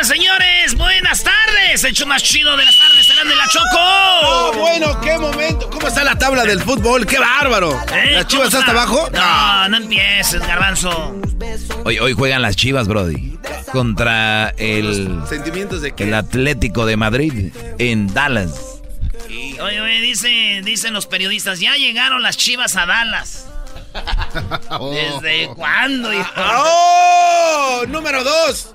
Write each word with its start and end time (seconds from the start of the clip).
Señoras, 0.00 0.08
señores, 0.08 0.74
buenas 0.76 1.22
tardes. 1.22 1.84
El 1.84 1.90
hecho 1.90 2.06
más 2.06 2.22
chido 2.22 2.56
de 2.56 2.64
las 2.64 2.78
tardes 2.78 3.06
serán 3.06 3.28
de 3.28 3.36
la 3.36 3.46
Choco. 3.48 3.66
Oh, 3.74 4.52
bueno, 4.56 4.98
qué 5.02 5.18
momento. 5.18 5.68
¿Cómo 5.68 5.88
está 5.88 6.04
la 6.04 6.16
tabla 6.16 6.44
del 6.44 6.58
fútbol? 6.62 7.04
¡Qué 7.06 7.18
bárbaro! 7.18 7.78
¿Eh? 7.92 8.12
¿Las 8.12 8.26
chivas 8.26 8.48
¿Cómo 8.48 8.60
hasta 8.60 8.70
abajo? 8.70 9.10
No, 9.12 9.68
no 9.68 9.76
empieces, 9.76 10.40
garbanzo. 10.40 11.20
Hoy, 11.84 11.98
hoy 11.98 12.14
juegan 12.14 12.40
las 12.40 12.56
Chivas, 12.56 12.88
Brody. 12.88 13.38
Contra 13.72 14.54
el, 14.56 15.20
¿Sentimientos 15.28 15.82
de 15.82 15.92
qué? 15.92 16.04
el 16.04 16.14
Atlético 16.14 16.86
de 16.86 16.96
Madrid 16.96 17.52
en 17.78 18.12
Dallas. 18.14 18.80
Oye, 19.26 19.60
oye, 19.60 20.00
dice, 20.00 20.62
dicen 20.64 20.94
los 20.94 21.06
periodistas, 21.06 21.60
ya 21.60 21.74
llegaron 21.74 22.22
las 22.22 22.38
chivas 22.38 22.74
a 22.76 22.86
Dallas. 22.86 23.48
¿Desde 24.92 25.48
cuándo? 25.48 26.10
hijo? 26.14 26.30
¡Oh! 26.36 27.82
Número 27.86 28.24
dos. 28.24 28.74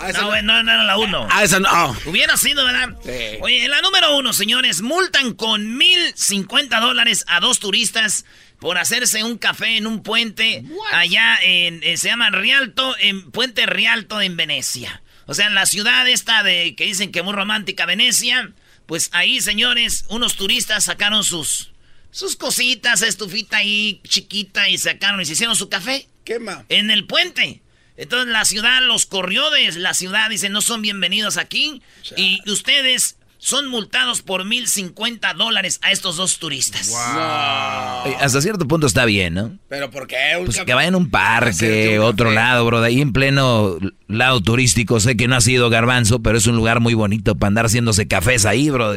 Ah, 0.00 0.10
esa 0.10 0.22
No, 0.22 0.42
no, 0.42 0.62
no 0.62 0.72
era 0.72 0.84
la 0.84 0.98
uno. 0.98 1.26
Ah, 1.30 1.44
esa 1.44 1.60
no. 1.60 1.68
ah. 1.70 1.96
Hubiera 2.06 2.36
sido, 2.36 2.64
¿verdad? 2.64 2.90
Sí. 3.04 3.38
Oye, 3.40 3.64
en 3.64 3.70
la 3.70 3.80
número 3.82 4.16
uno, 4.16 4.32
señores, 4.32 4.82
multan 4.82 5.34
con 5.34 5.76
mil 5.76 5.98
cincuenta 6.14 6.80
dólares 6.80 7.24
a 7.26 7.40
dos 7.40 7.58
turistas 7.58 8.24
por 8.58 8.78
hacerse 8.78 9.22
un 9.24 9.38
café 9.38 9.76
en 9.76 9.86
un 9.86 10.02
puente 10.02 10.64
allá 10.92 11.38
en, 11.42 11.80
eh, 11.84 11.96
se 11.96 12.08
llama 12.08 12.30
Rialto, 12.30 12.96
en 12.98 13.30
Puente 13.30 13.66
Rialto 13.66 14.20
en 14.20 14.36
Venecia. 14.36 15.02
O 15.26 15.34
sea, 15.34 15.46
en 15.46 15.54
la 15.54 15.66
ciudad 15.66 16.08
esta 16.08 16.42
de 16.42 16.74
que 16.74 16.84
dicen 16.86 17.12
que 17.12 17.22
muy 17.22 17.34
romántica 17.34 17.86
Venecia, 17.86 18.50
pues 18.86 19.10
ahí, 19.12 19.40
señores, 19.40 20.06
unos 20.08 20.36
turistas 20.36 20.84
sacaron 20.84 21.22
sus 21.22 21.70
sus 22.10 22.36
cositas, 22.36 23.02
estufita 23.02 23.58
ahí 23.58 24.00
chiquita 24.08 24.68
y 24.70 24.78
sacaron 24.78 25.20
y 25.20 25.26
se 25.26 25.34
hicieron 25.34 25.54
su 25.54 25.68
café 25.68 26.08
Quema. 26.24 26.64
en 26.70 26.90
el 26.90 27.04
puente. 27.06 27.60
Entonces 27.98 28.32
la 28.32 28.44
ciudad 28.44 28.80
los 28.82 29.06
corrió 29.06 29.50
de 29.50 29.72
la 29.72 29.92
ciudad, 29.92 30.30
dice, 30.30 30.48
no 30.48 30.62
son 30.62 30.80
bienvenidos 30.82 31.36
aquí. 31.36 31.82
Y 32.16 32.40
ustedes 32.48 33.16
son 33.38 33.66
multados 33.68 34.22
por 34.22 34.44
mil 34.44 34.68
cincuenta 34.68 35.34
dólares 35.34 35.80
a 35.82 35.90
estos 35.90 36.16
dos 36.16 36.38
turistas. 36.38 36.90
Eh, 36.90 38.16
Hasta 38.20 38.40
cierto 38.40 38.68
punto 38.68 38.86
está 38.86 39.04
bien, 39.04 39.34
¿no? 39.34 39.58
¿Pero 39.68 39.90
por 39.90 40.06
qué? 40.06 40.36
Un 40.38 40.46
Pues 40.46 40.60
que 40.60 40.74
vayan 40.74 40.94
a 40.94 40.98
un 40.98 41.10
parque, 41.10 41.98
un 41.98 42.04
otro 42.04 42.30
lado, 42.30 42.64
bro. 42.64 42.80
De 42.80 42.86
ahí 42.86 43.00
en 43.00 43.12
pleno 43.12 43.78
lado 44.06 44.40
turístico. 44.40 45.00
Sé 45.00 45.16
que 45.16 45.26
no 45.26 45.34
ha 45.34 45.40
sido 45.40 45.68
garbanzo, 45.68 46.20
pero 46.20 46.38
es 46.38 46.46
un 46.46 46.54
lugar 46.54 46.78
muy 46.78 46.94
bonito 46.94 47.34
para 47.34 47.48
andar 47.48 47.66
haciéndose 47.66 48.06
cafés 48.06 48.46
ahí, 48.46 48.70
bro. 48.70 48.94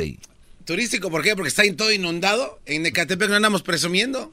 ¿Turístico 0.64 1.10
por 1.10 1.24
qué? 1.24 1.36
Porque 1.36 1.50
está 1.50 1.64
en 1.64 1.76
todo 1.76 1.92
inundado. 1.92 2.60
En 2.68 2.86
Ecatepec 2.86 3.30
no 3.30 3.36
andamos 3.36 3.64
presumiendo. 3.64 4.32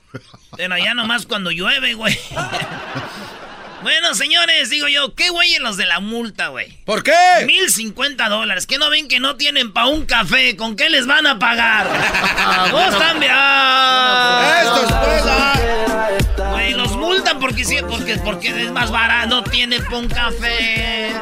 Pero 0.58 0.74
allá 0.74 0.92
nomás 0.92 1.24
cuando 1.24 1.50
llueve, 1.50 1.94
güey. 1.94 2.19
bueno, 3.82 4.14
señores, 4.14 4.70
digo 4.70 4.88
yo, 4.88 5.14
¿qué 5.14 5.30
güey 5.30 5.58
los 5.58 5.76
de 5.76 5.86
la 5.86 6.00
multa, 6.00 6.48
güey? 6.48 6.72
¿Por 6.84 7.02
qué? 7.02 7.12
Mil 7.46 7.70
cincuenta 7.70 8.28
dólares. 8.28 8.66
¿Qué 8.66 8.78
no 8.78 8.90
ven 8.90 9.08
que 9.08 9.20
no 9.20 9.36
tienen 9.36 9.72
pa' 9.72 9.86
un 9.86 10.04
café? 10.06 10.56
¿Con 10.56 10.76
qué 10.76 10.90
les 10.90 11.06
van 11.06 11.26
a 11.26 11.38
pagar? 11.38 11.86
Vos 12.72 12.98
también. 12.98 13.32
Ah. 13.34 14.62
Estos 14.62 14.92
pues, 14.92 15.22
ah. 15.27 16.50
Güey, 16.50 16.74
los 16.74 16.96
multan 16.96 17.38
porque 17.38 17.64
sí, 17.64 17.77
porque, 17.88 18.17
porque 18.17 18.48
es 18.48 18.72
más 18.72 18.90
barato, 18.90 19.28
no 19.28 19.44
tiene 19.44 19.80
pa' 19.80 19.96
un 19.96 20.08
café. 20.08 21.12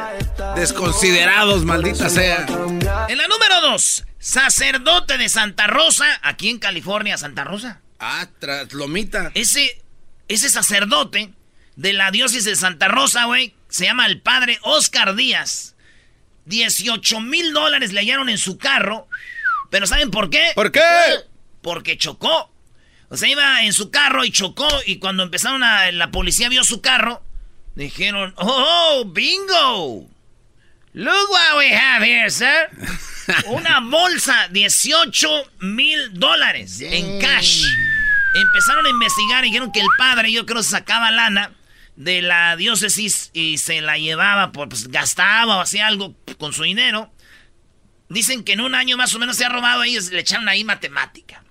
Desconsiderados, 0.55 1.63
maldita 1.65 2.09
sea. 2.09 2.45
En 3.09 3.17
la 3.17 3.27
número 3.27 3.61
dos, 3.61 4.03
sacerdote 4.19 5.17
de 5.17 5.29
Santa 5.29 5.67
Rosa, 5.67 6.05
aquí 6.23 6.49
en 6.49 6.59
California, 6.59 7.17
Santa 7.17 7.43
Rosa. 7.43 7.81
Ah, 7.99 8.27
tras 8.39 8.73
lomita. 8.73 9.31
Ese, 9.33 9.83
ese 10.27 10.49
sacerdote 10.49 11.33
de 11.77 11.93
la 11.93 12.11
diócesis 12.11 12.43
de 12.43 12.55
Santa 12.55 12.89
Rosa, 12.89 13.25
güey, 13.25 13.55
se 13.69 13.85
llama 13.85 14.07
el 14.07 14.19
padre 14.19 14.59
Oscar 14.63 15.15
Díaz. 15.15 15.75
18 16.45 17.21
mil 17.21 17.53
dólares 17.53 17.93
le 17.93 18.01
hallaron 18.01 18.29
en 18.29 18.37
su 18.37 18.57
carro. 18.57 19.07
Pero 19.69 19.85
¿saben 19.85 20.11
por 20.11 20.29
qué? 20.29 20.51
¿Por 20.55 20.71
qué? 20.71 20.81
Porque 21.61 21.97
chocó. 21.97 22.51
O 23.09 23.15
sea, 23.15 23.29
iba 23.29 23.63
en 23.63 23.73
su 23.73 23.91
carro 23.91 24.25
y 24.25 24.31
chocó. 24.31 24.67
Y 24.85 24.97
cuando 24.97 25.23
empezaron 25.23 25.63
a. 25.63 25.91
La 25.91 26.09
policía 26.09 26.49
vio 26.49 26.63
su 26.63 26.81
carro. 26.81 27.21
Dijeron: 27.75 28.33
¡Oh, 28.37 29.05
bingo! 29.05 30.09
Look 30.93 31.29
what 31.29 31.57
we 31.57 31.75
have 31.75 32.03
here, 32.03 32.29
sir. 32.31 32.69
Una 33.47 33.81
bolsa, 33.81 34.47
18 34.49 35.51
mil 35.59 36.13
dólares 36.13 36.81
en 36.81 37.19
cash. 37.19 37.65
Empezaron 38.33 38.85
a 38.85 38.89
investigar 38.89 39.43
y 39.43 39.49
dijeron 39.49 39.71
que 39.71 39.81
el 39.81 39.87
padre, 39.97 40.31
yo 40.31 40.45
creo, 40.45 40.63
sacaba 40.63 41.11
lana 41.11 41.51
de 41.97 42.21
la 42.21 42.55
diócesis 42.55 43.31
y 43.33 43.57
se 43.57 43.81
la 43.81 43.97
llevaba, 43.97 44.51
por, 44.51 44.69
pues 44.69 44.87
gastaba 44.87 45.57
o 45.57 45.61
hacía 45.61 45.87
algo 45.87 46.15
con 46.37 46.53
su 46.53 46.63
dinero. 46.63 47.11
Dicen 48.07 48.43
que 48.43 48.53
en 48.53 48.61
un 48.61 48.75
año 48.75 48.95
más 48.95 49.13
o 49.13 49.19
menos 49.19 49.35
se 49.35 49.43
ha 49.43 49.49
robado 49.49 49.81
ahí, 49.81 49.97
le 50.11 50.19
echaron 50.19 50.47
ahí 50.47 50.63
matemática. 50.63 51.43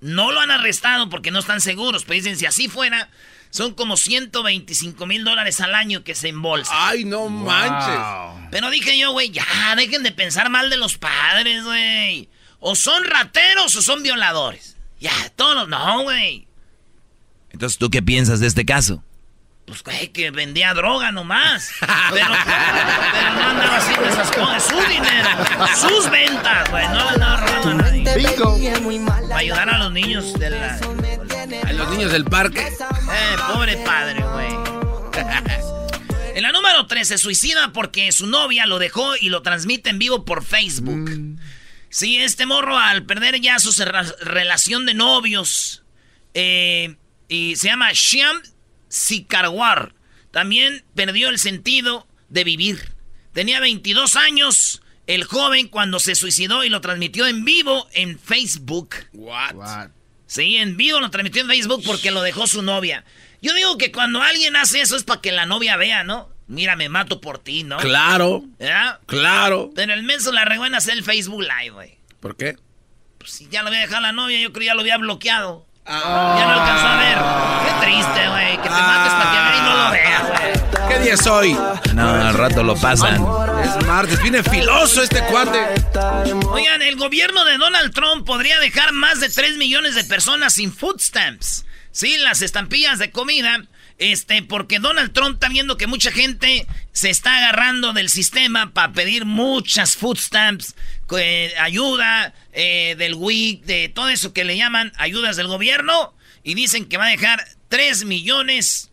No 0.00 0.32
lo 0.32 0.40
han 0.40 0.50
arrestado 0.50 1.08
porque 1.08 1.30
no 1.30 1.38
están 1.38 1.60
seguros, 1.60 2.04
pero 2.04 2.16
dicen 2.16 2.36
si 2.36 2.44
así 2.44 2.68
fuera, 2.68 3.08
son 3.50 3.72
como 3.74 3.96
125 3.96 5.06
mil 5.06 5.24
dólares 5.24 5.60
al 5.60 5.74
año 5.74 6.02
que 6.02 6.16
se 6.16 6.28
embolsan. 6.28 6.76
Ay, 6.78 7.04
no 7.04 7.28
manches. 7.28 8.50
Pero 8.50 8.68
dije 8.68 8.98
yo, 8.98 9.12
güey, 9.12 9.30
ya, 9.30 9.44
dejen 9.76 10.02
de 10.02 10.10
pensar 10.10 10.50
mal 10.50 10.68
de 10.70 10.76
los 10.76 10.98
padres, 10.98 11.64
güey. 11.64 12.28
O 12.58 12.74
son 12.74 13.04
rateros 13.04 13.74
o 13.76 13.80
son 13.80 14.02
violadores. 14.02 14.76
Ya, 14.98 15.12
todos 15.36 15.54
los... 15.54 15.68
No, 15.68 16.02
güey. 16.02 16.48
Entonces, 17.50 17.78
¿tú 17.78 17.90
qué 17.90 18.02
piensas 18.02 18.40
de 18.40 18.48
este 18.48 18.66
caso? 18.66 19.02
Pues, 19.66 19.82
güey, 19.82 20.08
que 20.08 20.30
vendía 20.30 20.72
droga 20.74 21.10
nomás. 21.10 21.70
Pero, 21.80 22.26
pero 23.12 23.34
no 23.34 23.48
andaba 23.48 23.76
haciendo 23.78 24.08
esas 24.08 24.30
cosas. 24.30 24.62
Su 24.62 24.76
dinero, 24.88 25.28
sus 25.76 26.10
ventas, 26.10 26.70
güey. 26.70 26.86
No 26.88 27.08
andaba 27.08 27.36
robando 27.38 27.70
a 27.70 27.74
nadie. 27.74 28.04
Para 29.28 29.38
ayudar 29.38 29.68
a 29.68 29.78
los 29.78 29.92
niños 29.92 30.32
de 30.34 30.50
la... 30.50 30.76
A 30.76 31.72
los 31.72 31.90
niños 31.90 32.12
del 32.12 32.24
parque. 32.24 32.60
Eh, 32.60 33.36
pobre 33.52 33.76
padre, 33.78 34.22
güey. 34.22 34.48
En 36.36 36.42
la 36.42 36.52
número 36.52 36.86
3 36.86 37.08
se 37.08 37.18
suicida 37.18 37.72
porque 37.72 38.12
su 38.12 38.26
novia 38.26 38.66
lo 38.66 38.78
dejó 38.78 39.16
y 39.16 39.30
lo 39.30 39.42
transmite 39.42 39.90
en 39.90 39.98
vivo 39.98 40.24
por 40.24 40.44
Facebook. 40.44 41.10
Sí, 41.88 42.18
este 42.18 42.46
morro 42.46 42.78
al 42.78 43.04
perder 43.04 43.40
ya 43.40 43.58
su 43.58 43.72
relación 44.20 44.86
de 44.86 44.94
novios 44.94 45.82
eh, 46.34 46.96
y 47.28 47.56
se 47.56 47.68
llama 47.68 47.90
Shyam 47.92 48.42
Sikarwar. 48.88 49.94
También 50.30 50.84
perdió 50.94 51.28
el 51.28 51.38
sentido 51.38 52.06
de 52.28 52.44
vivir. 52.44 52.92
Tenía 53.32 53.60
22 53.60 54.16
años 54.16 54.82
el 55.06 55.24
joven 55.24 55.68
cuando 55.68 56.00
se 56.00 56.14
suicidó 56.14 56.64
y 56.64 56.68
lo 56.68 56.80
transmitió 56.80 57.26
en 57.26 57.44
vivo 57.44 57.88
en 57.92 58.18
Facebook. 58.18 58.96
What? 59.12 59.88
Sí, 60.26 60.56
en 60.56 60.76
vivo 60.76 61.00
lo 61.00 61.10
transmitió 61.10 61.42
en 61.42 61.48
Facebook 61.48 61.82
porque 61.86 62.10
lo 62.10 62.22
dejó 62.22 62.46
su 62.46 62.62
novia. 62.62 63.04
Yo 63.40 63.54
digo 63.54 63.78
que 63.78 63.92
cuando 63.92 64.22
alguien 64.22 64.56
hace 64.56 64.80
eso 64.80 64.96
es 64.96 65.04
para 65.04 65.20
que 65.20 65.30
la 65.32 65.46
novia 65.46 65.76
vea, 65.76 66.02
¿no? 66.02 66.28
Mira, 66.48 66.76
me 66.76 66.88
mato 66.88 67.20
por 67.20 67.38
ti, 67.38 67.64
¿no? 67.64 67.76
Claro, 67.78 68.44
¿Verdad? 68.58 69.00
claro. 69.06 69.70
Pero 69.74 69.92
el 69.94 70.02
menso 70.02 70.32
la 70.32 70.44
regó 70.44 70.66
en 70.66 70.74
hacer 70.74 70.94
el 70.94 71.04
Facebook 71.04 71.42
Live, 71.42 71.70
güey. 71.70 71.98
¿Por 72.20 72.36
qué? 72.36 72.56
Pues 73.18 73.32
si 73.32 73.48
ya 73.48 73.62
lo 73.62 73.68
había 73.68 73.80
dejado 73.80 74.02
la 74.02 74.12
novia, 74.12 74.40
yo 74.40 74.52
creo 74.52 74.60
que 74.60 74.66
ya 74.66 74.74
lo 74.74 74.80
había 74.80 74.96
bloqueado. 74.98 75.65
Ah. 75.86 76.36
Ya 76.38 76.46
no 76.46 76.52
alcanzó 76.52 76.86
a 76.86 76.96
ver. 76.96 77.18
Qué 77.66 77.86
triste, 77.86 78.28
güey. 78.28 78.56
Que 78.56 78.62
te 78.62 78.68
mates 78.70 79.12
para 79.12 79.30
que 79.30 79.38
vea 79.38 79.56
y 79.56 79.60
no 79.62 79.84
lo 79.84 79.90
vea, 79.90 80.20
güey. 80.28 80.88
¿Qué 80.88 80.98
día 81.00 81.14
es 81.14 81.26
hoy? 81.26 81.56
No, 81.94 82.08
al 82.08 82.34
rato 82.34 82.62
lo 82.62 82.76
pasan. 82.76 83.24
Es 83.62 83.86
martes. 83.86 84.20
Viene 84.22 84.42
filoso 84.42 85.02
este 85.02 85.20
cuate. 85.24 85.58
Oigan, 86.50 86.82
el 86.82 86.96
gobierno 86.96 87.44
de 87.44 87.56
Donald 87.58 87.92
Trump 87.94 88.26
podría 88.26 88.58
dejar 88.58 88.92
más 88.92 89.20
de 89.20 89.28
3 89.28 89.56
millones 89.58 89.94
de 89.94 90.04
personas 90.04 90.54
sin 90.54 90.72
food 90.72 91.00
stamps. 91.00 91.64
Sí, 91.92 92.16
las 92.18 92.42
estampillas 92.42 92.98
de 92.98 93.10
comida. 93.10 93.62
Este, 93.98 94.42
porque 94.42 94.78
Donald 94.78 95.12
Trump 95.12 95.34
está 95.34 95.48
viendo 95.48 95.78
que 95.78 95.86
mucha 95.86 96.10
gente 96.12 96.66
se 96.92 97.08
está 97.08 97.38
agarrando 97.38 97.94
del 97.94 98.10
sistema 98.10 98.72
para 98.72 98.92
pedir 98.92 99.24
muchas 99.24 99.96
food 99.96 100.18
stamps, 100.18 100.76
eh, 101.18 101.54
ayuda 101.58 102.34
eh, 102.52 102.94
del 102.98 103.14
WIC, 103.14 103.64
de 103.64 103.88
todo 103.88 104.08
eso 104.08 104.32
que 104.32 104.44
le 104.44 104.56
llaman 104.56 104.92
ayudas 104.96 105.36
del 105.36 105.46
gobierno. 105.46 106.14
Y 106.42 106.54
dicen 106.54 106.86
que 106.86 106.96
va 106.96 107.06
a 107.06 107.10
dejar 107.10 107.44
3 107.68 108.04
millones 108.04 108.90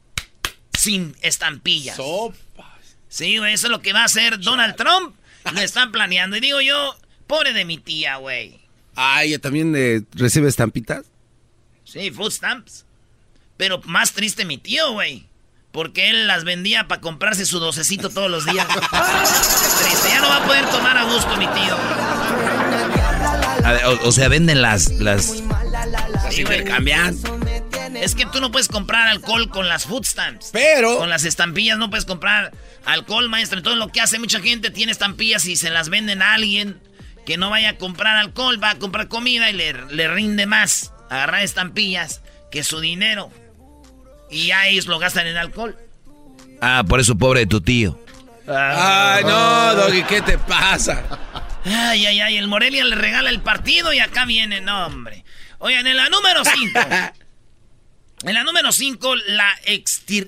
sin 0.77 1.15
estampillas. 1.21 1.95
Sopas. 1.95 2.98
Sí, 3.10 3.38
güey, 3.38 3.54
eso 3.54 3.68
es 3.68 3.71
lo 3.71 3.81
que 3.81 3.94
va 3.94 4.01
a 4.01 4.06
hacer 4.06 4.39
Donald 4.39 4.75
Trump. 4.75 5.15
Lo 5.54 5.62
están 5.62 5.92
planeando. 5.92 6.38
Y 6.38 6.39
digo 6.39 6.62
yo, 6.62 6.95
pobre 7.27 7.54
de 7.54 7.65
mi 7.65 7.77
tía, 7.77 8.18
güey. 8.18 8.60
Ah, 8.95 9.24
¿ella 9.24 9.39
también 9.39 9.75
eh, 9.75 10.01
recibe 10.13 10.50
estampitas? 10.50 11.06
Sí, 11.83 12.12
food 12.12 12.31
stamps. 12.31 12.86
Pero 13.57 13.81
más 13.86 14.13
triste 14.13 14.45
mi 14.45 14.57
tío, 14.57 14.94
güey. 14.94 15.27
Porque 15.73 16.11
él 16.11 16.27
las 16.27 16.43
vendía 16.43 16.87
para 16.87 17.01
comprarse 17.01 17.47
su 17.47 17.59
docecito 17.59 18.11
todos 18.11 18.29
los 18.29 18.45
días. 18.45 18.67
triste, 18.67 20.07
ya 20.07 20.21
no 20.21 20.29
va 20.29 20.37
a 20.37 20.45
poder 20.45 20.65
tomar 20.67 20.95
a 20.95 21.03
gusto 21.03 21.35
mi 21.35 21.47
tío. 21.47 21.75
o, 24.03 24.11
sea, 24.11 24.27
venden 24.27 24.61
las... 24.61 24.91
las... 24.99 25.41
Sí, 26.29 26.43
cambian. 26.43 27.17
Es 27.95 28.13
que 28.13 28.27
tú 28.27 28.39
no 28.39 28.51
puedes 28.51 28.67
comprar 28.67 29.07
alcohol 29.07 29.49
con 29.49 29.67
las 29.67 29.85
food 29.85 30.05
stamps. 30.05 30.51
Pero... 30.53 30.99
Con 30.99 31.09
las 31.09 31.25
estampillas 31.25 31.79
no 31.79 31.89
puedes 31.89 32.05
comprar 32.05 32.51
alcohol, 32.85 33.27
maestro. 33.27 33.57
Entonces 33.57 33.79
lo 33.79 33.87
que 33.87 33.99
hace 33.99 34.19
mucha 34.19 34.41
gente 34.41 34.69
tiene 34.69 34.91
estampillas 34.91 35.47
y 35.47 35.55
se 35.55 35.71
las 35.71 35.89
venden 35.89 36.21
a 36.21 36.35
alguien 36.35 36.79
que 37.25 37.37
no 37.37 37.49
vaya 37.49 37.69
a 37.69 37.77
comprar 37.77 38.17
alcohol, 38.17 38.61
va 38.61 38.69
a 38.69 38.75
comprar 38.77 39.07
comida 39.07 39.49
y 39.49 39.53
le, 39.53 39.73
le 39.73 40.07
rinde 40.07 40.45
más 40.45 40.93
agarrar 41.09 41.41
estampillas 41.41 42.21
que 42.51 42.63
su 42.63 42.79
dinero. 42.79 43.31
Y 44.29 44.47
ya 44.47 44.67
ellos 44.67 44.87
lo 44.87 44.99
gastan 44.99 45.27
en 45.27 45.37
alcohol. 45.37 45.77
Ah, 46.61 46.83
por 46.87 46.99
eso 46.99 47.17
pobre 47.17 47.41
de 47.41 47.47
tu 47.47 47.61
tío. 47.61 47.99
Ay, 48.47 49.23
no, 49.23 49.75
Doggy, 49.75 50.03
¿qué 50.03 50.21
te 50.21 50.37
pasa? 50.37 51.03
Ay, 51.65 52.05
ay, 52.05 52.19
ay, 52.19 52.37
el 52.37 52.47
Morelia 52.47 52.83
le 52.83 52.95
regala 52.95 53.29
el 53.29 53.41
partido 53.41 53.93
y 53.93 53.99
acá 53.99 54.25
viene, 54.25 54.59
no, 54.59 54.87
hombre. 54.87 55.23
Oigan, 55.59 55.87
en 55.87 55.95
la 55.95 56.09
número 56.09 56.43
5. 56.43 56.79
en 58.23 58.33
la 58.33 58.43
número 58.43 58.71
5 58.71 59.15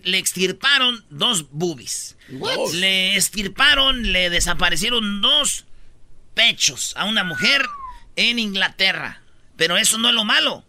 le 0.03 0.17
extirparon 0.17 1.03
dos 1.09 1.51
boobies. 1.51 2.15
Le 2.73 3.15
extirparon, 3.15 4.13
le 4.13 4.29
desaparecieron 4.29 5.21
dos 5.21 5.65
pechos 6.33 6.93
a 6.95 7.05
una 7.05 7.23
mujer 7.23 7.65
en 8.15 8.39
Inglaterra. 8.39 9.21
Pero 9.57 9.77
eso 9.77 9.97
no 9.97 10.09
es 10.09 10.15
lo 10.15 10.23
malo. 10.23 10.63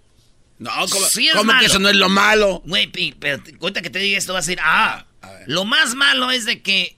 No, 0.58 0.70
¿cómo, 0.88 1.58
que 1.58 1.66
eso 1.66 1.78
no 1.78 1.88
es 1.88 1.96
lo 1.96 2.08
malo? 2.08 2.62
Güey, 2.64 2.90
pero 3.18 3.42
cuenta 3.58 3.82
que 3.82 3.90
te 3.90 3.98
diga 3.98 4.16
esto, 4.16 4.32
va 4.32 4.38
a 4.38 4.42
decir, 4.42 4.58
ah, 4.62 5.06
lo 5.46 5.64
más 5.64 5.94
malo 5.94 6.30
es 6.30 6.44
de 6.46 6.62
que 6.62 6.96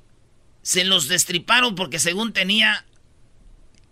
se 0.63 0.85
los 0.85 1.09
destriparon 1.09 1.75
porque 1.75 1.99
según 1.99 2.33
tenía 2.33 2.85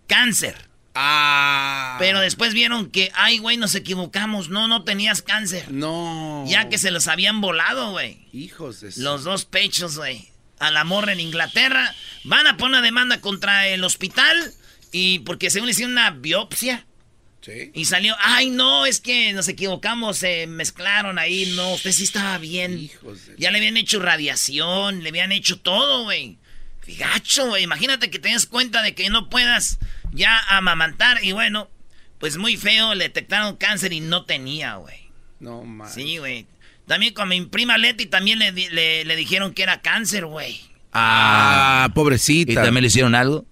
cáncer. 0.07 0.67
Ah. 0.99 1.97
Pero 1.99 2.19
después 2.21 2.55
vieron 2.55 2.89
que, 2.89 3.11
ay, 3.13 3.37
güey, 3.37 3.55
nos 3.57 3.75
equivocamos. 3.75 4.49
No, 4.49 4.67
no 4.67 4.83
tenías 4.83 5.21
cáncer. 5.21 5.71
No. 5.71 6.43
Ya 6.47 6.69
que 6.69 6.79
se 6.79 6.89
los 6.89 7.07
habían 7.07 7.39
volado, 7.39 7.91
güey. 7.91 8.27
Hijos 8.33 8.81
de 8.81 8.91
Los 8.97 9.23
dos 9.23 9.45
pechos, 9.45 9.97
güey. 9.97 10.29
A 10.57 10.71
la 10.71 10.83
morra 10.85 11.13
en 11.13 11.19
Inglaterra. 11.19 11.93
Van 12.23 12.47
a 12.47 12.57
poner 12.57 12.79
una 12.79 12.81
demanda 12.81 13.21
contra 13.21 13.67
el 13.67 13.83
hospital. 13.83 14.53
Y 14.91 15.19
porque 15.19 15.51
según 15.51 15.67
le 15.67 15.73
hicieron 15.73 15.91
una 15.91 16.09
biopsia. 16.09 16.86
Y 17.73 17.85
salió, 17.85 18.15
ay 18.19 18.49
no, 18.49 18.85
es 18.85 18.99
que 18.99 19.33
nos 19.33 19.47
equivocamos, 19.47 20.17
se 20.17 20.47
mezclaron 20.47 21.17
ahí, 21.19 21.53
no, 21.55 21.73
usted 21.73 21.91
sí 21.91 22.03
estaba 22.03 22.37
bien. 22.37 22.89
Ya 23.37 23.51
le 23.51 23.57
habían 23.57 23.77
hecho 23.77 24.01
radiación, 24.01 25.03
le 25.03 25.09
habían 25.09 25.31
hecho 25.31 25.59
todo, 25.59 26.03
güey. 26.03 26.37
Figacho, 26.81 27.47
güey, 27.47 27.63
imagínate 27.63 28.09
que 28.09 28.19
te 28.19 28.29
des 28.29 28.45
cuenta 28.45 28.81
de 28.81 28.95
que 28.95 29.09
no 29.09 29.29
puedas 29.29 29.77
ya 30.13 30.39
amamantar 30.49 31.23
y 31.23 31.31
bueno, 31.33 31.69
pues 32.19 32.37
muy 32.37 32.57
feo, 32.57 32.95
le 32.95 33.05
detectaron 33.05 33.57
cáncer 33.57 33.93
y 33.93 33.99
no 33.99 34.25
tenía, 34.25 34.75
güey. 34.75 35.09
No, 35.39 35.63
mames. 35.63 35.93
Sí, 35.93 36.17
güey. 36.17 36.47
También 36.87 37.13
con 37.13 37.27
mi 37.27 37.41
prima 37.41 37.77
Leti 37.77 38.05
también 38.05 38.39
le, 38.39 38.51
le, 38.51 39.15
dijeron 39.15 39.53
que 39.53 39.63
era 39.63 39.81
cáncer, 39.81 40.25
güey. 40.25 40.61
Ah, 40.93 41.91
pobrecita. 41.93 42.53
¿Y 42.53 42.55
también 42.55 42.81
le 42.81 42.87
hicieron 42.87 43.13
algo? 43.13 43.45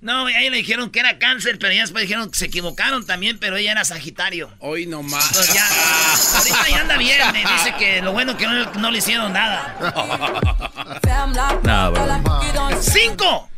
No, 0.00 0.26
a 0.26 0.30
ella 0.30 0.50
le 0.50 0.56
dijeron 0.56 0.90
que 0.90 1.00
era 1.00 1.18
cáncer, 1.18 1.58
pero 1.58 1.74
ya 1.74 1.82
después 1.82 2.02
dijeron 2.02 2.30
que 2.30 2.38
se 2.38 2.46
equivocaron 2.46 3.04
también, 3.04 3.38
pero 3.38 3.56
ella 3.56 3.72
era 3.72 3.84
Sagitario. 3.84 4.50
Hoy 4.58 4.86
nomás. 4.86 5.26
Entonces 5.28 5.54
ya, 5.54 5.66
ahorita 6.38 6.68
ya 6.70 6.80
anda 6.80 6.96
bien, 6.96 7.18
me 7.32 7.40
dice 7.40 7.74
que 7.78 8.00
lo 8.00 8.12
bueno 8.12 8.36
que 8.36 8.46
no, 8.46 8.90
le 8.90 8.98
hicieron 8.98 9.32
nada. 9.32 9.76
no, 11.62 11.90
bueno. 11.90 12.80
¡Cinco! 12.80 13.50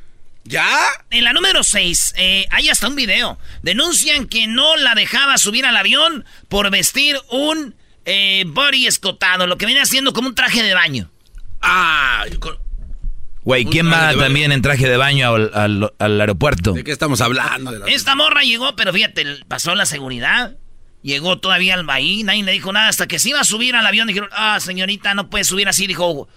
¿Ya? 0.44 0.69
En 1.11 1.23
la 1.23 1.33
número 1.33 1.62
seis, 1.62 2.12
eh, 2.17 2.47
hay 2.50 2.69
hasta 2.69 2.88
un 2.88 2.97
video. 2.97 3.38
Denuncian 3.62 4.27
que 4.27 4.49
no 4.49 4.77
la 4.77 4.97
dejaba 4.97 5.38
subir 5.38 5.65
al 5.65 5.77
avión 5.77 6.25
por 6.49 6.69
vestir 6.71 7.17
un 7.31 7.77
eh, 8.05 8.43
body 8.49 8.88
escotado, 8.88 9.47
lo 9.47 9.56
que 9.59 9.67
viene 9.67 9.81
haciendo 9.81 10.12
como 10.12 10.29
un 10.29 10.35
traje 10.35 10.65
de 10.65 10.75
baño. 10.75 11.09
Ah, 11.61 12.25
Güey, 13.44 13.65
¿quién 13.65 13.91
va 13.91 14.15
también 14.15 14.53
en 14.53 14.62
traje 14.62 14.89
de 14.89 14.97
baño 14.97 15.35
al, 15.35 15.93
aeropuerto? 15.99 16.73
¿De 16.73 16.85
qué 16.85 16.93
estamos 16.93 17.21
hablando? 17.21 17.87
Esta 17.87 18.15
morra 18.15 18.43
llegó, 18.43 18.77
pero 18.77 18.93
fíjate, 18.93 19.25
pasó 19.49 19.75
la 19.75 19.87
seguridad. 19.87 20.56
Llegó 21.03 21.39
todavía 21.39 21.75
al 21.75 21.85
bahí, 21.85 22.23
nadie 22.23 22.44
le 22.44 22.53
dijo 22.53 22.73
nada. 22.73 22.89
Hasta 22.89 23.09
que 23.09 23.19
se 23.19 23.31
iba 23.31 23.41
a 23.41 23.44
subir 23.44 23.75
al 23.75 23.85
avión, 23.85 24.06
dijeron, 24.06 24.29
ah, 24.33 24.61
señorita, 24.61 25.15
no 25.15 25.29
puede 25.29 25.43
subir 25.43 25.69
así. 25.69 25.89
Dijo, 25.89 26.29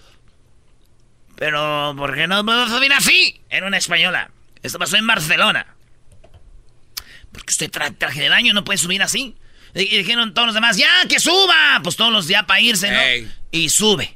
pero, 1.36 1.94
¿por 1.96 2.16
qué 2.16 2.26
no 2.26 2.44
puedo 2.44 2.68
subir 2.68 2.92
así? 2.92 3.40
Era 3.48 3.68
una 3.68 3.76
española. 3.76 4.32
Esto 4.64 4.80
pasó 4.80 4.96
en 4.96 5.06
Barcelona. 5.06 5.76
Porque 7.30 7.50
usted 7.50 7.70
trae 7.70 7.92
traje 7.92 8.20
de 8.20 8.28
baño, 8.28 8.52
no 8.52 8.64
puede 8.64 8.78
subir 8.78 9.00
así. 9.02 9.36
Y 9.74 9.98
dijeron 9.98 10.34
todos 10.34 10.46
los 10.46 10.54
demás, 10.56 10.76
ya, 10.76 11.06
que 11.08 11.20
suba. 11.20 11.78
Pues 11.84 11.94
todos 11.94 12.10
los 12.10 12.26
días 12.26 12.44
para 12.46 12.60
irse, 12.60 12.90
¿no? 12.90 13.28
Y 13.52 13.68
sube 13.68 14.15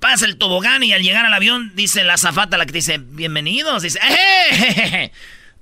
pasa 0.00 0.26
el 0.26 0.38
tobogán 0.38 0.82
y 0.82 0.92
al 0.92 1.02
llegar 1.02 1.24
al 1.26 1.34
avión 1.34 1.72
dice 1.74 2.04
la 2.04 2.16
zafata 2.16 2.56
la 2.56 2.66
que 2.66 2.72
dice, 2.72 2.98
bienvenidos, 2.98 3.82
dice, 3.82 3.98
¡Eh, 4.02 5.12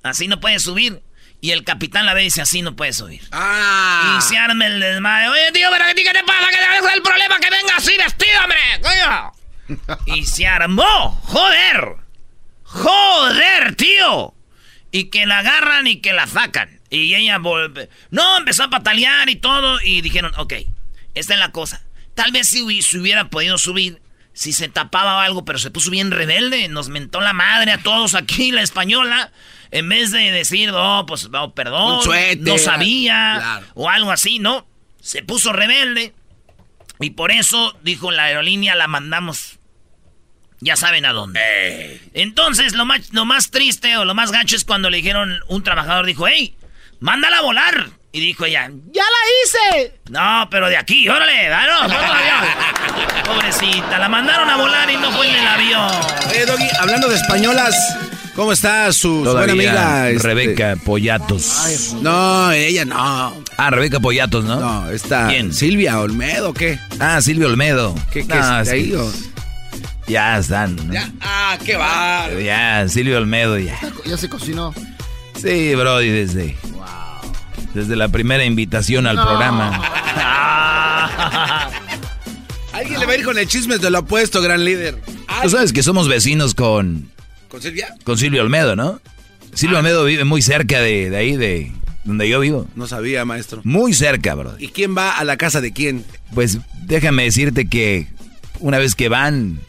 así 0.02 0.28
no 0.28 0.40
puede 0.40 0.58
subir. 0.58 1.02
Y 1.40 1.50
el 1.50 1.62
capitán 1.62 2.06
la 2.06 2.14
ve 2.14 2.22
y 2.22 2.24
dice, 2.24 2.40
así 2.40 2.62
no 2.62 2.74
puede 2.74 2.94
subir. 2.94 3.20
Ah. 3.30 4.16
Y 4.18 4.22
se 4.22 4.38
arma 4.38 4.66
el 4.66 4.80
desmayo. 4.80 5.30
Oye, 5.30 5.52
tío, 5.52 5.68
pero 5.70 5.84
¿qué 5.94 5.94
te 5.94 6.24
pasa? 6.24 6.48
¿Qué 6.50 6.86
es 6.86 6.94
el 6.94 7.02
problema? 7.02 7.38
Que 7.38 7.50
venga 7.50 7.76
así 7.76 7.94
vestido, 7.98 8.40
hombre. 8.42 8.58
Coño. 8.80 9.98
y 10.16 10.24
se 10.24 10.46
armó. 10.46 11.20
Joder. 11.24 11.96
Joder, 12.62 13.74
tío. 13.74 14.34
Y 14.90 15.10
que 15.10 15.26
la 15.26 15.40
agarran 15.40 15.86
y 15.86 16.00
que 16.00 16.14
la 16.14 16.26
sacan. 16.26 16.80
Y 16.88 17.14
ella 17.14 17.36
vuelve. 17.38 17.90
No, 18.10 18.38
empezó 18.38 18.64
a 18.64 18.70
patalear 18.70 19.28
y 19.28 19.36
todo. 19.36 19.82
Y 19.82 20.00
dijeron, 20.00 20.32
ok, 20.38 20.54
esta 21.14 21.34
es 21.34 21.40
la 21.40 21.52
cosa. 21.52 21.84
Tal 22.14 22.32
vez 22.32 22.48
si, 22.48 22.80
si 22.80 22.98
hubiera 22.98 23.28
podido 23.28 23.58
subir, 23.58 24.00
si 24.34 24.52
se 24.52 24.68
tapaba 24.68 25.24
algo, 25.24 25.44
pero 25.44 25.58
se 25.58 25.70
puso 25.70 25.90
bien 25.90 26.10
rebelde, 26.10 26.68
nos 26.68 26.88
mentó 26.88 27.20
la 27.20 27.32
madre 27.32 27.72
a 27.72 27.82
todos 27.82 28.14
aquí, 28.14 28.50
la 28.50 28.62
española, 28.62 29.32
en 29.70 29.88
vez 29.88 30.10
de 30.10 30.32
decir, 30.32 30.70
oh, 30.74 31.04
pues, 31.06 31.30
oh, 31.32 31.54
perdón, 31.54 32.00
no 32.40 32.58
sabía, 32.58 33.62
o 33.74 33.88
algo 33.88 34.10
así, 34.10 34.40
¿no? 34.40 34.66
Se 35.00 35.22
puso 35.22 35.52
rebelde, 35.52 36.14
y 36.98 37.10
por 37.10 37.30
eso, 37.30 37.76
dijo 37.82 38.10
la 38.10 38.24
aerolínea, 38.24 38.74
la 38.74 38.88
mandamos, 38.88 39.60
ya 40.60 40.74
saben 40.76 41.06
a 41.06 41.12
dónde. 41.12 42.00
Entonces, 42.12 42.74
lo 42.74 42.84
más, 42.84 43.12
lo 43.12 43.24
más 43.24 43.50
triste 43.52 43.96
o 43.96 44.04
lo 44.04 44.14
más 44.14 44.32
gacho 44.32 44.56
es 44.56 44.64
cuando 44.64 44.90
le 44.90 44.96
dijeron, 44.96 45.40
un 45.48 45.62
trabajador 45.62 46.06
dijo, 46.06 46.26
hey, 46.26 46.56
mándala 46.98 47.38
a 47.38 47.42
volar. 47.42 47.90
Y 48.14 48.20
dijo 48.20 48.44
ella, 48.44 48.70
¡ya 48.92 49.02
la 49.02 49.74
hice! 49.74 49.98
No, 50.08 50.48
pero 50.48 50.68
de 50.68 50.76
aquí, 50.76 51.08
órale, 51.08 51.48
no, 51.48 53.24
Pobrecita, 53.24 53.98
la 53.98 54.08
mandaron 54.08 54.48
a 54.48 54.56
volar 54.56 54.88
y 54.88 54.96
no 54.96 55.10
fue 55.10 55.28
en 55.28 55.34
el 55.34 55.44
avión. 55.44 55.90
Eh, 56.32 56.44
Doggy, 56.46 56.68
hablando 56.78 57.08
de 57.08 57.16
españolas, 57.16 57.74
¿cómo 58.36 58.52
está 58.52 58.92
su, 58.92 59.24
buena 59.24 59.52
amiga? 59.52 60.10
Este? 60.10 60.28
Rebeca 60.28 60.76
Pollatos. 60.84 61.96
No, 62.02 62.52
ella 62.52 62.84
no. 62.84 63.42
Ah, 63.56 63.70
Rebeca 63.70 63.98
Pollatos, 63.98 64.44
¿no? 64.44 64.60
No, 64.60 64.90
está. 64.92 65.26
¿Quién? 65.26 65.52
¿Silvia 65.52 65.98
Olmedo 65.98 66.54
qué? 66.54 66.78
Ah, 67.00 67.20
Silvia 67.20 67.48
Olmedo. 67.48 67.96
¿Qué, 68.12 68.24
qué 68.28 68.38
es 68.38 68.68
ahí, 68.68 68.94
Ya 70.06 70.38
están. 70.38 70.92
Ya, 70.92 71.10
ah, 71.20 71.58
qué 71.64 71.74
va. 71.74 72.28
Ya, 72.40 72.86
Silvia 72.88 73.18
Olmedo 73.18 73.58
ya. 73.58 73.76
Ya 74.06 74.16
se 74.16 74.28
cocinó. 74.28 74.72
Sí, 75.36 75.74
Brody, 75.74 76.10
desde. 76.10 76.56
Desde 77.74 77.96
la 77.96 78.08
primera 78.08 78.44
invitación 78.44 79.06
al 79.06 79.16
programa. 79.16 79.72
Alguien 82.72 83.00
le 83.00 83.06
va 83.06 83.12
a 83.12 83.16
ir 83.16 83.24
con 83.24 83.38
el 83.38 83.46
chisme 83.46 83.78
de 83.78 83.90
lo 83.90 84.00
opuesto, 84.00 84.42
gran 84.42 84.64
líder. 84.64 85.00
Tú 85.42 85.50
sabes 85.50 85.72
que 85.72 85.82
somos 85.82 86.08
vecinos 86.08 86.54
con... 86.54 87.10
¿Con 87.48 87.62
Silvia? 87.62 87.94
Con 88.04 88.18
Silvio 88.18 88.42
Olmedo, 88.42 88.76
¿no? 88.76 89.00
Silvio 89.54 89.78
Olmedo 89.78 90.02
ah. 90.02 90.04
vive 90.04 90.24
muy 90.24 90.42
cerca 90.42 90.80
de, 90.80 91.16
ahí, 91.16 91.36
de 91.36 91.72
donde 92.04 92.28
yo 92.28 92.40
vivo. 92.40 92.68
No 92.74 92.86
sabía, 92.86 93.24
maestro. 93.24 93.60
Muy 93.64 93.94
cerca, 93.94 94.34
bro. 94.34 94.56
¿Y 94.58 94.68
quién 94.68 94.96
va 94.96 95.18
a 95.18 95.24
la 95.24 95.36
casa 95.36 95.60
de 95.60 95.72
quién? 95.72 96.04
Pues 96.34 96.58
déjame 96.82 97.24
decirte 97.24 97.68
que 97.68 98.08
una 98.60 98.78
vez 98.78 98.94
que 98.94 99.08
van, 99.08 99.60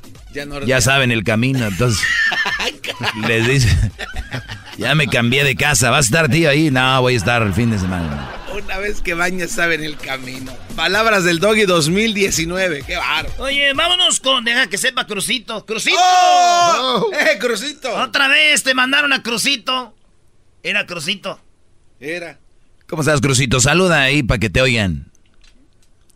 ya, 0.65 0.81
saben 0.81 1.11
el 1.11 1.23
camino, 1.23 1.65
entonces 1.65 2.05
les 3.27 3.47
dice, 3.47 3.69
ya 4.77 4.95
me 4.95 5.07
cambié 5.07 5.43
de 5.43 5.55
casa, 5.55 5.89
¿vas 5.89 6.05
a 6.05 6.07
estar 6.07 6.29
tío 6.29 6.49
ahí? 6.49 6.71
No, 6.71 7.01
voy 7.01 7.13
a 7.13 7.17
estar 7.17 7.41
el 7.41 7.53
fin 7.53 7.71
de 7.71 7.79
semana. 7.79 8.31
vez 8.79 9.01
que 9.01 9.13
baña 9.13 9.47
sabe 9.47 9.75
en 9.75 9.83
el 9.83 9.97
camino. 9.97 10.51
Palabras 10.75 11.23
del 11.23 11.39
Doggy 11.39 11.65
2019. 11.65 12.83
Qué 12.85 12.97
barro. 12.97 13.29
Oye, 13.37 13.73
vámonos 13.73 14.19
con. 14.19 14.43
Deja 14.43 14.67
que 14.67 14.77
sepa 14.77 15.07
Crucito. 15.07 15.65
¡Crucito! 15.65 15.97
¡Oh! 15.99 17.09
¡Eh, 17.13 17.37
Crucito! 17.39 17.93
Otra 17.95 18.27
vez 18.27 18.63
te 18.63 18.73
mandaron 18.73 19.13
a 19.13 19.23
Crucito. 19.23 19.95
Era 20.61 20.85
Crucito. 20.85 21.39
Era. 21.99 22.39
¿Cómo 22.87 23.01
estás, 23.01 23.21
Crucito? 23.21 23.59
Saluda 23.59 24.01
ahí 24.01 24.23
para 24.23 24.39
que 24.39 24.49
te 24.49 24.61
oigan. 24.61 25.11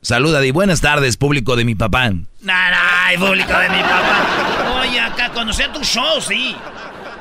Saluda 0.02 0.46
y 0.46 0.52
buenas 0.52 0.80
tardes, 0.80 1.18
público 1.18 1.56
de 1.56 1.66
mi 1.66 1.76
papá. 1.76 2.12
Nah, 2.42 3.18
público 3.18 3.52
de 3.52 3.70
mi 3.70 3.82
papá. 3.82 4.80
Oye, 4.82 5.00
acá 5.00 5.30
cuando 5.34 5.52
sea 5.52 5.74
tu 5.74 5.84
show, 5.84 6.22
sí. 6.22 6.56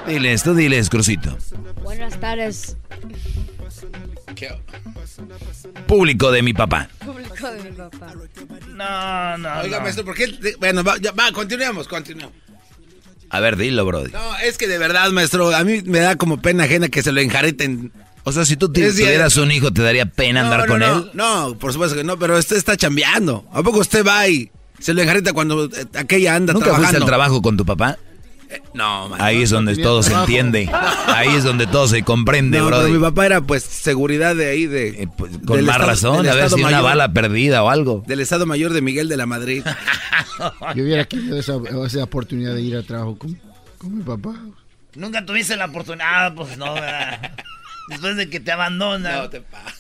Diles, 0.09 0.43
tú 0.43 0.55
diles, 0.55 0.89
Crucito. 0.89 1.37
Buenas 1.83 2.19
tardes. 2.19 2.77
Público 5.87 6.33
de 6.33 6.43
mi 6.43 6.55
papá. 6.55 6.89
Público 7.05 7.51
de 7.51 7.71
mi 7.71 7.77
papá. 7.77 8.15
No, 8.69 9.39
no. 9.39 9.61
Oiga, 9.61 9.79
no. 9.79 9.83
maestro, 9.83 10.05
¿por 10.05 10.15
qué? 10.15 10.57
Bueno, 10.59 10.83
va, 10.83 10.97
ya, 10.99 11.13
va, 11.13 11.31
continuemos, 11.33 11.89
continuemos. 11.89 12.35
A 13.31 13.41
ver, 13.41 13.57
dilo, 13.57 13.85
Brody. 13.85 14.11
No, 14.13 14.39
es 14.39 14.57
que 14.57 14.67
de 14.67 14.79
verdad, 14.79 15.11
maestro, 15.11 15.55
a 15.55 15.63
mí 15.65 15.83
me 15.85 15.99
da 15.99 16.17
como 16.17 16.41
pena 16.41 16.65
ajena 16.65 16.89
que 16.89 17.03
se 17.03 17.13
lo 17.13 17.21
enjareten. 17.21 17.93
O 18.25 18.33
sea, 18.33 18.45
si 18.45 18.57
tú 18.57 18.73
tuvieras 18.73 18.95
cierto. 18.95 19.43
un 19.43 19.53
hijo, 19.53 19.73
¿te 19.73 19.83
daría 19.83 20.07
pena 20.07 20.43
andar 20.43 20.61
no, 20.61 20.67
con 20.67 20.81
no, 20.81 20.99
él? 20.99 21.11
No, 21.13 21.59
por 21.59 21.73
supuesto 21.73 21.97
que 21.97 22.05
no, 22.05 22.19
pero 22.19 22.39
usted 22.39 22.57
está 22.57 22.77
chambeando. 22.77 23.47
¿A 23.53 23.63
poco 23.63 23.81
usted 23.81 24.07
va 24.07 24.27
y 24.29 24.51
se 24.79 24.95
lo 24.95 25.03
enjareta 25.03 25.33
cuando 25.33 25.65
eh, 25.67 25.87
aquella 25.95 26.35
anda 26.35 26.53
¿Nunca 26.53 26.67
trabajando? 26.67 26.89
fuiste 26.89 27.03
al 27.03 27.07
trabajo 27.07 27.43
con 27.43 27.57
tu 27.57 27.67
papá? 27.67 27.99
No. 28.75 29.15
Ahí 29.19 29.43
es 29.43 29.51
donde 29.51 29.77
todo 29.77 30.03
se 30.03 30.13
entiende. 30.15 30.71
Ahí 31.07 31.29
es 31.29 31.45
donde 31.45 31.67
todo 31.67 31.87
se 31.89 32.03
comprende, 32.03 32.59
No, 32.59 32.65
pero 32.67 32.79
Brody. 32.79 32.93
mi 32.93 32.99
papá 32.99 33.27
era 33.27 33.41
pues 33.41 33.63
seguridad 33.63 34.35
de 34.37 34.49
ahí 34.51 34.67
de 34.67 35.03
Eh, 35.03 35.09
pues, 35.17 35.33
con 35.47 35.63
más 35.65 35.77
estado- 35.77 35.87
razón, 35.91 36.29
a 36.29 36.35
ver 36.35 36.49
si 36.51 36.63
una 36.63 36.81
bala 36.81 37.13
perdida 37.13 37.63
o 37.63 37.69
algo. 37.71 38.03
del 38.07 38.21
Estado 38.21 38.47
Mayor 38.47 38.73
de 38.73 38.81
Miguel 38.81 39.09
de 39.09 39.17
la 39.17 39.27
Madrid. 39.27 39.63
Yo 40.75 40.83
hubiera 40.83 41.05
querido 41.05 41.39
esa, 41.39 41.55
esa 41.87 42.05
oportunidad 42.05 42.55
de 42.55 42.63
ir 42.63 42.77
al 42.77 42.85
trabajo 42.85 43.19
con, 43.19 43.39
con 43.79 43.99
mi 43.99 44.03
papá. 44.05 44.35
Nunca 44.95 45.25
tuviste 45.27 45.55
la 45.57 45.67
oportunidad, 45.67 46.35
pues 46.35 46.57
no, 46.57 46.75
¿verdad? 46.75 47.33
Después 47.91 48.17
de 48.17 48.31
que 48.31 48.41
te 48.41 48.53
abandonan. 48.53 49.19
no 49.23 49.29
te 49.31 49.41
pasa. 49.43 49.75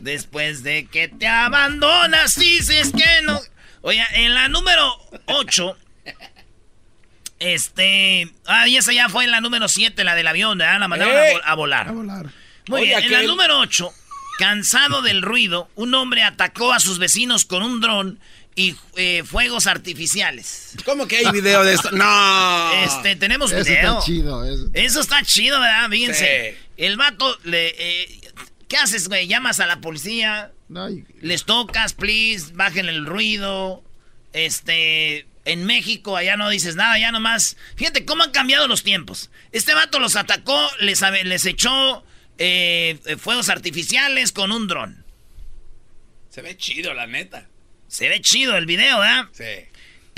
Después 0.00 0.62
de 0.62 0.86
que 0.86 1.08
te 1.08 1.26
abandonas, 1.26 2.36
dices 2.38 2.92
que 2.92 3.04
no. 3.24 3.38
Oye, 3.82 4.02
en 4.14 4.34
la 4.34 4.48
número 4.48 4.94
8. 5.26 5.76
Este. 7.40 8.30
Ah, 8.46 8.68
y 8.68 8.76
esa 8.76 8.92
ya 8.92 9.08
fue 9.08 9.24
en 9.24 9.30
la 9.32 9.40
número 9.40 9.66
7, 9.68 10.04
la 10.04 10.14
del 10.14 10.26
avión, 10.28 10.58
¿verdad? 10.58 10.78
La 10.78 10.88
mandaron 10.88 11.16
a, 11.16 11.50
a 11.50 11.54
volar. 11.54 11.88
A 11.88 11.92
volar. 11.92 12.26
Muy 12.68 12.82
Oye, 12.82 12.88
bien, 12.90 13.04
en 13.04 13.12
la 13.12 13.18
aquel- 13.20 13.26
número 13.26 13.58
8, 13.58 13.90
cansado 14.38 15.02
del 15.02 15.22
ruido, 15.22 15.68
un 15.74 15.94
hombre 15.94 16.22
atacó 16.22 16.72
a 16.72 16.78
sus 16.80 16.98
vecinos 16.98 17.44
con 17.46 17.62
un 17.62 17.80
dron 17.80 18.20
y 18.54 18.76
eh, 18.96 19.22
fuegos 19.24 19.66
artificiales. 19.66 20.74
¿Cómo 20.84 21.08
que 21.08 21.16
hay 21.18 21.30
video 21.32 21.64
de 21.64 21.74
esto? 21.74 21.90
No. 21.92 22.72
Este, 22.84 23.16
tenemos 23.16 23.50
Eso 23.52 23.64
video. 23.64 23.92
está 23.98 24.04
chido. 24.04 24.44
Eso. 24.44 24.70
Eso 24.74 25.00
está 25.00 25.22
chido, 25.22 25.58
¿verdad? 25.60 25.88
Fíjense. 25.88 26.56
Sí. 26.58 26.66
El 26.76 26.96
vato 26.96 27.38
le. 27.44 27.74
eh, 27.78 28.20
¿Qué 28.68 28.76
haces, 28.76 29.08
güey? 29.08 29.26
Llamas 29.26 29.58
a 29.60 29.66
la 29.66 29.80
policía. 29.80 30.52
No, 30.68 30.88
y- 30.90 31.04
Les 31.22 31.44
tocas, 31.44 31.94
please, 31.94 32.52
bajen 32.52 32.88
el 32.88 33.06
ruido. 33.06 33.82
Este, 34.32 35.26
en 35.44 35.64
México 35.64 36.16
allá 36.16 36.36
no 36.36 36.48
dices 36.50 36.76
nada, 36.76 36.98
ya 36.98 37.12
nomás. 37.12 37.56
Fíjate 37.76 38.04
cómo 38.04 38.22
han 38.22 38.30
cambiado 38.30 38.68
los 38.68 38.82
tiempos. 38.82 39.30
Este 39.52 39.74
vato 39.74 39.98
los 39.98 40.16
atacó, 40.16 40.70
les, 40.80 41.02
les 41.24 41.46
echó 41.46 42.04
eh, 42.38 42.98
eh, 43.06 43.16
fuegos 43.16 43.48
artificiales 43.48 44.32
con 44.32 44.52
un 44.52 44.68
dron. 44.68 45.04
Se 46.30 46.42
ve 46.42 46.56
chido, 46.56 46.94
la 46.94 47.06
neta. 47.06 47.48
Se 47.88 48.08
ve 48.08 48.20
chido 48.20 48.56
el 48.56 48.66
video, 48.66 49.00
¿verdad? 49.00 49.26
Sí. 49.32 49.68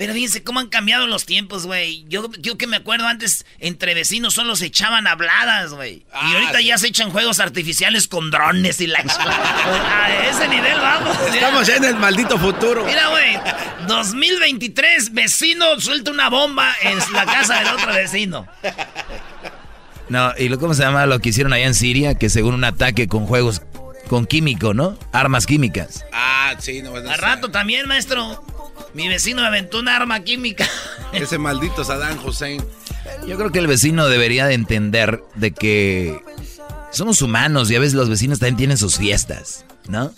Pero 0.02 0.14
fíjense 0.14 0.42
cómo 0.42 0.58
han 0.58 0.68
cambiado 0.68 1.06
los 1.06 1.26
tiempos, 1.26 1.64
güey. 1.66 2.04
Yo, 2.08 2.28
yo 2.40 2.58
que 2.58 2.66
me 2.66 2.76
acuerdo 2.76 3.06
antes, 3.06 3.46
entre 3.60 3.94
vecinos 3.94 4.34
solo 4.34 4.56
se 4.56 4.66
echaban 4.66 5.06
habladas, 5.06 5.72
güey. 5.74 5.92
y 5.98 6.04
Ah, 6.12 6.32
ahorita 6.34 6.58
sí. 6.58 6.64
ya 6.64 6.78
se 6.78 6.88
echan 6.88 7.10
juegos 7.10 7.38
artificiales 7.38 8.08
con 8.08 8.30
drones 8.32 8.80
y 8.80 8.88
la... 8.88 8.98
a 9.00 10.28
ese 10.28 10.48
nivel 10.48 10.76
vamos. 10.80 11.16
Estamos 11.32 11.66
ya 11.68 11.76
en 11.76 11.84
el 11.84 11.96
maldito 11.96 12.36
futuro. 12.38 12.84
Mira, 12.84 13.08
güey, 13.10 13.38
2023, 13.86 15.12
vecino 15.14 15.78
suelta 15.80 16.10
una 16.10 16.28
bomba 16.28 16.72
en 16.82 16.98
la 17.12 17.24
casa 17.24 17.60
del 17.60 17.68
otro 17.68 17.92
vecino. 17.92 18.46
No, 20.08 20.32
y 20.36 20.48
lo, 20.48 20.58
¿cómo 20.58 20.74
se 20.74 20.82
llama 20.82 21.06
lo 21.06 21.20
que 21.20 21.28
hicieron 21.30 21.52
allá 21.52 21.66
en 21.66 21.74
Siria? 21.74 22.14
Que 22.16 22.28
según 22.28 22.54
un 22.54 22.64
ataque 22.64 23.08
con 23.08 23.26
juegos, 23.26 23.62
con 24.08 24.26
químico, 24.26 24.74
¿no? 24.74 24.98
Armas 25.12 25.46
químicas. 25.46 26.04
Ah, 26.12 26.54
sí, 26.58 26.82
no, 26.82 26.90
no 26.90 26.96
Al 27.10 27.16
sé. 27.16 27.20
rato 27.22 27.50
también, 27.50 27.86
maestro, 27.88 28.44
mi 28.94 29.08
vecino 29.08 29.42
me 29.42 29.48
aventó 29.48 29.78
una 29.80 29.96
arma 29.96 30.20
química. 30.24 30.66
Ese 31.12 31.38
maldito 31.38 31.84
Saddam 31.84 32.18
Hussein. 32.24 32.62
Yo 33.26 33.36
creo 33.36 33.50
que 33.50 33.58
el 33.58 33.66
vecino 33.66 34.06
debería 34.08 34.46
de 34.46 34.54
entender 34.54 35.22
de 35.34 35.52
que 35.52 36.20
somos 36.90 37.22
humanos 37.22 37.70
y 37.70 37.76
a 37.76 37.80
veces 37.80 37.94
los 37.94 38.08
vecinos 38.08 38.38
también 38.38 38.56
tienen 38.56 38.76
sus 38.76 38.96
fiestas, 38.98 39.64
¿no? 39.88 40.12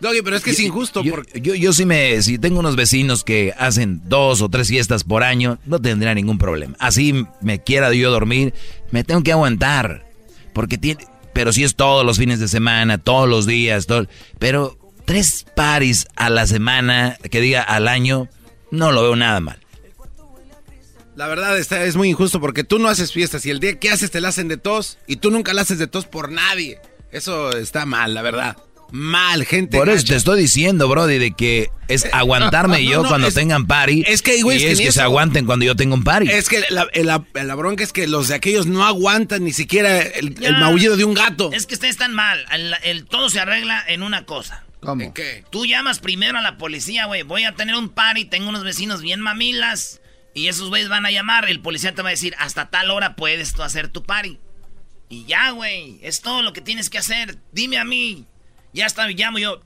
Doggy, 0.00 0.22
pero 0.22 0.36
es 0.36 0.42
que 0.42 0.50
es 0.52 0.58
Yo- 0.58 0.64
injusto 0.64 1.02
Yo, 1.02 1.14
porque... 1.14 1.40
yo, 1.42 1.54
yo 1.54 1.72
sí 1.74 1.84
me, 1.84 2.22
si 2.22 2.38
tengo 2.38 2.60
unos 2.60 2.74
vecinos 2.76 3.22
que 3.22 3.52
hacen 3.58 4.00
dos 4.06 4.40
o 4.40 4.48
tres 4.48 4.68
fiestas 4.68 5.04
por 5.04 5.22
año, 5.22 5.58
no 5.66 5.78
tendría 5.80 6.14
ningún 6.14 6.38
problema. 6.38 6.74
Así 6.78 7.26
me 7.42 7.62
quiera 7.62 7.92
yo 7.92 8.10
dormir, 8.10 8.54
me 8.90 9.04
tengo 9.04 9.22
que 9.22 9.32
aguantar. 9.32 10.06
Porque 10.54 10.78
tiene, 10.78 11.06
pero 11.34 11.52
si 11.52 11.64
es 11.64 11.76
todos 11.76 12.04
los 12.06 12.16
fines 12.16 12.40
de 12.40 12.48
semana, 12.48 12.96
todos 12.96 13.28
los 13.28 13.44
días, 13.46 13.86
todo, 13.86 14.06
pero 14.38 14.78
tres 15.10 15.44
paris 15.56 16.06
a 16.14 16.30
la 16.30 16.46
semana, 16.46 17.18
que 17.32 17.40
diga 17.40 17.62
al 17.64 17.88
año, 17.88 18.28
no 18.70 18.92
lo 18.92 19.02
veo 19.02 19.16
nada 19.16 19.40
mal. 19.40 19.58
La 21.16 21.26
verdad 21.26 21.58
está, 21.58 21.82
es 21.82 21.96
muy 21.96 22.10
injusto 22.10 22.40
porque 22.40 22.62
tú 22.62 22.78
no 22.78 22.86
haces 22.88 23.12
fiestas 23.12 23.44
y 23.44 23.50
el 23.50 23.58
día 23.58 23.76
que 23.80 23.90
haces 23.90 24.12
te 24.12 24.20
la 24.20 24.28
hacen 24.28 24.46
de 24.46 24.56
tos 24.56 24.98
y 25.08 25.16
tú 25.16 25.32
nunca 25.32 25.52
la 25.52 25.62
haces 25.62 25.78
de 25.80 25.88
tos 25.88 26.06
por 26.06 26.30
nadie. 26.30 26.78
Eso 27.10 27.50
está 27.56 27.86
mal, 27.86 28.14
la 28.14 28.22
verdad. 28.22 28.56
Mal, 28.92 29.44
gente. 29.44 29.76
Por 29.78 29.88
eso 29.88 29.96
gacha. 29.98 30.08
te 30.12 30.16
estoy 30.16 30.40
diciendo, 30.42 30.86
Brody, 30.88 31.18
de 31.18 31.32
que 31.32 31.70
es 31.88 32.06
aguantarme 32.12 32.80
no, 32.84 32.90
yo 32.90 33.02
no, 33.02 33.08
cuando 33.08 33.26
es- 33.26 33.34
tengan 33.34 33.66
party. 33.66 34.04
es 34.06 34.22
que, 34.22 34.40
güey, 34.42 34.58
y 34.58 34.60
es 34.60 34.66
que 34.66 34.72
es 34.74 34.78
ni 34.78 34.84
que 34.84 34.92
se 34.92 35.00
eso. 35.00 35.06
aguanten 35.06 35.44
cuando 35.44 35.64
yo 35.64 35.74
tengo 35.74 35.96
un 35.96 36.04
party. 36.04 36.30
Es 36.30 36.48
que 36.48 36.62
la, 36.70 36.86
la- 36.94 37.24
la 37.42 37.54
bronca 37.56 37.82
es 37.82 37.92
que 37.92 38.06
los 38.06 38.28
de 38.28 38.36
aquellos 38.36 38.66
no 38.66 38.84
aguantan 38.86 39.42
ni 39.42 39.52
siquiera 39.52 40.00
el, 40.02 40.36
maullido 40.60 40.96
de 40.96 41.04
un 41.04 41.14
gato. 41.14 41.50
Es 41.52 41.66
que 41.66 41.74
ustedes 41.74 41.94
están 41.94 42.14
mal. 42.14 42.44
El, 42.52 42.74
el- 42.84 43.04
todo 43.06 43.28
se 43.28 43.40
arregla 43.40 43.84
en 43.88 44.04
una 44.04 44.24
cosa. 44.24 44.62
¿Cómo? 44.80 45.02
¿En 45.02 45.12
qué? 45.12 45.44
Tú 45.50 45.66
llamas 45.66 45.98
primero 45.98 46.38
a 46.38 46.42
la 46.42 46.56
policía, 46.56 47.06
güey. 47.06 47.22
Voy 47.22 47.44
a 47.44 47.54
tener 47.54 47.74
un 47.74 47.90
party, 47.90 48.24
tengo 48.24 48.48
unos 48.48 48.64
vecinos 48.64 49.02
bien 49.02 49.20
mamilas. 49.20 50.00
Y 50.34 50.48
esos 50.48 50.68
güeyes 50.68 50.88
van 50.88 51.06
a 51.06 51.10
llamar. 51.10 51.48
El 51.50 51.60
policía 51.60 51.94
te 51.94 52.02
va 52.02 52.08
a 52.08 52.12
decir, 52.12 52.34
hasta 52.38 52.70
tal 52.70 52.90
hora 52.90 53.16
puedes 53.16 53.58
hacer 53.58 53.88
tu 53.88 54.04
party. 54.04 54.38
Y 55.08 55.24
ya, 55.26 55.50
güey. 55.50 55.98
Es 56.02 56.22
todo 56.22 56.42
lo 56.42 56.52
que 56.52 56.60
tienes 56.60 56.88
que 56.88 56.98
hacer. 56.98 57.36
Dime 57.52 57.78
a 57.78 57.84
mí. 57.84 58.26
Ya 58.72 58.86
está, 58.86 59.08
llamo 59.08 59.38
yo. 59.38 59.60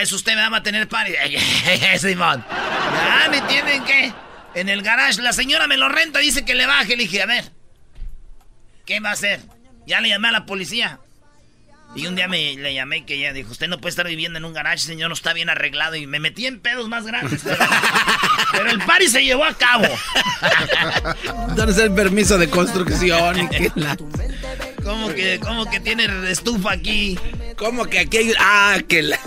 Eso 0.00 0.16
usted 0.16 0.34
me 0.34 0.48
va 0.48 0.58
a 0.58 0.62
tener 0.62 0.88
party. 0.88 1.12
Simón. 1.98 2.44
Ya 2.50 3.28
me 3.30 3.40
tienen 3.42 3.84
que. 3.84 4.12
En 4.54 4.68
el 4.68 4.82
garage, 4.82 5.22
la 5.22 5.32
señora 5.32 5.66
me 5.66 5.78
lo 5.78 5.88
renta, 5.88 6.18
dice 6.18 6.44
que 6.44 6.54
le 6.54 6.66
baje. 6.66 6.96
Le 6.96 7.04
dije, 7.04 7.22
a 7.22 7.26
ver. 7.26 7.52
¿Qué 8.84 9.00
va 9.00 9.10
a 9.10 9.12
hacer? 9.12 9.40
Ya 9.86 10.00
le 10.00 10.08
llamé 10.08 10.28
a 10.28 10.32
la 10.32 10.46
policía. 10.46 11.00
Y 11.94 12.06
un 12.06 12.16
día 12.16 12.26
me 12.26 12.54
le 12.56 12.72
llamé 12.72 13.04
que 13.04 13.14
ella 13.16 13.32
dijo, 13.34 13.50
usted 13.52 13.68
no 13.68 13.78
puede 13.78 13.90
estar 13.90 14.06
viviendo 14.06 14.38
en 14.38 14.44
un 14.46 14.54
garage, 14.54 14.78
señor, 14.78 15.08
no 15.08 15.14
está 15.14 15.32
bien 15.34 15.50
arreglado. 15.50 15.94
Y 15.96 16.06
me 16.06 16.20
metí 16.20 16.46
en 16.46 16.58
pedos 16.60 16.88
más 16.88 17.04
grandes. 17.04 17.42
Pero, 17.44 17.56
pero 18.52 18.70
el 18.70 18.78
party 18.80 19.08
se 19.08 19.22
llevó 19.24 19.44
a 19.44 19.52
cabo. 19.54 19.84
¿Dónde 21.54 21.72
está 21.72 21.84
el 21.84 21.92
permiso 21.94 22.38
de 22.38 22.48
construcción? 22.48 23.40
y 23.42 23.48
que 23.48 23.72
la- 23.74 23.96
¿Cómo 24.82 25.08
que, 25.10 25.38
cómo 25.40 25.66
que 25.70 25.80
tiene 25.80 26.06
estufa 26.30 26.72
aquí? 26.72 27.18
¿Cómo 27.56 27.84
que 27.84 28.00
aquí 28.00 28.16
hay.? 28.16 28.32
Ah, 28.38 28.78
que 28.88 29.02
la. 29.02 29.18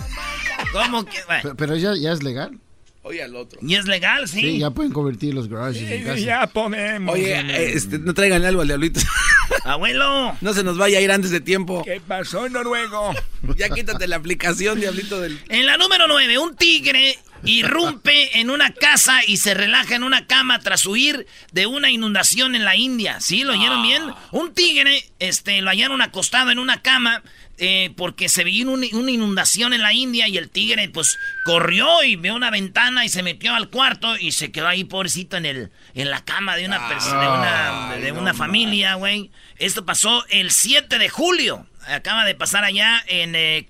¿Cómo 0.72 1.04
que...? 1.04 1.22
Bueno, 1.24 1.40
Pero, 1.42 1.56
pero 1.56 1.76
ya, 1.76 1.94
ya 1.96 2.12
es 2.12 2.22
legal. 2.22 2.58
Oye 3.06 3.22
al 3.22 3.36
otro. 3.36 3.60
¿Y 3.62 3.76
es 3.76 3.86
legal? 3.86 4.26
Sí. 4.26 4.40
Sí, 4.40 4.58
ya 4.58 4.70
pueden 4.70 4.90
convertir 4.90 5.32
los 5.32 5.48
garages 5.48 5.88
en 5.88 6.02
casa. 6.02 6.48
ponemos. 6.48 7.14
Oye, 7.14 7.38
eh, 7.38 7.72
este, 7.72 8.00
no 8.00 8.14
traigan 8.14 8.44
algo 8.44 8.62
al 8.62 8.66
diablito. 8.66 8.98
Abuelo. 9.64 10.36
No 10.40 10.52
se 10.52 10.64
nos 10.64 10.76
vaya 10.76 10.98
a 10.98 11.00
ir 11.00 11.12
antes 11.12 11.30
de 11.30 11.40
tiempo. 11.40 11.84
¿Qué 11.84 12.00
pasó, 12.04 12.48
Noruego? 12.48 13.14
Ya 13.56 13.68
quítate 13.68 14.08
la 14.08 14.16
aplicación, 14.16 14.80
diablito 14.80 15.20
del. 15.20 15.38
En 15.48 15.66
la 15.66 15.76
número 15.76 16.08
9, 16.08 16.36
un 16.38 16.56
tigre 16.56 17.16
irrumpe 17.44 18.40
en 18.40 18.50
una 18.50 18.72
casa 18.72 19.20
y 19.24 19.36
se 19.36 19.54
relaja 19.54 19.94
en 19.94 20.02
una 20.02 20.26
cama 20.26 20.58
tras 20.58 20.84
huir 20.84 21.28
de 21.52 21.66
una 21.66 21.92
inundación 21.92 22.56
en 22.56 22.64
la 22.64 22.74
India. 22.74 23.20
¿Sí? 23.20 23.44
¿Lo 23.44 23.52
oyeron 23.52 23.82
bien? 23.82 24.02
Un 24.32 24.52
tigre, 24.52 25.04
este, 25.20 25.62
lo 25.62 25.70
hallaron 25.70 26.02
acostado 26.02 26.50
en 26.50 26.58
una 26.58 26.82
cama 26.82 27.22
eh, 27.58 27.92
porque 27.96 28.28
se 28.28 28.44
un- 28.44 28.86
una 28.92 29.10
inundación 29.10 29.72
en 29.72 29.80
la 29.82 29.92
India 29.92 30.28
y 30.28 30.36
el 30.36 30.50
tigre 30.50 30.88
pues 30.90 31.18
corrió 31.44 32.02
y 32.04 32.16
vio 32.16 32.34
una 32.34 32.50
ventana 32.50 33.04
y 33.04 33.08
se 33.08 33.22
metió 33.22 33.54
al 33.54 33.70
cuarto 33.70 34.16
y 34.18 34.32
se 34.32 34.52
quedó 34.52 34.68
ahí 34.68 34.84
pobrecito 34.84 35.36
en 35.36 35.46
el 35.46 35.70
en 35.94 36.10
la 36.10 36.24
cama 36.24 36.56
de 36.56 36.66
una 36.66 36.86
persona 36.88 37.20
de 37.22 37.28
una, 37.28 37.96
de 37.96 38.12
una 38.12 38.34
familia, 38.34 38.94
güey. 38.94 39.30
Esto 39.58 39.86
pasó 39.86 40.24
el 40.28 40.50
7 40.50 40.98
de 40.98 41.08
julio. 41.08 41.66
Acaba 41.88 42.24
de 42.24 42.34
pasar 42.34 42.64
allá 42.64 43.02
en 43.06 43.34
eh, 43.34 43.66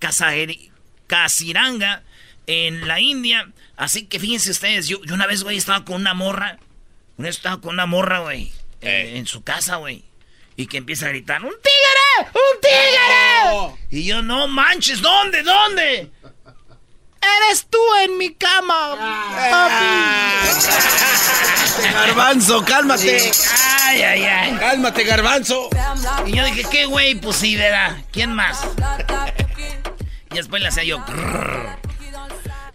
Kasiranga, 1.07 2.02
en 2.47 2.87
la 2.88 3.00
India. 3.00 3.49
Así 3.76 4.07
que 4.07 4.19
fíjense 4.19 4.50
ustedes, 4.50 4.88
yo, 4.88 5.02
yo 5.05 5.14
una 5.14 5.26
vez, 5.26 5.43
güey, 5.43 5.57
estaba 5.57 5.85
con 5.85 5.97
una 6.00 6.14
morra. 6.14 6.59
Una 7.19 7.26
vez 7.28 7.37
estaba 7.37 7.61
con 7.61 7.75
una 7.75 7.87
morra, 7.87 8.21
güey, 8.21 8.50
eh, 8.81 9.14
en 9.16 9.26
su 9.26 9.43
casa, 9.43 9.76
güey. 9.76 10.05
Y 10.56 10.66
que 10.66 10.78
empieza 10.78 11.06
a 11.06 11.10
gritar, 11.10 11.42
¡Un 11.44 11.54
tigre! 11.62 12.30
¡Un 12.32 12.60
tigre! 12.60 13.76
Y 13.90 14.04
yo, 14.06 14.22
no 14.22 14.48
manches, 14.48 15.00
¿dónde? 15.02 15.42
¿Dónde? 15.42 16.10
Eres 17.48 17.66
tú 17.68 17.78
en 18.04 18.16
mi 18.18 18.32
cama, 18.34 18.96
Garbanzo, 21.92 22.64
cálmate. 22.64 23.30
Ay, 23.84 24.02
ay, 24.02 24.25
ay. 24.25 24.56
Cálmate, 24.58 25.04
garbanzo. 25.04 25.68
Y 26.26 26.32
yo 26.36 26.44
dije, 26.44 26.64
¿qué 26.70 26.86
güey? 26.86 27.14
Pues 27.16 27.36
sí, 27.36 27.56
verá. 27.56 27.96
¿Quién 28.12 28.32
más? 28.32 28.60
y 30.30 30.34
después 30.36 30.62
le 30.62 30.68
hacía 30.68 30.84
yo. 30.84 31.04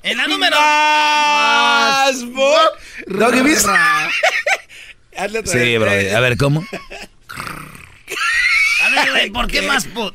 En 0.04 0.18
la 0.18 0.28
número. 0.28 0.58
Más, 0.60 2.26
bo- 2.26 2.72
Doggy, 3.08 3.42
¿viste? 3.42 3.70
Sí, 5.46 5.78
bro. 5.78 5.92
A 5.92 6.20
ver, 6.20 6.36
¿cómo? 6.38 6.66
A 8.84 8.90
ver, 8.90 9.12
güey, 9.12 9.30
¿por 9.30 9.48
qué 9.48 9.62
más 9.62 9.86
put? 9.88 10.14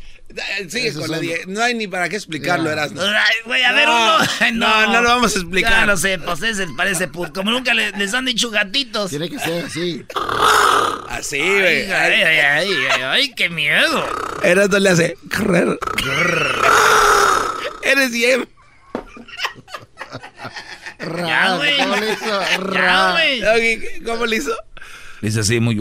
Sigue 0.68 0.92
con 0.92 1.10
la 1.10 1.18
die- 1.18 1.44
No 1.46 1.62
hay 1.62 1.72
ni 1.74 1.86
para 1.86 2.08
qué 2.08 2.16
explicarlo, 2.16 2.68
Erasmo. 2.70 3.00
Ay, 3.00 3.34
güey, 3.46 3.62
a 3.62 3.72
ver, 3.72 3.86
No, 3.88 4.16
uno. 4.16 4.26
no, 4.54 4.92
no 4.92 5.02
lo 5.02 5.08
vamos 5.08 5.34
a 5.34 5.38
explicar. 5.38 5.70
Ya 5.72 5.86
lo 5.86 5.96
sé, 5.96 6.18
pues 6.18 6.42
ese 6.42 6.66
parece 6.76 7.08
put. 7.08 7.32
Como 7.32 7.50
nunca 7.52 7.72
le- 7.74 7.92
les 7.92 8.12
han 8.12 8.24
dicho 8.26 8.50
gatitos. 8.50 9.10
Tiene 9.10 9.30
que 9.30 9.38
ser 9.38 9.64
así. 9.64 10.04
Así, 11.08 11.38
güey. 11.38 11.90
ay, 11.90 12.12
ay, 12.22 12.38
ay, 12.38 12.68
ay, 12.90 13.02
ay, 13.02 13.34
qué 13.34 13.48
miedo. 13.48 14.04
Erasmo 14.42 14.78
le 14.78 14.90
hace. 14.90 15.16
correr. 15.34 15.78
Eres 17.82 18.10
bien. 18.10 18.48
Ya, 21.26 21.56
güey. 21.56 21.76
¿Cómo 21.78 21.96
le 21.96 22.12
hizo? 22.12 22.40
Ya, 22.74 23.10
güey. 23.12 24.02
¿cómo 24.04 24.26
le 24.26 24.36
hizo? 24.36 24.56
Dice 25.22 25.40
así 25.40 25.60
muy... 25.60 25.76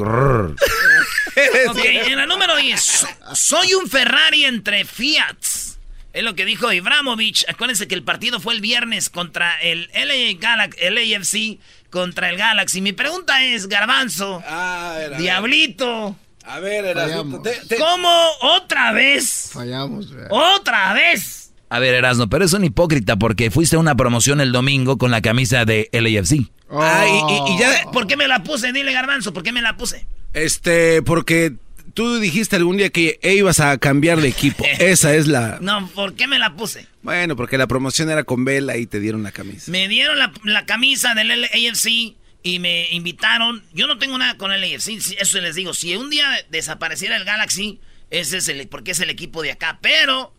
Ok, 1.69 1.79
en 1.83 2.17
la 2.17 2.25
número 2.25 2.55
10. 2.57 3.07
Soy 3.33 3.73
un 3.73 3.89
Ferrari 3.89 4.45
entre 4.45 4.85
Fiats. 4.85 5.77
Es 6.13 6.23
lo 6.23 6.33
que 6.35 6.45
dijo 6.45 6.71
Ibramovich. 6.71 7.43
Acuérdense 7.49 7.87
que 7.87 7.95
el 7.95 8.03
partido 8.03 8.39
fue 8.39 8.53
el 8.53 8.61
viernes 8.61 9.09
contra 9.09 9.59
el 9.61 9.89
LA 9.93 10.39
Galaxy, 10.39 10.79
el 10.81 10.97
AFC 10.97 11.59
contra 11.89 12.29
el 12.29 12.37
Galaxy. 12.37 12.79
Mi 12.81 12.93
pregunta 12.93 13.43
es, 13.43 13.67
Garbanzo, 13.67 14.41
Ah, 14.47 14.93
a 14.93 14.97
ver, 14.97 15.05
a 15.07 15.09
ver. 15.09 15.19
Diablito, 15.19 16.15
A 16.45 16.59
ver, 16.59 16.85
Erasmo. 16.85 17.41
Fallamos. 17.41 17.43
te- 17.43 17.61
te- 17.67 17.75
¿cómo 17.77 18.27
otra 18.41 18.93
vez? 18.93 19.49
Fallamos. 19.53 20.07
¡Otra 20.29 20.93
vez! 20.93 21.51
A 21.69 21.79
ver, 21.79 21.95
Erasno, 21.95 22.29
pero 22.29 22.45
es 22.45 22.53
un 22.53 22.63
hipócrita 22.63 23.17
porque 23.17 23.49
fuiste 23.51 23.75
a 23.75 23.79
una 23.79 23.95
promoción 23.95 24.39
el 24.39 24.51
domingo 24.53 24.97
con 24.97 25.11
la 25.11 25.21
camisa 25.21 25.65
de 25.65 25.89
LAFC. 25.91 26.49
Ah, 26.69 27.05
y- 27.07 27.51
y- 27.51 27.55
y 27.55 27.59
ya- 27.59 27.91
¿Por 27.91 28.07
qué 28.07 28.17
me 28.17 28.27
la 28.27 28.43
puse? 28.43 28.71
Dile, 28.73 28.91
Garbanzo, 28.93 29.33
¿por 29.33 29.43
qué 29.43 29.51
me 29.51 29.61
la 29.61 29.77
puse? 29.77 30.05
Este, 30.33 31.01
porque 31.01 31.53
tú 31.93 32.19
dijiste 32.19 32.55
algún 32.57 32.77
día 32.77 32.89
que 32.89 33.19
e 33.21 33.35
ibas 33.35 33.59
a 33.59 33.77
cambiar 33.77 34.19
de 34.19 34.27
equipo. 34.27 34.65
Esa 34.79 35.15
es 35.15 35.27
la. 35.27 35.59
No, 35.61 35.87
¿por 35.89 36.15
qué 36.15 36.27
me 36.27 36.39
la 36.39 36.55
puse? 36.55 36.87
Bueno, 37.03 37.35
porque 37.35 37.57
la 37.57 37.67
promoción 37.67 38.09
era 38.09 38.23
con 38.23 38.43
Vela 38.45 38.77
y 38.77 38.85
te 38.87 38.99
dieron 38.99 39.23
la 39.23 39.31
camisa. 39.31 39.71
Me 39.71 39.87
dieron 39.87 40.17
la, 40.19 40.31
la 40.43 40.65
camisa 40.65 41.13
del 41.13 41.45
AFC 41.45 42.15
y 42.43 42.59
me 42.59 42.89
invitaron. 42.91 43.63
Yo 43.73 43.87
no 43.87 43.97
tengo 43.97 44.17
nada 44.17 44.35
con 44.37 44.51
el 44.51 44.63
AFC, 44.63 44.97
eso 45.19 45.39
les 45.39 45.55
digo. 45.55 45.73
Si 45.73 45.95
un 45.95 46.09
día 46.09 46.27
desapareciera 46.49 47.15
el 47.15 47.23
Galaxy, 47.25 47.79
ese 48.09 48.37
es 48.37 48.47
el, 48.49 48.67
porque 48.67 48.91
es 48.91 48.99
el 48.99 49.09
equipo 49.09 49.41
de 49.41 49.51
acá. 49.51 49.79
Pero, 49.81 50.33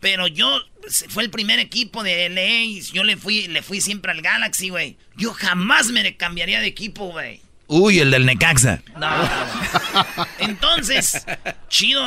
pero 0.00 0.26
yo, 0.26 0.60
fue 1.08 1.24
el 1.24 1.30
primer 1.30 1.58
equipo 1.58 2.02
de 2.02 2.28
LA 2.28 2.64
y 2.64 2.80
yo 2.82 3.04
le 3.04 3.16
fui, 3.16 3.48
le 3.48 3.62
fui 3.62 3.80
siempre 3.80 4.12
al 4.12 4.22
Galaxy, 4.22 4.68
güey. 4.68 4.96
Yo 5.16 5.32
jamás 5.32 5.88
me 5.88 6.16
cambiaría 6.16 6.60
de 6.60 6.66
equipo, 6.66 7.06
güey. 7.06 7.40
Uy, 7.66 7.98
el 7.98 8.10
del 8.10 8.24
Necaxa. 8.24 8.82
No. 8.96 9.08
Entonces, 10.38 11.26
chido, 11.68 12.02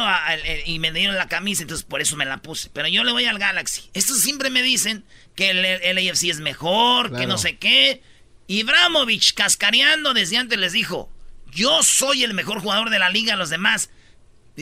y 0.66 0.80
me 0.80 0.92
dieron 0.92 1.16
la 1.16 1.28
camisa, 1.28 1.62
entonces 1.62 1.86
por 1.86 2.02
eso 2.02 2.18
me 2.18 2.26
la 2.26 2.38
puse. 2.38 2.72
Pero 2.74 2.88
yo 2.88 3.04
le 3.04 3.12
voy 3.12 3.26
al 3.26 3.38
Galaxy. 3.38 3.84
Estos 3.94 4.22
siempre 4.22 4.50
me 4.50 4.64
dicen 4.64 5.04
que 5.36 5.52
el, 5.52 5.64
el 5.64 6.10
AFC 6.10 6.24
es 6.30 6.40
mejor, 6.40 7.16
que 7.16 7.28
no 7.28 7.38
sé 7.38 7.58
qué. 7.58 8.02
Ibramovich, 8.48 9.36
cascareando 9.36 10.16
desde 10.16 10.38
antes, 10.38 10.58
les 10.58 10.74
dijo, 10.74 11.12
yo 11.52 11.84
soy 11.84 12.24
el 12.24 12.34
mejor 12.34 12.60
jugador 12.60 12.90
de 12.90 12.98
la 12.98 13.12
liga, 13.12 13.36
los 13.36 13.52
demás. 13.52 13.92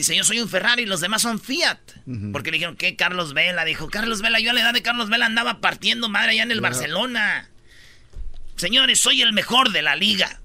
Dice, 0.00 0.16
yo 0.16 0.24
soy 0.24 0.40
un 0.40 0.48
Ferrari, 0.48 0.86
los 0.86 1.00
demás 1.00 1.20
son 1.22 1.38
Fiat. 1.40 1.78
Porque 2.32 2.50
le 2.50 2.56
dijeron, 2.56 2.76
¿qué? 2.76 2.96
Carlos 2.96 3.34
Vela. 3.34 3.64
Dijo, 3.66 3.88
Carlos 3.88 4.22
Vela, 4.22 4.40
yo 4.40 4.50
a 4.50 4.54
la 4.54 4.62
edad 4.62 4.72
de 4.72 4.80
Carlos 4.82 5.10
Vela 5.10 5.26
andaba 5.26 5.60
partiendo 5.60 6.08
madre 6.08 6.30
allá 6.32 6.42
en 6.44 6.50
el 6.52 6.60
Barcelona. 6.62 7.50
Señores, 8.56 8.98
soy 9.00 9.20
el 9.22 9.32
mejor 9.32 9.72
de 9.72 9.82
la 9.82 9.96
liga. 9.96 10.40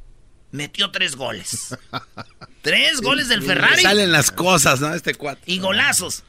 Metió 0.52 0.92
tres 0.92 1.16
goles. 1.16 1.76
Tres 2.62 3.02
goles 3.02 3.28
del 3.28 3.44
Ferrari 3.44 3.84
Salen 3.84 4.12
las 4.12 4.32
cosas, 4.32 4.80
¿no? 4.82 4.94
Este 4.94 5.14
cuate. 5.14 5.42
y 5.46 5.60
golazos. 5.60 6.24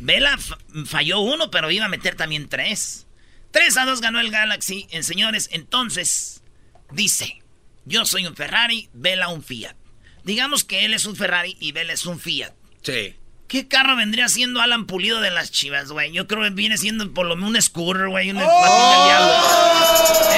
Vela 0.00 0.36
fa- 0.36 0.58
falló 0.86 1.20
uno, 1.20 1.50
pero 1.50 1.70
iba 1.70 1.84
a 1.84 1.88
meter 1.88 2.16
también 2.16 2.48
tres. 2.48 3.06
Tres 3.52 3.76
a 3.76 3.84
dos 3.84 4.00
ganó 4.00 4.18
el 4.20 4.30
Galaxy. 4.32 4.86
En 4.90 5.04
señores, 5.04 5.48
entonces 5.52 6.42
dice: 6.90 7.40
Yo 7.84 8.04
soy 8.04 8.26
un 8.26 8.34
Ferrari, 8.34 8.88
Vela 8.92 9.28
un 9.28 9.44
Fiat. 9.44 9.76
Digamos 10.24 10.64
que 10.64 10.84
él 10.84 10.94
es 10.94 11.04
un 11.04 11.16
Ferrari 11.16 11.56
y 11.60 11.72
Vela 11.72 11.92
es 11.92 12.06
un 12.06 12.18
Fiat. 12.18 12.52
Sí. 12.82 13.14
¿Qué 13.46 13.68
carro 13.68 13.94
vendría 13.94 14.28
siendo 14.28 14.60
Alan 14.62 14.86
Pulido 14.86 15.20
de 15.20 15.30
las 15.30 15.50
chivas, 15.50 15.90
güey? 15.90 16.12
Yo 16.12 16.26
creo 16.26 16.42
que 16.42 16.50
viene 16.50 16.78
siendo 16.78 17.12
por 17.12 17.26
lo 17.26 17.36
menos 17.36 17.50
un 17.50 17.62
scooter, 17.62 18.08
güey, 18.08 18.30
un 18.30 18.38
patín 18.38 18.90
del 18.90 19.04
diablo. 19.04 19.34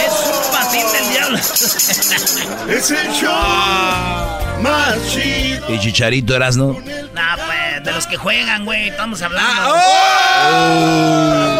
Es 0.05 0.13
un 0.27 0.53
patín 0.53 0.87
del 0.93 1.11
diablo. 1.11 1.39
Es 2.69 2.91
el 2.91 3.13
show 3.13 4.37
más 4.61 4.99
chido. 5.09 5.73
Y 5.73 5.79
Chicharito 5.79 6.35
Erasno. 6.35 6.77
nah, 7.15 7.37
pues, 7.37 7.85
de 7.85 7.93
los 7.93 8.07
que 8.09 8.17
juegan, 8.17 8.65
güey, 8.65 8.89
estamos 8.89 9.23
hablando. 9.23 9.77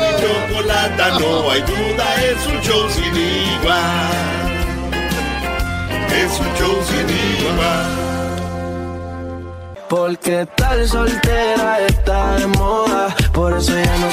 Mi 0.01 0.11
chocolata, 0.21 1.19
no 1.21 1.51
hay 1.51 1.61
duda, 1.61 2.25
es 2.25 2.47
un 2.47 2.61
show 2.63 2.91
sin 2.91 3.17
igual. 3.17 4.11
Es 6.11 6.41
un 6.41 6.55
show 6.57 6.85
sin 6.89 7.09
igual. 7.41 8.06
Porque 9.89 10.47
tal 10.57 10.89
soltera 10.89 11.79
está 11.87 12.37
de 12.37 12.47
moda, 12.49 13.15
por 13.33 13.57
eso 13.57 13.73
ya 13.73 13.97
no 13.99 14.09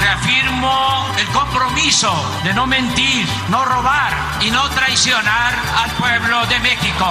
Reafirmo 0.00 1.06
el 1.16 1.26
compromiso 1.28 2.12
de 2.42 2.52
no 2.54 2.66
mentir, 2.66 3.26
no 3.50 3.64
robar 3.64 4.12
y 4.40 4.50
no 4.50 4.68
traicionar 4.70 5.54
al 5.76 5.90
pueblo 5.92 6.44
de 6.46 6.58
México. 6.58 7.06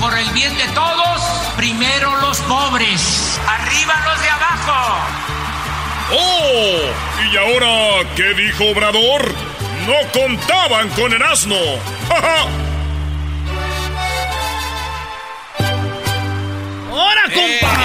Por 0.00 0.16
el 0.16 0.30
bien 0.30 0.56
de 0.56 0.66
todos, 0.68 1.20
primero 1.56 2.16
los 2.22 2.38
pobres, 2.40 3.38
arriba 3.46 3.94
los 4.06 4.22
de 4.22 4.28
abajo. 4.30 4.96
¡Oh! 6.12 7.30
¿Y 7.30 7.36
ahora 7.36 8.08
qué 8.16 8.32
dijo 8.32 8.64
Obrador? 8.70 9.34
No 9.86 10.10
contaban 10.18 10.88
con 10.90 11.12
el 11.12 11.22
asno. 11.22 11.56
¡Ja, 12.08 12.46
ja! 16.90 16.94
¡Hora, 16.94 17.22
compa! 17.34 17.80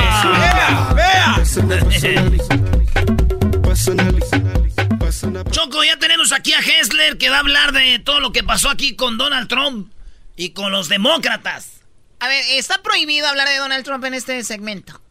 Choco, 5.51 5.83
ya 5.83 5.97
tenemos 5.99 6.31
aquí 6.31 6.53
a 6.53 6.59
Hessler 6.59 7.17
que 7.17 7.29
va 7.29 7.37
a 7.37 7.39
hablar 7.39 7.71
de 7.71 7.99
todo 7.99 8.19
lo 8.19 8.31
que 8.31 8.43
pasó 8.43 8.69
aquí 8.69 8.95
con 8.95 9.17
Donald 9.17 9.47
Trump 9.47 9.91
y 10.35 10.51
con 10.51 10.71
los 10.71 10.89
demócratas. 10.89 11.81
A 12.19 12.27
ver, 12.27 12.43
está 12.51 12.81
prohibido 12.81 13.27
hablar 13.27 13.47
de 13.47 13.57
Donald 13.57 13.85
Trump 13.85 14.03
en 14.05 14.13
este 14.13 14.43
segmento. 14.43 15.01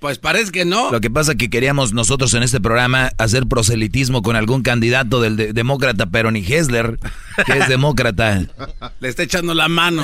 Pues 0.00 0.18
parece 0.18 0.50
que 0.50 0.64
no. 0.64 0.90
Lo 0.90 1.00
que 1.02 1.10
pasa 1.10 1.34
que 1.34 1.50
queríamos 1.50 1.92
nosotros 1.92 2.32
en 2.34 2.42
este 2.42 2.58
programa 2.58 3.12
hacer 3.18 3.46
proselitismo 3.46 4.22
con 4.22 4.34
algún 4.34 4.62
candidato 4.62 5.20
del 5.20 5.36
de- 5.36 5.52
demócrata, 5.52 6.06
pero 6.06 6.30
ni 6.30 6.40
Hessler, 6.40 6.98
que 7.44 7.52
es 7.58 7.68
demócrata. 7.68 8.40
Le 9.00 9.08
está 9.08 9.22
echando 9.24 9.52
la 9.52 9.68
mano. 9.68 10.02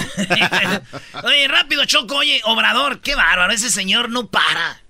oye, 1.24 1.48
rápido, 1.48 1.84
Choco, 1.86 2.16
oye, 2.16 2.40
Obrador, 2.44 3.00
qué 3.00 3.14
bárbaro, 3.14 3.52
ese 3.52 3.70
señor 3.70 4.10
no 4.10 4.26
para. 4.28 4.82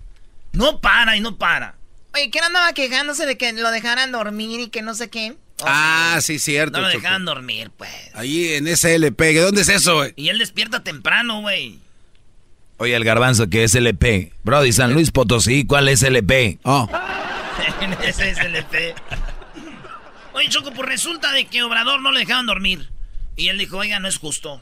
No 0.52 0.80
para 0.80 1.16
y 1.16 1.20
no 1.20 1.36
para. 1.36 1.76
Oye, 2.14 2.30
que 2.30 2.38
él 2.40 2.44
andaba 2.46 2.72
quejándose 2.72 3.26
de 3.26 3.36
que 3.38 3.52
lo 3.52 3.70
dejaran 3.70 4.10
dormir 4.10 4.58
y 4.60 4.68
que 4.70 4.82
no 4.82 4.94
sé 4.94 5.08
qué. 5.08 5.34
ah, 5.64 6.18
sí, 6.20 6.38
cierto. 6.40 6.78
No 6.80 6.88
lo 6.88 6.92
dejaban 6.92 7.24
dormir, 7.24 7.70
pues. 7.76 7.90
Ahí 8.14 8.54
en 8.54 8.66
SLP. 8.66 9.20
¿Dónde 9.40 9.60
es 9.62 9.68
eso, 9.68 9.96
güey? 9.96 10.14
Y 10.16 10.30
él 10.30 10.38
despierta 10.38 10.82
temprano, 10.82 11.42
güey. 11.42 11.78
Oye, 12.78 12.94
el 12.94 13.04
garbanzo 13.04 13.48
que 13.48 13.64
es 13.64 13.74
LP. 13.74 14.32
Brody, 14.44 14.72
San 14.72 14.92
Luis 14.92 15.10
Potosí, 15.10 15.66
¿cuál 15.66 15.88
es 15.88 16.02
LP? 16.02 16.58
Oh. 16.62 16.88
Ese 18.04 18.30
es 18.30 18.38
LP. 18.38 18.94
Oye, 20.34 20.48
Choco, 20.50 20.70
pues 20.72 20.86
resulta 20.86 21.32
de 21.32 21.46
que 21.46 21.62
Obrador 21.62 22.02
no 22.02 22.12
le 22.12 22.20
dejaban 22.20 22.44
dormir. 22.44 22.90
Y 23.34 23.48
él 23.48 23.56
dijo, 23.58 23.78
oiga, 23.78 23.98
no 23.98 24.08
es 24.08 24.18
justo. 24.18 24.60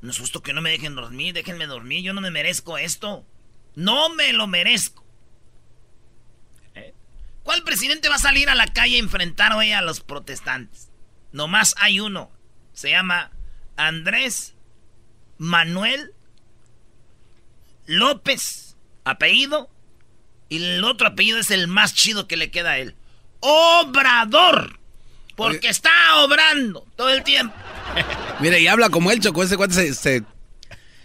No 0.00 0.10
es 0.10 0.18
justo 0.18 0.42
que 0.42 0.54
no 0.54 0.62
me 0.62 0.70
dejen 0.70 0.94
dormir, 0.94 1.34
déjenme 1.34 1.66
dormir, 1.66 2.02
yo 2.02 2.14
no 2.14 2.22
me 2.22 2.30
merezco 2.30 2.78
esto. 2.78 3.26
No 3.74 4.08
me 4.14 4.32
lo 4.32 4.46
merezco. 4.46 5.04
¿Eh? 6.74 6.94
¿Cuál 7.42 7.62
presidente 7.62 8.08
va 8.08 8.14
a 8.14 8.18
salir 8.20 8.48
a 8.48 8.54
la 8.54 8.66
calle 8.66 8.96
a 8.96 9.00
enfrentar 9.00 9.52
hoy 9.52 9.72
a 9.72 9.82
los 9.82 10.00
protestantes? 10.00 10.90
Nomás 11.32 11.74
hay 11.78 12.00
uno. 12.00 12.30
Se 12.72 12.88
llama 12.88 13.30
Andrés 13.76 14.54
Manuel 15.36 16.14
López. 17.90 18.76
Apellido. 19.04 19.68
Y 20.48 20.62
el 20.64 20.84
otro 20.84 21.08
apellido 21.08 21.38
es 21.38 21.50
el 21.50 21.66
más 21.66 21.92
chido 21.94 22.28
que 22.28 22.36
le 22.36 22.50
queda 22.50 22.72
a 22.72 22.78
él. 22.78 22.94
Obrador. 23.40 24.78
Porque 25.34 25.68
está 25.68 25.90
obrando 26.18 26.86
todo 26.96 27.10
el 27.10 27.24
tiempo. 27.24 27.54
Mire, 28.40 28.60
y 28.60 28.68
habla 28.68 28.90
como 28.90 29.10
él, 29.10 29.20
Choco. 29.20 29.42
Ese 29.42 29.56
cuate 29.56 29.74
se, 29.74 29.94
se... 29.94 30.22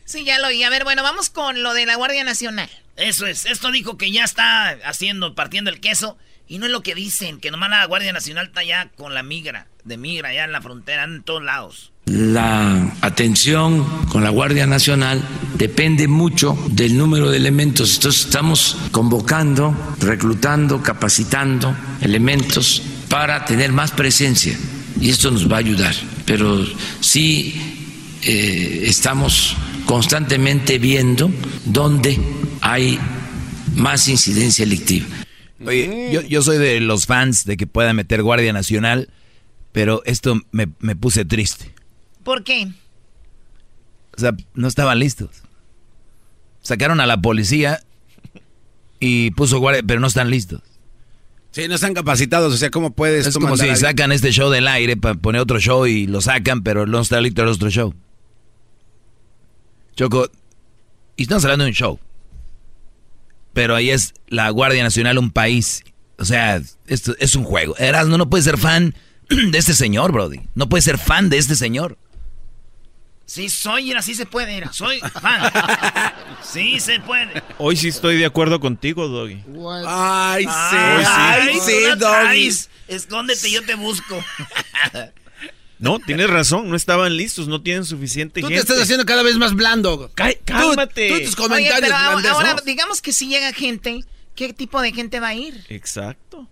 Sí, 0.04 0.26
ya 0.26 0.38
lo 0.38 0.48
oí. 0.48 0.62
A 0.64 0.70
ver, 0.70 0.84
bueno, 0.84 1.02
vamos 1.02 1.30
con 1.30 1.64
lo 1.64 1.74
de 1.74 1.88
la 1.88 1.96
Guardia 1.96 2.24
Nacional. 2.24 2.70
Eso 2.98 3.26
es. 3.26 3.46
Esto 3.46 3.72
dijo 3.72 3.98
que 3.98 4.12
ya 4.12 4.24
está 4.24 4.70
haciendo, 4.84 5.34
partiendo 5.34 5.72
el 5.72 5.80
queso. 5.80 6.18
Y 6.48 6.60
no 6.60 6.68
es 6.68 6.72
lo 6.72 6.84
que 6.84 6.94
dicen, 6.94 7.40
que 7.40 7.50
nomás 7.50 7.72
la 7.72 7.86
Guardia 7.86 8.14
Nacional 8.14 8.48
está 8.48 8.64
ya 8.64 8.90
con 8.90 9.16
la 9.16 9.24
migra, 9.24 9.68
de 9.84 9.98
migra, 9.98 10.34
ya 10.34 10.44
en 10.44 10.52
la 10.52 10.62
frontera, 10.62 11.04
en 11.04 11.24
todos 11.24 11.42
lados. 11.42 11.92
La 12.06 12.96
atención 13.02 13.84
con 14.10 14.24
la 14.24 14.30
Guardia 14.30 14.68
Nacional 14.68 15.28
depende 15.58 16.08
mucho 16.08 16.56
del 16.70 16.96
número 16.98 17.32
de 17.32 17.38
elementos. 17.38 17.96
Entonces 17.96 18.26
estamos 18.26 18.78
convocando, 18.92 19.76
reclutando, 20.00 20.84
capacitando 20.84 21.76
elementos 22.02 22.84
para 23.10 23.44
tener 23.46 23.72
más 23.72 23.92
presencia 23.92 24.56
y 25.02 25.10
esto 25.10 25.32
nos 25.32 25.52
va 25.52 25.56
a 25.56 25.60
ayudar. 25.60 25.96
Pero 26.26 26.64
sí 27.00 27.56
eh, 28.22 28.84
estamos 28.86 29.56
constantemente 29.88 30.78
viendo 30.78 31.32
dónde 31.66 32.20
hay 32.62 33.00
más 33.76 34.08
incidencia 34.08 34.62
electiva. 34.62 35.08
Oye, 35.66 36.24
yo, 36.30 36.42
soy 36.44 36.60
de 36.60 36.80
los 36.82 37.08
fans 37.08 37.46
de 37.46 37.58
que 37.58 37.66
pueda 37.66 37.94
meter 37.94 38.22
Guardia 38.22 38.54
Nacional, 38.54 39.10
pero 39.72 40.04
esto 40.06 40.40
me 40.52 40.68
puse 40.96 41.26
triste. 41.26 41.75
¿Por 42.26 42.44
qué? 42.44 42.68
O 44.18 44.20
sea, 44.20 44.36
no 44.56 44.68
estaban 44.68 44.98
listos. 44.98 45.30
Sacaron 46.62 47.00
a 47.00 47.06
la 47.06 47.22
policía 47.22 47.82
y 49.00 49.30
puso 49.32 49.60
guardia, 49.60 49.84
pero 49.86 50.00
no 50.00 50.08
están 50.08 50.32
listos. 50.32 50.62
Sí, 51.52 51.68
no 51.68 51.76
están 51.76 51.94
capacitados, 51.94 52.52
o 52.54 52.58
sea, 52.58 52.72
¿cómo 52.72 52.92
puedes 52.92 53.28
Es 53.28 53.34
tú 53.36 53.40
como 53.40 53.56
si 53.56 53.70
a 53.70 53.76
sacan 53.76 54.12
este 54.12 54.32
show 54.32 54.50
del 54.50 54.68
aire 54.68 54.98
para 54.98 55.14
poner 55.16 55.40
otro 55.40 55.60
show 55.60 55.86
y 55.86 56.08
lo 56.08 56.20
sacan, 56.20 56.64
pero 56.64 56.88
no 56.88 57.00
está 57.00 57.22
listo 57.22 57.44
el 57.44 57.50
otro 57.50 57.70
show. 57.70 57.94
Choco, 59.96 60.30
y 61.16 61.24
estamos 61.24 61.46
hablando 61.46 61.66
de 61.66 61.70
un 61.70 61.76
show. 61.76 62.00
Pero 63.54 63.76
ahí 63.76 63.92
es 63.92 64.16
la 64.28 64.50
Guardia 64.50 64.84
Nacional 64.84 65.20
un 65.20 65.30
país. 65.30 65.84
O 66.18 66.26
sea, 66.26 66.60
esto 66.88 67.16
es 67.20 67.36
un 67.36 67.44
juego. 67.44 67.78
Erasmo 67.78 68.18
no 68.18 68.30
puede 68.32 68.44
ser 68.50 68.58
fan 68.58 68.96
de 69.30 69.58
este 69.58 69.76
señor, 69.76 70.12
Brody. 70.12 70.42
No 70.56 70.68
puede 70.68 70.82
ser 70.82 70.98
fan 70.98 71.30
de 71.30 71.38
este 71.38 71.56
señor. 71.56 71.98
Sí, 73.28 73.50
soy, 73.50 73.90
era, 73.92 74.02
sí 74.04 74.14
se 74.14 74.26
puede, 74.28 74.56
era, 74.56 74.72
soy 74.72 75.00
fan. 75.00 75.52
sí 76.44 76.80
se 76.80 77.00
puede. 77.00 77.42
Hoy 77.58 77.76
sí 77.76 77.88
estoy 77.88 78.18
de 78.18 78.26
acuerdo 78.26 78.60
contigo, 78.60 79.08
Doggy. 79.08 79.44
Ay, 79.88 80.44
sí, 80.44 80.50
Ay, 80.52 81.04
ay, 81.08 81.54
tú 81.58 81.66
sí, 81.66 81.74
Doggy. 81.88 82.00
traes. 82.00 82.70
Escóndete, 82.88 83.50
yo 83.52 83.64
te 83.66 83.76
busco. 83.76 84.24
No, 85.78 86.00
tienes 86.00 86.30
razón, 86.30 86.70
no 86.70 86.78
estaban 86.78 87.18
listos, 87.18 87.50
no 87.50 87.62
tienen 87.62 87.84
suficiente 87.84 88.40
Tú 88.40 88.48
te 88.48 88.54
gente. 88.54 88.62
estás 88.72 88.82
haciendo 88.84 89.06
cada 89.06 89.24
vez 89.24 89.36
más 89.38 89.54
blando. 89.54 90.10
Cá- 90.16 90.34
cálmate. 90.46 91.10
Tú, 91.10 91.16
tú 91.16 91.26
tus 91.26 91.38
Oye, 91.38 91.48
comentarios 91.50 91.80
pero 91.82 91.96
ahora, 91.96 92.10
blandes, 92.12 92.32
ahora, 92.32 92.54
¿no? 92.54 92.62
digamos 92.62 93.02
que 93.02 93.12
si 93.12 93.28
llega 93.28 93.52
gente, 93.52 94.00
¿qué 94.36 94.54
tipo 94.54 94.82
de 94.82 94.94
gente 94.94 95.20
va 95.20 95.28
a 95.30 95.34
ir? 95.36 95.66
Exacto. 95.68 96.48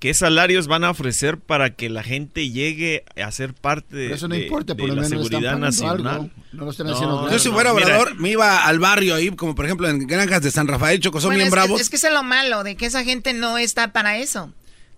¿Qué 0.00 0.14
salarios 0.14 0.66
van 0.66 0.82
a 0.84 0.90
ofrecer 0.90 1.38
para 1.38 1.74
que 1.74 1.90
la 1.90 2.02
gente 2.02 2.48
llegue 2.50 3.04
a 3.22 3.30
ser 3.32 3.52
parte 3.52 3.94
de, 3.94 4.12
eso 4.14 4.28
no 4.28 4.34
de- 4.34 4.44
importa, 4.44 4.72
de 4.72 4.80
por 4.80 4.88
lo 4.88 4.94
la 4.96 5.02
menos 5.02 5.12
están 5.26 5.30
seguridad 5.30 5.58
nacional? 5.58 6.06
algo. 6.14 6.30
No 6.52 6.64
lo 6.64 6.70
están 6.70 6.86
haciendo 6.88 7.30
Yo 7.30 7.38
si 7.38 7.50
fuera 7.50 7.74
mira. 7.74 7.84
obrador, 7.86 8.14
me 8.18 8.30
iba 8.30 8.64
al 8.64 8.78
barrio 8.78 9.14
ahí, 9.14 9.30
como 9.30 9.54
por 9.54 9.66
ejemplo 9.66 9.88
en 9.88 10.06
granjas 10.06 10.40
de 10.42 10.50
San 10.50 10.66
Rafael, 10.68 11.00
Choco, 11.00 11.20
son 11.20 11.28
Bueno, 11.28 11.36
bien 11.36 11.48
es, 11.48 11.52
que- 11.52 11.54
bravos. 11.60 11.80
es 11.82 11.90
que 11.90 11.96
eso 11.96 12.06
es 12.08 12.14
lo 12.14 12.22
malo, 12.22 12.64
de 12.64 12.76
que 12.76 12.86
esa 12.86 13.04
gente 13.04 13.34
no 13.34 13.58
está 13.58 13.92
para 13.92 14.16
eso. 14.18 14.52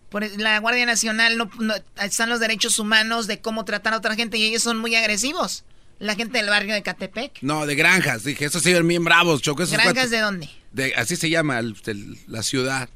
Por 0.09 0.23
e, 0.23 0.38
la 0.38 0.57
Guardia 0.61 0.87
Nacional 0.87 1.37
no, 1.37 1.51
no- 1.59 1.75
están 2.01 2.29
los 2.29 2.38
derechos 2.38 2.79
humanos 2.79 3.27
de 3.27 3.41
cómo 3.41 3.65
tratar 3.65 3.95
a 3.95 3.97
otra 3.97 4.15
gente 4.15 4.38
y 4.38 4.45
ellos 4.45 4.62
son 4.62 4.79
muy 4.79 4.95
agresivos. 4.95 5.65
La 5.99 6.15
gente 6.15 6.38
del 6.38 6.49
barrio 6.49 6.75
de 6.75 6.83
Catepec. 6.83 7.38
No, 7.43 7.67
de 7.67 7.75
granjas, 7.75 8.23
dije, 8.23 8.45
esos 8.45 8.62
sí 8.62 8.73
ven 8.73 8.87
bien 8.87 9.03
bravos, 9.05 9.43
Choco. 9.43 9.65
Esos 9.65 9.77
¿Granjas 9.79 10.11
de 10.11 10.21
dónde? 10.21 10.49
de- 10.73 10.95
así 10.95 11.17
se 11.17 11.29
llama 11.29 11.59
el- 11.59 11.75
el- 11.87 12.19
la 12.29 12.43
ciudad. 12.45 12.88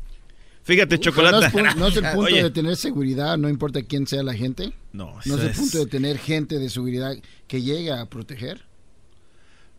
Fíjate, 0.67 0.99
chocolate. 1.01 1.37
No 1.39 1.47
es, 1.47 1.53
pu- 1.53 1.75
no 1.77 1.87
es 1.87 1.97
el 1.97 2.03
punto 2.13 2.21
Oye, 2.21 2.43
de 2.43 2.51
tener 2.51 2.77
seguridad, 2.77 3.39
no 3.39 3.49
importa 3.49 3.83
quién 3.83 4.07
sea 4.07 4.23
la 4.23 4.35
gente. 4.35 4.73
No, 4.93 5.15
No 5.25 5.37
es 5.37 5.41
el 5.43 5.51
es- 5.51 5.57
punto 5.57 5.79
de 5.79 5.87
tener 5.87 6.19
gente 6.19 6.59
de 6.59 6.69
seguridad 6.69 7.15
que 7.47 7.63
llegue 7.63 7.93
a 7.93 8.05
proteger. 8.07 8.67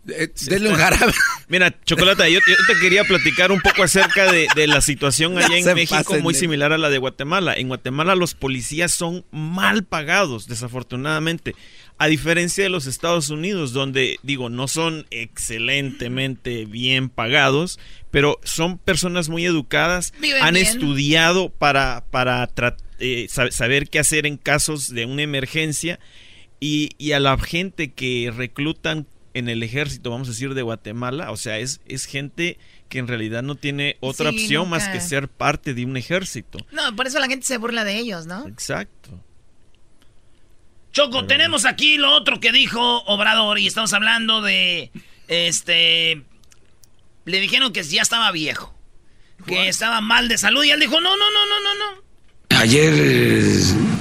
Eh, 0.10 0.32
denle 0.46 0.70
un 0.70 0.76
jarabe. 0.76 1.12
Mira, 1.50 1.76
Chocolata, 1.84 2.30
yo, 2.30 2.40
yo 2.48 2.56
te 2.74 2.80
quería 2.80 3.04
platicar 3.04 3.52
un 3.52 3.60
poco 3.60 3.84
acerca 3.84 4.32
de, 4.32 4.48
de 4.56 4.66
la 4.66 4.80
situación 4.80 5.34
No 5.34 5.40
allá 5.42 5.58
en 5.58 5.66
México, 5.76 6.02
pasen 6.02 6.24
muy 6.24 6.34
de- 6.34 6.40
similar 6.40 6.72
a 6.72 6.78
la 6.78 6.90
de 6.90 6.98
Guatemala. 6.98 7.54
En 7.56 7.68
Guatemala 7.68 8.16
los 8.16 8.34
policías 8.34 8.94
son 8.94 9.26
mal 9.32 9.84
pagados, 9.84 10.48
desafortunadamente. 10.48 11.56
A 12.00 12.08
diferencia 12.08 12.64
de 12.64 12.70
los 12.70 12.86
Estados 12.86 13.30
Unidos, 13.30 13.74
donde, 13.74 14.18
digo, 14.22 14.50
no 14.50 14.68
son 14.68 15.08
excelentemente 15.10 16.66
bien 16.66 17.10
pagados, 17.10 17.80
pero 18.12 18.40
son 18.44 18.78
personas 18.78 19.30
muy 19.30 19.46
educadas, 19.46 20.14
Viven 20.20 20.44
han 20.44 20.54
bien. 20.54 20.66
estudiado 20.68 21.50
para, 21.50 22.06
para 22.12 22.48
eh, 23.00 23.28
sa- 23.30 23.52
saber 23.52 23.90
qué 23.90 24.00
hacer 24.00 24.26
en 24.26 24.38
casos 24.38 24.90
de 24.94 25.06
una 25.06 25.24
emergencia 25.24 26.00
y, 26.60 26.90
y 26.98 27.12
a 27.14 27.20
la 27.20 27.38
gente 27.38 27.92
que 27.94 28.32
reclutan 28.36 29.08
en 29.34 29.50
el 29.50 29.62
ejército, 29.62 30.10
vamos 30.10 30.28
a 30.28 30.32
decir, 30.32 30.54
de 30.56 30.64
Guatemala, 30.64 31.32
o 31.32 31.38
sea, 31.38 31.60
es, 31.60 31.82
es 31.88 32.06
gente 32.06 32.58
que 32.90 32.98
en 33.00 33.08
realidad 33.08 33.44
no 33.44 33.56
tiene 33.56 33.98
otra 34.00 34.32
Sí, 34.32 34.38
opción 34.44 34.70
más 34.70 34.88
que 34.88 35.00
ser 35.02 35.28
parte 35.28 35.74
de 35.76 35.86
un 35.86 35.96
ejército. 35.98 36.58
No, 36.72 36.96
por 36.96 37.06
eso 37.06 37.20
la 37.20 37.28
gente 37.28 37.46
se 37.46 37.58
burla 37.58 37.84
de 37.84 37.98
ellos, 37.98 38.26
¿no? 38.26 38.48
Exacto. 38.48 39.24
Choco, 40.98 41.26
tenemos 41.26 41.66
aquí 41.66 41.98
lo 41.98 42.12
otro 42.12 42.40
que 42.40 42.52
dijo 42.52 43.04
Obrador 43.04 43.60
y 43.60 43.68
estamos 43.68 43.94
hablando 43.94 44.42
de, 44.42 44.90
este, 45.28 46.24
le 47.24 47.40
dijeron 47.40 47.72
que 47.72 47.84
ya 47.84 48.02
estaba 48.02 48.32
viejo, 48.32 48.74
que 49.46 49.68
estaba 49.68 50.02
mal 50.02 50.28
de 50.28 50.40
salud 50.40 50.64
y 50.64 50.72
él 50.72 50.80
dijo, 50.80 51.00
no, 51.00 51.12
no, 51.12 51.16
no, 51.16 51.46
no, 51.46 51.60
no, 51.62 51.98
no. 52.50 52.60
Ayer 52.60 52.94
eh, 52.98 53.60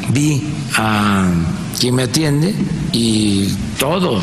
vi 0.08 0.42
a 0.76 1.30
quien 1.78 1.96
me 1.96 2.04
atiende 2.04 2.54
y 2.94 3.46
todo, 3.78 4.18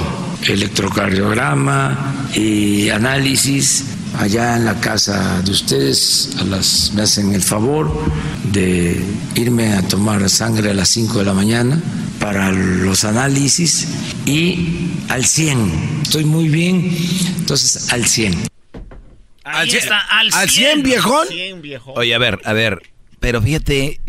electrocardiograma 0.48 2.32
y 2.34 2.90
análisis 2.90 3.86
allá 4.18 4.56
en 4.58 4.66
la 4.66 4.80
casa 4.80 5.42
de 5.42 5.52
ustedes, 5.52 6.30
a 6.40 6.44
las, 6.44 6.92
me 6.94 7.02
hacen 7.04 7.34
el 7.34 7.42
favor 7.42 7.92
de 8.52 9.04
irme 9.36 9.74
a 9.74 9.82
tomar 9.88 10.30
sangre 10.30 10.72
a 10.72 10.74
las 10.74 10.90
5 10.90 11.20
de 11.20 11.26
la 11.26 11.34
mañana 11.34 11.82
para 12.20 12.52
los 12.52 13.04
análisis 13.04 13.88
y 14.26 14.90
al 15.10 15.26
100, 15.26 16.00
estoy 16.04 16.26
muy 16.26 16.48
bien, 16.50 16.96
entonces 17.38 17.92
al 17.92 18.06
100. 18.06 18.34
Ahí 19.46 19.62
Al 19.64 19.68
cien- 19.70 19.78
está, 19.78 20.00
al 20.00 20.32
100. 20.32 20.42
al 20.42 20.50
100, 20.50 20.84
viejón. 20.84 21.28
100 21.28 21.62
viejo. 21.62 21.94
Oye, 21.94 22.16
a 22.16 22.18
ver, 22.18 22.40
a 22.46 22.54
ver. 22.54 22.82
Pero 23.20 23.42
fíjate, 23.42 24.00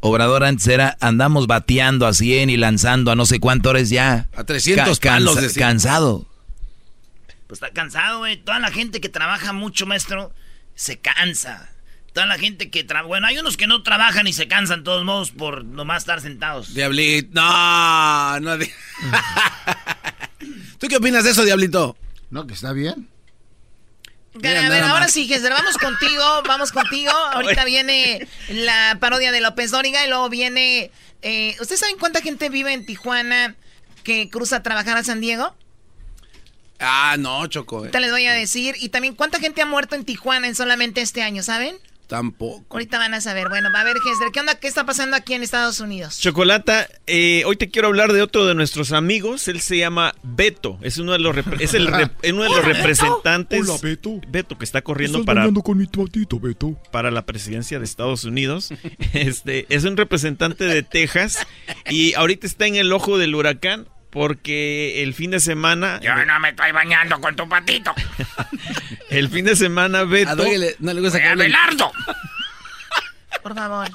Obrador 0.00 0.44
antes 0.44 0.66
era, 0.68 0.96
andamos 1.00 1.46
bateando 1.48 2.06
a 2.06 2.12
100 2.14 2.50
y 2.50 2.56
lanzando 2.56 3.10
a 3.10 3.16
no 3.16 3.24
sé 3.26 3.40
cuántos 3.40 3.70
horas 3.70 3.88
ya. 3.90 4.28
A 4.36 4.44
300 4.44 4.98
palos, 5.00 5.40
decía. 5.40 5.66
Cansado. 5.66 6.24
Pues 7.48 7.60
está 7.60 7.72
cansado, 7.72 8.18
güey. 8.20 8.36
Toda 8.36 8.60
la 8.60 8.70
gente 8.70 9.00
que 9.00 9.08
trabaja 9.08 9.52
mucho, 9.52 9.86
maestro, 9.86 10.32
se 10.76 11.00
cansa. 11.00 11.68
Toda 12.12 12.26
la 12.26 12.38
gente 12.38 12.70
que 12.70 12.84
trabaja... 12.84 13.06
Bueno, 13.08 13.26
hay 13.26 13.38
unos 13.38 13.56
que 13.56 13.66
no 13.66 13.82
trabajan 13.82 14.26
y 14.26 14.32
se 14.32 14.48
cansan, 14.48 14.80
de 14.80 14.84
todos 14.84 15.04
modos, 15.04 15.30
por 15.32 15.64
nomás 15.64 16.02
estar 16.02 16.20
sentados. 16.20 16.74
Diablito, 16.74 17.30
no, 17.34 18.40
no. 18.40 18.56
di- 18.58 18.70
¿Tú 20.78 20.86
qué 20.88 20.96
opinas 20.96 21.24
de 21.24 21.30
eso, 21.30 21.44
Diablito? 21.44 21.96
No, 22.30 22.46
que 22.46 22.54
está 22.54 22.72
bien. 22.72 23.08
Mira, 24.34 24.66
a 24.66 24.68
ver, 24.68 24.84
ahora 24.84 25.00
más. 25.06 25.12
sí, 25.12 25.26
Jesús, 25.26 25.48
vamos 25.50 25.76
contigo, 25.78 26.22
vamos 26.46 26.70
contigo. 26.70 27.10
Ahorita 27.10 27.64
viene 27.64 28.28
la 28.50 28.96
parodia 29.00 29.32
de 29.32 29.40
López 29.40 29.70
Dóriga 29.70 30.04
y 30.04 30.08
luego 30.08 30.28
viene... 30.28 30.90
eh, 31.22 31.56
¿Ustedes 31.60 31.80
saben 31.80 31.96
cuánta 31.98 32.20
gente 32.20 32.48
vive 32.48 32.72
en 32.72 32.86
Tijuana 32.86 33.56
que 34.04 34.28
cruza 34.30 34.56
a 34.56 34.62
trabajar 34.62 34.96
a 34.96 35.02
San 35.02 35.20
Diego? 35.20 35.56
Ah, 36.80 37.16
no, 37.18 37.46
Choco. 37.48 37.86
eh. 37.86 37.90
Te 37.90 38.00
les 38.00 38.10
voy 38.10 38.26
a 38.26 38.32
decir. 38.32 38.74
Y 38.80 38.88
también, 38.90 39.14
¿cuánta 39.14 39.38
gente 39.40 39.62
ha 39.62 39.66
muerto 39.66 39.94
en 39.94 40.04
Tijuana 40.04 40.46
en 40.46 40.54
solamente 40.54 41.00
este 41.00 41.22
año, 41.22 41.42
saben? 41.42 41.74
Tampoco. 42.06 42.64
Ahorita 42.70 42.96
van 42.96 43.12
a 43.12 43.20
saber. 43.20 43.50
Bueno, 43.50 43.68
va 43.74 43.82
a 43.82 43.84
ver, 43.84 43.96
Hesler, 43.98 44.30
¿qué 44.32 44.40
onda? 44.40 44.54
¿Qué 44.54 44.66
está 44.66 44.86
pasando 44.86 45.14
aquí 45.14 45.34
en 45.34 45.42
Estados 45.42 45.78
Unidos? 45.80 46.18
Chocolata, 46.18 46.88
eh, 47.06 47.42
hoy 47.44 47.56
te 47.56 47.68
quiero 47.68 47.88
hablar 47.88 48.14
de 48.14 48.22
otro 48.22 48.46
de 48.46 48.54
nuestros 48.54 48.92
amigos. 48.92 49.46
Él 49.46 49.60
se 49.60 49.76
llama 49.76 50.14
Beto. 50.22 50.78
Es 50.80 50.96
uno 50.96 51.12
de 51.12 51.18
los, 51.18 51.36
repre- 51.36 51.60
es 51.60 51.74
el 51.74 51.86
uno 52.32 52.44
de 52.44 52.48
los 52.48 52.64
representantes. 52.64 53.68
Hola, 53.68 53.78
Beto. 53.82 54.20
Beto, 54.26 54.56
que 54.56 54.64
está 54.64 54.80
corriendo 54.80 55.18
Estás 55.18 55.34
para, 55.34 55.52
con 55.62 55.76
mi 55.76 55.84
patito, 55.86 56.40
Beto. 56.40 56.80
para 56.90 57.10
la 57.10 57.26
presidencia 57.26 57.78
de 57.78 57.84
Estados 57.84 58.24
Unidos. 58.24 58.70
Este, 59.12 59.66
es 59.68 59.84
un 59.84 59.96
representante 59.98 60.64
de 60.64 60.82
Texas 60.82 61.46
y 61.90 62.14
ahorita 62.14 62.46
está 62.46 62.66
en 62.66 62.76
el 62.76 62.90
ojo 62.92 63.18
del 63.18 63.34
huracán 63.34 63.86
porque 64.10 65.02
el 65.02 65.14
fin 65.14 65.30
de 65.30 65.40
semana, 65.40 66.00
Yo 66.00 66.14
no 66.24 66.40
me 66.40 66.50
estoy 66.50 66.72
bañando 66.72 67.20
con 67.20 67.36
tu 67.36 67.48
patito. 67.48 67.92
el 69.10 69.28
fin 69.28 69.44
de 69.44 69.56
semana 69.56 70.04
Beto, 70.04 70.30
A 70.32 70.36
no 70.78 70.92
le 70.94 71.00
gusta 71.00 71.20
que. 71.20 71.26
Abelardo. 71.26 71.92
Por 73.42 73.54
favor. 73.54 73.88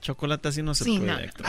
chocolate 0.00 0.48
así 0.48 0.62
no 0.62 0.74
se 0.74 0.84
Sí, 0.84 0.98
puede. 0.98 1.26
no. 1.26 1.42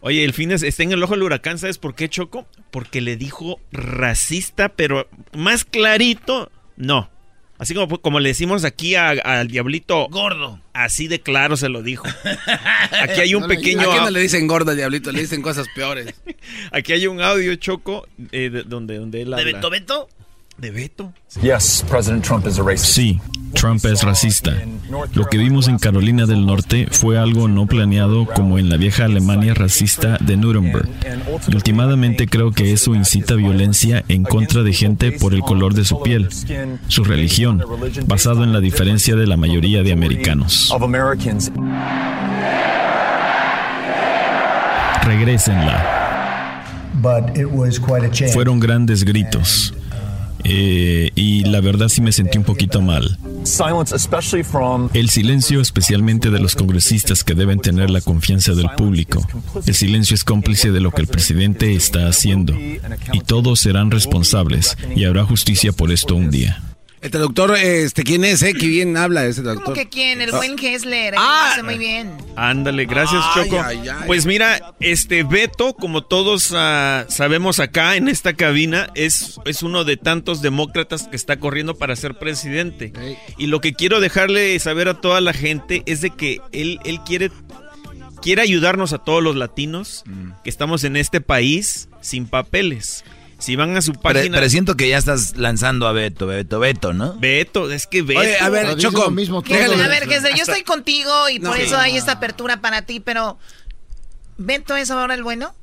Oye, 0.00 0.24
el 0.24 0.32
fin 0.32 0.48
de 0.48 0.54
está 0.56 0.82
en 0.82 0.92
el 0.92 1.02
ojo 1.02 1.14
del 1.14 1.22
huracán, 1.22 1.58
¿sabes 1.58 1.78
por 1.78 1.94
qué, 1.94 2.08
Choco? 2.08 2.46
Porque 2.70 3.00
le 3.00 3.16
dijo 3.16 3.60
racista, 3.70 4.70
pero 4.70 5.08
más 5.32 5.64
clarito, 5.64 6.50
no. 6.76 7.10
Así 7.62 7.74
como, 7.74 8.00
como 8.00 8.18
le 8.18 8.30
decimos 8.30 8.64
aquí 8.64 8.96
a- 8.96 9.10
al 9.10 9.46
diablito, 9.46 10.08
Gordo. 10.10 10.60
así 10.72 11.06
de 11.06 11.20
claro 11.20 11.56
se 11.56 11.68
lo 11.68 11.80
dijo. 11.84 12.08
Aquí 13.02 13.20
hay 13.20 13.36
un 13.36 13.42
No 13.42 13.46
le- 13.46 13.54
pequeño, 13.54 13.82
Aquí 13.88 14.00
no 14.00 14.10
le 14.10 14.18
dicen 14.20 14.48
gorda, 14.48 14.74
diablito, 14.74 15.12
le 15.12 15.20
dicen 15.20 15.42
cosas 15.42 15.68
peores. 15.72 16.12
aquí 16.72 16.92
hay 16.92 17.06
un 17.06 17.20
audio, 17.20 17.54
Choco, 17.54 18.04
eh, 18.32 18.50
de- 18.50 18.64
donde, 18.64 18.96
donde 18.98 19.22
él 19.22 19.30
¿De 19.30 19.36
habla. 19.36 19.44
Beto 19.52 19.70
Beto? 19.70 20.08
De 20.58 20.70
Beto. 20.70 21.12
Yes, 21.40 21.84
President 21.88 22.24
Trump 22.24 22.46
is 22.46 22.58
a 22.58 22.62
racist. 22.62 22.94
Sí, 22.94 23.20
Trump 23.54 23.84
es 23.84 24.02
racista. 24.02 24.52
Lo 25.14 25.26
que 25.26 25.38
vimos 25.38 25.66
en 25.66 25.78
Carolina 25.78 26.26
del 26.26 26.46
Norte 26.46 26.86
fue 26.90 27.18
algo 27.18 27.48
no 27.48 27.66
planeado 27.66 28.26
como 28.26 28.58
en 28.58 28.68
la 28.68 28.76
vieja 28.76 29.06
Alemania 29.06 29.54
racista 29.54 30.18
de 30.20 30.36
Nuremberg. 30.36 30.88
Y 31.48 31.54
últimamente 31.54 32.26
creo 32.26 32.52
que 32.52 32.72
eso 32.72 32.94
incita 32.94 33.34
violencia 33.34 34.04
en 34.08 34.24
contra 34.24 34.62
de 34.62 34.72
gente 34.72 35.12
por 35.12 35.34
el 35.34 35.40
color 35.40 35.74
de 35.74 35.84
su 35.84 36.00
piel, 36.02 36.28
su 36.86 37.02
religión, 37.04 37.62
basado 38.06 38.44
en 38.44 38.52
la 38.52 38.60
diferencia 38.60 39.16
de 39.16 39.26
la 39.26 39.36
mayoría 39.36 39.82
de 39.82 39.92
americanos. 39.92 40.72
Regrésenla. 45.04 46.62
Fueron 48.32 48.60
grandes 48.60 49.04
gritos. 49.04 49.74
Eh, 50.44 51.10
y 51.14 51.44
la 51.44 51.60
verdad 51.60 51.88
sí 51.88 52.00
me 52.00 52.12
sentí 52.12 52.38
un 52.38 52.44
poquito 52.44 52.80
mal. 52.80 53.18
El 54.92 55.08
silencio 55.08 55.60
especialmente 55.60 56.30
de 56.30 56.40
los 56.40 56.54
congresistas 56.54 57.24
que 57.24 57.34
deben 57.34 57.60
tener 57.60 57.90
la 57.90 58.00
confianza 58.00 58.54
del 58.54 58.70
público. 58.76 59.26
El 59.66 59.74
silencio 59.74 60.14
es 60.14 60.24
cómplice 60.24 60.72
de 60.72 60.80
lo 60.80 60.90
que 60.90 61.02
el 61.02 61.08
presidente 61.08 61.74
está 61.74 62.08
haciendo. 62.08 62.54
Y 63.12 63.20
todos 63.20 63.60
serán 63.60 63.90
responsables 63.90 64.76
y 64.94 65.04
habrá 65.04 65.24
justicia 65.24 65.72
por 65.72 65.90
esto 65.92 66.14
un 66.14 66.30
día. 66.30 66.62
El 67.02 67.10
traductor, 67.10 67.56
este, 67.56 68.04
¿quién 68.04 68.24
es, 68.24 68.42
eh? 68.42 68.54
Que 68.54 68.66
bien 68.68 68.96
habla 68.96 69.26
ese 69.26 69.42
¿Cómo 69.42 69.54
traductor. 69.54 69.74
que 69.74 69.88
quién? 69.88 70.20
El 70.22 70.32
Ah. 70.32 70.36
buen 70.36 70.56
Hesler. 70.56 71.14
Ah. 71.18 71.42
lo 71.46 71.52
hace 71.52 71.62
muy 71.64 71.76
bien. 71.76 72.12
Ándale, 72.36 72.84
gracias 72.86 73.20
Ay, 73.34 73.42
Choco. 73.50 73.60
ay, 73.60 73.88
ay. 73.88 74.04
Pues 74.06 74.24
mira, 74.24 74.74
este 74.78 75.24
Beto, 75.24 75.74
como 75.74 76.04
todos 76.04 76.52
ah, 76.54 77.04
sabemos 77.08 77.58
acá 77.58 77.96
en 77.96 78.06
esta 78.06 78.34
cabina, 78.34 78.88
es, 78.94 79.40
es 79.44 79.64
uno 79.64 79.82
de 79.82 79.96
tantos 79.96 80.42
demócratas 80.42 81.08
que 81.08 81.16
está 81.16 81.38
corriendo 81.40 81.76
para 81.76 81.96
ser 81.96 82.14
presidente. 82.20 82.92
Y 83.36 83.48
lo 83.48 83.60
que 83.60 83.72
quiero 83.74 83.98
dejarle 83.98 84.56
saber 84.60 84.86
a 84.88 85.00
toda 85.00 85.20
la 85.20 85.32
gente 85.32 85.82
es 85.86 86.02
de 86.02 86.10
que 86.10 86.40
él, 86.52 86.78
él 86.84 87.00
quiere, 87.04 87.32
quiere 88.22 88.42
ayudarnos 88.42 88.92
a 88.92 88.98
todos 88.98 89.24
los 89.24 89.34
latinos 89.34 90.04
Mm. 90.06 90.30
que 90.44 90.50
estamos 90.50 90.84
en 90.84 90.96
este 90.96 91.20
país 91.20 91.88
sin 92.00 92.26
papeles. 92.28 93.04
Si 93.42 93.56
van 93.56 93.76
a 93.76 93.82
su 93.82 93.92
Pero, 93.92 94.02
página... 94.02 94.36
pero 94.36 94.48
siento 94.48 94.76
que 94.76 94.88
ya 94.88 94.98
estás 94.98 95.36
lanzando 95.36 95.88
a 95.88 95.92
Beto, 95.92 96.28
Beto, 96.28 96.60
Beto, 96.60 96.92
¿no? 96.92 97.14
Beto, 97.18 97.72
es 97.72 97.88
que 97.88 98.02
Beto... 98.02 98.20
Oye, 98.20 98.38
a 98.38 98.48
ver, 98.48 98.66
Pero 98.66 98.78
Choco, 98.78 99.02
lo 99.04 99.10
mismo 99.10 99.42
todos. 99.42 99.60
A 99.60 99.88
ver, 99.88 100.04
Hesler, 100.04 100.36
yo 100.36 100.42
estoy 100.42 100.62
contigo 100.62 101.28
y 101.28 101.40
por 101.40 101.48
No. 101.48 101.54
eso 101.56 101.76
hay 101.76 101.96
esta 101.96 102.12
apertura 102.12 102.60
para 102.60 102.82
ti, 102.82 103.00
pero... 103.00 103.38
¿Beto 104.38 104.76
es 104.76 104.92
ahora 104.92 105.14
el 105.14 105.24
bueno? 105.24 105.56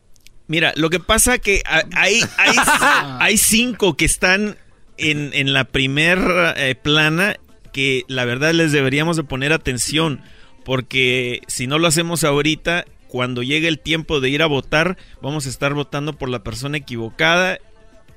Mira, 0.48 0.74
lo 0.76 0.90
que 0.90 1.00
pasa 1.00 1.38
que 1.38 1.64
hay, 1.66 2.22
hay, 2.38 2.56
hay 3.20 3.38
cinco 3.38 3.96
que 3.96 4.04
están 4.04 4.58
en, 4.98 5.32
en 5.34 5.54
la 5.54 5.64
primer 5.64 6.20
eh, 6.58 6.76
plana 6.76 7.38
que 7.72 8.04
la 8.10 8.26
verdad 8.26 8.52
les 8.52 8.74
deberíamos 8.74 9.16
de 9.16 9.24
poner 9.24 9.54
atención 9.54 10.22
porque 10.66 11.42
si 11.48 11.66
no 11.66 11.80
lo 11.80 11.88
hacemos 11.88 12.24
ahorita, 12.26 12.84
cuando 13.08 13.42
llegue 13.42 13.68
el 13.68 13.80
tiempo 13.80 14.20
de 14.20 14.30
ir 14.30 14.42
a 14.44 14.48
votar, 14.48 14.98
vamos 15.22 15.46
a 15.46 15.50
estar 15.50 15.74
votando 15.74 16.14
por 16.14 16.30
la 16.30 16.44
persona 16.44 16.78
equivocada 16.78 17.58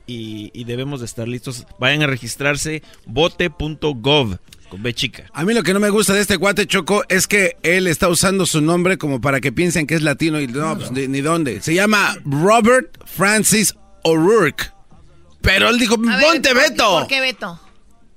y, 0.06 0.50
y 0.54 0.64
debemos 0.64 1.00
de 1.00 1.06
estar 1.06 1.26
listos. 1.28 1.66
Vayan 1.78 2.02
a 2.02 2.06
registrarse 2.06 2.82
vote.gov 3.06 4.36
con 4.68 4.82
B 4.82 4.94
chica. 4.94 5.24
A 5.34 5.44
mí 5.44 5.52
lo 5.54 5.62
que 5.62 5.74
no 5.74 5.80
me 5.80 5.90
gusta 5.90 6.14
de 6.14 6.20
este 6.20 6.38
cuate 6.38 6.66
Choco 6.66 7.04
es 7.08 7.26
que 7.26 7.56
él 7.62 7.86
está 7.86 8.08
usando 8.08 8.46
su 8.46 8.60
nombre 8.60 8.96
como 8.98 9.20
para 9.20 9.40
que 9.40 9.52
piensen 9.52 9.86
que 9.86 9.94
es 9.94 10.02
latino 10.02 10.40
y 10.40 10.46
no, 10.46 10.76
pues 10.78 10.90
ni, 10.90 11.08
ni 11.08 11.20
dónde. 11.20 11.60
Se 11.60 11.74
llama 11.74 12.16
Robert 12.24 12.96
Francis 13.04 13.74
O'Rourke. 14.02 14.70
Pero 15.42 15.68
él 15.68 15.78
dijo, 15.78 15.96
ver, 15.98 16.20
ponte 16.22 16.50
¿por- 16.54 16.58
Beto. 16.62 16.90
¿Por 17.00 17.06
qué 17.06 17.20
Beto? 17.20 17.60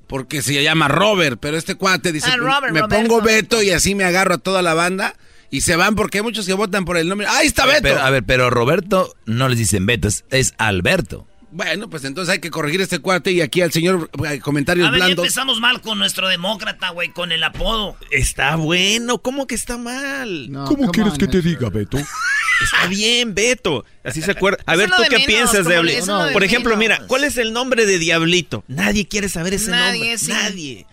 Porque 0.07 0.41
se 0.43 0.61
llama 0.63 0.87
Robert, 0.87 1.39
pero 1.41 1.57
este 1.57 1.75
cuate 1.75 2.11
dice, 2.11 2.29
Ah, 2.31 2.37
Robert, 2.37 2.71
me 2.71 2.81
Roberto. 2.81 2.95
pongo 2.95 3.21
Beto 3.21 3.61
y 3.63 3.71
así 3.71 3.95
me 3.95 4.03
agarro 4.03 4.35
a 4.35 4.37
toda 4.37 4.61
la 4.61 4.75
banda 4.75 5.15
y 5.49 5.61
se 5.61 5.75
van 5.75 5.95
porque 5.95 6.19
hay 6.19 6.23
muchos 6.23 6.45
que 6.45 6.53
votan 6.53 6.85
por 6.85 6.95
el 6.97 7.09
nombre. 7.09 7.25
¡Ahí 7.27 7.47
está 7.47 7.65
Beto! 7.65 7.81
Pero, 7.81 7.99
a 8.01 8.09
ver, 8.11 8.23
pero 8.23 8.49
Roberto 8.51 9.15
no 9.25 9.49
les 9.49 9.57
dicen 9.57 9.85
Beto, 9.87 10.07
es, 10.07 10.23
es 10.29 10.53
Alberto. 10.59 11.27
Bueno, 11.51 11.89
pues 11.89 12.03
entonces 12.03 12.33
hay 12.33 12.39
que 12.39 12.49
corregir 12.51 12.81
este 12.81 12.99
cuate 12.99 13.31
y 13.31 13.41
aquí 13.41 13.61
al 13.61 13.71
señor 13.71 14.09
eh, 14.29 14.39
comentarios 14.39 14.87
A 14.87 14.91
ver, 14.91 14.99
ya 15.01 15.07
empezamos 15.07 15.59
mal 15.59 15.81
con 15.81 15.97
nuestro 15.97 16.27
demócrata, 16.27 16.89
güey, 16.89 17.09
con 17.09 17.31
el 17.31 17.43
apodo. 17.43 17.95
Está 18.11 18.55
bueno, 18.55 19.19
¿cómo 19.19 19.47
que 19.47 19.55
está 19.55 19.77
mal? 19.77 20.51
No, 20.51 20.65
¿Cómo 20.65 20.91
quieres 20.91 21.13
on, 21.13 21.19
que 21.19 21.27
te 21.27 21.41
diga, 21.41 21.69
Beto? 21.69 21.97
Está 21.97 22.87
bien, 22.87 23.33
Beto. 23.33 23.85
Así 24.03 24.21
se 24.21 24.31
acuerda. 24.31 24.63
A 24.65 24.75
ver, 24.75 24.89
¿tú 24.89 25.03
qué 25.03 25.11
menos, 25.17 25.27
piensas 25.27 25.67
Diablito? 25.67 26.27
Por 26.33 26.43
ejemplo, 26.43 26.75
menos. 26.77 26.97
mira, 26.99 27.07
¿cuál 27.07 27.23
es 27.23 27.37
el 27.37 27.53
nombre 27.53 27.85
de 27.85 27.99
Diablito? 27.99 28.63
Nadie 28.67 29.07
quiere 29.07 29.29
saber 29.29 29.53
ese 29.53 29.71
Nadie, 29.71 29.99
nombre. 29.99 30.17
sí. 30.17 30.27
Nadie. 30.31 30.85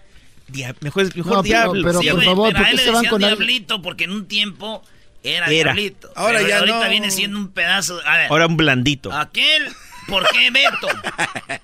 Dia- 0.49 0.75
mejor 0.81 1.05
mejor 1.17 1.33
No, 1.37 1.43
pero- 1.43 1.43
Diablo. 1.43 1.83
pero- 1.89 2.01
Sí, 2.01 2.07
por 2.09 2.15
güey. 2.17 2.27
favor, 2.27 2.53
pero 2.53 2.65
¿por 2.65 2.71
qué 2.77 2.79
se 2.85 2.91
van 2.91 3.05
con? 3.07 3.19
Diablito 3.21 3.81
porque 3.83 4.05
en 4.05 4.11
un 4.13 4.27
tiempo 4.27 4.85
era, 5.25 5.47
Era. 5.47 5.73
Diablito. 5.73 6.13
Ahora 6.15 6.39
Pero 6.39 6.49
ya 6.49 6.59
ahorita 6.59 6.85
no. 6.85 6.91
viene 6.91 7.11
siendo 7.11 7.39
un 7.39 7.49
pedazo. 7.49 8.01
A 8.05 8.17
ver, 8.19 8.27
Ahora 8.31 8.47
un 8.49 8.57
blandito. 8.57 9.13
aquel, 9.13 9.69
¿por 10.09 10.27
qué 10.31 10.51
Beto? 10.51 10.89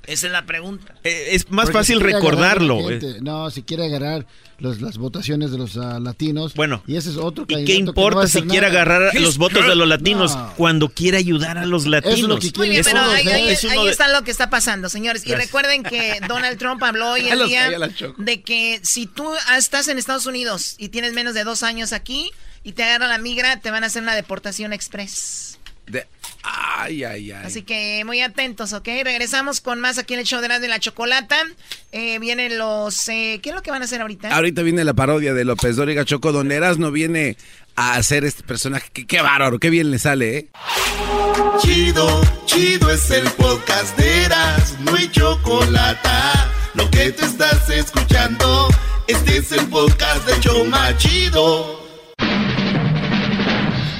Esa 0.06 0.26
es 0.26 0.32
la 0.32 0.44
pregunta. 0.46 0.94
Eh, 1.04 1.28
es 1.32 1.50
más 1.50 1.66
Porque 1.66 1.78
fácil 1.78 1.96
si 1.98 2.02
quiere 2.02 2.14
recordarlo. 2.18 2.90
eh. 2.90 3.18
No, 3.20 3.50
si 3.50 3.62
quiere 3.62 3.86
agarrar 3.86 4.26
los- 4.58 4.80
las 4.80 4.98
votaciones 4.98 5.50
de 5.50 5.58
los 5.58 5.76
ah, 5.76 6.00
latinos. 6.00 6.54
Bueno, 6.54 6.82
y 6.86 6.96
ese 6.96 7.10
es 7.10 7.16
otro 7.16 7.44
¿Y 7.46 7.54
qué 7.54 7.64
que 7.64 7.72
no 7.82 7.90
importa 7.90 8.26
si 8.26 8.42
quiere 8.42 8.66
agarrar 8.66 9.14
los 9.20 9.38
votos 9.38 9.66
de 9.66 9.76
los 9.76 9.86
latinos 9.86 10.34
No. 10.34 10.52
cuando 10.56 10.88
quiere 10.88 11.18
ayudar 11.18 11.58
a 11.58 11.66
los 11.66 11.86
latinos? 11.86 12.18
Es 12.18 12.24
lo 12.24 12.38
que 12.38 12.50
pero 12.50 13.02
uno- 13.02 13.10
ahí, 13.12 13.28
ahí- 13.28 13.48
es 13.50 13.62
uno 13.64 13.80
ahí 13.80 13.84
de- 13.86 13.90
está 13.92 14.08
lo 14.08 14.22
que 14.24 14.30
está 14.30 14.50
pasando, 14.50 14.88
señores. 14.88 15.26
Y 15.26 15.34
recuerden 15.34 15.82
que 15.82 16.18
Donald 16.26 16.58
Trump 16.58 16.82
habló 16.82 17.12
hoy 17.12 17.22
los 17.36 17.48
día 17.48 17.70
de 18.18 18.42
que 18.42 18.80
si 18.82 19.06
tú 19.06 19.30
estás 19.56 19.88
en 19.88 19.98
Estados 19.98 20.26
Unidos 20.26 20.74
y 20.78 20.88
tienes 20.88 21.12
menos 21.12 21.34
de 21.34 21.44
dos 21.44 21.62
años 21.62 21.92
aquí 21.92 22.30
y 22.64 22.72
te 22.72 22.82
agarra 22.82 23.06
la 23.06 23.18
migra, 23.18 23.60
te 23.60 23.70
van 23.70 23.84
a 23.84 23.86
hacer 23.86 24.02
una 24.02 24.14
deportación 24.16 24.72
express. 24.72 25.58
De- 25.86 26.06
Ay, 26.42 27.04
ay, 27.04 27.32
ay. 27.32 27.42
Así 27.44 27.62
que 27.62 28.02
muy 28.04 28.20
atentos, 28.20 28.72
¿ok? 28.72 28.86
Regresamos 29.04 29.60
con 29.60 29.80
más 29.80 29.98
aquí 29.98 30.14
en 30.14 30.20
el 30.20 30.26
show 30.26 30.40
de 30.40 30.48
la 30.48 30.60
de 30.60 30.68
la 30.68 30.78
chocolata. 30.78 31.36
Eh, 31.92 32.18
vienen 32.18 32.56
los... 32.58 33.08
eh, 33.08 33.40
¿Qué 33.42 33.50
es 33.50 33.54
lo 33.54 33.62
que 33.62 33.70
van 33.70 33.82
a 33.82 33.86
hacer 33.86 34.00
ahorita? 34.00 34.34
Ahorita 34.34 34.62
viene 34.62 34.84
la 34.84 34.94
parodia 34.94 35.34
de 35.34 35.44
López 35.44 35.76
Dóriga 35.76 36.04
Choco, 36.04 36.32
donde 36.32 36.54
Erasmo 36.54 36.90
viene 36.90 37.36
a 37.76 37.94
hacer 37.94 38.24
este 38.24 38.42
personaje. 38.44 38.88
qué 38.92 39.20
bárbaro, 39.20 39.58
qué 39.58 39.70
bien 39.70 39.90
le 39.90 39.98
sale, 39.98 40.36
¿eh? 40.38 40.48
Chido, 41.60 42.20
chido 42.46 42.90
es 42.90 43.10
el 43.10 43.28
podcast 43.32 43.96
de 43.98 44.24
Eras, 44.24 44.76
no 44.80 44.94
hay 44.94 45.08
chocolate. 45.10 46.08
Lo 46.74 46.88
que 46.90 47.10
te 47.12 47.24
estás 47.24 47.68
escuchando, 47.70 48.68
este 49.08 49.38
es 49.38 49.50
el 49.52 49.66
podcast 49.66 50.26
de 50.26 50.38
Choma 50.40 50.96
Chido. 50.96 51.87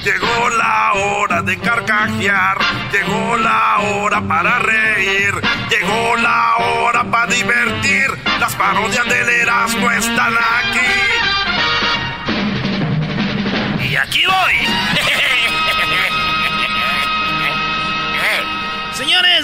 Llegó 0.03 0.49
la 0.49 0.93
hora 0.93 1.41
de 1.41 1.57
carcajear, 1.59 2.57
llegó 2.91 3.37
la 3.37 3.79
hora 3.79 4.21
para 4.21 4.59
reír, 4.59 5.33
llegó 5.69 6.15
la 6.17 6.55
hora 6.57 7.03
para 7.03 7.27
divertir. 7.27 8.07
Las 8.39 8.55
parodias 8.55 9.05
del 9.07 9.29
Erasmo 9.29 9.91
están 9.91 10.33
aquí. 10.35 10.79
Y 13.89 13.95
aquí 13.95 14.23
voy. 14.25 14.69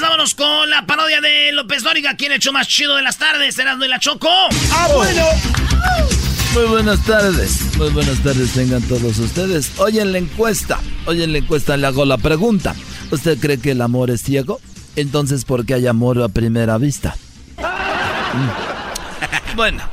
Vamos 0.01 0.35
con 0.35 0.69
la 0.69 0.85
parodia 0.85 1.19
de 1.19 1.51
López 1.51 1.83
Dóriga. 1.83 2.15
¿Quién 2.15 2.31
hecho 2.31 2.51
más 2.53 2.67
chido 2.67 2.95
de 2.95 3.01
las 3.01 3.17
tardes? 3.17 3.57
Erasmo 3.57 3.85
y 3.85 3.87
la 3.87 3.99
Choco. 3.99 4.29
¡Ah, 4.71 4.87
bueno! 4.93 6.14
Muy 6.55 6.67
buenas 6.67 7.03
tardes, 7.03 7.77
muy 7.77 7.89
buenas 7.89 8.23
tardes 8.23 8.53
tengan 8.53 8.81
todos 8.83 9.19
ustedes. 9.19 9.77
Hoy 9.77 9.99
en 9.99 10.13
la 10.13 10.19
encuesta, 10.19 10.79
hoy 11.05 11.21
en 11.21 11.33
la 11.33 11.39
encuesta 11.39 11.75
le 11.75 11.85
hago 11.85 12.05
la 12.05 12.17
pregunta. 12.17 12.73
¿Usted 13.11 13.37
cree 13.39 13.57
que 13.57 13.71
el 13.71 13.81
amor 13.81 14.09
es 14.09 14.21
ciego? 14.21 14.61
Entonces, 14.95 15.43
¿por 15.43 15.65
qué 15.65 15.73
hay 15.73 15.85
amor 15.85 16.21
a 16.23 16.29
primera 16.29 16.77
vista? 16.77 17.17
Mm. 17.57 19.55
Bueno, 19.57 19.83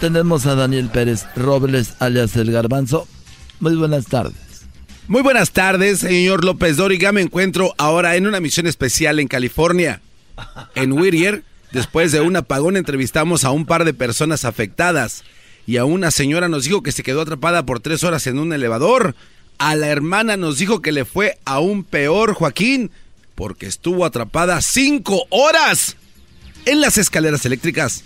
tenemos 0.00 0.46
a 0.46 0.54
Daniel 0.54 0.88
Pérez 0.88 1.26
Robles, 1.36 1.92
alias 1.98 2.34
El 2.36 2.52
Garbanzo. 2.52 3.06
Muy 3.60 3.76
buenas 3.76 4.06
tardes. 4.06 4.64
Muy 5.08 5.20
buenas 5.20 5.50
tardes, 5.50 5.98
señor 5.98 6.42
López 6.42 6.78
Dóriga. 6.78 7.12
Me 7.12 7.20
encuentro 7.20 7.74
ahora 7.76 8.16
en 8.16 8.26
una 8.26 8.40
misión 8.40 8.66
especial 8.66 9.20
en 9.20 9.28
California. 9.28 10.00
En 10.74 10.92
Whittier, 10.92 11.44
después 11.72 12.12
de 12.12 12.22
un 12.22 12.34
apagón, 12.34 12.78
entrevistamos 12.78 13.44
a 13.44 13.50
un 13.50 13.66
par 13.66 13.84
de 13.84 13.92
personas 13.92 14.46
afectadas. 14.46 15.22
Y 15.68 15.76
a 15.76 15.84
una 15.84 16.10
señora 16.10 16.48
nos 16.48 16.64
dijo 16.64 16.82
que 16.82 16.92
se 16.92 17.02
quedó 17.02 17.20
atrapada 17.20 17.66
por 17.66 17.80
tres 17.80 18.02
horas 18.02 18.26
en 18.26 18.38
un 18.38 18.54
elevador. 18.54 19.14
A 19.58 19.74
la 19.74 19.88
hermana 19.88 20.38
nos 20.38 20.56
dijo 20.56 20.80
que 20.80 20.92
le 20.92 21.04
fue 21.04 21.38
aún 21.44 21.84
peor, 21.84 22.32
Joaquín, 22.32 22.90
porque 23.34 23.66
estuvo 23.66 24.06
atrapada 24.06 24.62
cinco 24.62 25.26
horas 25.28 25.96
en 26.64 26.80
las 26.80 26.96
escaleras 26.96 27.44
eléctricas. 27.44 28.02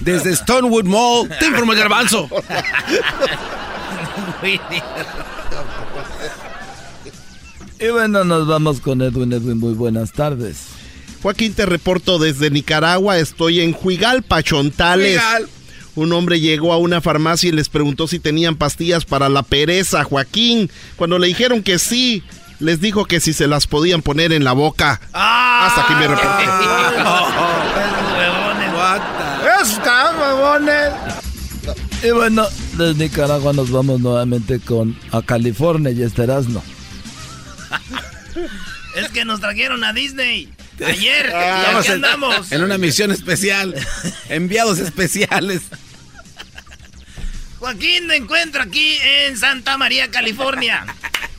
Desde 0.00 0.34
Stonewood 0.34 0.86
Mall, 0.86 1.28
te 1.38 1.46
informo 1.46 1.74
el 1.74 1.78
garbanzo. 1.78 2.28
Y 7.80 7.88
bueno, 7.88 8.24
nos 8.24 8.46
vamos 8.46 8.80
con 8.80 9.02
Edwin. 9.02 9.32
Edwin, 9.32 9.58
muy 9.58 9.74
buenas 9.74 10.12
tardes. 10.12 10.68
Joaquín, 11.22 11.52
te 11.52 11.66
reporto 11.66 12.18
desde 12.18 12.50
Nicaragua. 12.50 13.18
Estoy 13.18 13.60
en 13.60 13.72
Juigalpa, 13.72 14.42
Chontales. 14.42 15.20
Juigal. 15.20 15.48
Un 15.96 16.12
hombre 16.12 16.40
llegó 16.40 16.72
a 16.72 16.78
una 16.78 17.00
farmacia 17.00 17.48
y 17.48 17.52
les 17.52 17.68
preguntó 17.68 18.08
si 18.08 18.18
tenían 18.18 18.56
pastillas 18.56 19.04
para 19.04 19.28
la 19.28 19.42
pereza, 19.42 20.04
Joaquín. 20.04 20.70
Cuando 20.96 21.18
le 21.18 21.28
dijeron 21.28 21.62
que 21.62 21.78
sí, 21.78 22.22
les 22.58 22.80
dijo 22.80 23.04
que 23.04 23.20
si 23.20 23.32
se 23.32 23.46
las 23.46 23.66
podían 23.66 24.02
poner 24.02 24.32
en 24.32 24.44
la 24.44 24.52
boca. 24.52 25.00
Hasta 25.12 25.84
aquí 25.84 25.94
me 25.94 26.08
reporté. 26.08 26.44
¡Está, 29.62 30.12
huevones! 30.18 30.92
Y 32.02 32.10
bueno, 32.10 32.46
desde 32.76 32.94
Nicaragua 32.94 33.52
nos 33.54 33.70
vamos 33.70 34.00
nuevamente 34.00 34.60
con 34.60 34.98
a 35.10 35.22
California 35.22 35.90
y 35.90 36.02
este 36.02 36.24
Erasmo. 36.24 36.62
Es 38.94 39.08
que 39.08 39.24
nos 39.24 39.40
trajeron 39.40 39.82
a 39.82 39.92
Disney. 39.92 40.48
Ayer. 40.86 41.26
y 41.26 41.28
Estamos 41.28 41.80
aquí 41.80 41.92
andamos. 41.92 42.52
En 42.52 42.62
una 42.62 42.78
misión 42.78 43.10
especial. 43.10 43.74
Enviados 44.28 44.78
especiales. 44.78 45.62
Joaquín 47.64 48.06
me 48.06 48.16
encuentro 48.16 48.60
aquí 48.60 48.98
en 49.02 49.38
Santa 49.38 49.78
María, 49.78 50.10
California. 50.10 50.84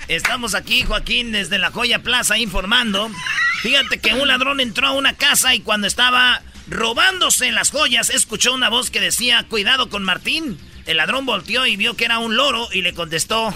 Estamos 0.08 0.56
aquí, 0.56 0.82
Joaquín, 0.82 1.32
desde 1.32 1.60
la 1.60 1.70
Joya 1.70 2.02
Plaza 2.02 2.40
informando. 2.40 3.12
Fíjate 3.62 4.00
que 4.00 4.16
un 4.16 4.28
ladrón 4.28 4.60
entró 4.60 4.88
a 4.88 4.94
una 4.94 5.14
casa 5.14 5.54
y 5.54 5.60
cuando 5.60 5.86
estaba 5.86 6.42
robándose 6.68 7.52
las 7.52 7.70
joyas, 7.70 8.10
escuchó 8.10 8.56
una 8.56 8.70
voz 8.70 8.90
que 8.90 9.00
decía, 9.00 9.46
cuidado 9.48 9.92
con 9.92 10.02
Martín. 10.02 10.58
El 10.88 10.98
ladrón 10.98 11.28
volteó 11.28 11.68
y 11.68 11.76
vio 11.76 11.96
que 11.96 12.06
era 12.06 12.18
un 12.18 12.36
loro 12.36 12.70
y 12.74 12.82
le 12.82 12.96
contestó, 12.96 13.54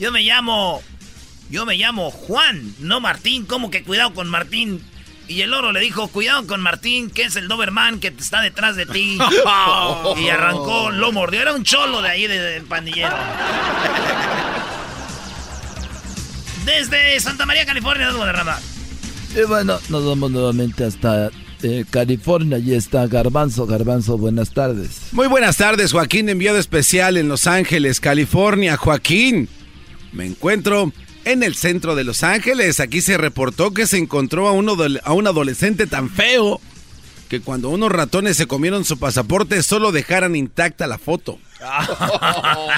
yo 0.00 0.10
me 0.10 0.22
llamo, 0.22 0.82
yo 1.48 1.64
me 1.64 1.76
llamo 1.76 2.10
Juan, 2.10 2.74
no 2.80 2.98
Martín, 2.98 3.46
¿cómo 3.46 3.70
que 3.70 3.84
cuidado 3.84 4.14
con 4.14 4.28
Martín? 4.28 4.84
Y 5.28 5.42
el 5.42 5.50
loro 5.50 5.72
le 5.72 5.80
dijo, 5.80 6.08
cuidado 6.08 6.46
con 6.46 6.60
Martín, 6.62 7.10
que 7.10 7.24
es 7.24 7.36
el 7.36 7.48
Doberman 7.48 8.00
que 8.00 8.08
está 8.08 8.40
detrás 8.40 8.76
de 8.76 8.86
ti. 8.86 9.18
y 10.16 10.28
arrancó, 10.30 10.90
lo 10.90 11.12
mordió. 11.12 11.42
Era 11.42 11.52
un 11.52 11.64
cholo 11.64 12.00
de 12.02 12.08
ahí, 12.08 12.26
de- 12.26 12.38
del 12.40 12.64
pandillero. 12.64 13.14
Desde 16.64 17.18
Santa 17.20 17.46
María, 17.46 17.64
California, 17.66 18.08
de 18.08 18.14
Guadarrama. 18.14 18.58
Y 19.36 19.42
bueno, 19.46 19.78
nos 19.88 20.04
vamos 20.06 20.30
nuevamente 20.30 20.84
hasta 20.84 21.30
eh, 21.62 21.84
California 21.90 22.58
y 22.58 22.74
está 22.74 23.06
Garbanzo. 23.06 23.66
Garbanzo, 23.66 24.16
buenas 24.18 24.52
tardes. 24.52 25.00
Muy 25.12 25.26
buenas 25.26 25.56
tardes, 25.56 25.92
Joaquín, 25.92 26.28
enviado 26.28 26.58
especial 26.58 27.16
en 27.16 27.28
Los 27.28 27.46
Ángeles, 27.46 28.00
California. 28.00 28.76
Joaquín, 28.76 29.48
me 30.12 30.26
encuentro 30.26 30.92
en 31.24 31.42
el 31.42 31.54
centro 31.54 31.94
de 31.94 32.04
Los 32.04 32.22
Ángeles. 32.22 32.80
Aquí 32.80 33.00
se 33.00 33.18
reportó 33.18 33.72
que 33.72 33.86
se 33.86 33.98
encontró 33.98 34.48
a, 34.48 34.52
uno 34.52 34.76
a 35.04 35.12
un 35.12 35.26
adolescente 35.26 35.86
tan 35.86 36.10
feo 36.10 36.60
que 37.28 37.40
cuando 37.40 37.68
unos 37.68 37.92
ratones 37.92 38.36
se 38.36 38.46
comieron 38.46 38.84
su 38.84 38.98
pasaporte 38.98 39.62
solo 39.62 39.92
dejaran 39.92 40.34
intacta 40.34 40.86
la 40.86 40.98
foto. 40.98 41.38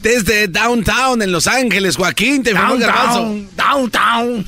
Desde 0.00 0.48
Downtown 0.48 1.22
en 1.22 1.32
Los 1.32 1.46
Ángeles, 1.46 1.96
Joaquín, 1.96 2.42
te 2.42 2.52
Garbanzo. 2.52 3.48
Downtown. 3.56 4.46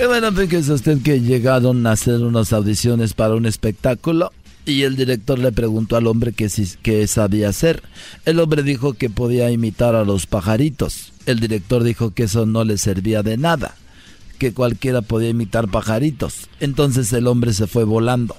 Y 0.00 0.06
bueno, 0.06 0.32
fíjese 0.32 0.72
usted 0.72 1.02
que 1.02 1.20
llegaron 1.20 1.86
a 1.86 1.92
hacer 1.92 2.20
unas 2.20 2.52
audiciones 2.52 3.14
para 3.14 3.34
un 3.34 3.46
espectáculo 3.46 4.32
y 4.68 4.82
el 4.82 4.96
director 4.96 5.38
le 5.38 5.50
preguntó 5.50 5.96
al 5.96 6.06
hombre 6.06 6.34
qué 6.34 7.06
sabía 7.08 7.48
hacer. 7.48 7.82
El 8.26 8.38
hombre 8.38 8.62
dijo 8.62 8.92
que 8.92 9.08
podía 9.08 9.50
imitar 9.50 9.94
a 9.94 10.04
los 10.04 10.26
pajaritos. 10.26 11.14
El 11.24 11.40
director 11.40 11.82
dijo 11.82 12.12
que 12.12 12.24
eso 12.24 12.44
no 12.44 12.64
le 12.64 12.76
servía 12.76 13.22
de 13.22 13.38
nada, 13.38 13.74
que 14.38 14.52
cualquiera 14.52 15.00
podía 15.00 15.30
imitar 15.30 15.68
pajaritos. 15.68 16.50
Entonces 16.60 17.10
el 17.14 17.26
hombre 17.26 17.54
se 17.54 17.66
fue 17.66 17.84
volando. 17.84 18.36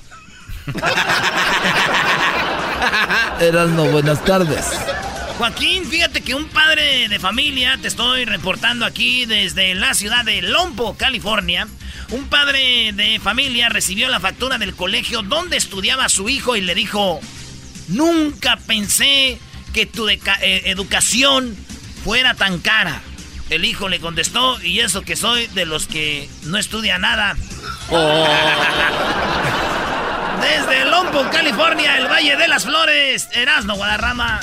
Erasmo, 3.42 3.86
buenas 3.86 4.24
tardes. 4.24 4.66
Joaquín, 5.40 5.84
fíjate 5.86 6.22
que 6.22 6.36
un 6.36 6.46
padre 6.46 7.08
de 7.08 7.18
familia, 7.18 7.80
te 7.82 7.88
estoy 7.88 8.26
reportando 8.26 8.86
aquí 8.86 9.26
desde 9.26 9.74
la 9.74 9.96
ciudad 9.96 10.26
de 10.26 10.44
Lompo, 10.44 10.96
California. 10.96 11.68
Un 12.12 12.28
padre 12.28 12.92
de 12.94 13.20
familia 13.20 13.70
recibió 13.70 14.10
la 14.10 14.20
factura 14.20 14.58
del 14.58 14.76
colegio 14.76 15.22
donde 15.22 15.58
estudiaba 15.58 16.10
su 16.10 16.28
hijo 16.28 16.56
y 16.56 16.62
le 16.62 16.74
dijo, 16.74 17.20
nunca 17.88 18.58
pensé 18.58 19.38
que 19.74 19.86
tu 19.86 20.10
eh, 20.10 20.20
educación 20.42 21.56
fuera 22.04 22.34
tan 22.34 22.60
cara. 22.60 23.02
El 23.50 23.66
hijo 23.66 23.90
le 23.90 24.00
contestó, 24.00 24.62
y 24.62 24.80
eso 24.80 25.02
que 25.02 25.16
soy 25.16 25.48
de 25.48 25.66
los 25.66 25.88
que 25.88 26.30
no 26.44 26.58
estudia 26.58 26.98
nada. 26.98 27.36
Desde 30.42 30.86
Lompo, 30.86 31.30
California, 31.32 31.98
el 31.98 32.08
Valle 32.08 32.38
de 32.38 32.48
las 32.48 32.64
Flores, 32.64 33.28
Erasmo 33.34 33.76
Guadarrama. 33.76 34.40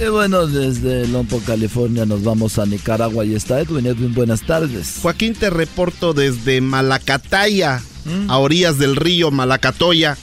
Y 0.00 0.08
bueno, 0.08 0.46
desde 0.46 1.06
Lompo, 1.08 1.42
California 1.46 2.06
nos 2.06 2.24
vamos 2.24 2.58
a 2.58 2.64
Nicaragua 2.64 3.26
y 3.26 3.34
está 3.34 3.60
Edwin. 3.60 3.86
Edwin, 3.86 4.14
buenas 4.14 4.40
tardes. 4.46 4.96
Joaquín, 5.02 5.34
te 5.34 5.50
reporto 5.50 6.14
desde 6.14 6.62
Malacataya, 6.62 7.82
a 8.28 8.38
orillas 8.38 8.78
del 8.78 8.96
río 8.96 9.30
Malacatoya. 9.30 10.16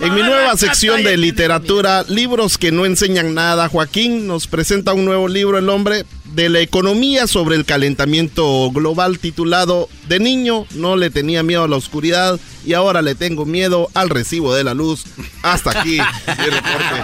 En 0.00 0.14
mi 0.14 0.22
nueva 0.22 0.56
sección 0.56 1.04
de 1.04 1.16
literatura, 1.16 2.04
libros 2.08 2.58
que 2.58 2.72
no 2.72 2.84
enseñan 2.84 3.34
nada, 3.34 3.68
Joaquín 3.68 4.26
nos 4.26 4.48
presenta 4.48 4.94
un 4.94 5.04
nuevo 5.04 5.28
libro, 5.28 5.58
El 5.58 5.68
hombre 5.68 6.04
de 6.34 6.48
la 6.48 6.58
economía 6.58 7.28
sobre 7.28 7.54
el 7.54 7.64
calentamiento 7.64 8.68
global, 8.72 9.20
titulado 9.20 9.88
De 10.08 10.18
niño 10.18 10.66
no 10.74 10.96
le 10.96 11.10
tenía 11.10 11.44
miedo 11.44 11.62
a 11.62 11.68
la 11.68 11.76
oscuridad 11.76 12.40
y 12.64 12.72
ahora 12.72 13.00
le 13.00 13.14
tengo 13.14 13.44
miedo 13.44 13.90
al 13.94 14.10
recibo 14.10 14.54
de 14.54 14.64
la 14.64 14.74
luz. 14.74 15.04
Hasta 15.42 15.70
aquí 15.78 15.98
mi 15.98 16.46
reporte. 16.46 16.96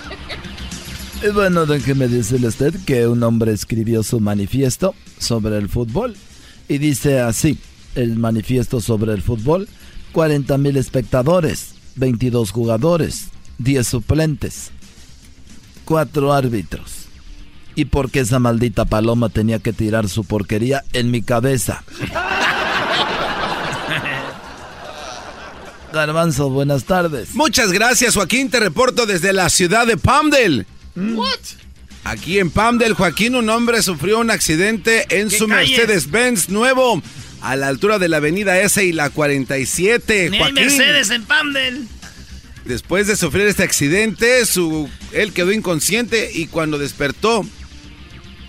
Bueno, 1.34 1.66
déjeme 1.66 2.08
decirle 2.08 2.46
a 2.46 2.50
usted 2.50 2.74
que 2.84 3.06
un 3.06 3.22
hombre 3.22 3.52
escribió 3.52 4.02
su 4.02 4.20
manifiesto 4.20 4.94
sobre 5.18 5.58
el 5.58 5.68
fútbol. 5.68 6.16
Y 6.68 6.78
dice 6.78 7.20
así, 7.20 7.58
el 7.94 8.16
manifiesto 8.16 8.80
sobre 8.80 9.12
el 9.12 9.22
fútbol, 9.22 9.68
40 10.12 10.56
mil 10.58 10.76
espectadores, 10.76 11.74
22 11.96 12.50
jugadores, 12.52 13.28
10 13.58 13.86
suplentes, 13.86 14.70
4 15.84 16.32
árbitros. 16.32 17.06
¿Y 17.74 17.86
por 17.86 18.10
qué 18.10 18.20
esa 18.20 18.38
maldita 18.38 18.84
paloma 18.84 19.28
tenía 19.28 19.58
que 19.58 19.72
tirar 19.72 20.08
su 20.08 20.24
porquería 20.24 20.84
en 20.92 21.10
mi 21.10 21.22
cabeza? 21.22 21.84
Garbanzo, 25.92 26.50
buenas 26.50 26.84
tardes. 26.84 27.34
Muchas 27.34 27.72
gracias, 27.72 28.14
Joaquín. 28.14 28.50
Te 28.50 28.60
reporto 28.60 29.06
desde 29.06 29.32
la 29.32 29.48
ciudad 29.48 29.86
de 29.86 29.96
Palmdale. 29.96 30.66
Aquí 32.04 32.38
en 32.38 32.50
Palmdale, 32.50 32.94
Joaquín, 32.94 33.34
un 33.34 33.50
hombre 33.50 33.82
sufrió 33.82 34.20
un 34.20 34.30
accidente 34.30 35.06
en 35.10 35.28
¿Qué 35.28 35.38
su? 35.38 35.48
Mercedes-Benz 35.48 36.48
nuevo 36.50 37.02
a 37.40 37.56
la 37.56 37.68
altura 37.68 37.98
de 37.98 38.08
la 38.08 38.18
avenida 38.18 38.60
S 38.60 38.84
y 38.84 38.92
la 38.92 39.10
47. 39.10 40.30
Ni 40.30 40.38
hay. 40.38 40.52
Mercedes 40.52 41.10
en 41.10 41.24
Pamdel. 41.24 41.88
Después 42.64 43.06
de 43.06 43.16
sufrir 43.16 43.46
este 43.46 43.62
accidente, 43.62 44.44
su, 44.46 44.88
él 45.12 45.32
quedó 45.32 45.52
inconsciente 45.52 46.30
y 46.32 46.46
cuando 46.46 46.78
despertó, 46.78 47.44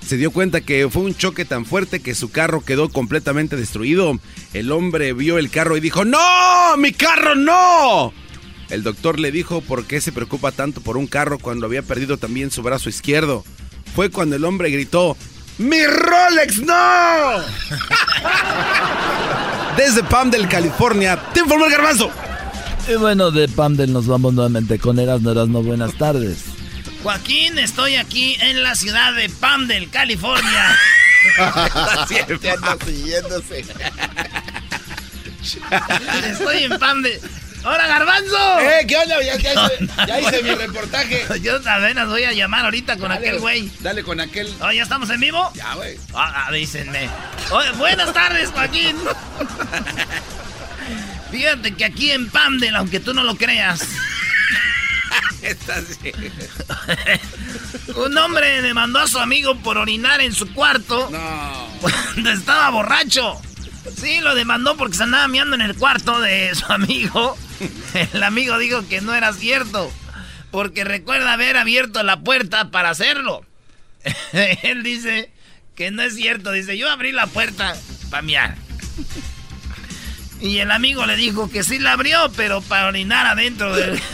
se 0.06 0.18
dio 0.18 0.32
cuenta 0.32 0.62
que 0.62 0.88
fue 0.90 1.04
un 1.04 1.16
choque 1.16 1.46
tan 1.46 1.66
fuerte 1.66 2.00
que 2.00 2.16
su 2.16 2.32
carro 2.32 2.64
quedó 2.64 2.90
completamente 2.90 3.56
destruido. 3.56 4.20
El 4.54 4.72
hombre 4.72 5.14
vio 5.14 5.38
el 5.38 5.52
carro 5.52 5.78
y 5.78 5.82
dijo, 5.82 6.06
¡No! 6.06 6.78
¡Mi 6.78 6.94
carro 6.94 7.36
no! 7.36 8.14
El 8.70 8.84
doctor 8.84 9.20
le 9.20 9.32
dijo 9.32 9.62
por 9.62 9.86
qué 9.86 10.02
se 10.02 10.12
preocupa 10.12 10.52
tanto 10.52 10.82
por 10.82 10.98
un 10.98 11.08
carro 11.08 11.40
cuando 11.40 11.66
había 11.66 11.82
perdido 11.82 12.18
también 12.18 12.52
su 12.52 12.64
brazo 12.64 12.90
izquierdo. 12.90 13.46
Fue 13.96 14.10
cuando 14.10 14.36
el 14.36 14.44
hombre 14.44 14.70
gritó, 14.70 15.16
¡Mi 15.58 15.86
Rolex 15.86 16.60
no! 16.60 16.76
Desde 19.78 20.04
Palmdale, 20.04 20.48
California, 20.48 21.20
te 21.34 21.40
informó 21.40 21.66
el 21.66 21.72
garbanzo. 21.72 22.12
Y 22.88 22.96
bueno, 22.96 23.32
de 23.32 23.48
Palmdale 23.48 23.92
nos 23.92 24.08
vamos 24.08 24.34
nuevamente 24.34 24.80
con 24.80 25.00
Erasmo 25.00 25.32
Erasmo. 25.32 25.64
Buenas 25.64 25.98
tardes. 25.98 26.40
Joaquín, 27.04 27.58
estoy 27.58 27.96
aquí 27.96 28.36
en 28.42 28.64
la 28.64 28.76
ciudad 28.76 29.14
de 29.14 29.30
Palmdale, 29.30 29.88
California. 29.88 30.78
siguiéndose. 32.86 33.60
Estoy 36.32 36.64
en 36.64 36.78
Palmdale. 36.78 37.22
¡Hola, 37.70 37.86
Garbanzo! 37.86 38.60
¡Eh, 38.62 38.86
qué 38.88 38.96
onda! 38.96 39.22
Ya, 39.22 39.36
ya 39.36 39.52
hice, 39.54 39.88
ya 40.08 40.20
hice 40.22 40.42
mi 40.44 40.56
reportaje. 40.56 41.26
Yo 41.42 41.58
apenas 41.58 42.08
voy 42.08 42.24
a 42.24 42.32
llamar 42.32 42.64
ahorita 42.64 42.96
con 42.98 43.10
Dale, 43.10 43.28
aquel 43.28 43.42
güey. 43.42 43.70
Dale 43.82 44.04
con 44.04 44.22
aquel. 44.22 44.48
Oh, 44.62 44.72
¿ya 44.72 44.84
estamos 44.84 45.10
en 45.10 45.20
vivo? 45.20 45.52
Ya, 45.54 45.74
güey. 45.76 46.00
Ah, 46.14 46.46
avísenme. 46.48 47.10
Oye, 47.52 47.72
buenas 47.72 48.14
tardes, 48.14 48.52
Joaquín. 48.52 48.96
Fíjate 51.32 51.76
que 51.76 51.84
aquí 51.84 52.12
en 52.12 52.30
Pamdel, 52.30 52.74
aunque 52.78 53.02
tú 53.02 53.14
no 53.14 53.24
lo 53.24 53.36
creas, 53.36 53.86
Está 55.42 55.76
así. 55.76 56.14
un 57.96 58.18
hombre 58.18 58.62
demandó 58.62 59.00
a 59.00 59.08
su 59.08 59.20
amigo 59.20 59.58
por 59.60 59.78
orinar 59.78 60.22
en 60.22 60.34
su 60.34 60.54
cuarto 60.54 61.10
No. 61.12 61.68
cuando 61.82 62.32
estaba 62.32 62.70
borracho. 62.70 63.42
Sí, 64.02 64.22
lo 64.22 64.36
demandó 64.36 64.78
porque 64.78 64.96
se 64.96 65.04
andaba 65.04 65.28
meando 65.28 65.56
en 65.56 65.62
el 65.62 65.76
cuarto 65.76 66.22
de 66.22 66.56
su 66.56 66.72
amigo. 66.72 67.38
El 68.14 68.24
amigo 68.24 68.58
dijo 68.58 68.88
que 68.88 69.02
no 69.02 69.14
era 69.14 69.34
cierto, 69.34 69.92
porque 70.52 70.84
recuerda 70.84 71.34
haber 71.34 71.58
abierto 71.58 72.04
la 72.04 72.22
puerta 72.22 72.72
para 72.72 72.90
hacerlo. 72.90 73.46
Él 74.64 74.84
dice 74.84 75.32
que 75.76 75.92
no 75.92 76.02
es 76.02 76.16
cierto, 76.16 76.52
dice, 76.52 76.78
yo 76.78 76.90
abrí 76.90 77.12
la 77.12 77.28
puerta 77.28 77.76
para 78.10 78.24
mear. 78.24 78.56
Y 80.40 80.60
el 80.60 80.72
amigo 80.72 81.06
le 81.06 81.16
dijo 81.16 81.50
que 81.50 81.64
sí 81.64 81.80
la 81.80 81.94
abrió, 81.94 82.32
pero 82.36 82.62
para 82.62 82.88
orinar 82.88 83.26
adentro 83.26 83.76
del... 83.76 84.00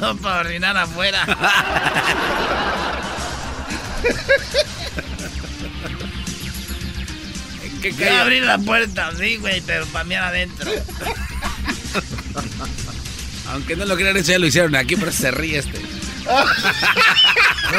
no 0.00 0.16
para 0.16 0.40
orinar 0.40 0.76
afuera. 0.76 1.26
¿Qué 7.84 7.92
Yo 7.92 7.98
calla? 7.98 8.22
abrí 8.22 8.40
la 8.40 8.56
puerta, 8.56 9.10
sí, 9.18 9.36
güey, 9.36 9.60
pero 9.66 9.84
para 9.86 10.04
mear 10.04 10.24
adentro. 10.24 10.70
Aunque 13.50 13.76
no 13.76 13.84
lo 13.84 13.94
crean, 13.94 14.16
eso 14.16 14.32
ya 14.32 14.38
lo 14.38 14.46
hicieron 14.46 14.74
aquí, 14.74 14.96
pero 14.96 15.12
se 15.12 15.30
ríe 15.30 15.58
este. 15.58 15.82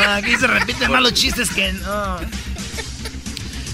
Aquí 0.09 0.35
se 0.35 0.45
repiten 0.45 0.91
más 0.91 1.01
los 1.01 1.11
chistes 1.15 1.49
que 1.49 1.73
no. 1.73 2.17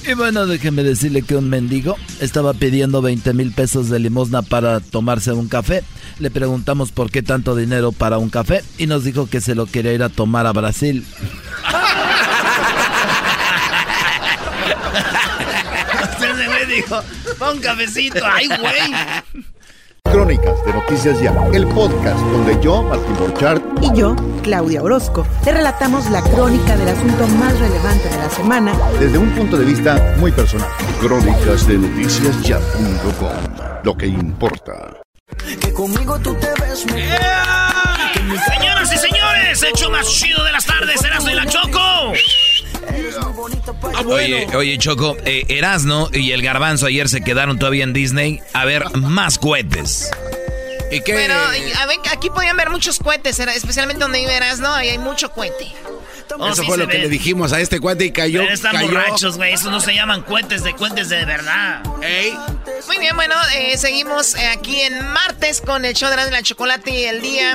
Y 0.10 0.14
bueno, 0.14 0.48
déjeme 0.48 0.84
decirle 0.84 1.22
que 1.22 1.36
un 1.36 1.50
mendigo 1.50 1.98
estaba 2.22 2.54
pidiendo 2.54 3.02
20 3.02 3.34
mil 3.34 3.52
pesos 3.52 3.90
de 3.90 4.00
limosna 4.00 4.42
para 4.42 4.80
tomarse 4.80 5.34
un 5.34 5.50
café. 5.50 5.84
Le 6.18 6.32
preguntamos 6.32 6.94
por 6.94 7.12
qué 7.12 7.22
tanto 7.24 7.58
dinero 7.58 7.92
para 7.92 8.18
un 8.20 8.30
café 8.30 8.64
y 8.78 8.88
nos 8.88 9.04
dijo 9.04 9.28
que 9.30 9.42
se 9.42 9.54
lo 9.54 9.66
quería 9.66 9.92
ir 9.92 10.02
a 10.04 10.08
tomar 10.10 10.48
a 10.48 10.54
Brasil. 10.54 11.06
Ese 16.22 16.48
güey 16.48 16.66
dijo, 16.82 17.02
pon 17.38 17.58
un 17.58 17.62
cafecito. 17.62 18.20
Ay, 18.26 18.48
güey. 18.48 19.44
Crónicas 20.04 20.66
de 20.66 20.74
Noticias 20.74 21.22
Ya, 21.22 21.32
el 21.54 21.66
podcast 21.68 22.20
donde 22.20 22.60
yo, 22.62 22.84
Martín 22.84 23.16
Borchardt, 23.18 23.64
Y 23.82 23.96
yo, 23.96 24.16
Claudia 24.44 24.84
Orozco, 24.84 25.26
te 25.44 25.52
relatamos 25.54 26.10
la 26.10 26.22
crónica 26.22 26.76
del 26.76 26.90
asunto 26.90 27.28
más 27.28 27.58
relevante 27.60 28.10
de 28.10 28.18
la 28.18 28.30
semana 28.30 28.74
desde 29.00 29.18
un 29.18 29.30
punto 29.32 29.58
de 29.58 29.66
vista 29.66 30.16
muy 30.18 30.32
personal. 30.32 30.68
Crónicas 31.00 31.68
de 31.68 31.78
Noticias 31.78 32.42
Ya.com, 32.42 33.56
lo 33.84 33.96
que 33.96 34.08
importa. 34.08 34.98
Que 35.62 35.72
conmigo 35.72 36.20
tú 36.20 36.36
te 36.36 36.48
ves 36.62 36.80
Señoras 38.48 38.94
y 38.94 38.98
señores, 38.98 39.64
hecho 39.64 39.90
más 39.90 40.08
chido 40.08 40.44
de 40.44 40.52
las 40.52 40.66
tardes, 40.66 41.04
Erasmo 41.04 41.30
y 41.30 41.36
la 41.36 41.46
Choco. 41.46 42.14
Oye, 44.06 44.48
oye, 44.56 44.78
Choco, 44.78 45.18
eh, 45.26 45.46
Erasno 45.50 46.10
y 46.14 46.32
el 46.32 46.42
Garbanzo 46.42 46.86
ayer 46.88 47.10
se 47.10 47.22
quedaron 47.22 47.60
todavía 47.60 47.84
en 47.84 47.94
Disney 47.94 48.42
a 48.54 48.66
ver 48.66 48.84
más 48.98 49.38
cohetes. 49.38 50.10
¿Y 50.92 51.02
qué? 51.02 51.14
Bueno, 51.14 51.36
y- 51.56 51.72
a 51.74 51.86
ver, 51.86 51.98
aquí 52.12 52.30
podían 52.30 52.58
ver 52.58 52.70
muchos 52.70 53.00
cohetes, 53.00 53.40
era- 53.40 53.54
especialmente 53.54 54.02
donde 54.04 54.20
viverás, 54.20 54.60
¿no? 54.60 54.74
Ahí 54.74 54.90
hay 54.90 54.98
mucho 54.98 55.32
cohete. 55.32 55.72
Oh, 56.40 56.48
Eso 56.48 56.62
sí 56.62 56.68
fue 56.68 56.78
lo 56.78 56.88
que 56.88 56.98
le 56.98 57.10
dijimos 57.10 57.52
a 57.52 57.60
este 57.60 57.80
cuate 57.82 58.06
y 58.06 58.12
cayó. 58.12 58.40
Pero 58.42 58.54
están 58.54 58.72
cayó. 58.74 58.88
borrachos, 58.88 59.36
güey. 59.36 59.54
Esos 59.54 59.70
no 59.70 59.82
se 59.82 59.94
llaman 59.94 60.22
cuentes 60.22 60.64
de 60.64 60.74
cuentes 60.74 61.10
de 61.10 61.26
verdad. 61.26 61.84
Muy 62.88 62.98
bien, 63.00 63.16
bueno, 63.18 63.36
eh, 63.56 63.78
seguimos 63.78 64.36
eh, 64.36 64.48
aquí 64.48 64.80
en 64.80 65.06
martes 65.10 65.60
con 65.62 65.84
el 65.84 65.94
show 65.94 66.10
de 66.10 66.16
la, 66.16 66.26
la 66.30 66.42
chocolate 66.42 66.90
y 66.92 67.04
el 67.04 67.22
día 67.22 67.54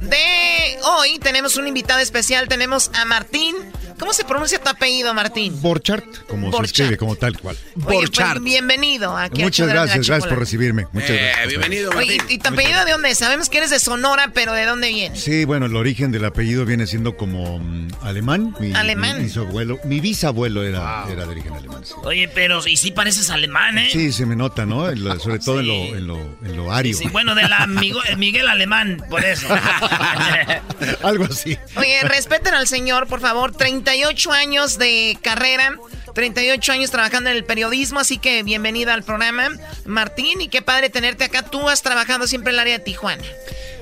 de 0.00 0.78
hoy 0.82 1.18
tenemos 1.20 1.56
un 1.56 1.68
invitado 1.68 2.00
especial, 2.00 2.48
tenemos 2.48 2.90
a 2.94 3.04
Martín. 3.04 3.54
¿Cómo 4.00 4.12
se 4.12 4.24
pronuncia 4.24 4.58
tu 4.60 4.68
apellido, 4.68 5.12
Martín? 5.14 5.60
Borchardt, 5.60 6.26
como 6.26 6.46
Borchardt. 6.50 6.66
se 6.66 6.82
escribe, 6.82 6.96
como 6.96 7.14
tal 7.16 7.38
cual. 7.38 7.56
Oye, 7.84 8.06
pues, 8.12 8.42
bienvenido 8.42 9.16
aquí 9.16 9.42
Muchas 9.42 9.68
gracias, 9.68 10.06
gracias 10.08 10.26
por 10.28 10.38
recibirme. 10.38 10.86
Muchas 10.92 11.10
Eh, 11.10 11.18
gracias. 11.22 11.48
bienvenido, 11.48 11.90
Oye, 11.90 12.16
Martín. 12.16 12.22
¿y 12.34 12.38
tu 12.38 12.48
apellido 12.48 12.84
de 12.84 12.92
dónde 12.92 13.10
es? 13.10 13.18
Sabemos 13.18 13.48
que 13.50 13.58
eres 13.58 13.70
de 13.70 13.78
Sonora, 13.78 14.30
pero 14.34 14.52
¿de 14.54 14.64
dónde 14.64 14.88
vienes? 14.88 15.20
Sí, 15.22 15.44
bueno, 15.44 15.66
el 15.66 15.76
origen 15.76 16.10
del 16.12 16.24
apellido 16.24 16.64
viene 16.64 16.86
siendo 16.86 17.16
como 17.16 17.58
mm, 17.58 17.88
alemán. 18.02 18.54
Mi, 18.58 18.72
Alemán. 18.74 19.18
Mi, 19.22 19.28
mi 19.30 19.36
abuelo, 19.38 19.78
mi 19.84 20.00
bisabuelo 20.00 20.62
era, 20.64 21.04
era 21.10 21.24
de 21.26 21.30
origen 21.30 21.52
alemán. 21.52 21.84
Sí. 21.84 21.92
Oye, 22.02 22.28
pero 22.28 22.66
y 22.66 22.76
sí 22.78 22.90
pareces 22.92 23.28
alemán, 23.30 23.76
¿eh? 23.78 23.90
Sí, 23.92 24.12
se 24.12 24.24
me 24.26 24.34
nota, 24.34 24.64
¿no? 24.66 24.88
En 24.88 25.04
lo- 25.04 25.20
sobre 25.20 25.38
todo 25.40 25.60
en, 25.60 25.66
lo, 25.68 25.74
en, 25.74 26.06
lo, 26.06 26.16
en 26.44 26.56
lo 26.56 26.72
ario. 26.72 26.96
Sí, 26.96 27.06
bueno, 27.08 27.34
de 27.34 27.42
la 27.48 27.66
Migo- 27.66 28.02
el 28.08 28.16
Miguel 28.16 28.48
Alemán, 28.48 29.04
por 29.10 29.24
eso. 29.24 29.46
Algo 31.02 31.24
así. 31.24 31.58
Oye, 31.76 32.00
respeten 32.04 32.54
al 32.54 32.66
señor, 32.66 33.06
por 33.06 33.20
favor. 33.20 33.52
38 33.90 34.32
años 34.32 34.78
de 34.78 35.18
carrera, 35.20 35.76
38 36.14 36.70
años 36.70 36.92
trabajando 36.92 37.28
en 37.28 37.36
el 37.36 37.44
periodismo, 37.44 37.98
así 37.98 38.18
que 38.18 38.44
bienvenida 38.44 38.94
al 38.94 39.02
programa, 39.02 39.48
Martín, 39.84 40.40
y 40.40 40.46
qué 40.46 40.62
padre 40.62 40.90
tenerte 40.90 41.24
acá. 41.24 41.42
Tú 41.42 41.68
has 41.68 41.82
trabajado 41.82 42.28
siempre 42.28 42.52
en 42.52 42.54
el 42.54 42.60
área 42.60 42.78
de 42.78 42.84
Tijuana. 42.84 43.24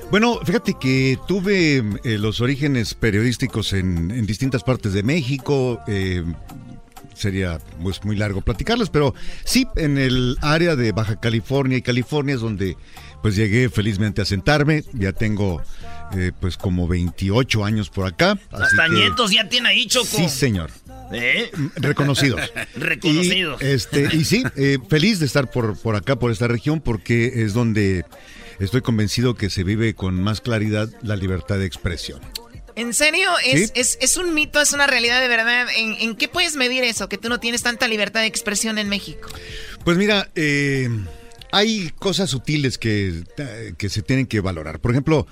Bueno, 0.09 0.39
fíjate 0.43 0.73
que 0.81 1.19
tuve 1.27 1.83
eh, 2.03 2.17
los 2.17 2.41
orígenes 2.41 2.95
periodísticos 2.95 3.71
en, 3.73 4.25
distintas 4.25 4.63
partes 4.63 4.93
de 4.93 5.03
México. 5.03 5.79
eh, 5.87 6.23
sería 7.13 7.59
pues, 7.83 8.03
muy 8.03 8.15
largo 8.15 8.41
platicarles, 8.41 8.89
pero 8.89 9.13
sí, 9.43 9.67
en 9.75 9.99
el 9.99 10.37
área 10.41 10.75
de 10.75 10.91
Baja 10.91 11.19
California 11.19 11.77
y 11.77 11.81
California 11.83 12.33
es 12.33 12.41
donde 12.41 12.77
pues 13.21 13.35
llegué 13.35 13.69
felizmente 13.69 14.21
a 14.21 14.25
sentarme. 14.25 14.83
Ya 14.93 15.11
tengo 15.11 15.61
eh, 16.15 16.31
pues 16.39 16.57
como 16.57 16.87
28 16.87 17.63
años 17.65 17.89
por 17.89 18.05
acá. 18.07 18.31
así 18.51 18.63
Hasta 18.63 18.85
que- 18.85 18.91
nietos 18.91 19.31
ya 19.31 19.47
tiene 19.49 19.69
ahí, 19.69 19.85
Choco. 19.87 20.07
Sí, 20.17 20.29
señor. 20.29 20.71
¿Eh? 21.11 21.49
Reconocidos. 21.75 22.39
Reconocidos. 22.75 23.61
Y, 23.61 23.65
este, 23.65 24.09
y 24.15 24.25
sí, 24.25 24.43
eh, 24.55 24.77
feliz 24.89 25.19
de 25.19 25.25
estar 25.25 25.49
por, 25.49 25.77
por 25.79 25.95
acá, 25.95 26.17
por 26.17 26.31
esta 26.31 26.47
región, 26.47 26.81
porque 26.81 27.43
es 27.43 27.53
donde 27.53 28.05
estoy 28.59 28.81
convencido 28.81 29.35
que 29.35 29.49
se 29.49 29.63
vive 29.63 29.95
con 29.95 30.21
más 30.21 30.41
claridad 30.41 30.89
la 31.01 31.15
libertad 31.15 31.57
de 31.57 31.65
expresión. 31.65 32.19
¿En 32.75 32.93
serio? 32.93 33.29
¿Es, 33.43 33.67
Sí. 33.67 33.71
es, 33.75 33.97
es 34.01 34.17
un 34.17 34.33
mito? 34.33 34.61
¿Es 34.61 34.71
una 34.73 34.87
realidad 34.87 35.19
de 35.19 35.27
verdad? 35.27 35.67
¿En, 35.75 35.95
en 35.99 36.15
qué 36.15 36.27
puedes 36.27 36.55
medir 36.55 36.83
eso? 36.83 37.09
Que 37.09 37.17
tú 37.17 37.27
no 37.27 37.39
tienes 37.39 37.63
tanta 37.63 37.87
libertad 37.87 38.21
de 38.21 38.27
expresión 38.27 38.77
en 38.77 38.87
México. 38.87 39.27
Pues 39.83 39.97
mira, 39.97 40.29
eh, 40.35 40.87
hay 41.51 41.89
cosas 41.97 42.29
sutiles 42.29 42.77
que, 42.77 43.23
que 43.77 43.89
se 43.89 44.01
tienen 44.03 44.27
que 44.27 44.39
valorar. 44.39 44.79
Por 44.79 44.91
ejemplo, 44.91 45.27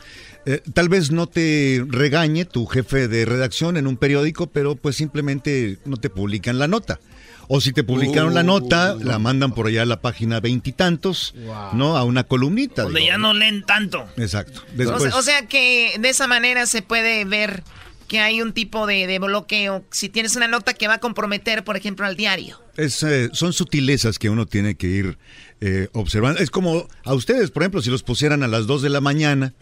eh, 0.47 0.61
tal 0.73 0.87
vez 0.87 1.11
no 1.11 1.27
te 1.27 1.85
regañe 1.89 2.45
tu 2.45 2.65
jefe 2.67 3.09
de 3.09 3.25
redacción 3.25 3.75
en 3.75 3.85
un 3.85 3.97
periódico, 3.97 4.47
pero 4.47 4.77
pues 4.77 4.95
simplemente 4.95 5.77
no 5.83 5.97
te 5.97 6.09
publican 6.09 6.57
la 6.57 6.69
nota. 6.69 7.01
O 7.49 7.59
si 7.59 7.73
te 7.73 7.83
publicaron 7.83 8.33
la 8.33 8.43
nota, 8.43 8.95
la 8.95 9.19
mandan 9.19 9.53
por 9.53 9.67
allá 9.67 9.81
a 9.81 9.85
la 9.85 10.01
página 10.01 10.39
veintitantos, 10.39 11.33
¿no? 11.73 11.97
A 11.97 12.03
una 12.03 12.23
columnita. 12.23 12.83
Donde 12.83 13.01
digo. 13.01 13.11
ya 13.11 13.17
no 13.17 13.33
leen 13.33 13.63
tanto. 13.63 14.05
Exacto. 14.17 14.61
O 14.61 14.77
Después, 14.77 15.03
sea, 15.03 15.15
o 15.15 15.21
sea 15.21 15.45
que 15.47 15.95
de 15.99 16.09
esa 16.09 16.27
manera 16.27 16.65
se 16.65 16.81
puede 16.81 17.23
ver 17.25 17.63
que 18.07 18.19
hay 18.19 18.41
un 18.41 18.53
tipo 18.53 18.87
de, 18.87 19.07
de 19.07 19.19
bloqueo. 19.19 19.85
Si 19.91 20.09
tienes 20.09 20.35
una 20.35 20.47
nota 20.47 20.73
que 20.73 20.87
va 20.87 20.95
a 20.95 20.99
comprometer, 20.99 21.63
por 21.63 21.75
ejemplo, 21.77 22.05
al 22.05 22.15
diario. 22.15 22.61
es, 22.77 23.03
eh, 23.03 23.29
son 23.33 23.53
sutilezas 23.53 24.19
que 24.19 24.29
uno 24.29 24.45
tiene 24.45 24.75
que 24.75 24.87
ir 24.87 25.17
eh, 25.61 25.87
observando. 25.93 26.39
Es 26.41 26.49
como 26.51 26.87
a 27.03 27.13
ustedes, 27.13 27.51
por 27.51 27.63
ejemplo, 27.63 27.81
si 27.81 27.89
los 27.89 28.03
pusieran 28.03 28.43
a 28.43 28.47
las 28.47 28.67
2 28.67 28.81
de 28.81 28.89
la 28.89 29.01
mañana, 29.01 29.53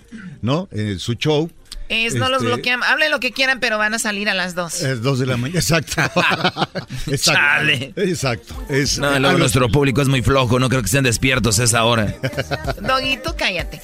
¿no? 0.41 0.68
En 0.72 1.00
su 1.00 1.14
show, 1.14 1.50
Es, 1.88 2.16
no 2.16 2.30
los 2.30 2.41
Este, 2.41 2.48
bloquean. 2.48 2.82
Hablen 2.84 3.12
lo 3.12 3.20
que 3.20 3.32
quieran, 3.32 3.60
pero 3.60 3.78
van 3.78 3.93
a 3.93 4.00
salir 4.00 4.28
a 4.28 4.34
las 4.34 4.56
dos. 4.56 4.82
Es 4.82 5.02
dos 5.04 5.20
de 5.20 5.28
la 5.28 5.38
mañana, 5.38 5.60
exacto. 5.60 6.02
exacto. 7.08 7.18
Chale. 7.18 7.93
Exacto. 7.96 8.56
Es, 8.70 8.98
No, 8.98 9.10
luego 9.12 9.28
algo- 9.28 9.38
nuestro 9.39 9.70
público 9.70 10.02
es 10.02 10.08
muy 10.08 10.22
flojo, 10.24 10.58
no 10.60 10.68
creo 10.70 10.82
que 10.82 10.88
estén 10.88 11.04
despiertos 11.04 11.60
a 11.60 11.64
esa 11.66 11.84
hora. 11.86 12.16
Doguito, 12.82 13.36
cállate. 13.38 13.82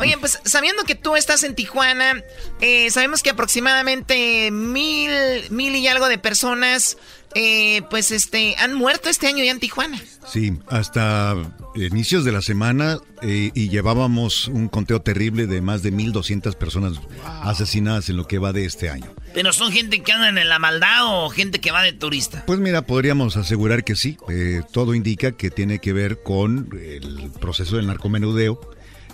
Oye, 0.00 0.16
pues 0.18 0.40
sabiendo 0.44 0.82
que 0.82 0.96
tú 0.96 1.14
estás 1.14 1.44
en 1.44 1.54
Tijuana, 1.54 2.22
eh, 2.60 2.90
sabemos 2.90 3.22
que 3.22 3.30
aproximadamente 3.30 4.50
mil, 4.50 5.10
mil 5.50 5.76
y 5.76 5.86
algo 5.86 6.08
de 6.08 6.18
personas, 6.18 6.96
eh, 7.34 7.82
pues 7.90 8.12
este, 8.12 8.54
han 8.58 8.74
muerto 8.74 9.08
este 9.08 9.26
año 9.26 9.42
ya 9.42 9.50
en 9.50 9.58
Tijuana. 9.58 10.00
Sí, 10.26 10.52
hasta 10.68 11.34
inicios 11.74 12.24
de 12.24 12.32
la 12.32 12.42
semana 12.42 12.98
eh, 13.22 13.50
y 13.54 13.68
llevábamos 13.68 14.48
un 14.48 14.68
conteo 14.68 15.02
terrible 15.02 15.46
de 15.46 15.60
más 15.60 15.82
de 15.82 15.92
1.200 15.92 16.54
personas 16.54 17.00
asesinadas 17.42 18.08
en 18.08 18.16
lo 18.16 18.26
que 18.26 18.38
va 18.38 18.52
de 18.52 18.64
este 18.64 18.88
año. 18.88 19.12
Pero 19.34 19.52
son 19.52 19.72
gente 19.72 20.02
que 20.02 20.12
andan 20.12 20.38
en 20.38 20.48
la 20.48 20.60
maldad 20.60 21.00
o 21.02 21.28
gente 21.28 21.60
que 21.60 21.72
va 21.72 21.82
de 21.82 21.92
turista. 21.92 22.44
Pues 22.46 22.60
mira, 22.60 22.82
podríamos 22.82 23.36
asegurar 23.36 23.82
que 23.82 23.96
sí. 23.96 24.16
Eh, 24.28 24.62
todo 24.72 24.94
indica 24.94 25.32
que 25.32 25.50
tiene 25.50 25.80
que 25.80 25.92
ver 25.92 26.22
con 26.22 26.68
el 26.80 27.30
proceso 27.40 27.76
del 27.76 27.88
narcomenudeo, 27.88 28.60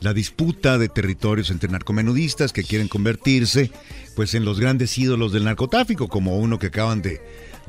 la 0.00 0.12
disputa 0.12 0.76
de 0.76 0.88
territorios 0.88 1.50
entre 1.50 1.70
narcomenudistas 1.70 2.52
que 2.52 2.64
quieren 2.64 2.88
convertirse 2.88 3.70
pues 4.14 4.34
en 4.34 4.44
los 4.44 4.60
grandes 4.60 4.96
ídolos 4.98 5.32
del 5.32 5.44
narcotráfico, 5.44 6.08
como 6.08 6.36
uno 6.38 6.58
que 6.58 6.66
acaban 6.66 7.00
de, 7.00 7.20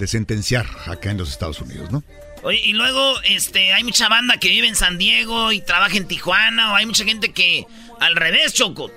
de 0.02 0.08
sentenciar 0.08 0.66
acá 0.88 1.12
en 1.12 1.18
los 1.18 1.30
Estados 1.30 1.62
Unidos, 1.62 1.91
¿no? 1.91 2.04
Oye, 2.41 2.60
y 2.64 2.74
luego, 2.74 3.22
este, 3.22 3.72
hay 3.72 3.84
mucha 3.84 4.10
banda 4.10 4.38
que 4.38 4.49
vive 4.49 4.68
en 4.68 4.76
San 4.76 4.97
Diego 4.97 5.52
y 5.52 5.62
trabaja 5.62 5.95
en 5.95 6.08
Tijuana, 6.08 6.74
o 6.74 6.76
hay 6.76 6.88
mucha 6.88 7.06
gente 7.06 7.32
que 7.32 7.68
al 7.99 8.16
revés, 8.16 8.52
Choco. 8.56 8.91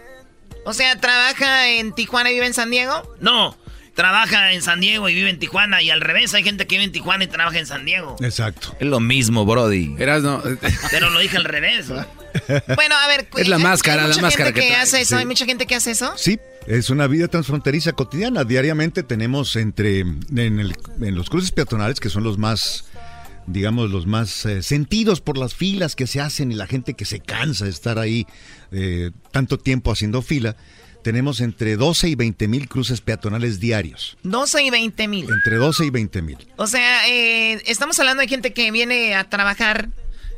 O 0.64 0.72
sea, 0.72 0.98
¿trabaja 0.98 1.68
en 1.68 1.94
Tijuana 1.94 2.30
y 2.30 2.34
vive 2.34 2.46
en 2.46 2.55
San 2.55 2.70
Diego? 2.70 3.14
No, 3.20 3.55
trabaja 3.94 4.52
en 4.52 4.62
San 4.62 4.80
Diego 4.80 5.11
y 5.11 5.14
vive 5.14 5.28
en 5.28 5.38
Tijuana, 5.38 5.82
y 5.82 5.90
al 5.90 6.00
revés, 6.00 6.32
hay 6.32 6.42
gente 6.42 6.66
que 6.66 6.76
vive 6.76 6.84
en 6.84 6.92
Tijuana 6.92 7.24
y 7.24 7.26
trabaja 7.26 7.59
en 7.59 7.66
San 7.66 7.84
Diego. 7.84 8.16
Exacto. 8.20 8.74
Es 8.80 8.86
lo 8.86 8.98
mismo, 8.98 9.44
Brody. 9.44 9.94
Eras, 9.98 10.22
no. 10.22 10.42
Pero 10.90 11.11
lo 11.11 11.18
dije 11.18 11.36
al 11.36 11.44
revés. 11.44 11.88
Bueno, 12.74 12.95
a 12.97 13.07
ver. 13.09 13.28
Es 13.37 13.49
la 13.49 13.59
máscara, 13.59 14.05
hay 14.05 14.14
la 14.14 14.22
máscara 14.22 14.53
gente 14.53 14.61
que 14.68 14.74
hace 14.74 15.01
eso. 15.03 15.14
Sí. 15.16 15.20
Hay 15.20 15.26
mucha 15.26 15.45
gente 15.47 15.66
que 15.66 15.74
hace 15.74 15.91
eso. 15.93 16.12
Sí, 16.16 16.39
es 16.66 16.91
una 16.91 17.07
vida 17.07 17.28
transfronteriza 17.28 17.93
cotidiana. 17.93 18.45
Diariamente 18.45 19.03
tenemos 19.03 19.57
entre 19.57 20.01
en, 20.01 20.20
el- 20.61 20.76
en 21.01 21.14
los 21.14 21.30
cruces 21.30 21.53
peatonales, 21.53 22.01
que 22.01 22.11
son 22.11 22.24
los 22.24 22.39
más, 22.39 22.85
digamos, 23.47 23.91
los 23.91 24.07
más 24.07 24.45
eh, 24.47 24.62
sentidos 24.62 25.20
por 25.20 25.39
las 25.39 25.55
filas 25.55 25.95
que 25.97 26.07
se 26.07 26.20
hacen 26.20 26.51
y 26.53 26.55
la 26.55 26.66
gente 26.66 26.95
que 26.95 27.05
se 27.05 27.20
cansa 27.20 27.64
de 27.66 27.70
estar 27.70 27.99
ahí 27.99 28.26
eh, 28.72 29.11
tanto 29.30 29.59
tiempo 29.59 29.93
haciendo 29.93 30.22
fila. 30.22 30.57
Tenemos 31.03 31.43
entre 31.43 31.76
12 31.76 32.09
y 32.09 32.14
20 32.14 32.49
mil 32.49 32.66
cruces 32.66 33.03
peatonales 33.03 33.61
diarios. 33.61 34.16
12 34.22 34.62
y 34.62 34.70
20 34.70 35.07
mil. 35.09 35.30
Entre 35.30 35.57
12 35.57 35.85
y 35.85 35.91
20 35.91 36.22
mil. 36.22 36.39
O 36.57 36.66
sea, 36.66 37.07
eh, 37.09 37.61
estamos 37.66 37.99
hablando 37.99 38.22
de 38.22 38.28
gente 38.28 38.55
que 38.55 38.70
viene 38.70 39.14
a 39.14 39.24
trabajar 39.24 39.91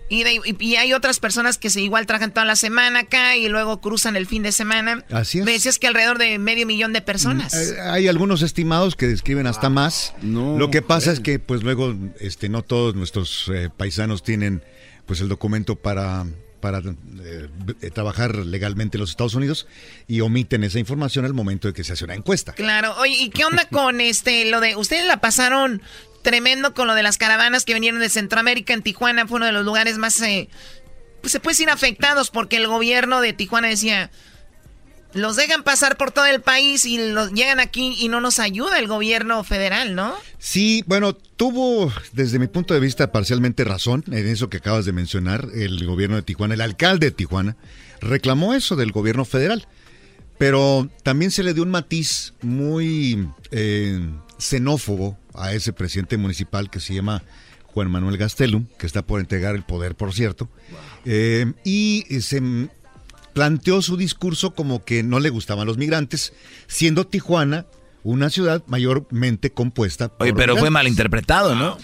y, 0.09 0.23
de- 0.23 0.41
y- 0.61 0.77
hay 0.77 0.93
otras 0.93 1.19
personas 1.21 1.59
que 1.59 1.71
se 1.71 1.81
igual 1.81 2.07
trabajan 2.07 2.33
toda 2.33 2.45
la 2.47 2.57
semana 2.57 3.01
acá 3.01 3.37
y 3.37 3.49
luego 3.49 3.81
cruzan 3.81 4.17
el 4.17 4.27
fin 4.27 4.43
de 4.43 4.53
semana. 4.53 5.05
Así 5.11 5.39
es. 5.41 5.45
Me 5.45 5.53
decías 5.53 5.79
que 5.79 5.87
alrededor 5.87 6.19
de 6.19 6.39
medio 6.39 6.67
millón 6.67 6.93
de 6.93 7.01
personas. 7.03 7.55
Eh, 7.55 7.81
hay 7.81 8.09
algunos 8.09 8.43
estimados 8.43 8.97
que 8.97 9.07
describen 9.07 9.47
hasta 9.47 9.69
más. 9.69 10.15
Lo 10.23 10.71
que 10.71 10.83
pasa 10.83 11.13
es 11.13 11.21
que 11.21 11.39
pues 11.39 11.63
luego 11.63 11.95
este 12.21 12.49
no 12.49 12.63
todos 12.63 12.95
nuestros 12.95 13.51
eh, 13.55 13.69
paisanos 13.77 14.23
tienen 14.23 14.63
pues 15.07 15.21
el 15.21 15.29
documento 15.29 15.77
para 15.77 16.27
para 16.61 16.79
eh, 16.81 17.49
trabajar 17.95 18.35
legalmente 18.35 18.97
en 18.97 19.01
los 19.03 19.11
Estados 19.11 19.35
Unidos 19.35 19.69
y 20.09 20.21
omiten 20.21 20.65
esa 20.65 20.79
información 20.79 21.25
al 21.25 21.35
momento 21.35 21.69
de 21.69 21.75
que 21.75 21.85
se 21.85 21.93
hace 21.93 22.05
una 22.05 22.15
encuesta. 22.15 22.53
Claro. 22.55 22.95
Oye, 22.99 23.13
¿y 23.15 23.31
qué 23.31 23.45
onda 23.45 23.67
con 23.69 24.01
este 24.01 24.47
lo 24.51 24.61
de 24.61 24.75
ustedes 24.75 25.07
la 25.07 25.19
pasaron 25.21 25.83
tremendo 26.27 26.75
con 26.75 26.89
lo 26.89 26.97
de 26.97 27.05
las 27.05 27.19
caravanas 27.19 27.65
que 27.65 27.73
vinieron 27.73 28.01
de 28.01 28.09
Centroamérica 28.09 28.75
en 28.75 28.83
Tijuana 28.83 29.29
fue 29.29 29.37
uno 29.37 29.47
de 29.47 29.53
los 29.53 29.65
lugares 29.65 29.97
más 29.97 30.21
eh, 30.23 30.49
pues 31.21 31.31
se 31.31 31.39
puede 31.39 31.53
decir 31.53 31.71
afectados 31.71 32.31
porque 32.31 32.57
el 32.57 32.67
gobierno 32.67 33.21
de 33.21 33.33
Tijuana 33.33 33.69
decía 33.69 34.11
los 35.15 35.37
dejan 35.37 35.63
pasar 35.63 35.97
por 35.97 36.11
todo 36.11 36.27
el 36.27 36.41
país 36.41 36.85
y 36.85 36.99
los 37.13 37.33
llegan 37.33 37.61
aquí 37.61 37.95
y 38.01 38.09
no 38.09 38.21
nos 38.21 38.41
ayuda 38.41 38.81
el 38.81 38.89
gobierno 38.89 39.45
federal, 39.45 39.95
¿no? 39.95 40.17
Sí, 40.39 40.83
bueno, 40.89 41.15
tuvo 41.15 41.93
desde 42.13 42.41
mi 42.41 42.49
punto 42.49 42.75
de 42.75 42.81
vista 42.81 43.13
parcialmente 43.13 43.63
razón 43.63 44.03
en 44.09 44.27
eso 44.27 44.51
que 44.51 44.57
acabas 44.57 44.85
de 44.85 44.93
mencionar. 44.93 45.47
El 45.55 45.87
gobierno 45.87 46.17
de 46.17 46.23
Tijuana, 46.23 46.55
el 46.55 46.61
alcalde 46.61 47.07
de 47.07 47.13
Tijuana, 47.13 47.57
reclamó 48.01 48.53
eso 48.53 48.75
del 48.75 48.91
gobierno 48.91 49.25
federal. 49.25 49.69
Pero 50.39 50.91
también 51.05 51.31
se 51.31 51.45
le 51.45 51.55
dio 51.55 51.63
un 51.63 51.71
matiz 51.71 52.35
muy 52.43 53.27
eh, 53.53 54.01
xenófobo 54.39 55.19
a 55.35 55.53
ese 55.53 55.73
presidente 55.73 56.17
municipal 56.17 56.71
que 56.71 56.81
se 56.81 56.95
llama 56.95 57.23
Juan 57.67 57.91
Manuel 57.91 58.17
Gastelum, 58.17 58.67
que 58.79 58.87
está 58.87 59.07
por 59.07 59.21
entregar 59.21 59.55
el 59.55 59.63
poder, 59.63 59.95
por 59.95 60.15
cierto. 60.15 60.49
Eh, 61.05 61.53
y 61.65 62.05
se 62.21 62.43
planteó 63.33 63.83
su 63.83 63.97
discurso 63.97 64.55
como 64.55 64.85
que 64.85 65.03
no 65.03 65.21
le 65.21 65.29
gustaban 65.29 65.67
los 65.67 65.77
migrantes, 65.77 66.33
siendo 66.67 67.07
Tijuana 67.07 67.67
una 68.03 68.31
ciudad 68.31 68.63
mayormente 68.67 69.51
compuesta 69.51 70.09
por 70.09 70.23
Oye, 70.23 70.35
pero 70.35 70.57
fue 70.57 70.71
malinterpretado, 70.71 71.55
¿no? 71.55 71.77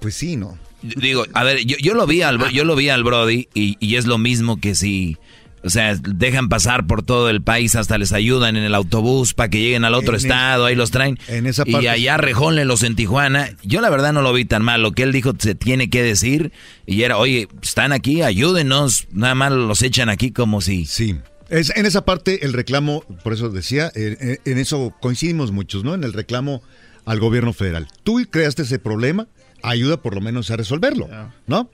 Pues 0.00 0.14
sí, 0.14 0.36
¿no? 0.36 0.58
Digo, 0.82 1.24
a 1.32 1.44
ver, 1.44 1.64
yo, 1.64 1.76
yo 1.78 1.94
lo 1.94 2.06
vi 2.06 2.20
al 2.20 2.52
yo 2.52 2.64
lo 2.64 2.76
vi 2.76 2.90
al 2.90 3.02
Brody 3.02 3.48
y, 3.54 3.78
y 3.80 3.96
es 3.96 4.06
lo 4.06 4.18
mismo 4.18 4.60
que 4.60 4.74
si, 4.74 5.16
o 5.64 5.70
sea, 5.70 5.94
dejan 5.96 6.48
pasar 6.48 6.86
por 6.86 7.02
todo 7.02 7.30
el 7.30 7.42
país, 7.42 7.74
hasta 7.74 7.96
les 7.96 8.12
ayudan 8.12 8.56
en 8.56 8.64
el 8.64 8.74
autobús 8.74 9.32
para 9.32 9.48
que 9.48 9.60
lleguen 9.60 9.84
al 9.84 9.94
otro 9.94 10.12
En 10.12 10.16
estado, 10.16 10.66
ahí 10.66 10.74
los 10.74 10.90
traen. 10.90 11.18
En 11.28 11.46
esa 11.46 11.62
y 11.66 11.72
parte- 11.72 11.88
allá 11.88 12.16
rejónlenlos 12.18 12.82
en 12.82 12.96
Tijuana. 12.96 13.48
Yo 13.62 13.80
la 13.80 13.88
verdad 13.90 14.12
no 14.12 14.20
lo 14.22 14.32
vi 14.32 14.44
tan 14.44 14.62
mal. 14.62 14.82
Lo 14.82 14.92
que 14.92 15.02
él 15.04 15.12
dijo 15.12 15.32
se 15.38 15.54
tiene 15.54 15.88
que 15.88 16.02
decir 16.02 16.52
y 16.86 17.02
era, 17.02 17.16
oye, 17.16 17.48
están 17.62 17.92
aquí, 17.92 18.20
ayúdenos. 18.22 19.06
Nada 19.12 19.34
más 19.34 19.52
los 19.52 19.82
echan 19.82 20.08
aquí 20.10 20.30
como 20.30 20.60
si. 20.60 20.84
Sí. 20.84 21.16
Es, 21.48 21.70
en 21.76 21.86
esa 21.86 22.04
parte 22.04 22.44
el 22.44 22.52
reclamo, 22.52 23.04
por 23.22 23.32
eso 23.32 23.48
decía, 23.50 23.90
eh, 23.94 24.16
eh, 24.20 24.38
en 24.44 24.58
eso 24.58 24.94
coincidimos 25.00 25.52
muchos, 25.52 25.84
¿no? 25.84 25.94
En 25.94 26.04
el 26.04 26.12
reclamo 26.12 26.62
al 27.04 27.20
gobierno 27.20 27.52
federal. 27.52 27.86
Tú 28.02 28.20
creaste 28.30 28.62
ese 28.62 28.78
problema, 28.78 29.28
ayuda 29.62 29.98
por 29.98 30.14
lo 30.14 30.20
menos 30.20 30.50
a 30.50 30.56
resolverlo, 30.56 31.08
¿no? 31.46 31.70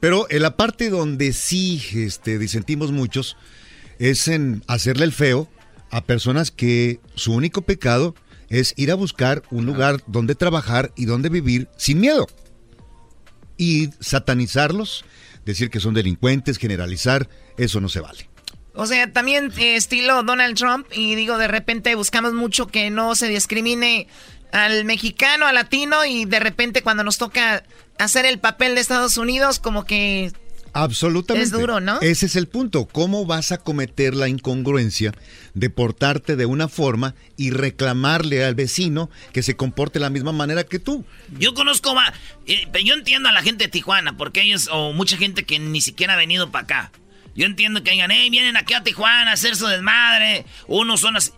Pero 0.00 0.26
en 0.30 0.42
la 0.42 0.56
parte 0.56 0.88
donde 0.88 1.32
sí 1.32 1.82
este, 1.94 2.38
disentimos 2.38 2.90
muchos 2.90 3.36
es 3.98 4.28
en 4.28 4.64
hacerle 4.66 5.04
el 5.04 5.12
feo 5.12 5.48
a 5.90 6.04
personas 6.04 6.50
que 6.50 7.00
su 7.14 7.34
único 7.34 7.62
pecado 7.62 8.14
es 8.48 8.74
ir 8.76 8.90
a 8.90 8.94
buscar 8.94 9.42
un 9.50 9.66
lugar 9.66 10.02
donde 10.06 10.34
trabajar 10.34 10.92
y 10.96 11.04
donde 11.04 11.28
vivir 11.28 11.68
sin 11.76 12.00
miedo. 12.00 12.26
Y 13.56 13.90
satanizarlos, 14.00 15.04
decir 15.44 15.68
que 15.70 15.80
son 15.80 15.94
delincuentes, 15.94 16.58
generalizar, 16.58 17.28
eso 17.58 17.80
no 17.80 17.88
se 17.88 18.00
vale. 18.00 18.30
O 18.74 18.86
sea, 18.86 19.12
también 19.12 19.52
eh, 19.58 19.76
estilo 19.76 20.22
Donald 20.22 20.56
Trump 20.56 20.86
y 20.92 21.14
digo, 21.14 21.36
de 21.36 21.48
repente 21.48 21.94
buscamos 21.94 22.32
mucho 22.32 22.66
que 22.66 22.90
no 22.90 23.14
se 23.14 23.28
discrimine 23.28 24.08
al 24.52 24.84
mexicano, 24.84 25.46
al 25.46 25.56
latino 25.56 26.04
y 26.04 26.24
de 26.24 26.40
repente 26.40 26.82
cuando 26.82 27.04
nos 27.04 27.18
toca 27.18 27.62
hacer 28.00 28.26
el 28.26 28.38
papel 28.38 28.74
de 28.74 28.80
Estados 28.80 29.16
Unidos 29.16 29.58
como 29.58 29.84
que 29.84 30.32
Absolutamente. 30.72 31.44
Es 31.44 31.50
duro, 31.50 31.80
¿no? 31.80 32.00
Ese 32.00 32.26
es 32.26 32.36
el 32.36 32.46
punto. 32.46 32.86
¿Cómo 32.86 33.26
vas 33.26 33.52
a 33.52 33.58
cometer 33.58 34.14
la 34.14 34.28
incongruencia 34.28 35.12
de 35.54 35.70
portarte 35.70 36.36
de 36.36 36.46
una 36.46 36.68
forma 36.68 37.14
y 37.36 37.50
reclamarle 37.50 38.44
al 38.44 38.54
vecino 38.54 39.10
que 39.32 39.42
se 39.42 39.56
comporte 39.56 39.98
de 39.98 40.04
la 40.04 40.10
misma 40.10 40.32
manera 40.32 40.64
que 40.64 40.78
tú? 40.78 41.04
Yo 41.38 41.54
conozco, 41.54 41.94
va, 41.94 42.12
eh, 42.46 42.68
pero 42.72 42.84
yo 42.84 42.94
entiendo 42.94 43.28
a 43.28 43.32
la 43.32 43.42
gente 43.42 43.64
de 43.64 43.70
Tijuana, 43.70 44.16
porque 44.16 44.42
ellos, 44.42 44.68
o 44.70 44.92
mucha 44.92 45.16
gente 45.16 45.44
que 45.44 45.58
ni 45.58 45.80
siquiera 45.80 46.14
ha 46.14 46.16
venido 46.16 46.50
para 46.50 46.64
acá. 46.64 46.92
Yo 47.34 47.46
entiendo 47.46 47.82
que 47.82 47.92
digan, 47.92 48.10
hey, 48.10 48.28
vienen 48.30 48.56
aquí 48.56 48.74
a 48.74 48.82
Tijuana 48.82 49.30
a 49.30 49.34
hacer 49.34 49.56
su 49.56 49.66
desmadre. 49.66 50.46
Unos 50.66 51.00
son 51.00 51.16
así. 51.16 51.32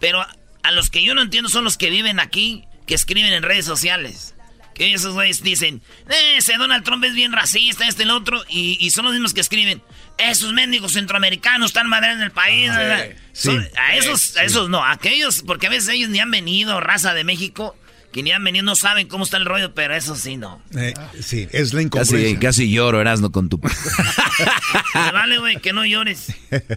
Pero 0.00 0.24
a 0.62 0.72
los 0.72 0.90
que 0.90 1.02
yo 1.02 1.14
no 1.14 1.22
entiendo 1.22 1.48
son 1.48 1.64
los 1.64 1.76
que 1.76 1.90
viven 1.90 2.20
aquí, 2.20 2.64
que 2.86 2.94
escriben 2.94 3.32
en 3.32 3.42
redes 3.42 3.64
sociales. 3.64 4.35
Que 4.76 4.92
esos 4.92 5.14
güeyes 5.14 5.42
dicen, 5.42 5.80
"Eh, 6.10 6.34
ese 6.36 6.54
Donald 6.58 6.84
Trump 6.84 7.02
es 7.04 7.14
bien 7.14 7.32
racista, 7.32 7.88
este 7.88 8.02
y 8.02 8.04
el 8.04 8.10
otro. 8.10 8.44
Y, 8.48 8.76
y 8.78 8.90
son 8.90 9.04
los 9.06 9.14
mismos 9.14 9.32
que 9.32 9.40
escriben, 9.40 9.80
esos 10.18 10.52
mendigos 10.52 10.92
centroamericanos 10.92 11.70
están 11.70 11.88
madreando 11.88 12.24
el 12.24 12.30
país. 12.30 12.70
Ah, 12.72 12.78
¿verdad?". 12.78 13.06
sí. 13.32 13.48
Son- 13.48 13.62
Sí. 13.62 13.68
a 13.78 13.96
esos, 13.96 14.36
a 14.36 14.44
esos 14.44 14.68
no, 14.68 14.84
a 14.84 14.92
aquellos, 14.92 15.42
porque 15.46 15.66
a 15.68 15.70
veces 15.70 15.88
ellos 15.88 16.10
ni 16.10 16.20
han 16.20 16.30
venido, 16.30 16.78
raza 16.80 17.14
de 17.14 17.24
México, 17.24 17.74
que 18.16 18.22
ni 18.22 18.32
han 18.32 18.42
venido, 18.42 18.64
no 18.64 18.76
saben 18.76 19.08
cómo 19.08 19.24
está 19.24 19.36
el 19.36 19.44
rollo, 19.44 19.74
pero 19.74 19.94
eso 19.94 20.16
sí 20.16 20.38
no. 20.38 20.62
Eh, 20.74 20.94
sí, 21.20 21.46
es 21.52 21.74
la 21.74 21.80
Casi, 21.80 21.84
incongruencia. 21.84 22.38
casi 22.40 22.70
lloro, 22.70 22.98
Erasno, 22.98 23.30
con 23.30 23.50
tu... 23.50 23.58
Vale, 25.12 25.36
güey, 25.36 25.56
que 25.60 25.74
no 25.74 25.84
llores. 25.84 26.28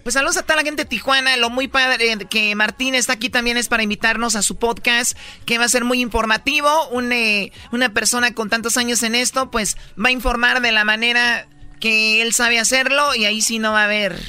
Pues 0.04 0.16
saludos 0.16 0.36
a 0.36 0.44
toda 0.44 0.58
la 0.58 0.64
gente 0.64 0.84
de 0.84 0.90
Tijuana. 0.90 1.38
Lo 1.38 1.50
muy 1.50 1.70
padre 1.70 2.18
que 2.30 2.54
Martín 2.56 2.94
está 2.94 3.14
aquí 3.14 3.30
también 3.30 3.56
es 3.56 3.70
para 3.70 3.84
invitarnos 3.84 4.36
a 4.36 4.42
su 4.42 4.58
podcast, 4.58 5.18
que 5.46 5.58
va 5.58 5.64
a 5.64 5.70
ser 5.70 5.86
muy 5.86 6.02
informativo. 6.02 6.90
Un, 6.90 7.14
eh, 7.14 7.54
una 7.72 7.94
persona 7.94 8.34
con 8.34 8.50
tantos 8.50 8.76
años 8.76 9.02
en 9.04 9.16
esto, 9.16 9.50
pues 9.50 9.78
va 9.98 10.10
a 10.10 10.12
informar 10.12 10.62
de 10.62 10.74
la 10.74 10.84
manera 10.84 11.48
que 11.80 12.22
él 12.22 12.34
sabe 12.34 12.60
hacerlo 12.60 13.16
y 13.16 13.24
ahí 13.24 13.42
sí 13.42 13.60
no 13.60 13.72
va 13.72 13.84
a 13.84 13.86
haber 13.86 14.20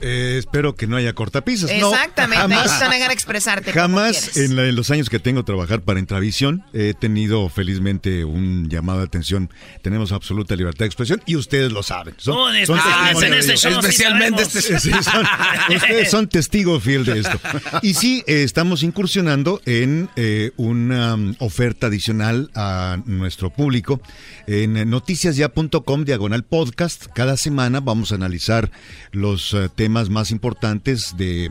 Eh, 0.00 0.36
espero 0.38 0.74
que 0.74 0.86
no 0.86 0.96
haya 0.96 1.12
cortapisas. 1.14 1.70
No, 1.80 1.90
Exactamente, 1.92 2.40
jamás. 2.42 2.60
ellos 2.66 2.78
te 2.78 2.84
van 2.84 2.92
a 2.92 2.96
dejar 2.96 3.12
expresarte. 3.12 3.72
Jamás 3.72 4.36
en, 4.36 4.56
la- 4.56 4.66
en 4.66 4.76
los 4.76 4.90
años 4.90 5.10
que 5.10 5.18
tengo 5.18 5.44
trabajar 5.44 5.80
para 5.82 6.00
Intravisión 6.00 6.64
he 6.72 6.94
tenido 6.94 7.48
felizmente 7.48 8.24
un 8.24 8.68
llamado 8.68 9.00
de 9.00 9.04
atención. 9.06 9.50
Tenemos 9.82 10.12
absoluta 10.12 10.56
libertad 10.56 10.80
de 10.80 10.86
expresión 10.86 11.22
y 11.26 11.36
ustedes 11.36 11.70
lo 11.72 11.82
saben. 11.82 12.14
Son, 12.18 12.34
son 12.34 12.52
en 12.52 12.64
testigos. 12.66 13.22
este 13.38 13.56
show 13.56 13.78
Especialmente 13.80 14.42
este- 14.42 14.60
Sí, 14.80 14.90
son- 14.90 15.26
ustedes 15.76 16.10
son 16.10 16.28
testigos 16.28 16.82
fiel 16.82 17.04
de 17.04 17.20
esto. 17.20 17.38
Y 17.82 17.94
sí, 17.94 18.22
eh, 18.26 18.42
estamos 18.42 18.82
incursionando 18.82 19.60
en 19.66 20.08
eh, 20.16 20.52
una 20.56 21.14
um, 21.14 21.34
oferta 21.38 21.86
adicional 21.88 22.50
a 22.54 22.98
nuestro 23.06 23.50
público 23.50 24.00
en 24.46 24.76
eh, 24.76 24.84
noticiasya.com 24.84 26.04
diagonal 26.04 26.44
podcast. 26.44 27.06
Cada 27.14 27.36
semana 27.36 27.80
vamos 27.80 28.12
a 28.12 28.14
analizar 28.16 28.70
los 29.12 29.54
eh, 29.54 29.68
temas 29.90 30.08
más 30.08 30.30
importantes 30.30 31.16
de, 31.16 31.50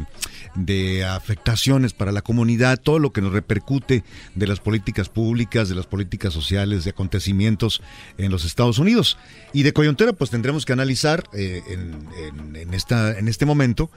de 0.55 1.03
afectaciones 1.03 1.91
para 1.91 2.13
la 2.13 2.21
comunidad, 2.21 2.79
todo 2.79 2.97
lo 2.97 3.11
que 3.11 3.19
nos 3.21 3.33
repercute 3.33 4.05
de 4.33 4.47
las 4.47 4.61
políticas 4.61 5.09
públicas, 5.09 5.67
de 5.67 5.75
las 5.75 5.87
políticas 5.87 6.31
sociales, 6.31 6.85
de 6.85 6.91
acontecimientos 6.91 7.81
en 8.17 8.31
los 8.31 8.45
Estados 8.45 8.79
Unidos. 8.79 9.17
Y 9.51 9.63
de 9.63 9.73
coyuntura, 9.73 10.13
pues 10.13 10.29
tendremos 10.29 10.63
que 10.65 10.71
analizar 10.71 11.25
eh, 11.33 11.61
en, 11.67 12.07
en- 12.23 12.55
en 12.55 12.73
esta, 12.73 13.19
en 13.19 13.27
este 13.27 13.45
momento 13.45 13.91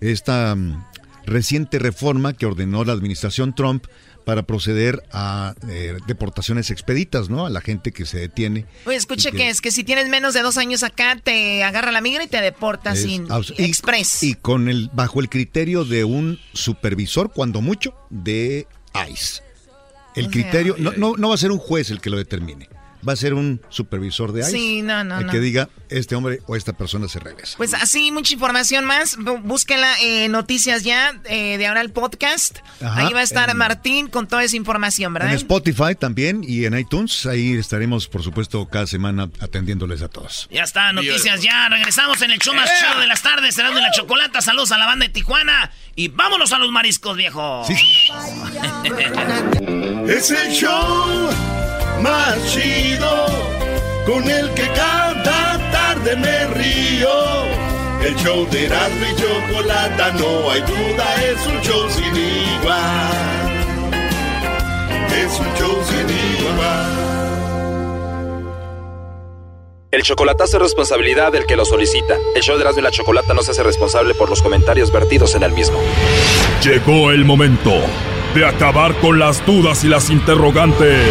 esta 0.00 0.54
mm, 0.54 0.82
reciente 1.26 1.78
reforma 1.78 2.32
que 2.32 2.46
ordenó 2.46 2.84
la 2.84 2.94
administración 2.94 3.54
Trump 3.54 3.84
para 4.24 4.42
proceder 4.44 5.02
a 5.12 5.54
eh, 5.68 5.96
deportaciones 6.06 6.70
expeditas, 6.70 7.28
¿no? 7.30 7.46
A 7.46 7.50
la 7.50 7.60
gente 7.60 7.92
que 7.92 8.06
se 8.06 8.18
detiene. 8.18 8.66
Oye, 8.86 8.96
escuche 8.96 9.30
que- 9.30 9.36
que 9.38 9.48
es 9.48 9.60
que 9.60 9.70
si 9.72 9.84
tienes 9.84 10.08
menos 10.08 10.34
de 10.34 10.42
dos 10.42 10.56
años 10.58 10.82
acá, 10.82 11.18
te 11.22 11.62
agarra 11.64 11.92
la 11.92 12.00
migra 12.00 12.24
y 12.24 12.28
te 12.28 12.40
deporta 12.40 12.92
Es 12.92 13.02
sin 13.02 13.26
express. 13.58 14.22
Y 14.22 14.34
con 14.34 14.68
el 14.68 14.90
bajo 14.92 15.20
el 15.20 15.28
criterio 15.28 15.84
de 15.84 16.04
un 16.04 16.38
supervisor, 16.52 17.32
cuando 17.32 17.60
mucho, 17.60 17.94
de 18.10 18.66
ICE. 19.10 19.42
El 20.14 20.26
O 20.26 20.30
sea, 20.30 20.32
criterio, 20.32 20.76
no, 20.78 20.92
no, 20.92 21.14
no 21.16 21.28
va 21.30 21.34
a 21.34 21.38
ser 21.38 21.50
un 21.52 21.58
juez 21.58 21.90
el 21.90 22.00
que 22.00 22.10
lo 22.10 22.18
determine, 22.18 22.68
va 23.06 23.12
a 23.12 23.16
ser 23.16 23.34
un 23.34 23.60
supervisor 23.68 24.32
de 24.32 24.40
ICE. 24.40 24.50
Sí, 24.50 24.82
no, 24.82 25.04
no, 25.04 25.18
el 25.18 25.26
no. 25.26 25.32
que 25.32 25.40
diga, 25.40 25.68
este 25.88 26.14
hombre 26.14 26.40
o 26.46 26.56
esta 26.56 26.72
persona 26.72 27.08
se 27.08 27.18
regresa. 27.18 27.56
Pues 27.56 27.74
así, 27.74 28.12
mucha 28.12 28.34
información 28.34 28.84
más. 28.84 29.16
Bú- 29.18 29.40
Búsquenla 29.42 29.98
en 30.00 30.32
Noticias 30.32 30.82
Ya, 30.84 31.20
eh, 31.24 31.58
de 31.58 31.66
ahora 31.66 31.80
el 31.80 31.90
podcast. 31.90 32.58
Ajá, 32.80 33.06
Ahí 33.06 33.12
va 33.12 33.20
a 33.20 33.22
estar 33.24 33.50
en- 33.50 33.56
Martín 33.56 34.08
con 34.08 34.26
toda 34.28 34.44
esa 34.44 34.56
información, 34.56 35.12
¿verdad? 35.14 35.30
En 35.30 35.36
Spotify 35.36 35.94
también 35.98 36.42
y 36.46 36.64
en 36.64 36.78
iTunes, 36.78 37.26
ahí 37.26 37.52
estaremos, 37.54 38.08
por 38.08 38.22
supuesto, 38.22 38.66
cada 38.68 38.86
semana 38.86 39.28
atendiéndoles 39.40 40.02
a 40.02 40.08
todos. 40.08 40.48
Ya 40.50 40.62
está, 40.62 40.92
noticias 40.92 41.42
ya. 41.42 41.68
Regresamos 41.68 42.20
en 42.22 42.30
el 42.30 42.38
show 42.38 42.54
más 42.54 42.70
chido 42.80 43.00
de 43.00 43.06
las 43.06 43.22
tardes. 43.22 43.54
Será 43.54 43.70
de 43.70 43.80
la 43.80 43.90
chocolata. 43.92 44.40
Saludos 44.40 44.72
a 44.72 44.78
la 44.78 44.86
banda 44.86 45.06
de 45.06 45.12
Tijuana. 45.12 45.70
Y 45.94 46.08
vámonos 46.08 46.52
a 46.52 46.58
los 46.58 46.70
mariscos, 46.70 47.16
viejo. 47.16 47.66
Es 50.08 50.30
el 50.30 50.50
show 50.52 51.30
más 52.02 52.36
chido 52.52 53.26
con 54.06 54.28
el 54.28 54.50
que 54.54 54.68
cada 54.74 55.70
tarde 55.70 56.16
me 56.16 56.46
río. 56.48 57.08
El 58.04 58.16
show 58.16 58.46
de 58.50 58.66
Erasmo 58.66 59.06
y 59.10 59.14
Chocolata, 59.14 60.12
no 60.12 60.50
hay 60.50 60.60
duda, 60.62 61.24
es 61.24 61.46
un 61.46 61.60
show 61.62 61.88
sin 61.90 62.16
igual. 62.16 63.52
Es 65.14 65.38
un 65.38 65.54
show 65.54 65.78
sin 65.88 66.10
igual. 66.40 67.02
El 69.92 70.02
chocolatazo 70.02 70.56
es 70.56 70.62
responsabilidad 70.62 71.32
del 71.32 71.46
que 71.46 71.54
lo 71.54 71.64
solicita. 71.64 72.16
El 72.34 72.42
show 72.42 72.56
de 72.56 72.62
Erasmo 72.62 72.80
y 72.80 72.82
la 72.82 72.90
Chocolata 72.90 73.34
no 73.34 73.42
se 73.42 73.52
hace 73.52 73.62
responsable 73.62 74.14
por 74.14 74.30
los 74.30 74.42
comentarios 74.42 74.90
vertidos 74.90 75.34
en 75.34 75.44
el 75.44 75.52
mismo. 75.52 75.78
Llegó 76.64 77.10
el 77.10 77.24
momento 77.24 77.72
de 78.34 78.46
acabar 78.46 78.94
con 79.00 79.18
las 79.18 79.44
dudas 79.44 79.84
y 79.84 79.88
las 79.88 80.10
interrogantes. 80.10 81.06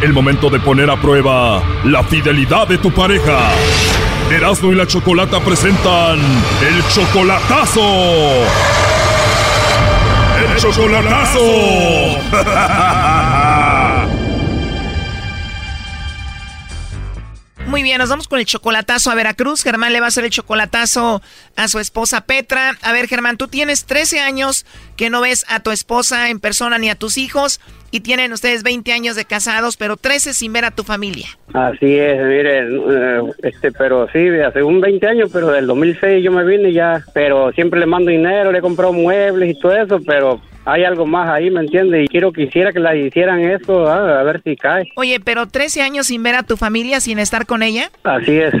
El 0.00 0.12
momento 0.12 0.48
de 0.48 0.60
poner 0.60 0.88
a 0.90 1.00
prueba 1.00 1.60
la 1.84 2.04
fidelidad 2.04 2.68
de 2.68 2.78
tu 2.78 2.92
pareja. 2.92 3.50
Erasmo 4.30 4.70
y 4.70 4.76
la 4.76 4.86
Chocolata 4.86 5.40
presentan 5.40 6.20
el 6.20 6.86
chocolatazo. 6.86 7.82
El 10.40 10.56
chocolatazo. 10.56 11.40
Muy 17.66 17.82
bien, 17.82 17.98
nos 17.98 18.08
vamos 18.08 18.28
con 18.28 18.38
el 18.38 18.46
chocolatazo 18.46 19.10
a 19.10 19.16
Veracruz. 19.16 19.62
Germán 19.62 19.92
le 19.92 20.00
va 20.00 20.06
a 20.06 20.08
hacer 20.08 20.24
el 20.24 20.30
chocolatazo 20.30 21.20
a 21.56 21.68
su 21.68 21.80
esposa 21.80 22.20
Petra. 22.22 22.78
A 22.82 22.92
ver, 22.92 23.08
Germán, 23.08 23.36
tú 23.36 23.48
tienes 23.48 23.84
13 23.84 24.20
años 24.20 24.64
que 24.96 25.10
no 25.10 25.20
ves 25.20 25.44
a 25.48 25.60
tu 25.60 25.70
esposa 25.72 26.30
en 26.30 26.38
persona 26.38 26.78
ni 26.78 26.88
a 26.88 26.94
tus 26.94 27.18
hijos 27.18 27.60
y 27.90 28.00
tienen 28.00 28.32
ustedes 28.32 28.62
20 28.62 28.92
años 28.92 29.16
de 29.16 29.24
casados, 29.24 29.76
pero 29.76 29.96
13 29.96 30.34
sin 30.34 30.52
ver 30.52 30.64
a 30.64 30.70
tu 30.70 30.84
familia. 30.84 31.26
Así 31.52 31.96
es, 31.96 32.18
mire, 32.18 32.60
eh, 32.60 33.22
este, 33.42 33.72
pero 33.72 34.08
sí, 34.12 34.28
hace 34.40 34.62
un 34.62 34.80
20 34.80 35.06
años, 35.06 35.30
pero 35.32 35.48
del 35.48 35.66
2006 35.66 36.22
yo 36.22 36.32
me 36.32 36.44
vine 36.44 36.72
ya, 36.72 37.02
pero 37.14 37.52
siempre 37.52 37.80
le 37.80 37.86
mando 37.86 38.10
dinero, 38.10 38.52
le 38.52 38.58
he 38.58 38.62
comprado 38.62 38.92
muebles 38.92 39.50
y 39.50 39.58
todo 39.58 39.74
eso, 39.74 40.00
pero 40.06 40.40
hay 40.68 40.84
algo 40.84 41.06
más 41.06 41.28
ahí, 41.30 41.50
¿me 41.50 41.60
entiende? 41.60 42.04
Y 42.04 42.08
quiero 42.08 42.30
quisiera 42.30 42.72
que 42.72 42.78
la 42.78 42.94
hicieran 42.94 43.40
eso, 43.40 43.88
a 43.88 44.22
ver 44.22 44.42
si 44.42 44.54
cae. 44.54 44.84
Oye, 44.96 45.18
pero 45.18 45.46
13 45.46 45.80
años 45.80 46.08
sin 46.08 46.22
ver 46.22 46.34
a 46.34 46.42
tu 46.42 46.58
familia, 46.58 47.00
sin 47.00 47.18
estar 47.18 47.46
con 47.46 47.62
ella. 47.62 47.90
Así 48.04 48.36
es. 48.36 48.52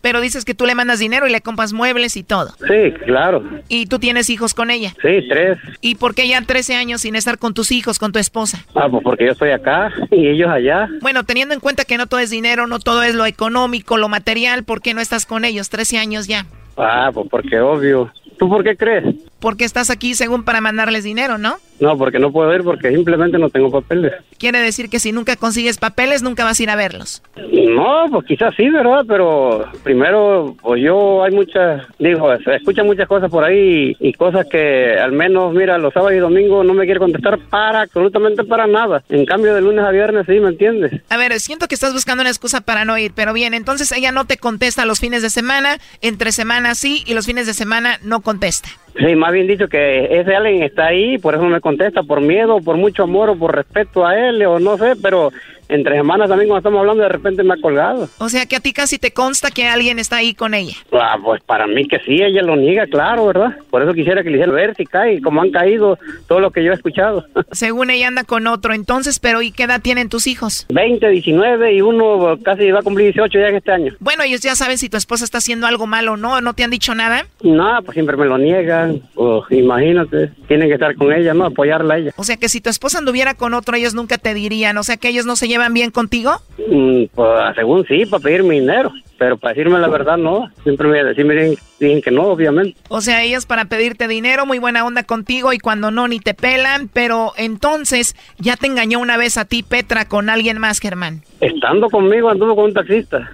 Pero 0.00 0.20
dices 0.20 0.44
que 0.44 0.54
tú 0.54 0.66
le 0.66 0.76
mandas 0.76 1.00
dinero 1.00 1.26
y 1.26 1.32
le 1.32 1.40
compras 1.40 1.72
muebles 1.72 2.16
y 2.16 2.22
todo. 2.22 2.50
Sí, 2.68 2.92
claro. 3.04 3.42
Y 3.68 3.86
tú 3.86 3.98
tienes 3.98 4.30
hijos 4.30 4.54
con 4.54 4.70
ella. 4.70 4.90
Sí, 5.02 5.26
tres. 5.28 5.58
¿Y 5.80 5.96
por 5.96 6.14
qué 6.14 6.28
ya 6.28 6.40
13 6.40 6.76
años 6.76 7.00
sin 7.00 7.16
estar 7.16 7.38
con 7.38 7.54
tus 7.54 7.72
hijos, 7.72 7.98
con 7.98 8.12
tu 8.12 8.20
esposa? 8.20 8.64
Ah, 8.76 8.86
pues 8.88 9.02
porque 9.02 9.26
yo 9.26 9.32
estoy 9.32 9.50
acá 9.50 9.90
y 10.12 10.28
ellos 10.28 10.48
allá. 10.48 10.88
Bueno, 11.02 11.24
teniendo 11.24 11.54
en 11.54 11.60
cuenta 11.60 11.84
que 11.84 11.98
no 11.98 12.06
todo 12.06 12.20
es 12.20 12.30
dinero, 12.30 12.68
no 12.68 12.78
todo 12.78 13.02
es 13.02 13.16
lo 13.16 13.26
económico, 13.26 13.96
lo 13.96 14.08
material, 14.08 14.62
¿por 14.62 14.80
qué 14.80 14.94
no 14.94 15.00
estás 15.00 15.26
con 15.26 15.44
ellos? 15.44 15.68
13 15.68 15.98
años 15.98 16.28
ya. 16.28 16.46
Ah, 16.76 17.10
pues 17.12 17.26
porque 17.28 17.58
obvio. 17.58 18.12
¿Tú 18.38 18.48
por 18.48 18.62
qué 18.62 18.76
crees? 18.76 19.04
Porque 19.40 19.64
estás 19.64 19.90
aquí 19.90 20.14
según 20.14 20.44
para 20.44 20.60
mandarles 20.60 21.04
dinero, 21.04 21.38
¿no? 21.38 21.56
No, 21.78 21.98
porque 21.98 22.18
no 22.18 22.32
puedo 22.32 22.54
ir 22.54 22.62
porque 22.62 22.90
simplemente 22.90 23.38
no 23.38 23.50
tengo 23.50 23.70
papeles. 23.70 24.14
Quiere 24.38 24.60
decir 24.60 24.88
que 24.88 24.98
si 24.98 25.12
nunca 25.12 25.36
consigues 25.36 25.76
papeles, 25.76 26.22
nunca 26.22 26.42
vas 26.42 26.58
a 26.58 26.62
ir 26.62 26.70
a 26.70 26.76
verlos. 26.76 27.22
No, 27.36 28.06
pues 28.10 28.26
quizás 28.26 28.54
sí, 28.56 28.68
¿verdad? 28.70 29.04
Pero 29.06 29.66
primero, 29.82 30.56
pues 30.62 30.82
yo 30.82 31.22
hay 31.22 31.32
muchas, 31.32 31.86
digo, 31.98 32.34
se 32.38 32.56
escuchan 32.56 32.86
muchas 32.86 33.06
cosas 33.06 33.30
por 33.30 33.44
ahí 33.44 33.94
y, 34.00 34.08
y 34.08 34.12
cosas 34.14 34.46
que 34.50 34.98
al 34.98 35.12
menos, 35.12 35.52
mira, 35.52 35.76
los 35.76 35.92
sábados 35.92 36.14
y 36.14 36.20
domingos 36.20 36.64
no 36.64 36.72
me 36.72 36.84
quiere 36.84 37.00
contestar 37.00 37.38
para 37.50 37.82
absolutamente 37.82 38.44
para 38.44 38.66
nada. 38.66 39.02
En 39.10 39.26
cambio, 39.26 39.54
de 39.54 39.60
lunes 39.60 39.84
a 39.84 39.90
viernes 39.90 40.24
sí, 40.26 40.40
¿me 40.40 40.48
entiendes? 40.48 41.02
A 41.10 41.16
ver, 41.18 41.38
siento 41.40 41.68
que 41.68 41.74
estás 41.74 41.92
buscando 41.92 42.22
una 42.22 42.30
excusa 42.30 42.62
para 42.62 42.84
no 42.84 42.96
ir, 42.96 43.12
pero 43.14 43.32
bien, 43.34 43.52
entonces 43.52 43.92
ella 43.92 44.12
no 44.12 44.24
te 44.24 44.38
contesta 44.38 44.86
los 44.86 45.00
fines 45.00 45.20
de 45.22 45.30
semana, 45.30 45.78
entre 46.00 46.32
semana 46.32 46.74
sí 46.74 47.02
y 47.06 47.14
los 47.14 47.26
fines 47.26 47.46
de 47.46 47.54
semana 47.54 47.98
no 48.02 48.20
contesta. 48.20 48.68
Sí, 48.98 49.14
más 49.14 49.32
bien 49.32 49.46
dicho 49.46 49.68
que 49.68 50.06
ese 50.10 50.34
alguien 50.34 50.62
está 50.62 50.86
ahí, 50.86 51.18
por 51.18 51.34
eso 51.34 51.44
me 51.44 51.60
contesta, 51.60 52.02
por 52.02 52.22
miedo, 52.22 52.60
por 52.60 52.76
mucho 52.76 53.02
amor 53.02 53.28
o 53.28 53.36
por 53.36 53.54
respeto 53.54 54.06
a 54.06 54.18
él, 54.18 54.44
o 54.46 54.58
no 54.58 54.78
sé, 54.78 54.94
pero 55.02 55.32
entre 55.68 55.96
semanas 55.96 56.28
también 56.28 56.48
cuando 56.48 56.58
estamos 56.58 56.80
hablando 56.80 57.02
de 57.02 57.08
repente 57.08 57.42
me 57.42 57.54
ha 57.54 57.60
colgado. 57.60 58.08
O 58.18 58.28
sea 58.28 58.46
que 58.46 58.56
a 58.56 58.60
ti 58.60 58.72
casi 58.72 58.98
te 58.98 59.12
consta 59.12 59.50
que 59.50 59.66
alguien 59.66 59.98
está 59.98 60.16
ahí 60.16 60.34
con 60.34 60.54
ella. 60.54 60.74
Ah, 60.92 61.16
pues 61.22 61.42
para 61.42 61.66
mí 61.66 61.86
que 61.88 61.98
sí, 62.00 62.22
ella 62.22 62.42
lo 62.42 62.56
niega, 62.56 62.86
claro, 62.86 63.26
¿verdad? 63.26 63.56
Por 63.70 63.82
eso 63.82 63.92
quisiera 63.94 64.22
que 64.22 64.30
le 64.30 64.36
hiciera 64.36 64.52
ver 64.52 64.74
si 64.76 64.84
cae, 64.84 65.20
como 65.20 65.42
han 65.42 65.50
caído 65.50 65.98
todo 66.28 66.40
lo 66.40 66.50
que 66.50 66.64
yo 66.64 66.72
he 66.72 66.74
escuchado. 66.74 67.26
Según 67.52 67.90
ella 67.90 68.08
anda 68.08 68.24
con 68.24 68.46
otro, 68.46 68.74
entonces, 68.74 69.18
pero 69.18 69.42
¿y 69.42 69.50
qué 69.50 69.64
edad 69.64 69.80
tienen 69.80 70.08
tus 70.08 70.26
hijos? 70.26 70.66
20, 70.70 71.08
19 71.08 71.74
y 71.74 71.80
uno 71.80 72.38
casi 72.42 72.70
va 72.70 72.80
a 72.80 72.82
cumplir 72.82 73.12
18 73.12 73.38
ya 73.38 73.48
en 73.48 73.56
este 73.56 73.72
año. 73.72 73.94
Bueno, 74.00 74.22
ellos 74.22 74.40
ya 74.40 74.54
saben 74.54 74.78
si 74.78 74.88
tu 74.88 74.96
esposa 74.96 75.24
está 75.24 75.38
haciendo 75.38 75.66
algo 75.66 75.86
malo 75.86 76.12
o 76.12 76.16
no, 76.16 76.40
¿no 76.40 76.54
te 76.54 76.64
han 76.64 76.70
dicho 76.70 76.94
nada? 76.94 77.26
No, 77.42 77.82
pues 77.84 77.94
siempre 77.94 78.16
me 78.16 78.26
lo 78.26 78.38
niegan. 78.38 79.02
Imagínate, 79.50 80.30
tienen 80.48 80.68
que 80.68 80.74
estar 80.74 80.94
con 80.96 81.12
ella, 81.12 81.34
¿no? 81.34 81.46
Apoyarla 81.46 81.94
a 81.94 81.98
ella. 81.98 82.12
O 82.16 82.24
sea 82.24 82.36
que 82.36 82.48
si 82.48 82.60
tu 82.60 82.70
esposa 82.70 82.98
anduviera 82.98 83.34
con 83.34 83.54
otro, 83.54 83.76
ellos 83.76 83.94
nunca 83.94 84.18
te 84.18 84.34
dirían, 84.34 84.76
o 84.78 84.82
sea 84.82 84.96
que 84.96 85.08
ellos 85.08 85.26
no 85.26 85.36
se 85.36 85.48
llevan 85.48 85.55
bien 85.72 85.90
contigo. 85.90 86.32
Mm, 86.58 87.04
pues 87.14 87.54
según 87.54 87.84
sí, 87.86 88.06
para 88.06 88.22
pedirme 88.22 88.54
dinero. 88.54 88.92
Pero 89.18 89.38
para 89.38 89.54
decirme 89.54 89.78
la 89.78 89.88
verdad, 89.88 90.18
no. 90.18 90.50
Siempre 90.62 90.88
me, 90.88 91.02
dicen, 91.02 91.56
dicen 91.80 92.02
que 92.02 92.10
no, 92.10 92.24
obviamente. 92.24 92.78
O 92.88 93.00
sea, 93.00 93.22
ellos 93.22 93.46
para 93.46 93.64
pedirte 93.64 94.08
dinero, 94.08 94.44
muy 94.44 94.58
buena 94.58 94.84
onda 94.84 95.04
contigo 95.04 95.52
y 95.52 95.58
cuando 95.58 95.90
no, 95.90 96.06
ni 96.06 96.20
te 96.20 96.34
pelan. 96.34 96.88
Pero 96.92 97.32
entonces, 97.36 98.14
ya 98.38 98.56
te 98.56 98.66
engañó 98.66 98.98
una 98.98 99.16
vez 99.16 99.38
a 99.38 99.46
ti, 99.46 99.62
Petra, 99.62 100.06
con 100.06 100.28
alguien 100.28 100.58
más, 100.58 100.80
Germán. 100.80 101.22
Estando 101.40 101.88
conmigo 101.88 102.28
anduvo 102.28 102.56
con 102.56 102.64
un 102.66 102.74
taxista. 102.74 103.30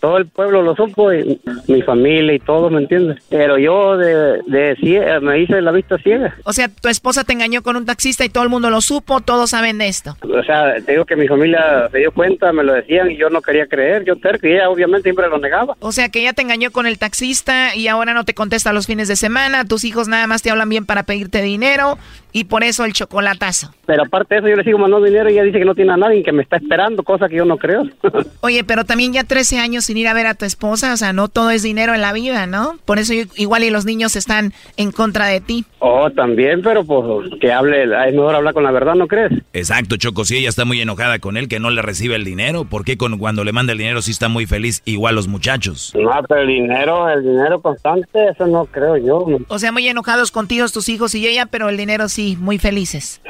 Todo 0.00 0.16
el 0.18 0.26
pueblo 0.26 0.62
lo 0.62 0.74
supo, 0.76 1.12
y 1.12 1.40
mi 1.66 1.82
familia 1.82 2.34
y 2.34 2.38
todo, 2.38 2.70
¿me 2.70 2.80
entiendes? 2.80 3.22
Pero 3.28 3.58
yo 3.58 3.96
de, 3.96 4.40
de 4.46 4.76
cie- 4.78 5.20
me 5.20 5.40
hice 5.40 5.60
la 5.60 5.72
vista 5.72 5.98
ciega. 5.98 6.34
O 6.44 6.52
sea, 6.52 6.68
tu 6.68 6.88
esposa 6.88 7.24
te 7.24 7.32
engañó 7.32 7.62
con 7.62 7.76
un 7.76 7.84
taxista 7.86 8.24
y 8.24 8.28
todo 8.28 8.44
el 8.44 8.50
mundo 8.50 8.70
lo 8.70 8.80
supo, 8.80 9.20
todos 9.20 9.50
saben 9.50 9.78
de 9.78 9.88
esto. 9.88 10.16
O 10.22 10.42
sea, 10.44 10.74
te 10.84 10.92
digo 10.92 11.04
que 11.04 11.16
mi 11.16 11.26
familia 11.28 11.88
se 11.90 11.98
dio 11.98 12.12
cuenta, 12.12 12.52
me 12.52 12.62
lo 12.64 12.74
decían 12.74 13.10
y 13.10 13.16
yo 13.16 13.30
no 13.30 13.42
quería 13.42 13.66
creer, 13.66 14.04
yo 14.04 14.16
terco 14.16 14.46
y 14.46 14.52
ella 14.52 14.70
obviamente 14.70 15.04
siempre 15.04 15.28
lo 15.28 15.38
negaba. 15.38 15.76
O 15.80 15.92
sea, 15.92 16.08
que 16.08 16.20
ella 16.20 16.32
te 16.32 16.42
engañó 16.42 16.70
con 16.70 16.86
el 16.86 16.98
taxista 16.98 17.74
y 17.74 17.88
ahora 17.88 18.14
no 18.14 18.24
te 18.24 18.34
contesta 18.34 18.72
los 18.72 18.86
fines 18.86 19.08
de 19.08 19.16
semana, 19.16 19.64
tus 19.64 19.84
hijos 19.84 20.08
nada 20.08 20.26
más 20.26 20.42
te 20.42 20.50
hablan 20.50 20.68
bien 20.68 20.86
para 20.86 21.02
pedirte 21.02 21.42
dinero 21.42 21.98
y 22.38 22.44
por 22.44 22.62
eso 22.62 22.84
el 22.84 22.92
chocolatazo. 22.92 23.72
Pero 23.86 24.02
aparte 24.04 24.34
de 24.34 24.38
eso, 24.40 24.48
yo 24.48 24.56
le 24.56 24.64
sigo 24.64 24.78
mandando 24.78 25.06
dinero 25.06 25.28
y 25.30 25.32
ella 25.32 25.42
dice 25.44 25.58
que 25.58 25.64
no 25.64 25.74
tiene 25.74 25.92
a 25.92 25.96
nadie, 25.96 26.22
que 26.22 26.30
me 26.32 26.42
está 26.42 26.56
esperando, 26.56 27.02
cosa 27.02 27.28
que 27.28 27.36
yo 27.36 27.44
no 27.44 27.56
creo. 27.56 27.82
Oye, 28.40 28.62
pero 28.64 28.84
también 28.84 29.12
ya 29.12 29.24
13 29.24 29.58
años 29.58 29.84
sin 29.86 29.96
ir 29.96 30.08
a 30.08 30.14
ver 30.14 30.26
a 30.26 30.34
tu 30.34 30.44
esposa, 30.44 30.92
o 30.92 30.96
sea, 30.96 31.12
no 31.12 31.28
todo 31.28 31.50
es 31.50 31.62
dinero 31.62 31.94
en 31.94 32.00
la 32.02 32.12
vida, 32.12 32.46
¿no? 32.46 32.76
Por 32.84 32.98
eso 32.98 33.14
yo- 33.14 33.24
igual 33.36 33.64
y 33.64 33.70
los 33.70 33.84
niños 33.86 34.14
están 34.16 34.52
en 34.76 34.92
contra 34.92 35.26
de 35.26 35.40
ti. 35.40 35.64
oh, 35.80 36.10
también, 36.10 36.62
pero 36.62 36.84
pues 36.84 37.28
que 37.40 37.52
hable, 37.52 37.84
es 37.84 38.14
mejor 38.14 38.34
hablar 38.34 38.54
con 38.54 38.62
la 38.64 38.70
verdad, 38.70 38.94
¿no 38.94 39.06
crees? 39.06 39.32
Exacto, 39.52 39.96
Choco, 39.96 40.24
si 40.24 40.36
ella 40.36 40.48
está 40.48 40.64
muy 40.64 40.80
enojada 40.80 41.18
con 41.18 41.36
él 41.36 41.48
que 41.48 41.58
no 41.60 41.70
le 41.70 41.82
recibe 41.82 42.14
el 42.16 42.24
dinero, 42.24 42.64
¿por 42.64 42.84
qué 42.84 42.96
con, 42.96 43.18
cuando 43.18 43.42
le 43.44 43.52
manda 43.52 43.72
el 43.72 43.78
dinero 43.78 44.02
sí 44.02 44.10
está 44.10 44.28
muy 44.28 44.46
feliz 44.46 44.82
igual 44.84 45.14
los 45.14 45.28
muchachos? 45.28 45.92
No, 45.96 46.10
pero 46.28 46.42
el 46.42 46.48
dinero, 46.48 47.08
el 47.08 47.22
dinero 47.22 47.60
constante, 47.60 48.28
eso 48.30 48.46
no 48.46 48.66
creo 48.66 48.96
yo. 48.96 49.26
O 49.48 49.58
sea, 49.58 49.72
muy 49.72 49.88
enojados 49.88 50.30
contigo 50.30 50.68
tus 50.68 50.88
hijos 50.88 51.14
y 51.14 51.26
ella, 51.26 51.46
pero 51.46 51.68
el 51.70 51.76
dinero 51.78 52.08
sí, 52.08 52.27
muy 52.36 52.58
felices. 52.58 53.20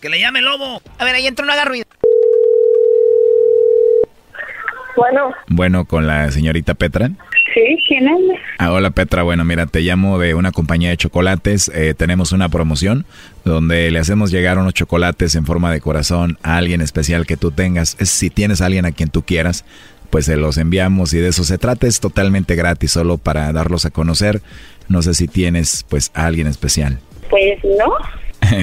Que 0.00 0.08
le 0.08 0.20
llame 0.20 0.40
lobo. 0.42 0.80
A 0.98 1.04
ver, 1.04 1.14
ahí 1.14 1.26
entró, 1.26 1.44
no 1.46 1.52
haga 1.52 1.64
ruido. 1.64 1.86
Bueno, 4.96 5.30
Bueno, 5.48 5.84
con 5.84 6.06
la 6.06 6.30
señorita 6.30 6.72
Petra. 6.74 7.10
sí, 7.54 7.78
¿quién 7.86 8.08
habla? 8.08 8.34
Ah, 8.58 8.72
hola 8.72 8.90
Petra, 8.90 9.22
bueno, 9.24 9.44
mira, 9.44 9.66
te 9.66 9.80
llamo 9.80 10.18
de 10.18 10.34
una 10.34 10.52
compañía 10.52 10.88
de 10.88 10.96
chocolates. 10.96 11.70
Eh, 11.74 11.92
tenemos 11.94 12.32
una 12.32 12.48
promoción 12.48 13.04
donde 13.44 13.90
le 13.90 13.98
hacemos 13.98 14.30
llegar 14.30 14.56
unos 14.58 14.72
chocolates 14.72 15.34
en 15.34 15.44
forma 15.44 15.70
de 15.70 15.82
corazón 15.82 16.38
a 16.42 16.56
alguien 16.56 16.80
especial 16.80 17.26
que 17.26 17.36
tú 17.36 17.50
tengas. 17.50 17.96
Es, 18.00 18.08
si 18.08 18.30
tienes 18.30 18.62
a 18.62 18.66
alguien 18.66 18.86
a 18.86 18.92
quien 18.92 19.10
tú 19.10 19.22
quieras, 19.22 19.66
pues 20.08 20.24
se 20.24 20.36
los 20.38 20.56
enviamos 20.56 21.12
y 21.12 21.18
de 21.18 21.28
eso 21.28 21.44
se 21.44 21.58
trata. 21.58 21.86
Es 21.86 22.00
totalmente 22.00 22.54
gratis, 22.54 22.92
solo 22.92 23.18
para 23.18 23.52
darlos 23.52 23.84
a 23.84 23.90
conocer. 23.90 24.40
No 24.88 25.02
sé 25.02 25.12
si 25.12 25.28
tienes 25.28 25.84
pues 25.90 26.10
a 26.14 26.24
alguien 26.26 26.46
especial. 26.46 27.00
Pues 27.30 27.58
no, 27.64 27.92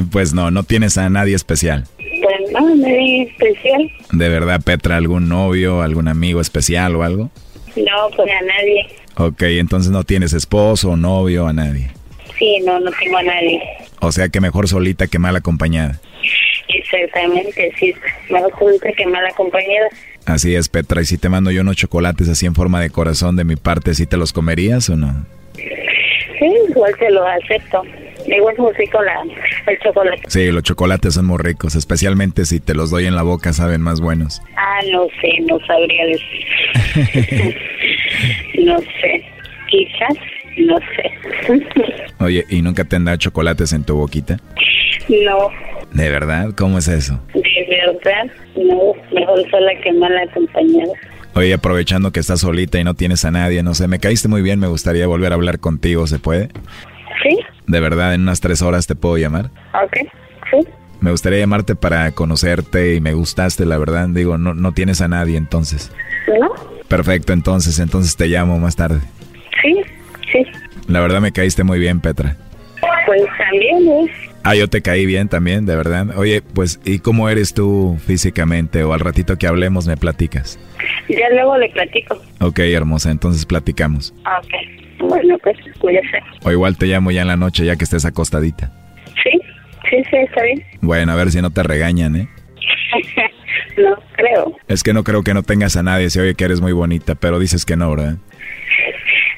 pues 0.11 0.33
no, 0.33 0.51
no 0.51 0.63
tienes 0.63 0.97
a 0.97 1.09
nadie 1.09 1.35
especial. 1.35 1.85
pues 1.97 2.51
no, 2.51 2.75
nadie 2.75 3.23
especial. 3.23 3.91
¿De 4.11 4.29
verdad, 4.29 4.61
Petra, 4.63 4.97
algún 4.97 5.29
novio, 5.29 5.81
algún 5.81 6.07
amigo 6.07 6.41
especial 6.41 6.95
o 6.95 7.03
algo? 7.03 7.29
No, 7.75 8.09
pues 8.15 8.29
a 8.31 8.45
nadie. 8.45 8.87
Ok, 9.17 9.41
entonces 9.43 9.91
no 9.91 10.03
tienes 10.03 10.33
esposo 10.33 10.91
o 10.91 10.95
novio, 10.95 11.47
a 11.47 11.53
nadie. 11.53 11.89
Sí, 12.37 12.59
no, 12.65 12.79
no 12.79 12.91
tengo 12.99 13.17
a 13.17 13.23
nadie. 13.23 13.61
O 13.99 14.11
sea 14.11 14.29
que 14.29 14.41
mejor 14.41 14.67
solita 14.67 15.07
que 15.07 15.19
mal 15.19 15.35
acompañada. 15.35 15.99
Exactamente, 16.67 17.71
sí. 17.79 17.93
Mejor 18.29 18.53
solita 18.57 18.91
que 18.93 19.05
mal 19.05 19.25
acompañada. 19.25 19.89
Así 20.25 20.55
es, 20.55 20.69
Petra. 20.69 21.01
Y 21.01 21.05
si 21.05 21.17
te 21.17 21.29
mando 21.29 21.51
yo 21.51 21.61
unos 21.61 21.75
chocolates 21.75 22.29
así 22.29 22.45
en 22.45 22.55
forma 22.55 22.79
de 22.81 22.89
corazón 22.89 23.35
de 23.35 23.43
mi 23.43 23.55
parte, 23.55 23.93
¿sí 23.93 24.05
te 24.05 24.17
los 24.17 24.33
comerías 24.33 24.89
o 24.89 24.95
no? 24.95 25.25
Sí, 25.55 26.51
igual 26.69 26.95
te 26.97 27.09
lo 27.11 27.25
acepto. 27.27 27.83
Igual 28.27 28.55
muy 28.57 28.73
rico 28.73 29.01
la, 29.01 29.21
el 29.67 29.79
chocolate. 29.79 30.21
Sí, 30.27 30.51
los 30.51 30.63
chocolates 30.63 31.13
son 31.13 31.25
muy 31.25 31.37
ricos, 31.37 31.75
especialmente 31.75 32.45
si 32.45 32.59
te 32.59 32.73
los 32.73 32.89
doy 32.89 33.05
en 33.05 33.15
la 33.15 33.23
boca, 33.23 33.53
saben 33.53 33.81
más 33.81 34.01
buenos. 34.01 34.41
Ah, 34.55 34.79
no 34.91 35.07
sé, 35.21 35.39
no 35.49 35.59
sabría 35.65 36.05
decir. 36.05 37.55
no 38.65 38.79
sé. 38.79 39.25
Quizás, 39.69 40.17
no 40.57 40.77
sé. 40.95 41.63
Oye, 42.19 42.45
¿y 42.49 42.61
nunca 42.61 42.83
te 42.83 42.95
han 42.95 43.05
dado 43.05 43.17
chocolates 43.17 43.73
en 43.73 43.83
tu 43.83 43.95
boquita? 43.95 44.37
no, 45.09 45.49
¿De 45.91 46.09
verdad? 46.09 46.49
¿Cómo 46.57 46.77
es 46.77 46.87
eso? 46.87 47.19
de 47.33 47.41
verdad, 47.69 48.25
no. 48.55 48.93
Mejor 49.11 49.49
sola 49.49 49.71
que 49.83 49.91
mal 49.93 50.15
acompañada. 50.17 50.93
Oye, 51.35 51.53
aprovechando 51.53 52.11
que 52.11 52.19
estás 52.19 52.41
solita 52.41 52.79
y 52.79 52.83
no 52.83 52.93
tienes 52.93 53.25
a 53.25 53.31
nadie, 53.31 53.63
no 53.63 53.73
sé, 53.73 53.87
me 53.87 53.99
caíste 53.99 54.27
muy 54.27 54.43
bien, 54.43 54.59
me 54.59 54.67
gustaría 54.67 55.07
volver 55.07 55.31
a 55.31 55.35
hablar 55.35 55.59
contigo, 55.59 56.05
¿se 56.05 56.19
puede? 56.19 56.49
¿Sí? 57.21 57.39
De 57.67 57.79
verdad, 57.79 58.13
en 58.13 58.21
unas 58.21 58.41
tres 58.41 58.61
horas 58.61 58.87
te 58.87 58.95
puedo 58.95 59.17
llamar. 59.17 59.49
Ok, 59.83 59.97
sí. 60.51 60.67
Me 60.99 61.11
gustaría 61.11 61.39
llamarte 61.39 61.75
para 61.75 62.11
conocerte 62.11 62.95
y 62.95 63.01
me 63.01 63.13
gustaste, 63.13 63.65
la 63.65 63.77
verdad. 63.77 64.07
Digo, 64.09 64.37
no, 64.37 64.53
no 64.53 64.71
tienes 64.71 65.01
a 65.01 65.07
nadie 65.07 65.37
entonces. 65.37 65.91
¿No? 66.39 66.53
Perfecto, 66.87 67.33
entonces, 67.33 67.79
entonces 67.79 68.15
te 68.15 68.27
llamo 68.27 68.57
más 68.59 68.75
tarde. 68.75 69.01
Sí, 69.61 69.81
sí. 70.31 70.45
La 70.87 71.01
verdad 71.01 71.21
me 71.21 71.31
caíste 71.31 71.63
muy 71.63 71.79
bien, 71.79 71.99
Petra. 71.99 72.37
Pues 73.05 73.21
también 73.37 74.05
es. 74.05 74.11
Ah, 74.43 74.55
yo 74.55 74.69
te 74.69 74.81
caí 74.81 75.05
bien 75.05 75.29
también, 75.29 75.65
de 75.65 75.75
verdad. 75.75 76.17
Oye, 76.17 76.41
pues, 76.41 76.79
¿y 76.83 76.99
cómo 76.99 77.29
eres 77.29 77.53
tú 77.53 77.97
físicamente? 78.05 78.83
O 78.83 78.93
al 78.93 78.99
ratito 78.99 79.37
que 79.37 79.47
hablemos 79.47 79.87
me 79.87 79.95
platicas. 79.97 80.59
Ya 81.07 81.29
luego 81.31 81.57
le 81.57 81.69
platico. 81.69 82.21
Ok, 82.41 82.59
hermosa, 82.59 83.11
entonces 83.11 83.45
platicamos. 83.45 84.13
Ok. 84.21 84.82
Bueno, 85.07 85.37
pues, 85.43 85.57
cuídese. 85.79 86.19
O 86.43 86.51
igual 86.51 86.77
te 86.77 86.85
llamo 86.85 87.11
ya 87.11 87.21
en 87.21 87.27
la 87.27 87.37
noche 87.37 87.65
ya 87.65 87.75
que 87.75 87.83
estés 87.83 88.05
acostadita. 88.05 88.71
Sí, 89.23 89.39
sí, 89.89 90.03
sí, 90.09 90.15
está 90.17 90.43
bien. 90.43 90.63
Bueno, 90.81 91.11
a 91.11 91.15
ver 91.15 91.31
si 91.31 91.41
no 91.41 91.51
te 91.51 91.63
regañan, 91.63 92.15
¿eh? 92.15 92.27
no 93.77 93.95
creo. 94.15 94.55
Es 94.67 94.83
que 94.83 94.93
no 94.93 95.03
creo 95.03 95.23
que 95.23 95.33
no 95.33 95.43
tengas 95.43 95.75
a 95.77 95.83
nadie, 95.83 96.09
se 96.09 96.21
oye 96.21 96.35
que 96.35 96.45
eres 96.45 96.61
muy 96.61 96.71
bonita, 96.71 97.15
pero 97.15 97.39
dices 97.39 97.65
que 97.65 97.75
no, 97.75 97.91
¿verdad? 97.91 98.17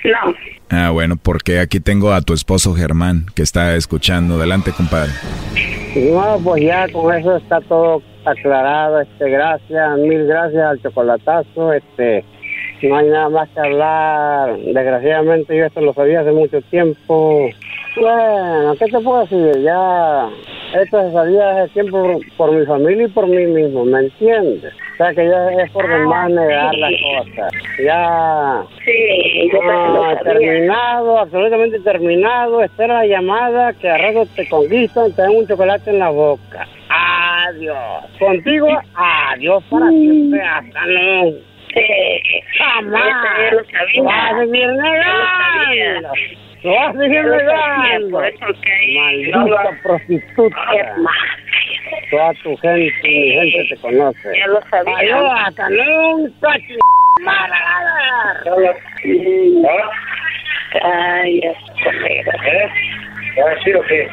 No. 0.03 0.35
Ah, 0.69 0.89
bueno, 0.89 1.15
porque 1.15 1.59
aquí 1.59 1.79
tengo 1.79 2.13
a 2.13 2.21
tu 2.21 2.33
esposo 2.33 2.73
Germán, 2.75 3.27
que 3.35 3.43
está 3.43 3.75
escuchando. 3.75 4.35
Adelante, 4.35 4.71
compadre. 4.71 5.11
No, 5.95 6.39
pues 6.43 6.63
ya 6.63 6.87
con 6.89 7.13
eso 7.15 7.37
está 7.37 7.61
todo 7.61 8.01
aclarado, 8.25 9.01
este, 9.01 9.29
gracias, 9.29 9.97
mil 9.99 10.25
gracias 10.25 10.63
al 10.63 10.81
chocolatazo, 10.81 11.73
este, 11.73 12.25
no 12.87 12.97
hay 12.97 13.07
nada 13.07 13.29
más 13.29 13.49
que 13.49 13.59
hablar, 13.59 14.57
desgraciadamente 14.57 15.57
yo 15.57 15.65
esto 15.65 15.81
lo 15.81 15.93
sabía 15.93 16.21
hace 16.21 16.31
mucho 16.31 16.61
tiempo, 16.63 17.49
bueno, 17.97 18.75
¿qué 18.77 18.85
te 18.85 18.99
puedo 18.99 19.21
decir? 19.21 19.63
Ya, 19.63 20.29
esto 20.81 21.01
se 21.01 21.11
sabía 21.13 21.63
hace 21.63 21.73
tiempo 21.73 22.01
por, 22.01 22.19
por 22.37 22.51
mi 22.51 22.65
familia 22.65 23.05
y 23.05 23.09
por 23.09 23.27
mí 23.27 23.45
mismo, 23.45 23.85
¿me 23.85 23.99
entiendes? 23.99 24.73
O 24.93 24.97
sea 24.97 25.13
que 25.13 25.27
ya 25.27 25.49
es 25.63 25.71
por 25.71 25.87
demás 25.89 26.29
negar 26.29 26.73
las 26.75 26.91
cosas, 27.01 27.51
ya... 27.83 28.63
Sí, 28.85 29.49
yo 29.51 29.59
Ah, 30.07 30.15
terminado, 30.23 31.19
absolutamente 31.19 31.79
terminado. 31.79 32.61
Espera 32.63 32.99
la 32.99 33.07
llamada 33.07 33.73
que 33.73 33.89
a 33.89 33.97
rato 33.97 34.25
te 34.35 34.47
conquistan, 34.47 35.11
te 35.13 35.23
dan 35.23 35.31
un 35.35 35.47
chocolate 35.47 35.89
en 35.89 35.99
la 35.99 36.09
boca. 36.09 36.67
Adiós. 36.89 38.05
Contigo, 38.19 38.67
adiós 38.95 39.63
para 39.69 39.89
siempre. 39.89 40.41
Hasta 40.41 40.85
luego. 40.85 41.37
Sí. 41.75 42.41
Jamás. 42.57 43.03
Yo 43.51 43.57
lo 43.57 43.63
sabía. 43.65 43.95
Lo 43.97 44.03
vas 44.03 44.33
a 44.33 44.39
seguir 44.39 44.67
negando. 44.67 46.09
Lo 46.63 46.71
vas 46.71 46.89
a 46.89 46.93
seguir 46.99 47.15
Yo 47.15 47.23
lo 47.23 47.39
sabía, 47.39 47.77
negando. 47.83 48.09
por 48.11 48.25
eso 48.25 48.45
que- 48.61 48.97
Maldita 48.97 49.37
no 49.37 49.47
lo- 49.47 49.81
prostituta. 49.83 50.61
Toda 52.11 52.33
tu 52.43 52.57
gente 52.57 52.91
mi 53.03 53.31
gente 53.31 53.75
te 53.75 53.81
conoce. 53.81 54.47
Lo 54.47 54.61
sabía. 54.69 54.95
Cachi- 56.41 56.77
Ay, 60.81 61.39
¿Eh? 61.39 61.53
qué? 63.87 64.09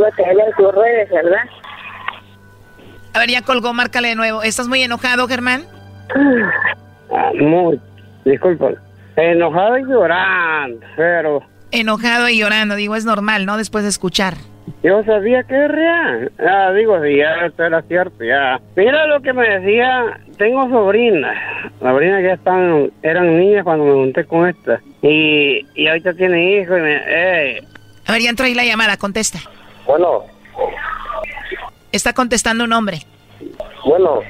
Va 0.00 0.08
a 0.08 0.10
caer 0.12 0.36
en 0.46 0.52
tus 0.56 0.74
redes, 0.74 1.10
¿verdad? 1.10 1.44
A 3.14 3.18
ver, 3.20 3.30
ya 3.30 3.42
colgó, 3.42 3.72
márcale 3.74 4.08
de 4.08 4.14
nuevo. 4.14 4.42
¿Estás 4.42 4.68
muy 4.68 4.82
enojado, 4.82 5.26
Germán? 5.28 5.64
Ah, 7.10 7.30
Muy, 7.40 7.80
disculpa. 8.24 8.70
Enojado 9.16 9.78
y 9.78 9.82
llorando, 9.84 10.86
pero 10.96 11.42
Enojado 11.70 12.28
y 12.28 12.38
llorando, 12.38 12.76
digo, 12.76 12.94
es 12.96 13.04
normal, 13.04 13.44
¿no? 13.46 13.56
Después 13.56 13.82
de 13.84 13.90
escuchar. 13.90 14.34
yo 14.82 15.02
sabía 15.04 15.42
que 15.42 15.54
es 15.64 15.70
real. 15.70 16.32
Ah, 16.38 16.70
digo, 16.72 16.96
ya 17.04 17.46
esto 17.46 17.64
era 17.64 17.82
cierto, 17.82 18.24
ya. 18.24 18.60
Mira 18.76 19.06
lo 19.06 19.20
que 19.20 19.32
me 19.32 19.46
decía, 19.58 20.18
tengo 20.38 20.68
sobrinas, 20.70 21.36
sobrinas 21.80 22.20
que 22.20 22.26
ya 22.28 22.34
están, 22.34 22.90
eran 23.02 23.36
niñas 23.38 23.64
cuando 23.64 23.84
me 23.84 23.92
junté 23.92 24.24
con 24.24 24.48
esta. 24.48 24.80
Y, 25.02 25.66
y 25.74 25.88
ahorita 25.88 26.14
tiene 26.14 26.60
hijos 26.60 26.78
y 26.78 26.80
me, 26.80 26.96
eh, 27.06 27.62
A 28.06 28.12
ver, 28.12 28.22
ya 28.22 28.30
entró 28.30 28.46
ahí 28.46 28.54
la 28.54 28.64
llamada, 28.64 28.96
contesta. 28.96 29.38
bueno, 29.86 30.22
Está 31.92 32.12
contestando 32.12 32.64
un 32.64 32.72
hombre. 32.72 33.00
bueno. 33.84 34.20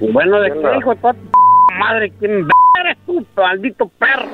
Bueno, 0.00 0.40
¿de 0.40 0.50
qué 0.52 0.78
hijo 0.78 0.94
de 0.94 1.00
toda 1.00 1.12
tu 1.14 1.74
madre? 1.78 2.12
¿Quién 2.18 2.46
eres 2.80 2.98
tú, 3.06 3.24
maldito 3.36 3.88
perro? 3.98 4.28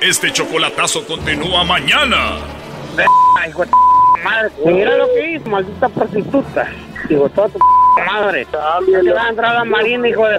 Este 0.00 0.32
chocolatazo 0.32 1.06
continúa 1.06 1.64
mañana. 1.64 2.38
Hijo 3.48 3.64
de 3.64 3.70
madre. 4.24 4.50
Mira 4.64 4.96
lo 4.96 5.06
que 5.06 5.32
hizo, 5.32 5.48
maldita 5.48 5.88
prostituta. 5.88 6.68
Hijo 7.08 7.24
de 7.24 7.30
toda 7.30 7.48
tu 7.48 7.58
madre. 8.06 8.46
Te 8.46 8.56
vas 8.56 9.24
a 9.24 9.28
entrar 9.28 9.52
a 9.52 9.58
la 9.58 9.64
marina, 9.64 10.08
hijo 10.08 10.26
de 10.26 10.38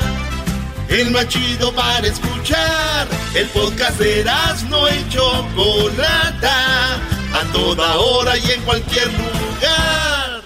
el 0.91 1.11
más 1.11 1.27
chido 1.27 1.73
para 1.73 2.05
escuchar. 2.05 3.07
El 3.33 3.47
podcast 3.49 3.97
de 3.99 4.21
Erasmo 4.21 4.87
y 4.89 5.09
Chocolata, 5.09 6.95
a 7.33 7.51
toda 7.53 7.97
hora 7.97 8.37
y 8.37 8.51
en 8.51 8.61
cualquier 8.63 9.07
lugar. 9.07 10.41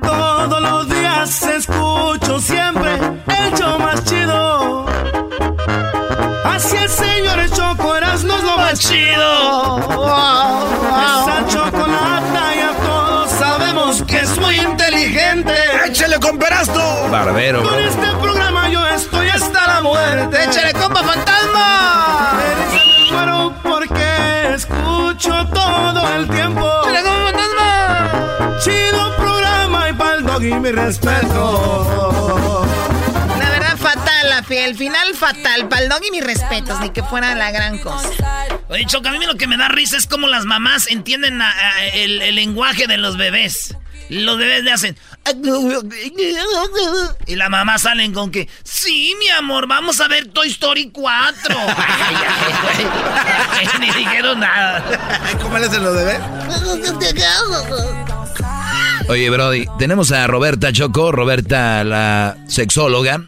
Todos 0.00 0.62
los 0.62 0.88
días 0.88 1.42
escucho 1.42 2.38
siempre 2.38 2.94
el 2.94 3.58
show 3.58 3.78
más 3.78 4.04
chido. 4.04 4.86
Así 6.44 6.76
es, 6.76 6.92
señores, 6.92 7.50
Choco 7.52 7.96
Erasmo 7.96 8.34
es 8.36 8.44
lo 8.44 8.56
más 8.56 8.78
chido. 8.78 9.78
Esa 10.96 11.46
chocolata 11.48 12.54
ya 12.54 12.72
todos 12.84 12.95
que 14.04 14.18
es 14.18 14.38
muy 14.38 14.56
inteligente. 14.56 15.52
¡Échale 15.86 16.18
con 16.18 16.38
Perasto! 16.38 17.08
Barbero, 17.10 17.62
Con 17.62 17.68
bro. 17.72 17.78
este 17.78 18.06
programa 18.20 18.68
yo 18.68 18.86
estoy 18.88 19.28
hasta 19.28 19.66
la 19.66 19.80
muerte. 19.80 20.44
¡Échale, 20.44 20.72
compa 20.72 21.02
fantasma! 21.02 22.32
Me 22.72 23.10
muero 23.12 23.54
porque 23.62 24.54
escucho 24.54 25.46
todo 25.52 26.14
el 26.16 26.28
tiempo. 26.28 26.68
¡Échale, 26.82 27.02
compa 27.02 27.32
fantasma! 27.32 28.58
Chido 28.62 29.16
programa 29.16 29.88
y 29.88 29.92
pa'l 29.94 30.24
dog 30.26 30.42
y 30.42 30.54
mi 30.54 30.72
respeto. 30.72 32.66
La 33.38 33.50
verdad, 33.50 33.76
fatal, 33.76 34.30
la 34.30 34.42
fe- 34.42 34.64
el 34.64 34.74
final 34.76 35.14
fatal. 35.14 35.68
Paldón 35.68 36.02
y 36.04 36.10
mis 36.10 36.24
respetos, 36.24 36.80
ni 36.80 36.90
que 36.90 37.02
fuera 37.02 37.34
la 37.34 37.50
gran 37.50 37.78
cosa. 37.78 38.08
Oye, 38.68 38.84
Choco, 38.86 39.08
a 39.08 39.12
mí 39.12 39.24
lo 39.24 39.36
que 39.36 39.46
me 39.46 39.56
da 39.56 39.68
risa 39.68 39.96
es 39.96 40.06
cómo 40.06 40.26
las 40.26 40.44
mamás 40.44 40.88
entienden 40.90 41.40
a- 41.40 41.50
a- 41.50 41.84
el, 41.94 42.20
el 42.22 42.34
lenguaje 42.34 42.86
de 42.86 42.96
los 42.98 43.16
bebés. 43.16 43.76
Los 44.08 44.38
bebés 44.38 44.62
le 44.62 44.72
hacen... 44.72 44.96
Y 47.26 47.34
la 47.36 47.48
mamá 47.48 47.78
salen 47.78 48.12
con 48.12 48.30
que... 48.30 48.48
Sí, 48.62 49.14
mi 49.18 49.28
amor, 49.30 49.66
vamos 49.66 50.00
a 50.00 50.08
ver 50.08 50.28
Toy 50.28 50.48
Story 50.48 50.90
4. 50.92 51.56
Ay, 51.58 52.16
ay, 52.78 52.86
ay. 53.52 53.68
Ni 53.80 53.86
dijeron 53.86 54.40
nada. 54.40 54.84
¿Cómo 55.42 55.58
le 55.58 55.66
hacen 55.66 55.82
los 55.82 55.94
bebés? 55.94 56.20
Oye, 59.08 59.30
Brody, 59.30 59.66
tenemos 59.78 60.10
a 60.12 60.26
Roberta 60.26 60.72
Choco, 60.72 61.12
Roberta 61.12 61.84
la 61.84 62.36
sexóloga, 62.48 63.22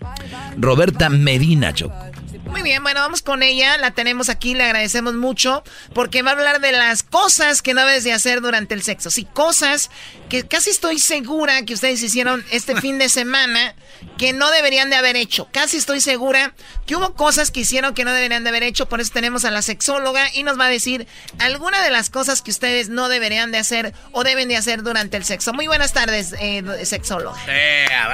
Roberta 0.57 1.09
Medina 1.09 1.73
Choco. 1.73 2.08
Muy 2.49 2.63
bien, 2.63 2.83
bueno, 2.83 3.01
vamos 3.01 3.23
con 3.23 3.43
ella. 3.43 3.77
La 3.77 3.91
tenemos 3.91 4.29
aquí, 4.29 4.55
le 4.55 4.65
agradecemos 4.65 5.15
mucho 5.15 5.63
porque 5.95 6.23
va 6.23 6.31
a 6.31 6.35
hablar 6.35 6.61
de 6.61 6.73
las 6.73 7.03
cosas 7.03 7.63
que 7.63 7.75
no 7.75 7.85
debes 7.85 8.05
de 8.05 8.13
hacer 8.13 8.41
durante 8.41 8.75
el 8.75 8.83
sexo. 8.83 9.11
Sí, 9.11 9.27
cosas 9.33 9.91
que 10.29 10.47
casi 10.47 10.71
estoy 10.71 10.99
segura 10.99 11.63
que 11.65 11.75
ustedes 11.75 12.03
hicieron 12.03 12.45
este 12.51 12.75
fin 12.81 12.99
de 12.99 13.09
semana 13.09 13.75
que 14.17 14.33
no 14.33 14.51
deberían 14.51 14.91
de 14.91 14.97
haber 14.97 15.17
hecho. 15.17 15.49
Casi 15.53 15.77
estoy 15.77 16.01
segura 16.01 16.55
que 16.87 16.97
hubo 16.97 17.15
cosas 17.15 17.51
que 17.51 17.61
hicieron 17.61 17.95
que 17.95 18.05
no 18.05 18.13
deberían 18.13 18.45
de 18.45 18.51
haber 18.51 18.63
hecho. 18.63 18.89
Por 18.89 19.01
eso 19.01 19.13
tenemos 19.13 19.45
a 19.45 19.51
la 19.51 19.63
sexóloga 19.63 20.29
y 20.33 20.43
nos 20.43 20.59
va 20.59 20.67
a 20.67 20.71
decir 20.71 21.07
alguna 21.39 21.83
de 21.83 21.91
las 21.91 22.11
cosas 22.11 22.43
que 22.43 22.51
ustedes 22.51 22.89
no 22.89 23.09
deberían 23.09 23.53
de 23.53 23.59
hacer 23.59 23.95
o 24.13 24.25
deben 24.25 24.49
de 24.49 24.57
hacer 24.57 24.83
durante 24.83 25.17
el 25.17 25.25
sexo. 25.25 25.53
Muy 25.53 25.67
buenas 25.67 25.93
tardes, 25.93 26.35
eh, 26.41 26.63
sexóloga. 26.85 27.39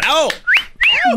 bravo! 0.00 0.28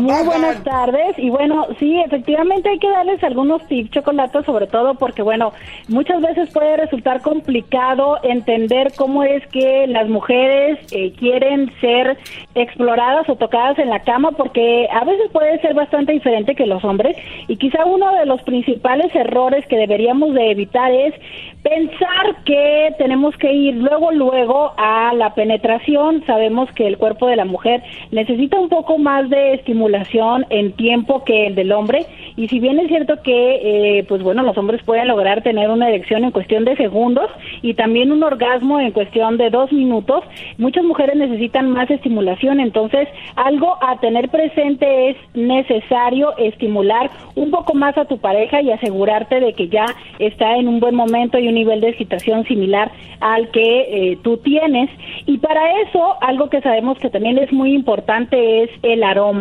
Muy 0.00 0.22
buenas 0.24 0.62
tardes. 0.64 1.18
Y 1.18 1.30
bueno, 1.30 1.66
sí, 1.78 1.98
efectivamente 2.00 2.68
hay 2.68 2.78
que 2.78 2.90
darles 2.90 3.22
algunos 3.24 3.66
tips 3.68 3.90
chocolates, 3.90 4.44
sobre 4.44 4.66
todo 4.66 4.94
porque 4.94 5.22
bueno, 5.22 5.52
muchas 5.88 6.20
veces 6.20 6.50
puede 6.52 6.76
resultar 6.76 7.22
complicado 7.22 8.18
entender 8.22 8.92
cómo 8.96 9.24
es 9.24 9.46
que 9.48 9.86
las 9.86 10.08
mujeres 10.08 10.78
eh, 10.92 11.12
quieren 11.18 11.72
ser 11.80 12.18
exploradas 12.54 13.28
o 13.28 13.36
tocadas 13.36 13.78
en 13.78 13.90
la 13.90 14.00
cama 14.00 14.32
porque 14.32 14.88
a 14.92 15.04
veces 15.04 15.30
puede 15.32 15.60
ser 15.60 15.74
bastante 15.74 16.12
diferente 16.12 16.54
que 16.54 16.66
los 16.66 16.84
hombres. 16.84 17.16
Y 17.48 17.56
quizá 17.56 17.84
uno 17.84 18.14
de 18.14 18.26
los 18.26 18.42
principales 18.42 19.14
errores 19.14 19.66
que 19.66 19.76
deberíamos 19.76 20.34
de 20.34 20.50
evitar 20.50 20.92
es 20.92 21.14
pensar 21.62 22.44
que 22.44 22.94
tenemos 22.98 23.36
que 23.36 23.52
ir 23.52 23.74
luego 23.74 24.12
luego 24.12 24.72
a 24.76 25.12
la 25.14 25.34
penetración. 25.34 26.24
Sabemos 26.26 26.70
que 26.72 26.86
el 26.86 26.98
cuerpo 26.98 27.26
de 27.26 27.36
la 27.36 27.44
mujer 27.44 27.82
necesita 28.10 28.58
un 28.58 28.68
poco 28.68 28.98
más 28.98 29.28
de 29.28 29.54
estimulación 29.58 30.46
en 30.50 30.72
tiempo 30.72 31.24
que 31.24 31.46
el 31.46 31.54
del 31.54 31.72
hombre 31.72 32.06
y 32.36 32.48
si 32.48 32.60
bien 32.60 32.78
es 32.78 32.88
cierto 32.88 33.22
que 33.22 33.98
eh, 33.98 34.04
pues 34.08 34.22
bueno 34.22 34.42
los 34.42 34.56
hombres 34.56 34.82
pueden 34.82 35.08
lograr 35.08 35.42
tener 35.42 35.70
una 35.70 35.88
erección 35.88 36.24
en 36.24 36.30
cuestión 36.30 36.64
de 36.64 36.76
segundos 36.76 37.30
y 37.62 37.74
también 37.74 38.12
un 38.12 38.22
orgasmo 38.22 38.80
en 38.80 38.92
cuestión 38.92 39.36
de 39.36 39.50
dos 39.50 39.72
minutos, 39.72 40.24
muchas 40.56 40.84
mujeres 40.84 41.16
necesitan 41.16 41.70
más 41.70 41.90
estimulación. 41.90 42.60
Entonces 42.60 43.08
algo 43.36 43.76
a 43.82 43.98
tener 44.00 44.28
presente 44.28 45.10
es 45.10 45.16
necesario 45.34 46.36
estimular 46.38 47.10
un 47.34 47.50
poco 47.50 47.74
más 47.74 47.96
a 47.98 48.04
tu 48.04 48.18
pareja 48.18 48.62
y 48.62 48.70
asegurarte 48.70 49.40
de 49.40 49.52
que 49.52 49.68
ya 49.68 49.86
está 50.18 50.56
en 50.56 50.68
un 50.68 50.80
buen 50.80 50.94
momento 50.94 51.38
y 51.38 51.48
un 51.48 51.54
nivel 51.54 51.80
de 51.80 51.90
excitación 51.90 52.44
similar 52.44 52.90
al 53.20 53.50
que 53.50 54.12
eh, 54.12 54.18
tú 54.22 54.36
tienes. 54.38 54.90
Y 55.26 55.38
para 55.38 55.80
eso, 55.82 56.14
algo 56.20 56.48
que 56.48 56.60
sabemos 56.60 56.98
que 56.98 57.10
también 57.10 57.38
es 57.38 57.52
muy 57.52 57.74
importante 57.74 58.62
es 58.62 58.70
el 58.82 59.02
aroma. 59.02 59.37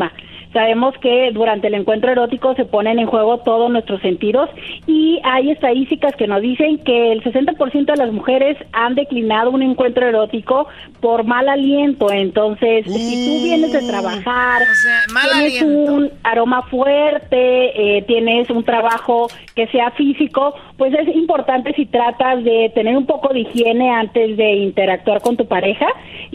Sabemos 0.54 0.96
que 1.02 1.32
durante 1.34 1.68
el 1.68 1.74
encuentro 1.74 2.12
erótico 2.12 2.56
se 2.56 2.66
ponen 2.66 3.00
en 3.00 3.08
juego 3.08 3.40
todos 3.40 3.70
nuestros 3.70 4.02
sentidos 4.02 4.50
y 4.88 5.20
hay 5.24 5.52
estadísticas 5.52 6.16
que 6.16 6.26
nos 6.26 6.42
dicen 6.42 6.80
que 6.80 7.12
el 7.12 7.22
60% 7.24 7.86
de 7.86 7.98
las 7.98 8.12
mujeres 8.12 8.58
han 8.72 8.96
declinado 8.96 9.52
un 9.52 9.62
encuentro 9.62 10.08
erótico 10.08 10.68
por 11.02 11.26
mal 11.26 11.50
aliento. 11.50 12.12
Entonces, 12.12 12.86
si 12.86 13.26
tú 13.26 13.44
vienes 13.44 13.74
de 13.74 13.88
trabajar, 13.88 14.64
mal 15.14 15.30
tienes 15.32 15.62
aliento. 15.62 15.94
un 15.94 16.12
aroma 16.24 16.64
fuerte, 16.64 17.98
eh, 17.98 18.02
tienes 18.04 18.50
un 18.50 18.64
trabajo 18.64 19.28
que 19.54 19.68
sea 19.68 19.92
físico, 19.92 20.56
pues 20.78 20.94
es 20.94 21.16
importante 21.16 21.74
si 21.74 21.86
tratas 21.86 22.44
de 22.44 22.72
tener 22.74 22.96
un 22.96 23.06
poco 23.06 23.34
de 23.34 23.40
higiene 23.42 23.90
antes 23.90 24.38
de 24.38 24.54
interactuar 24.56 25.22
con 25.22 25.36
tu 25.36 25.46
pareja, 25.48 25.88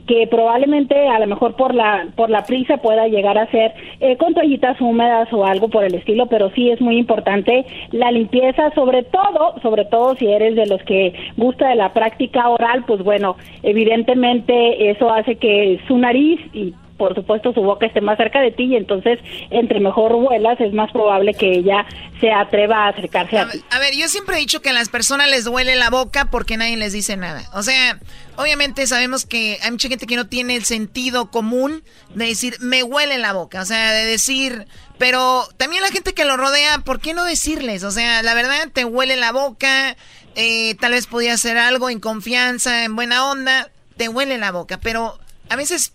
que 0.07 0.27
probablemente 0.27 1.09
a 1.09 1.19
lo 1.21 1.27
mejor 1.27 1.55
por 1.55 1.75
la 1.75 2.09
por 2.17 2.29
la 2.29 2.45
prisa 2.45 2.79
pueda 2.79 3.07
llegar 3.07 3.39
a 3.39 3.51
ser 3.51 3.73
eh, 4.01 4.17
con 4.17 4.35
toallitas 4.35 4.81
húmedas 4.81 5.33
o 5.33 5.45
algo 5.47 5.69
por 5.69 5.85
el 5.85 5.95
estilo, 5.95 6.27
pero 6.27 6.51
sí 6.51 6.71
es 6.71 6.81
muy 6.81 6.99
importante 6.99 7.65
la 7.93 8.11
limpieza, 8.11 8.73
sobre 8.75 9.05
todo, 9.05 9.55
sobre 9.63 9.85
todo 9.85 10.17
si 10.17 10.27
eres 10.27 10.57
de 10.57 10.67
los 10.67 10.83
que 10.83 11.15
gusta 11.37 11.69
de 11.69 11.77
la 11.77 11.93
práctica 11.93 12.49
oral, 12.49 12.85
pues 12.87 13.03
bueno, 13.03 13.37
evidentemente 13.63 14.91
eso 14.91 15.11
hace 15.13 15.37
que 15.37 15.81
su 15.87 15.97
nariz 15.99 16.41
y 16.53 16.75
por 17.03 17.17
supuesto 17.17 17.53
su 17.53 17.63
boca 17.63 17.85
esté 17.85 18.01
más 18.01 18.17
cerca 18.17 18.41
de 18.41 18.53
ti 18.53 18.63
y 18.63 18.77
entonces 18.77 19.19
entre 19.51 19.81
mejor 19.81 20.13
vuelas 20.13 20.61
es 20.61 20.73
más 20.73 20.93
probable 20.93 21.35
que 21.35 21.51
ella 21.51 21.85
se 22.21 22.31
atreva 22.31 22.85
a 22.85 22.91
acercarse 22.91 23.37
a, 23.37 23.51
ti. 23.51 23.61
A 23.71 23.81
ver, 23.81 23.93
yo 23.97 24.07
siempre 24.07 24.37
he 24.37 24.39
dicho 24.39 24.63
que 24.63 24.71
a 24.71 24.73
las 24.73 24.89
personas 24.89 25.29
les 25.29 25.43
duele 25.43 25.75
la 25.75 25.91
boca 25.91 26.31
porque 26.31 26.57
nadie 26.57 26.77
les 26.77 26.93
dice 26.93 27.17
nada. 27.17 27.43
O 27.55 27.65
sea, 27.65 27.99
obviamente 28.37 28.87
sabemos 28.87 29.27
que 29.27 29.59
hay 29.65 29.73
mucha 29.73 29.89
gente 29.89 30.07
que 30.07 30.15
no 30.15 30.29
tiene 30.29 30.55
el 30.55 30.63
sentido 30.63 31.29
común 31.33 31.83
de 32.15 32.27
decir, 32.27 32.55
me 32.61 32.85
huele 32.85 33.19
la 33.19 33.33
boca. 33.33 33.63
O 33.63 33.65
sea, 33.65 33.91
de 33.91 34.07
decir, 34.07 34.69
pero 34.97 35.49
también 35.57 35.83
la 35.83 35.89
gente 35.89 36.15
que 36.15 36.25
lo 36.25 36.37
rodea, 36.37 36.79
¿por 36.85 37.01
qué 37.01 37.15
no 37.15 37.25
decirles? 37.25 37.83
O 37.83 37.91
sea, 37.91 38.23
la 38.23 38.35
verdad, 38.35 38.69
te 38.73 38.85
huele 38.85 39.17
la 39.17 39.33
boca, 39.33 39.97
eh, 40.37 40.77
tal 40.77 40.93
vez 40.93 41.09
podía 41.09 41.33
hacer 41.33 41.59
algo 41.59 41.91
en 41.91 41.99
confianza, 41.99 42.85
en 42.85 42.95
buena 42.95 43.29
onda, 43.29 43.73
te 43.97 44.09
huele 44.09 44.39
la 44.39 44.53
boca, 44.53 44.79
pero 44.79 45.19
a 45.49 45.57
veces 45.57 45.95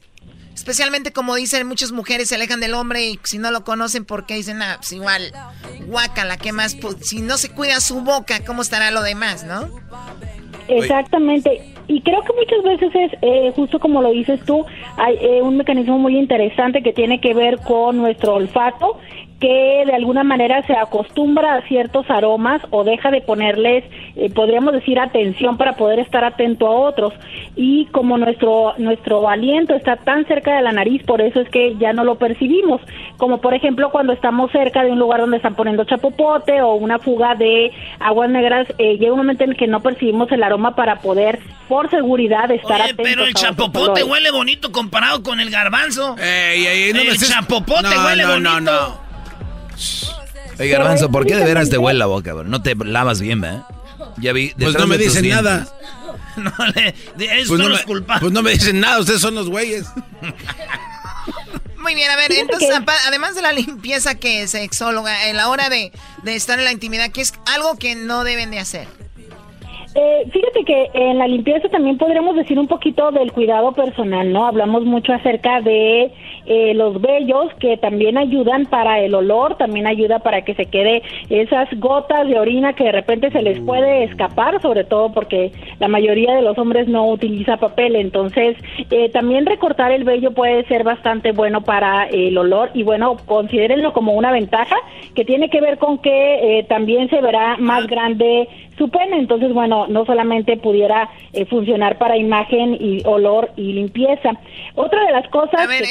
Especialmente 0.57 1.13
como 1.13 1.35
dicen 1.35 1.67
muchas 1.67 1.91
mujeres 1.91 2.29
se 2.29 2.35
alejan 2.35 2.59
del 2.59 2.73
hombre 2.73 3.05
y 3.05 3.19
si 3.21 3.37
no 3.37 3.51
lo 3.51 3.63
conocen 3.63 4.05
porque 4.05 4.33
dicen, 4.33 4.59
ah, 4.63 4.77
pues 4.77 4.91
igual, 4.91 5.31
guácala, 5.85 6.35
¿qué 6.35 6.51
más? 6.51 6.73
Pues, 6.73 6.95
si 7.01 7.21
no 7.21 7.37
se 7.37 7.49
cuida 7.49 7.79
su 7.79 8.01
boca, 8.01 8.43
¿cómo 8.43 8.63
estará 8.63 8.89
lo 8.89 9.03
demás, 9.03 9.43
no? 9.43 9.69
Exactamente. 10.67 11.75
Y 11.87 12.01
creo 12.01 12.23
que 12.23 12.33
muchas 12.33 12.63
veces 12.63 12.89
es, 12.95 13.19
eh, 13.21 13.53
justo 13.55 13.79
como 13.79 14.01
lo 14.01 14.09
dices 14.09 14.39
tú, 14.45 14.65
hay 14.97 15.15
eh, 15.21 15.43
un 15.43 15.57
mecanismo 15.57 15.99
muy 15.99 16.17
interesante 16.17 16.81
que 16.81 16.91
tiene 16.91 17.21
que 17.21 17.35
ver 17.35 17.59
con 17.59 17.97
nuestro 17.97 18.33
olfato, 18.33 18.97
que 19.39 19.83
de 19.85 19.93
alguna 19.93 20.23
manera 20.23 20.65
se 20.65 20.73
acostumbra 20.73 21.55
a 21.55 21.61
ciertos 21.67 22.09
aromas 22.09 22.61
o 22.71 22.83
deja 22.83 23.11
de 23.11 23.21
ponerles, 23.21 23.83
eh, 24.15 24.31
podríamos 24.33 24.73
decir, 24.73 24.99
atención 24.99 25.57
para 25.57 25.73
poder 25.73 25.99
estar 25.99 26.23
atento 26.23 26.67
a 26.67 26.71
otros. 26.71 27.13
Y 27.55 27.85
como 27.87 28.17
nuestro, 28.17 28.73
nuestro 28.77 29.29
aliento 29.29 29.75
está 29.75 29.97
tan 29.97 30.25
cerca 30.25 30.55
de 30.55 30.63
la 30.63 30.71
nariz, 30.71 31.03
por 31.03 31.21
eso 31.21 31.39
es 31.39 31.49
que 31.49 31.75
ya 31.77 31.93
no 31.93 32.03
lo 32.03 32.15
percibimos. 32.15 32.81
Como 33.17 33.39
por 33.39 33.53
ejemplo 33.53 33.91
cuando 33.91 34.13
estamos 34.13 34.51
cerca 34.51 34.83
de 34.83 34.91
un 34.91 34.99
lugar 34.99 35.21
donde 35.21 35.37
están 35.37 35.55
poniendo 35.55 35.83
chapopote 35.85 36.61
o 36.61 36.73
una 36.75 36.97
fuga 36.97 37.35
de 37.35 37.71
aguas 37.99 38.29
negras, 38.29 38.67
eh, 38.79 38.97
llega 38.97 39.11
un 39.11 39.19
momento 39.19 39.43
en 39.43 39.53
que 39.53 39.67
no 39.67 39.81
percibimos 39.81 40.31
el 40.31 40.41
aroma 40.41 40.75
para 40.75 40.99
poder, 40.99 41.39
por 41.67 41.89
seguridad, 41.89 42.49
estar 42.49 42.81
Oye, 42.81 42.95
Pero 42.95 43.23
el 43.23 43.33
chapopote 43.33 44.03
huele 44.03 44.31
bonito 44.31 44.71
comparado 44.71 45.21
con 45.21 45.39
el 45.39 45.51
garbanzo. 45.51 46.15
el 46.97 47.17
chapopote 47.17 47.97
huele 47.97 48.25
bonito. 48.25 49.06
Oye, 50.59 50.69
Garbanzo, 50.69 51.09
¿por 51.11 51.25
qué 51.25 51.35
de 51.35 51.43
veras 51.43 51.69
te 51.69 51.77
huele 51.77 51.99
la 51.99 52.07
boca, 52.07 52.33
bro? 52.33 52.43
No 52.43 52.61
te 52.61 52.75
lavas 52.75 53.21
bien, 53.21 53.43
¿eh? 53.43 53.61
Ya 54.17 54.33
vi. 54.33 54.53
Pues 54.57 54.77
no 54.77 54.87
me 54.87 54.97
dicen 54.97 55.29
nada. 55.29 55.67
no, 56.37 56.51
le, 56.75 56.95
pues, 57.47 57.59
no 57.59 57.69
me, 57.69 58.01
pues 58.19 58.31
no 58.31 58.41
me 58.41 58.51
dicen 58.51 58.79
nada, 58.79 58.99
ustedes 58.99 59.21
son 59.21 59.35
los 59.35 59.49
güeyes. 59.49 59.87
Muy 61.77 61.95
bien, 61.95 62.11
a 62.11 62.15
ver, 62.15 62.31
entonces, 62.31 62.69
además 63.07 63.35
de 63.35 63.41
la 63.41 63.51
limpieza 63.51 64.15
que 64.15 64.43
es 64.43 64.51
sexóloga, 64.51 65.29
en 65.29 65.37
la 65.37 65.49
hora 65.49 65.69
de, 65.69 65.91
de 66.23 66.35
estar 66.35 66.59
en 66.59 66.65
la 66.65 66.71
intimidad, 66.71 67.11
¿qué 67.11 67.21
es 67.21 67.33
algo 67.53 67.77
que 67.77 67.95
no 67.95 68.23
deben 68.23 68.51
de 68.51 68.59
hacer? 68.59 68.87
Eh, 69.99 70.29
fíjate 70.31 70.63
que 70.63 70.89
en 70.93 71.17
la 71.17 71.27
limpieza 71.27 71.69
también 71.69 71.97
podríamos 71.97 72.35
decir 72.35 72.59
un 72.59 72.67
poquito 72.67 73.11
del 73.11 73.31
cuidado 73.31 73.71
personal, 73.71 74.31
¿no? 74.31 74.45
Hablamos 74.45 74.83
mucho 74.85 75.11
acerca 75.11 75.59
de 75.61 76.11
eh, 76.47 76.73
los 76.73 77.01
vellos 77.01 77.53
que 77.59 77.77
también 77.77 78.17
ayudan 78.17 78.65
para 78.65 78.99
el 78.99 79.13
olor, 79.13 79.57
también 79.57 79.85
ayuda 79.87 80.19
para 80.19 80.43
que 80.43 80.55
se 80.55 80.65
quede 80.65 81.03
esas 81.29 81.67
gotas 81.79 82.27
de 82.27 82.39
orina 82.39 82.73
que 82.73 82.85
de 82.85 82.91
repente 82.91 83.31
se 83.31 83.41
les 83.41 83.59
puede 83.59 84.05
escapar, 84.05 84.61
sobre 84.61 84.83
todo 84.83 85.11
porque 85.11 85.51
la 85.79 85.87
mayoría 85.87 86.35
de 86.35 86.41
los 86.41 86.57
hombres 86.57 86.87
no 86.87 87.07
utiliza 87.07 87.57
papel, 87.57 87.95
entonces 87.95 88.57
eh, 88.89 89.09
también 89.09 89.45
recortar 89.45 89.91
el 89.91 90.03
vello 90.03 90.31
puede 90.31 90.65
ser 90.67 90.83
bastante 90.83 91.31
bueno 91.31 91.61
para 91.61 92.05
el 92.05 92.37
olor 92.37 92.71
y 92.73 92.83
bueno, 92.83 93.17
considérenlo 93.25 93.93
como 93.93 94.13
una 94.13 94.31
ventaja 94.31 94.75
que 95.15 95.25
tiene 95.25 95.49
que 95.49 95.61
ver 95.61 95.77
con 95.77 95.97
que 95.99 96.65
también 96.69 97.09
se 97.09 97.21
verá 97.21 97.57
más 97.57 97.87
grande 97.87 98.47
su 98.77 98.89
pene, 98.89 99.17
entonces 99.17 99.51
bueno, 99.53 99.87
no 99.87 100.05
solamente 100.05 100.57
pudiera 100.57 101.09
eh, 101.33 101.45
funcionar 101.45 101.97
para 101.97 102.17
imagen 102.17 102.77
y 102.79 103.01
olor 103.05 103.51
y 103.55 103.73
limpieza. 103.73 104.31
Otra 104.75 105.03
de 105.05 105.11
las 105.11 105.27
cosas 105.29 105.61
A 105.61 105.67
ver, 105.67 105.83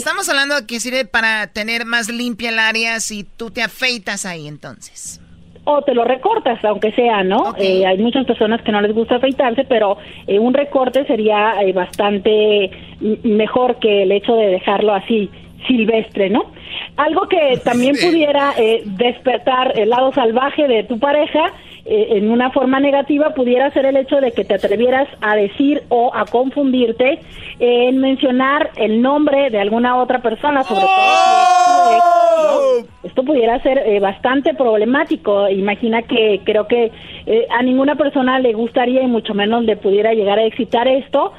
estamos 0.00 0.28
hablando 0.28 0.54
que 0.66 0.80
sirve 0.80 1.04
para 1.04 1.46
tener 1.48 1.84
más 1.84 2.08
limpia 2.08 2.48
el 2.48 2.58
área 2.58 3.00
si 3.00 3.24
tú 3.24 3.50
te 3.50 3.62
afeitas 3.62 4.26
ahí 4.26 4.48
entonces. 4.48 5.20
O 5.64 5.82
te 5.82 5.94
lo 5.94 6.04
recortas, 6.04 6.64
aunque 6.64 6.90
sea, 6.92 7.22
¿no? 7.22 7.54
Eh, 7.58 7.84
hay 7.86 7.98
muchas 7.98 8.24
personas 8.24 8.62
que 8.62 8.72
no 8.72 8.80
les 8.80 8.94
gusta 8.94 9.16
afeitarse, 9.16 9.64
pero 9.64 9.98
eh, 10.26 10.38
un 10.38 10.54
recorte 10.54 11.04
sería 11.06 11.54
bastante 11.74 12.70
mejor 13.24 13.78
que 13.78 14.04
el 14.04 14.12
hecho 14.12 14.34
de 14.36 14.46
dejarlo 14.46 14.94
así 14.94 15.30
silvestre, 15.68 16.30
¿no? 16.30 16.50
Algo 16.96 17.28
que 17.28 17.60
también 17.62 17.94
pudiera 18.02 18.54
despertar 18.84 19.78
el 19.78 19.90
lado 19.90 20.12
salvaje 20.14 20.66
de 20.66 20.84
tu 20.84 20.98
pareja 20.98 21.52
eh, 21.84 22.08
en 22.10 22.30
una 22.30 22.50
forma 22.50 22.80
negativa 22.80 23.34
pudiera 23.34 23.70
ser 23.72 23.86
el 23.86 23.96
hecho 23.96 24.20
de 24.20 24.32
que 24.32 24.44
te 24.44 24.54
atrevieras 24.54 25.08
a 25.20 25.36
decir 25.36 25.82
o 25.88 26.10
a 26.14 26.24
confundirte 26.26 27.20
en 27.58 27.98
mencionar 27.98 28.70
el 28.76 29.02
nombre 29.02 29.50
de 29.50 29.58
alguna 29.58 29.96
otra 29.96 30.20
persona, 30.20 30.62
sobre 30.62 30.82
todo 30.82 30.88
si 31.88 33.08
esto 33.08 33.24
pudiera 33.24 33.60
ser 33.62 33.78
eh, 33.78 33.98
bastante 34.00 34.54
problemático. 34.54 35.48
Imagina 35.48 36.02
que 36.02 36.40
creo 36.44 36.66
que 36.66 36.92
eh, 37.26 37.46
a 37.50 37.62
ninguna 37.62 37.96
persona 37.96 38.38
le 38.38 38.52
gustaría 38.52 39.02
y 39.02 39.06
mucho 39.06 39.34
menos 39.34 39.64
le 39.64 39.76
pudiera 39.76 40.12
llegar 40.12 40.38
a 40.38 40.44
excitar 40.44 40.86
esto. 40.86 41.32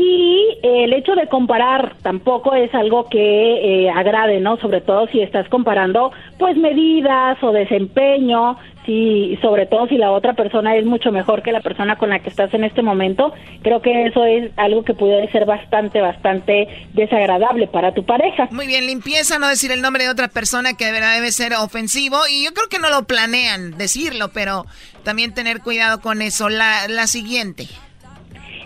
Y 0.00 0.58
el 0.62 0.92
hecho 0.92 1.16
de 1.16 1.26
comparar 1.26 1.96
tampoco 2.02 2.54
es 2.54 2.72
algo 2.72 3.08
que 3.08 3.90
agrade, 3.92 4.38
¿no? 4.38 4.56
Sobre 4.58 4.80
todo 4.80 5.08
si 5.08 5.20
estás 5.20 5.48
comparando, 5.48 6.12
pues, 6.38 6.56
medidas 6.56 7.42
o 7.42 7.50
desempeño, 7.50 8.56
y 8.88 9.38
sobre 9.42 9.66
todo 9.66 9.86
si 9.86 9.98
la 9.98 10.10
otra 10.12 10.32
persona 10.32 10.74
es 10.74 10.86
mucho 10.86 11.12
mejor 11.12 11.42
que 11.42 11.52
la 11.52 11.60
persona 11.60 11.96
con 11.96 12.08
la 12.08 12.20
que 12.20 12.30
estás 12.30 12.52
en 12.54 12.64
este 12.64 12.80
momento, 12.80 13.34
creo 13.62 13.82
que 13.82 14.06
eso 14.06 14.24
es 14.24 14.50
algo 14.56 14.82
que 14.82 14.94
puede 14.94 15.30
ser 15.30 15.44
bastante, 15.44 16.00
bastante 16.00 16.66
desagradable 16.94 17.66
para 17.66 17.92
tu 17.92 18.06
pareja. 18.06 18.48
Muy 18.50 18.66
bien, 18.66 18.86
limpieza, 18.86 19.38
no 19.38 19.46
decir 19.46 19.72
el 19.72 19.82
nombre 19.82 20.04
de 20.04 20.10
otra 20.10 20.28
persona 20.28 20.72
que 20.74 20.86
de 20.86 20.98
debe 20.98 21.32
ser 21.32 21.52
ofensivo 21.54 22.16
y 22.30 22.44
yo 22.44 22.54
creo 22.54 22.68
que 22.68 22.78
no 22.78 22.88
lo 22.88 23.04
planean 23.04 23.76
decirlo, 23.76 24.30
pero 24.32 24.64
también 25.04 25.34
tener 25.34 25.60
cuidado 25.60 26.00
con 26.00 26.22
eso. 26.22 26.48
La, 26.48 26.88
la 26.88 27.06
siguiente. 27.06 27.68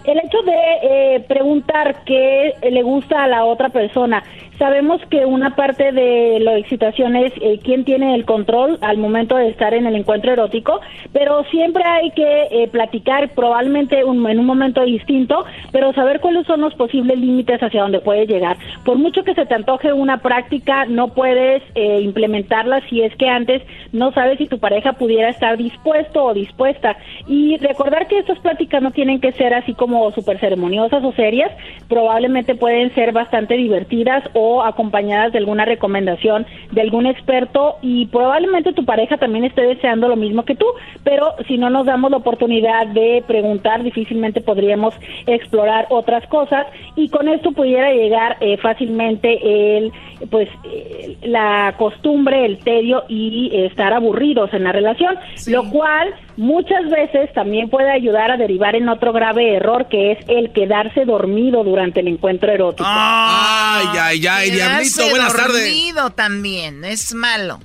El 0.05 0.19
hecho 0.19 0.43
de 0.43 1.17
eh, 1.17 1.21
preguntar 1.29 2.03
qué 2.05 2.55
le 2.63 2.83
gusta 2.83 3.23
a 3.23 3.29
la 3.29 3.45
otra 3.45 3.69
persona 3.69 4.23
Sabemos 4.63 5.01
que 5.11 5.27
una 5.27 5.57
parte 5.57 5.91
de 5.91 6.39
la 6.39 6.57
excitación 6.57 7.17
es 7.17 7.33
eh, 7.41 7.59
quién 7.65 7.85
tiene 7.85 8.15
el 8.15 8.25
control 8.25 8.79
al 8.81 8.97
momento 8.97 9.35
de 9.35 9.49
estar 9.49 9.75
en 9.75 9.89
el 9.89 9.97
encuentro 9.97 10.33
erótico, 10.33 10.81
pero 11.13 11.43
siempre 11.51 11.83
hay 11.83 12.13
que 12.13 12.43
eh, 12.49 12.69
platicar 12.69 13.31
probablemente 13.31 13.99
en 13.99 14.09
un 14.09 14.47
momento 14.47 14.85
distinto, 14.85 15.45
pero 15.73 15.93
saber 15.95 16.21
cuáles 16.21 16.47
son 16.47 16.61
los 16.61 16.77
posibles 16.77 17.19
límites 17.19 17.61
hacia 17.61 17.83
donde 17.83 17.99
puede 17.99 18.25
llegar. 18.29 18.57
Por 18.85 18.99
mucho 18.99 19.25
que 19.25 19.35
se 19.35 19.47
te 19.47 19.55
antoje 19.57 19.93
una 19.93 20.19
práctica, 20.19 20.85
no 20.85 21.09
puedes 21.09 21.61
eh, 21.75 22.01
implementarla 22.01 22.83
si 22.89 23.03
es 23.03 23.13
que 23.17 23.29
antes 23.29 23.63
no 23.91 24.13
sabes 24.13 24.39
si 24.39 24.47
tu 24.47 24.61
pareja 24.61 24.93
pudiera 24.93 25.29
estar 25.29 25.57
dispuesto 25.57 26.23
o 26.23 26.35
dispuesta. 26.35 26.97
Y 27.27 27.57
recordar 27.57 28.07
que 28.07 28.21
estas 28.21 28.39
prácticas 28.39 28.81
no 28.81 28.93
tienen 28.93 29.21
que 29.21 29.33
ser 29.33 29.55
así 29.55 29.75
como 29.75 30.13
súper 30.13 30.39
ceremoniosas 30.39 31.03
o 31.03 31.11
serias, 31.15 31.51
probablemente 31.89 32.55
pueden 32.55 32.95
ser 32.95 33.11
bastante 33.11 33.55
divertidas 33.57 34.23
o 34.35 34.52
acompañadas 34.61 35.33
de 35.33 35.39
alguna 35.39 35.65
recomendación 35.65 36.45
de 36.73 36.81
algún 36.83 37.07
experto 37.07 37.77
y 37.81 38.07
probablemente 38.07 38.73
tu 38.75 38.85
pareja 38.85 39.17
también 39.17 39.45
esté 39.45 39.63
deseando 39.63 40.09
lo 40.09 40.17
mismo 40.17 40.45
que 40.45 40.57
tú, 40.57 40.67
pero 41.05 41.33
si 41.47 41.57
no 41.57 41.71
nos 41.71 41.87
damos 41.87 42.11
la 42.11 42.19
oportunidad 42.19 42.89
de 42.89 43.25
preguntar, 43.27 43.83
difícilmente 43.83 44.41
podríamos 44.41 44.95
explorar 45.27 45.87
otras 45.89 46.27
cosas 46.27 46.67
y 46.97 47.09
con 47.09 47.29
esto 47.29 47.53
pudiera 47.53 47.93
llegar 47.93 48.37
eh, 48.41 48.57
fácilmente 48.59 49.77
el 49.77 49.93
pues 50.31 50.49
eh, 50.65 51.17
la 51.23 51.75
costumbre, 51.79 52.45
el 52.45 52.59
tedio 52.59 53.05
y 53.09 53.51
estar 53.65 53.93
aburridos 53.93 54.53
en 54.53 54.65
la 54.65 54.73
relación, 54.73 55.17
lo 55.49 55.69
cual 55.71 56.15
muchas 56.37 56.89
veces 56.91 57.33
también 57.35 57.69
puede 57.71 57.91
ayudar 57.91 58.31
a 58.31 58.37
derivar 58.37 58.75
en 58.75 58.89
otro 58.89 59.13
grave 59.13 59.57
error 59.57 59.89
que 59.89 60.13
es 60.13 60.19
el 60.29 60.53
quedarse 60.53 61.05
dormido 61.05 61.65
durante 61.65 62.01
el 62.01 62.09
encuentro 62.09 62.51
erótico. 62.53 62.89
Ay, 62.89 63.87
ay, 63.99 64.27
ay, 64.27 64.51
diablito, 64.51 65.09
buenas 65.11 65.35
tardes. 65.35 65.65
dormido 65.65 66.11
también, 66.11 66.85
es 66.85 67.15
malo. 67.15 67.61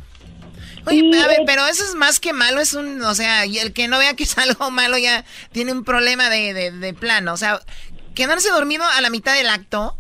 Oye, 0.86 1.02
a 1.22 1.28
ver, 1.28 1.42
pero 1.46 1.68
eso 1.68 1.84
es 1.84 1.96
más 1.96 2.20
que 2.20 2.32
malo, 2.32 2.62
es 2.62 2.74
un, 2.74 3.02
o 3.02 3.14
sea, 3.14 3.46
y 3.46 3.58
el 3.58 3.74
que 3.74 3.90
no 3.90 4.00
vea 4.00 4.16
que 4.16 4.24
es 4.24 4.38
algo 4.38 4.72
malo 4.72 4.98
ya 4.98 5.26
tiene 5.52 5.72
un 5.72 5.84
problema 5.84 6.30
de, 6.30 6.54
de, 6.54 6.72
de 6.72 6.94
plano, 6.94 7.34
o 7.34 7.38
sea, 7.38 7.60
quedarse 8.16 8.50
dormido 8.50 8.84
a 8.86 9.02
la 9.02 9.10
mitad 9.10 9.34
del 9.36 9.50
acto 9.50 9.98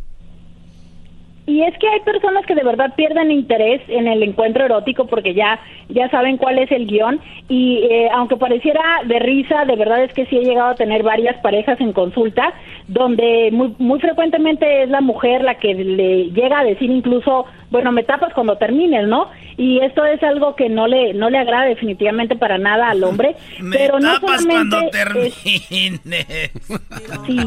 y 1.47 1.63
es 1.63 1.75
que 1.79 1.87
hay 1.87 2.01
personas 2.01 2.45
que 2.45 2.55
de 2.55 2.63
verdad 2.63 2.93
pierden 2.95 3.31
interés 3.31 3.81
en 3.87 4.05
el 4.05 4.21
encuentro 4.21 4.65
erótico 4.65 5.07
porque 5.07 5.33
ya, 5.33 5.57
ya 5.87 6.09
saben 6.09 6.35
cuál 6.35 6.59
es 6.59 6.69
el 6.73 6.85
guion 6.85 7.21
y 7.47 7.87
eh, 7.89 8.09
aunque 8.13 8.35
pareciera 8.35 8.81
de 9.05 9.17
risa, 9.17 9.63
de 9.63 9.77
verdad 9.77 10.03
es 10.03 10.13
que 10.13 10.25
sí 10.25 10.37
he 10.37 10.43
llegado 10.43 10.71
a 10.71 10.75
tener 10.75 11.03
varias 11.03 11.37
parejas 11.37 11.79
en 11.79 11.93
consulta 11.93 12.53
donde 12.89 13.49
muy, 13.53 13.73
muy 13.79 13.99
frecuentemente 14.01 14.83
es 14.83 14.89
la 14.89 14.99
mujer 14.99 15.41
la 15.41 15.55
que 15.55 15.73
le 15.73 16.31
llega 16.31 16.59
a 16.59 16.65
decir 16.65 16.91
incluso, 16.91 17.45
bueno, 17.71 17.93
me 17.93 18.03
tapas 18.03 18.33
cuando 18.33 18.57
termines, 18.57 19.07
¿no? 19.07 19.29
Y 19.57 19.79
esto 19.79 20.05
es 20.05 20.21
algo 20.21 20.55
que 20.55 20.69
no 20.69 20.85
le, 20.87 21.15
no 21.15 21.31
le 21.31 21.39
agrada 21.39 21.65
definitivamente 21.65 22.35
para 22.35 22.59
nada 22.59 22.89
al 22.91 23.03
hombre. 23.03 23.35
me 23.59 23.75
pero 23.75 23.99
no 23.99 24.13
tapas 24.13 24.45
cuando 24.45 24.87
termines. 24.89 25.35
sí, 27.25 27.39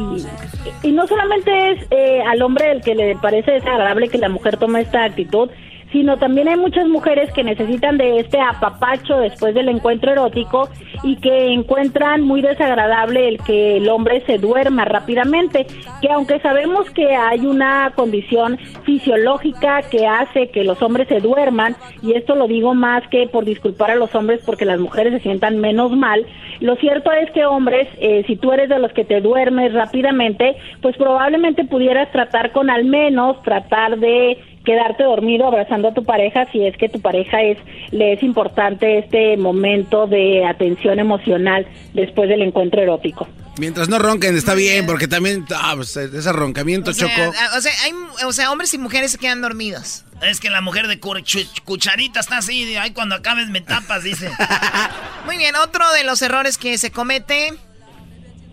y 0.83 0.91
no 0.91 1.07
solamente 1.07 1.71
es 1.71 1.87
eh, 1.89 2.21
al 2.27 2.41
hombre 2.41 2.71
el 2.71 2.81
que 2.81 2.95
le 2.95 3.15
parece 3.15 3.51
desagradable, 3.51 4.09
que 4.09 4.17
la 4.17 4.29
mujer 4.29 4.57
tome 4.57 4.81
esta 4.81 5.05
actitud, 5.05 5.49
sino 5.91 6.17
también 6.17 6.47
hay 6.47 6.57
muchas 6.57 6.87
mujeres 6.87 7.31
que 7.33 7.43
necesitan 7.43 7.97
de 7.97 8.19
este 8.19 8.39
apapacho 8.39 9.17
después 9.17 9.53
del 9.53 9.69
encuentro 9.69 10.11
erótico 10.11 10.69
y 11.03 11.15
que 11.17 11.53
encuentran 11.53 12.21
muy 12.21 12.41
desagradable 12.41 13.27
el 13.27 13.39
que 13.39 13.77
el 13.77 13.89
hombre 13.89 14.23
se 14.25 14.37
duerma 14.37 14.85
rápidamente, 14.85 15.65
que 16.01 16.11
aunque 16.11 16.39
sabemos 16.39 16.89
que 16.91 17.15
hay 17.15 17.45
una 17.45 17.91
condición 17.95 18.57
fisiológica 18.83 19.81
que 19.89 20.05
hace 20.07 20.49
que 20.49 20.63
los 20.63 20.81
hombres 20.81 21.07
se 21.07 21.19
duerman, 21.19 21.75
y 22.01 22.13
esto 22.13 22.35
lo 22.35 22.47
digo 22.47 22.73
más 22.73 23.07
que 23.09 23.27
por 23.27 23.45
disculpar 23.45 23.91
a 23.91 23.95
los 23.95 24.13
hombres 24.15 24.41
porque 24.45 24.65
las 24.65 24.79
mujeres 24.79 25.13
se 25.13 25.19
sientan 25.19 25.59
menos 25.59 25.91
mal, 25.91 26.25
lo 26.59 26.75
cierto 26.75 27.11
es 27.11 27.31
que 27.31 27.45
hombres, 27.45 27.87
eh, 27.99 28.23
si 28.27 28.35
tú 28.35 28.51
eres 28.51 28.69
de 28.69 28.77
los 28.77 28.93
que 28.93 29.03
te 29.03 29.19
duermes 29.19 29.73
rápidamente, 29.73 30.55
pues 30.81 30.95
probablemente 30.95 31.65
pudieras 31.65 32.11
tratar 32.11 32.51
con 32.51 32.69
al 32.69 32.85
menos 32.85 33.41
tratar 33.41 33.97
de 33.97 34.37
quedarte 34.65 35.03
dormido 35.03 35.47
abrazando 35.47 35.87
a 35.89 35.93
tu 35.93 36.03
pareja 36.05 36.47
si 36.51 36.65
es 36.65 36.77
que 36.77 36.87
tu 36.89 37.01
pareja 37.01 37.41
es 37.41 37.57
le 37.91 38.13
es 38.13 38.23
importante 38.23 38.99
este 38.99 39.35
momento 39.37 40.07
de 40.07 40.45
atención 40.45 40.99
emocional 40.99 41.65
después 41.93 42.29
del 42.29 42.41
encuentro 42.41 42.81
erótico. 42.81 43.27
Mientras 43.57 43.89
no 43.89 43.99
ronquen, 43.99 44.37
está 44.37 44.53
bien, 44.55 44.85
porque 44.85 45.07
también 45.07 45.45
ah, 45.53 45.73
pues, 45.75 45.95
ese 45.97 46.31
roncamiento 46.31 46.91
O 46.91 46.93
sea, 46.93 47.07
chocó. 47.09 47.37
a- 47.37 47.57
o 47.57 47.61
sea, 47.61 47.71
hay, 47.83 47.91
o 48.25 48.31
sea, 48.31 48.49
hombres 48.51 48.73
y 48.73 48.77
mujeres 48.77 49.11
se 49.11 49.17
quedan 49.17 49.41
dormidos. 49.41 50.05
Es 50.21 50.39
que 50.39 50.49
la 50.49 50.61
mujer 50.61 50.87
de 50.87 50.99
cucharita 50.99 52.19
está 52.21 52.37
así, 52.37 52.63
de, 52.65 52.77
ay, 52.79 52.91
cuando 52.91 53.15
acabes 53.15 53.49
me 53.49 53.59
tapas, 53.61 54.03
dice. 54.03 54.29
Muy 55.25 55.37
bien, 55.37 55.55
otro 55.57 55.83
de 55.93 56.03
los 56.03 56.21
errores 56.21 56.57
que 56.57 56.77
se 56.77 56.91
comete. 56.91 57.53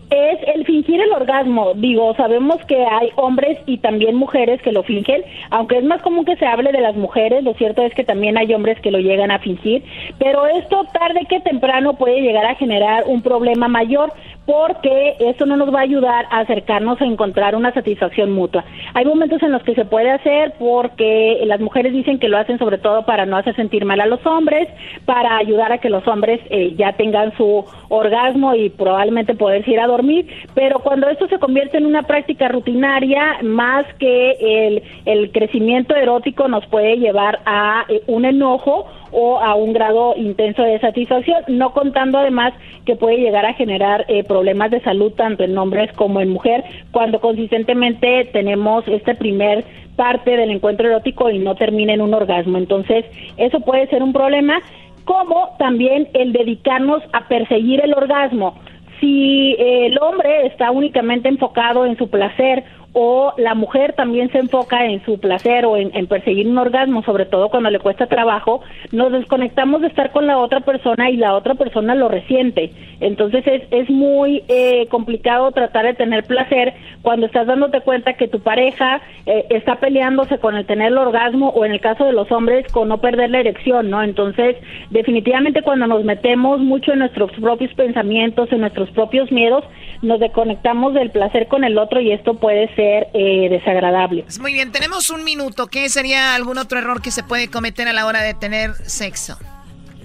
Es 0.09 0.39
el 0.55 0.65
fingir 0.65 0.99
el 1.01 1.11
orgasmo. 1.11 1.73
Digo, 1.75 2.15
sabemos 2.15 2.57
que 2.65 2.83
hay 2.83 3.09
hombres 3.15 3.59
y 3.67 3.77
también 3.77 4.15
mujeres 4.15 4.59
que 4.63 4.71
lo 4.71 4.81
fingen, 4.81 5.21
aunque 5.51 5.77
es 5.77 5.83
más 5.83 6.01
común 6.01 6.25
que 6.25 6.35
se 6.37 6.47
hable 6.47 6.71
de 6.71 6.81
las 6.81 6.95
mujeres, 6.95 7.43
lo 7.43 7.53
cierto 7.53 7.83
es 7.83 7.93
que 7.93 8.03
también 8.03 8.37
hay 8.37 8.51
hombres 8.53 8.79
que 8.81 8.89
lo 8.89 8.97
llegan 8.97 9.29
a 9.29 9.39
fingir, 9.39 9.83
pero 10.17 10.47
esto 10.47 10.83
tarde 10.91 11.27
que 11.29 11.39
temprano 11.41 11.93
puede 11.93 12.21
llegar 12.21 12.45
a 12.45 12.55
generar 12.55 13.03
un 13.05 13.21
problema 13.21 13.67
mayor 13.67 14.11
porque 14.49 15.15
esto 15.19 15.45
no 15.45 15.57
nos 15.57 15.71
va 15.71 15.81
a 15.81 15.83
ayudar 15.83 16.25
a 16.31 16.39
acercarnos 16.39 16.99
a 16.99 17.05
encontrar 17.05 17.55
una 17.55 17.71
satisfacción 17.71 18.31
mutua. 18.31 18.65
Hay 18.95 19.05
momentos 19.05 19.43
en 19.43 19.51
los 19.51 19.61
que 19.61 19.75
se 19.75 19.85
puede 19.85 20.09
hacer 20.09 20.53
porque 20.57 21.39
las 21.45 21.59
mujeres 21.59 21.93
dicen 21.93 22.17
que 22.17 22.29
lo 22.29 22.39
hacen 22.39 22.57
sobre 22.57 22.79
todo 22.79 23.05
para 23.05 23.27
no 23.27 23.37
hacer 23.37 23.55
sentir 23.55 23.85
mal 23.85 24.01
a 24.01 24.07
los 24.07 24.25
hombres, 24.25 24.67
para 25.05 25.37
ayudar 25.37 25.71
a 25.71 25.77
que 25.77 25.91
los 25.91 26.07
hombres 26.07 26.41
eh, 26.49 26.73
ya 26.75 26.93
tengan 26.93 27.31
su 27.37 27.63
orgasmo 27.89 28.55
y 28.55 28.71
probablemente 28.71 29.35
poderse 29.35 29.69
ir 29.69 29.79
a 29.79 29.85
dormir, 29.85 30.27
pero 30.55 30.79
cuando 30.79 31.07
esto 31.09 31.27
se 31.27 31.37
convierte 31.37 31.77
en 31.77 31.85
una 31.85 32.01
práctica 32.01 32.47
rutinaria, 32.47 33.37
más 33.43 33.85
que 33.99 34.31
el, 34.39 34.81
el 35.05 35.31
crecimiento 35.31 35.95
erótico 35.95 36.47
nos 36.47 36.65
puede 36.65 36.97
llevar 36.97 37.39
a 37.45 37.85
eh, 37.87 38.01
un 38.07 38.25
enojo 38.25 38.87
o 39.11 39.39
a 39.39 39.55
un 39.55 39.73
grado 39.73 40.13
intenso 40.15 40.63
de 40.63 40.79
satisfacción, 40.79 41.43
no 41.47 41.73
contando 41.73 42.17
además 42.17 42.53
que 42.85 42.95
puede 42.95 43.17
llegar 43.17 43.45
a 43.45 43.53
generar 43.53 44.05
eh, 44.07 44.23
problemas 44.23 44.71
de 44.71 44.81
salud 44.81 45.11
tanto 45.13 45.43
en 45.43 45.57
hombres 45.57 45.91
como 45.93 46.21
en 46.21 46.29
mujer 46.29 46.63
cuando 46.91 47.19
consistentemente 47.19 48.25
tenemos 48.31 48.87
este 48.87 49.15
primer 49.15 49.65
parte 49.95 50.37
del 50.37 50.51
encuentro 50.51 50.87
erótico 50.87 51.29
y 51.29 51.39
no 51.39 51.55
termina 51.55 51.93
en 51.93 52.01
un 52.01 52.13
orgasmo. 52.13 52.57
Entonces, 52.57 53.05
eso 53.37 53.59
puede 53.59 53.87
ser 53.87 54.01
un 54.01 54.13
problema, 54.13 54.59
como 55.03 55.49
también 55.57 56.07
el 56.13 56.31
dedicarnos 56.31 57.03
a 57.11 57.27
perseguir 57.27 57.81
el 57.83 57.93
orgasmo. 57.93 58.55
Si 58.99 59.55
eh, 59.59 59.87
el 59.87 59.97
hombre 59.99 60.47
está 60.47 60.71
únicamente 60.71 61.29
enfocado 61.29 61.85
en 61.85 61.97
su 61.97 62.09
placer 62.09 62.63
o 62.93 63.33
la 63.37 63.53
mujer 63.53 63.93
también 63.93 64.31
se 64.31 64.39
enfoca 64.39 64.85
en 64.85 65.03
su 65.05 65.19
placer 65.19 65.65
o 65.65 65.77
en, 65.77 66.07
perseguir 66.07 66.47
un 66.47 66.57
orgasmo, 66.57 67.03
sobre 67.03 67.25
todo 67.25 67.49
cuando 67.49 67.69
le 67.69 67.79
cuesta 67.79 68.07
trabajo, 68.07 68.61
nos 68.91 69.11
desconectamos 69.11 69.81
de 69.81 69.87
estar 69.87 70.11
con 70.11 70.25
la 70.25 70.39
otra 70.39 70.61
persona 70.61 71.09
y 71.09 71.17
la 71.17 71.35
otra 71.35 71.55
persona 71.55 71.93
lo 71.93 72.07
resiente. 72.07 72.71
Entonces 72.99 73.45
es, 73.45 73.63
es 73.71 73.89
muy 73.89 74.43
eh, 74.47 74.87
complicado 74.87 75.51
tratar 75.51 75.85
de 75.85 75.93
tener 75.93 76.23
placer 76.23 76.73
cuando 77.01 77.27
estás 77.27 77.47
dándote 77.47 77.81
cuenta 77.81 78.13
que 78.13 78.27
tu 78.27 78.39
pareja 78.39 79.01
eh, 79.25 79.45
está 79.49 79.75
peleándose 79.75 80.39
con 80.39 80.55
el 80.55 80.65
tener 80.65 80.87
el 80.87 80.97
orgasmo 80.97 81.49
o 81.49 81.65
en 81.65 81.71
el 81.71 81.81
caso 81.81 82.05
de 82.05 82.13
los 82.13 82.31
hombres 82.31 82.69
con 82.71 82.89
no 82.89 82.99
perder 82.99 83.29
la 83.29 83.39
erección, 83.39 83.89
¿no? 83.89 84.01
Entonces 84.01 84.55
definitivamente 84.89 85.61
cuando 85.61 85.85
nos 85.85 86.03
metemos 86.03 86.59
mucho 86.59 86.93
en 86.93 86.99
nuestros 86.99 87.31
propios 87.33 87.73
pensamientos, 87.75 88.51
en 88.51 88.61
nuestros 88.61 88.89
propios 88.91 89.31
miedos, 89.31 89.63
nos 90.01 90.19
desconectamos 90.19 90.93
del 90.93 91.11
placer 91.11 91.47
con 91.47 91.63
el 91.63 91.77
otro 91.77 92.01
y 92.01 92.11
esto 92.11 92.33
puede 92.33 92.67
ser 92.75 92.78
eh, 92.81 93.49
desagradable. 93.49 94.25
Muy 94.39 94.53
bien, 94.53 94.71
tenemos 94.71 95.09
un 95.09 95.23
minuto. 95.23 95.67
¿Qué 95.67 95.89
sería 95.89 96.35
algún 96.35 96.57
otro 96.57 96.79
error 96.79 97.01
que 97.01 97.11
se 97.11 97.23
puede 97.23 97.49
cometer 97.49 97.87
a 97.87 97.93
la 97.93 98.05
hora 98.05 98.21
de 98.21 98.33
tener 98.33 98.73
sexo? 98.85 99.37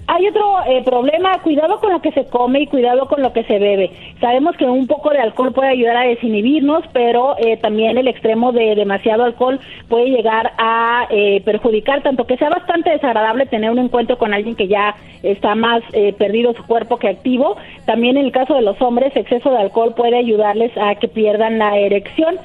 Hay 0.07 0.27
otro 0.27 0.59
eh, 0.67 0.83
problema, 0.83 1.41
cuidado 1.41 1.79
con 1.79 1.91
lo 1.91 1.99
que 1.99 2.11
se 2.11 2.25
come 2.27 2.61
y 2.61 2.67
cuidado 2.67 3.07
con 3.07 3.23
lo 3.23 3.33
que 3.33 3.43
se 3.45 3.57
bebe. 3.57 3.89
Sabemos 4.21 4.55
que 4.55 4.65
un 4.65 4.85
poco 4.85 5.09
de 5.09 5.19
alcohol 5.19 5.51
puede 5.51 5.69
ayudar 5.69 5.97
a 5.97 6.07
desinhibirnos, 6.07 6.83
pero 6.93 7.35
eh, 7.39 7.57
también 7.57 7.97
el 7.97 8.07
extremo 8.07 8.51
de 8.51 8.75
demasiado 8.75 9.23
alcohol 9.23 9.59
puede 9.89 10.11
llegar 10.11 10.51
a 10.59 11.07
eh, 11.09 11.41
perjudicar, 11.43 12.03
tanto 12.03 12.25
que 12.25 12.37
sea 12.37 12.49
bastante 12.49 12.91
desagradable 12.91 13.47
tener 13.47 13.71
un 13.71 13.79
encuentro 13.79 14.19
con 14.19 14.33
alguien 14.33 14.55
que 14.55 14.67
ya 14.67 14.95
está 15.23 15.55
más 15.55 15.81
eh, 15.93 16.13
perdido 16.13 16.53
su 16.53 16.63
cuerpo 16.65 16.97
que 16.97 17.09
activo. 17.09 17.57
También 17.85 18.17
en 18.17 18.25
el 18.25 18.31
caso 18.31 18.53
de 18.53 18.61
los 18.61 18.79
hombres, 18.81 19.15
exceso 19.15 19.49
de 19.49 19.57
alcohol 19.57 19.95
puede 19.95 20.17
ayudarles 20.17 20.71
a 20.77 20.95
que 20.95 21.07
pierdan 21.07 21.57
la 21.57 21.77
erección. 21.77 22.37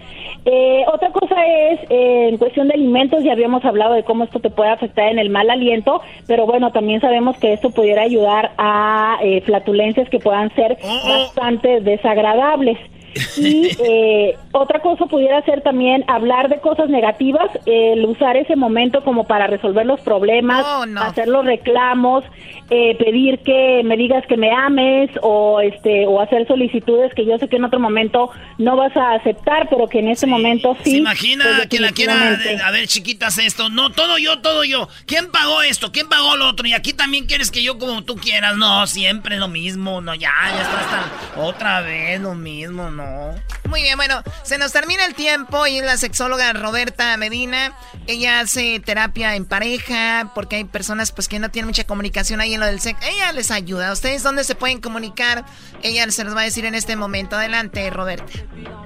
Eh, 0.47 0.85
otra 0.93 1.11
cosa 1.11 1.37
es, 1.45 1.81
eh, 1.91 2.29
en 2.31 2.39
cuestión 2.39 2.69
de 2.69 2.75
alimentos, 2.75 3.23
ya 3.23 3.33
habíamos 3.33 3.65
hablado 3.65 3.95
de 3.95 4.05
cómo 4.05 4.25
esto 4.25 4.41
te 4.41 4.49
puede 4.49 4.71
afectar 4.71 5.09
en 5.11 5.19
el 5.19 5.29
mal 5.29 5.51
aliento, 5.51 6.01
pero 6.27 6.47
bueno, 6.47 6.73
también 6.73 7.01
sabemos 7.01 7.39
que 7.39 7.50
esto 7.53 7.71
pudiera 7.71 8.03
ayudar 8.03 8.53
a 8.59 9.19
eh, 9.23 9.41
flatulencias 9.43 10.09
que 10.09 10.19
puedan 10.19 10.55
ser 10.55 10.77
bastante 11.07 11.81
desagradables. 11.81 12.79
Y 13.37 13.71
eh, 13.85 14.37
otra 14.53 14.81
cosa 14.81 15.07
pudiera 15.07 15.43
ser 15.43 15.63
también 15.63 16.05
hablar 16.09 16.49
de 16.49 16.61
cosas 16.61 16.89
negativas, 16.89 17.51
el 17.67 18.05
usar 18.05 18.37
ese 18.37 18.57
momento 18.57 19.03
como 19.03 19.27
para 19.27 19.47
resolver 19.47 19.87
los 19.87 20.01
problemas, 20.01 20.65
hacer 20.97 21.29
los 21.29 21.45
reclamos, 21.45 22.25
eh, 22.71 22.97
pedir 22.99 23.41
que 23.41 23.83
me 23.85 23.97
digas 23.97 24.25
que 24.29 24.37
me 24.37 24.53
ames 24.53 25.11
o 25.23 25.61
este 25.61 26.07
o 26.07 26.21
hacer 26.21 26.47
solicitudes 26.47 27.13
que 27.15 27.25
yo 27.25 27.37
sé 27.39 27.49
que 27.49 27.57
en 27.57 27.65
otro 27.65 27.81
momento 27.81 28.31
no 28.59 28.77
vas 28.77 28.97
a 28.97 29.15
aceptar, 29.15 29.69
pero 29.69 29.89
que 29.89 29.99
en 29.99 30.09
este 30.09 30.27
momento 30.27 30.77
sí. 30.85 30.93
¿Se 30.93 30.97
imagina 30.99 31.45
pues, 31.57 31.69
que 31.69 31.81
la 31.81 31.93
quiera, 31.93 32.39
a 32.65 32.71
ver, 32.71 32.87
chiquitas, 32.87 33.39
esto? 33.39 33.69
No, 33.71 33.91
todo 33.91 34.19
yo, 34.19 34.41
todo 34.41 34.65
yo. 34.65 34.89
¿Quién 35.07 35.31
pagó 35.31 35.63
esto? 35.63 35.93
¿Quién 35.93 36.09
pagó 36.09 36.37
lo 36.37 36.49
otro? 36.49 36.67
Y 36.67 36.73
aquí 36.73 36.93
también 36.93 37.27
quieres 37.27 37.51
que 37.51 37.63
yo 37.63 37.79
como 37.79 38.05
tú 38.05 38.17
quieras. 38.17 38.57
No, 38.57 38.87
siempre 38.87 39.37
lo 39.37 39.49
mismo. 39.49 40.01
No, 40.01 40.15
ya, 40.15 40.31
ya 40.55 40.63
está 40.63 40.81
hasta 40.81 41.41
otra 41.41 41.81
vez 41.81 42.21
lo 42.21 42.35
mismo, 42.35 42.91
no. 42.91 43.00
Muy 43.69 43.83
bien, 43.83 43.97
bueno, 43.97 44.23
se 44.43 44.59
nos 44.59 44.73
termina 44.73 45.07
el 45.07 45.15
tiempo 45.15 45.65
y 45.67 45.79
es 45.79 45.85
la 45.85 45.97
sexóloga 45.97 46.53
Roberta 46.53 47.17
Medina. 47.17 47.73
Ella 48.09 48.41
hace 48.41 48.81
terapia 48.81 49.37
en 49.37 49.47
pareja 49.47 50.33
porque 50.35 50.57
hay 50.57 50.65
personas 50.65 51.13
pues 51.13 51.29
que 51.29 51.39
no 51.39 51.51
tienen 51.51 51.69
mucha 51.69 51.85
comunicación 51.85 52.41
ahí 52.41 52.55
en 52.55 52.61
lo 52.61 52.67
del 52.67 52.81
sexo. 52.81 53.09
Ella 53.09 53.31
les 53.33 53.53
ayuda. 53.53 53.93
¿Ustedes 53.93 54.25
dónde 54.25 54.45
se 54.45 54.55
pueden 54.55 54.81
comunicar? 54.81 55.45
Ella 55.83 56.11
se 56.11 56.25
los 56.25 56.35
va 56.35 56.41
a 56.41 56.45
decir 56.45 56.65
en 56.65 56.75
este 56.75 56.97
momento. 56.97 57.37
Adelante, 57.37 57.91
Roberta. 57.91 58.33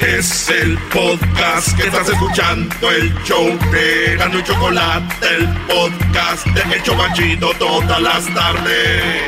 Es 0.00 0.48
el 0.48 0.78
podcast 0.92 1.76
que 1.76 1.88
estás 1.88 2.08
escuchando, 2.08 2.88
el 2.88 3.12
show 3.24 3.58
de 3.72 4.16
Gano 4.16 4.38
y 4.38 4.44
Chocolate, 4.44 5.26
el 5.26 5.48
podcast 5.66 6.46
de 6.46 6.76
El 6.76 6.82
Chobachito 6.84 7.50
todas 7.58 8.00
las 8.00 8.32
tardes. 8.32 9.24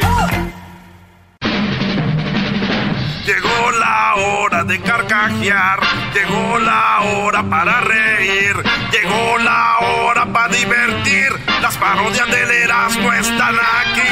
Llegó 3.27 3.71
la 3.81 4.15
hora 4.15 4.63
de 4.63 4.81
carcajear, 4.81 5.81
llegó 6.15 6.59
la 6.61 7.01
hora 7.01 7.43
para 7.43 7.81
reír, 7.81 8.55
llegó 8.93 9.39
la 9.39 9.79
hora 9.81 10.27
para 10.27 10.55
divertir. 10.55 11.33
Las 11.61 11.77
parodias 11.79 12.31
del 12.31 12.49
Erasmo 12.49 13.13
están 13.13 13.57
aquí. 13.57 14.03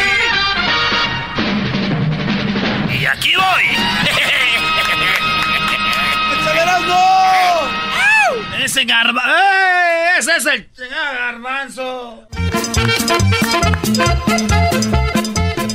Y 3.01 3.07
aquí 3.07 3.33
voy. 3.37 3.88
Ese 8.63 8.85
garba... 8.85 9.23
¡Eh! 9.27 10.19
Ese 10.19 10.37
es 10.37 10.47
el 10.47 10.69
garbanzo. 10.91 12.27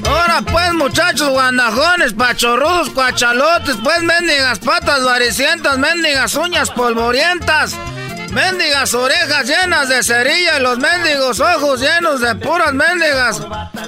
Ahora 0.06 0.42
pues, 0.52 0.74
muchachos 0.74 1.30
guandajones, 1.30 2.14
pachorrudos, 2.14 2.90
cuachalotes, 2.90 3.78
pues 3.84 4.04
mendigas 4.04 4.60
patas 4.60 5.04
varicientas, 5.04 5.78
mendigas 5.78 6.36
uñas 6.36 6.70
polvorientas, 6.72 7.76
mendigas 8.34 8.94
orejas 8.94 9.48
llenas 9.48 9.88
de 9.90 10.04
cerilla 10.04 10.58
y 10.58 10.62
los 10.62 10.78
mendigos 10.80 11.40
ojos 11.40 11.80
llenos 11.80 12.20
de 12.20 12.36
puras 12.36 12.74
mendigas. 12.74 13.42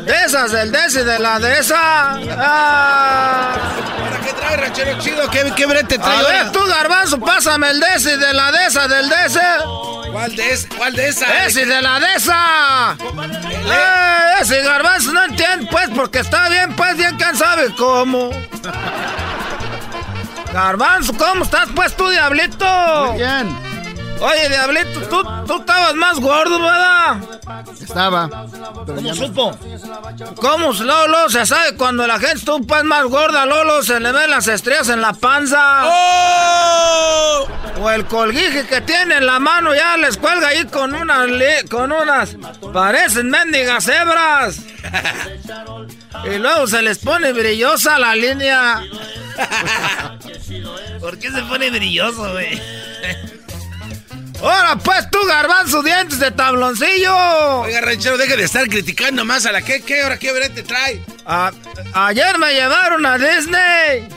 De 0.05 0.23
esas 0.25 0.51
del 0.51 0.71
des 0.71 0.95
y 0.95 1.03
de 1.03 1.19
la 1.19 1.39
de 1.39 1.59
esa. 1.59 1.77
Ah. 2.37 3.55
¿Para 3.99 4.19
qué 4.19 4.33
trae 4.33 4.57
ranchero 4.57 4.99
chido, 4.99 5.29
¿qué, 5.29 5.51
qué 5.55 5.65
brete 5.65 5.97
trae? 5.97 6.17
A 6.17 6.21
ver, 6.21 6.51
tú, 6.51 6.59
garbanzo, 6.67 7.19
pásame 7.19 7.71
el 7.71 7.79
de 7.79 7.87
ese, 7.95 8.17
de 8.17 8.33
la 8.33 8.51
de 8.51 8.65
esa, 8.65 8.87
del 8.87 9.09
de 9.09 9.25
ese. 9.25 9.41
¿Cuál 10.11 10.35
de 10.35 10.53
esa? 10.53 10.67
¿Cuál 10.77 10.93
de 10.93 11.07
esa? 11.09 11.45
Ese 11.45 11.65
de 11.65 11.81
la 11.81 11.99
de 11.99 12.15
esa. 12.15 12.95
Eh, 12.97 14.41
ese 14.41 14.61
garbanzo 14.61 15.11
no 15.11 15.23
entiende, 15.23 15.67
pues, 15.71 15.89
porque 15.95 16.19
está 16.19 16.47
bien, 16.49 16.73
pues, 16.75 16.95
bien, 16.95 17.15
¿quién 17.17 17.35
sabe 17.35 17.73
cómo? 17.75 18.29
Garbanzo, 20.53 21.13
¿cómo 21.17 21.43
estás, 21.43 21.67
pues, 21.75 21.97
tú, 21.97 22.07
diablito? 22.09 22.65
Muy 23.07 23.17
bien. 23.17 23.64
Oye, 24.19 24.49
Diablito, 24.49 25.01
tú, 25.09 25.23
tú 25.45 25.59
estabas 25.59 25.93
más 25.95 26.19
gordo, 26.19 26.59
¿verdad? 26.59 27.17
Estaba. 27.81 28.29
¿Cómo 28.85 29.13
supo? 29.13 29.57
¿Cómo, 30.37 30.71
Lolo? 30.71 31.29
Se 31.29 31.45
sabe 31.45 31.75
cuando 31.75 32.07
la 32.07 32.19
gente 32.19 32.37
está 32.37 32.53
un 32.53 32.65
pan 32.65 32.87
más 32.87 33.03
gorda, 33.05 33.45
Lolo, 33.45 33.83
se 33.83 33.99
le 33.99 34.11
ven 34.11 34.31
las 34.31 34.47
estrellas 34.47 34.89
en 34.89 35.01
la 35.01 35.13
panza. 35.13 35.83
¡Oh! 35.85 37.47
O 37.81 37.89
el 37.89 38.05
colguije 38.05 38.65
que 38.67 38.81
tiene 38.81 39.17
en 39.17 39.25
la 39.25 39.39
mano 39.39 39.75
ya 39.75 39.97
les 39.97 40.17
cuelga 40.17 40.47
ahí 40.47 40.65
con 40.65 40.95
unas, 40.95 41.27
con 41.69 41.91
unas, 41.91 42.37
parecen 42.73 43.29
mendigas 43.29 43.87
hebras. 43.87 44.61
y 46.25 46.37
luego 46.37 46.67
se 46.67 46.81
les 46.81 46.99
pone 46.99 47.33
brillosa 47.33 47.99
la 47.99 48.15
línea. 48.15 48.81
¿Por 51.01 51.19
qué 51.19 51.31
se 51.31 51.41
pone 51.43 51.69
brilloso, 51.69 52.31
güey? 52.31 52.61
¡Ahora 54.41 54.75
pues 54.75 55.09
tú, 55.09 55.17
garbanzo, 55.27 55.81
dientes 55.81 56.19
de 56.19 56.31
tabloncillo! 56.31 57.15
Oiga, 57.61 57.81
ranchero, 57.81 58.17
deje 58.17 58.37
de 58.37 58.43
estar 58.43 58.67
criticando 58.67 59.25
más 59.25 59.45
a 59.45 59.51
la 59.51 59.61
que, 59.61 59.81
¿qué 59.81 60.03
hora 60.03 60.17
qué 60.19 60.31
brete 60.33 60.63
trae? 60.63 61.01
ayer 61.93 62.37
me 62.37 62.53
llevaron 62.53 63.05
a 63.05 63.17
Disney. 63.17 64.07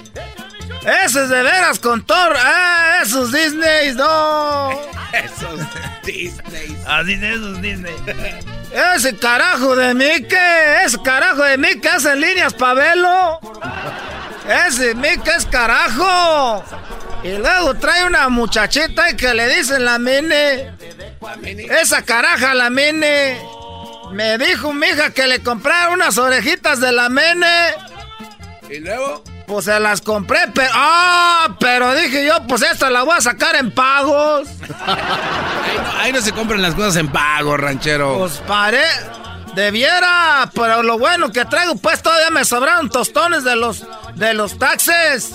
Esos 1.04 1.28
de 1.28 1.42
veras 1.42 1.78
con 1.78 2.04
Thor. 2.04 2.34
¡Ah, 2.36 2.98
esos 3.02 3.32
Disney, 3.32 3.94
no! 3.94 4.70
esos 5.12 5.60
Disney. 6.04 6.76
Así 6.86 7.16
de 7.16 7.30
esos 7.32 7.62
Disney. 7.62 7.94
Ese 8.94 9.16
carajo 9.16 9.74
de 9.74 9.94
Mickey, 9.94 10.38
ese 10.84 11.00
carajo 11.02 11.42
de 11.42 11.56
Mickey 11.56 11.90
hace 11.90 12.14
líneas 12.16 12.52
pa' 12.52 12.74
velo. 12.74 13.40
Ese 14.66 14.94
Mickey 14.94 15.32
es 15.36 15.46
carajo. 15.46 16.62
Y 17.22 17.36
luego 17.36 17.74
trae 17.74 18.04
una 18.06 18.28
muchachita 18.28 19.16
que 19.16 19.34
le 19.34 19.48
dicen 19.56 19.84
la 19.84 19.98
mene. 19.98 20.72
Esa 21.80 22.02
caraja, 22.02 22.54
la 22.54 22.70
mene. 22.70 23.40
Me 24.12 24.38
dijo 24.38 24.72
mi 24.72 24.86
hija 24.86 25.10
que 25.10 25.26
le 25.26 25.42
comprara 25.42 25.90
unas 25.90 26.16
orejitas 26.16 26.80
de 26.80 26.92
la 26.92 27.08
mene. 27.08 27.74
¿Y 28.70 28.78
luego? 28.80 29.22
Pues 29.46 29.64
se 29.64 29.80
las 29.80 30.00
compré, 30.00 30.40
pero. 30.54 30.70
¡Ah! 30.74 31.56
Pero 31.58 31.94
dije 31.94 32.24
yo, 32.24 32.46
pues 32.46 32.62
esta 32.62 32.90
la 32.90 33.02
voy 33.02 33.16
a 33.16 33.20
sacar 33.20 33.56
en 33.56 33.70
pagos. 33.70 34.48
ahí, 35.98 36.12
no, 36.12 36.20
se 36.20 36.32
compran 36.32 36.60
las 36.60 36.74
cosas 36.74 36.96
en 36.96 37.08
pagos, 37.08 37.58
ranchero. 37.58 38.18
Pues 38.18 38.42
paré. 38.46 38.84
Debiera, 39.58 40.48
pero 40.54 40.84
lo 40.84 41.00
bueno 41.00 41.32
que 41.32 41.44
traigo, 41.44 41.74
pues 41.74 42.00
todavía 42.00 42.30
me 42.30 42.44
sobraron 42.44 42.90
tostones 42.90 43.42
de 43.42 43.56
los 43.56 43.84
de 44.14 44.32
los 44.32 44.56
taxes. 44.56 45.32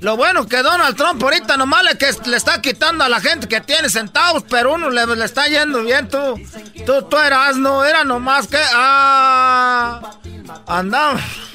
Lo 0.00 0.18
bueno 0.18 0.46
que 0.46 0.62
Donald 0.62 0.94
Trump 0.98 1.22
ahorita 1.22 1.56
nomás 1.56 1.82
le, 1.82 1.96
que 1.96 2.10
le 2.26 2.36
está 2.36 2.60
quitando 2.60 3.04
a 3.04 3.08
la 3.08 3.22
gente 3.22 3.48
que 3.48 3.62
tiene 3.62 3.88
centavos, 3.88 4.44
pero 4.50 4.74
uno 4.74 4.90
le, 4.90 5.06
le 5.06 5.24
está 5.24 5.46
yendo 5.46 5.82
bien, 5.82 6.10
tú. 6.10 6.38
Tú, 6.84 7.04
tú 7.04 7.16
eras, 7.16 7.56
no, 7.56 7.86
era 7.86 8.04
nomás 8.04 8.48
que. 8.48 8.60
Ah. 8.74 10.12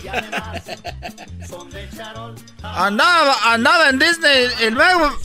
Andaba. 0.07 0.53
Andaba, 2.87 3.35
andaba 3.53 3.89
en 3.89 3.99
Disney 3.99 4.47
y 4.67 4.69
luego 4.69 5.17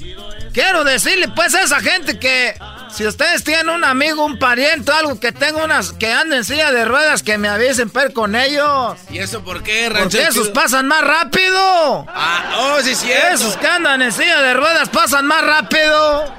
quiero 0.52 0.84
decirle 0.84 1.28
pues 1.28 1.54
a 1.54 1.62
esa 1.62 1.80
gente 1.80 2.18
que 2.18 2.54
si 2.94 3.04
ustedes 3.06 3.42
tienen 3.42 3.70
un 3.70 3.82
amigo, 3.82 4.24
un 4.24 4.38
pariente, 4.38 4.92
algo 4.92 5.18
que 5.18 5.32
tenga 5.32 5.64
unas 5.64 5.92
que 5.92 6.12
anden 6.12 6.38
en 6.38 6.44
silla 6.44 6.70
de 6.70 6.84
ruedas, 6.84 7.24
que 7.24 7.38
me 7.38 7.48
avisen 7.48 7.90
per 7.90 8.12
con 8.12 8.36
ellos. 8.36 8.96
¿Y 9.10 9.18
eso 9.18 9.42
por 9.42 9.64
qué, 9.64 9.92
Porque 9.96 10.22
esos 10.22 10.50
pasan 10.50 10.86
más 10.86 11.02
rápido. 11.02 12.06
Ah, 12.08 12.54
oh, 12.56 12.80
sí, 12.82 12.94
sí. 12.94 13.10
Esos 13.10 13.56
que 13.56 13.66
andan 13.66 14.00
en 14.00 14.12
silla 14.12 14.40
de 14.42 14.54
ruedas 14.54 14.88
pasan 14.90 15.26
más 15.26 15.44
rápido. 15.44 16.32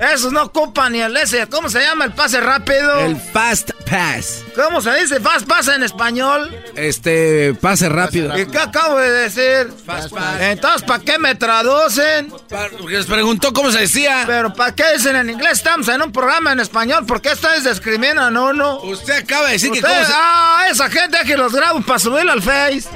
Esos 0.00 0.32
no 0.32 0.44
ocupan 0.44 0.92
ni 0.92 1.00
el 1.00 1.14
ese. 1.16 1.46
¿Cómo 1.46 1.68
se 1.68 1.80
llama 1.80 2.06
el 2.06 2.12
pase 2.12 2.40
rápido? 2.40 3.00
El 3.00 3.16
Fast 3.16 3.72
Pass. 3.88 4.44
¿Cómo 4.56 4.80
se 4.80 4.94
dice 4.94 5.20
Fast 5.20 5.46
Pass 5.46 5.68
en 5.68 5.82
español? 5.82 6.56
Este, 6.74 7.52
pase 7.60 7.88
rápido. 7.90 8.36
¿Y 8.38 8.46
qué 8.46 8.58
acabo 8.58 8.96
de 8.98 9.10
decir? 9.10 9.70
Fast 9.84 10.10
Pass. 10.10 10.40
Entonces, 10.40 10.82
¿para 10.82 11.04
qué 11.04 11.18
me 11.18 11.34
traducen? 11.34 12.32
Porque 12.78 12.96
les 12.96 13.06
preguntó 13.06 13.52
cómo 13.52 13.70
se 13.70 13.80
decía. 13.80 14.24
Pero 14.26 14.54
¿para 14.54 14.74
qué 14.74 14.84
dicen 14.94 15.16
en 15.16 15.28
inglés? 15.28 15.52
Estamos 15.52 15.86
en 15.88 16.00
un 16.00 16.12
programa 16.12 16.52
en 16.52 16.60
español. 16.60 17.04
¿Por 17.04 17.20
qué 17.20 17.32
ustedes 17.32 17.64
discriminan 17.64 18.36
a 18.36 18.42
uno? 18.42 18.80
Usted 18.80 19.18
acaba 19.24 19.48
de 19.48 19.52
decir 19.52 19.70
que 19.70 19.82
cómo 19.82 19.92
se... 19.92 20.12
Ah, 20.14 20.64
esa 20.70 20.88
gente 20.88 21.18
que 21.26 21.36
los 21.36 21.52
grabo 21.52 21.82
para 21.82 21.98
subirlo 21.98 22.32
al 22.32 22.40
Face. 22.40 22.88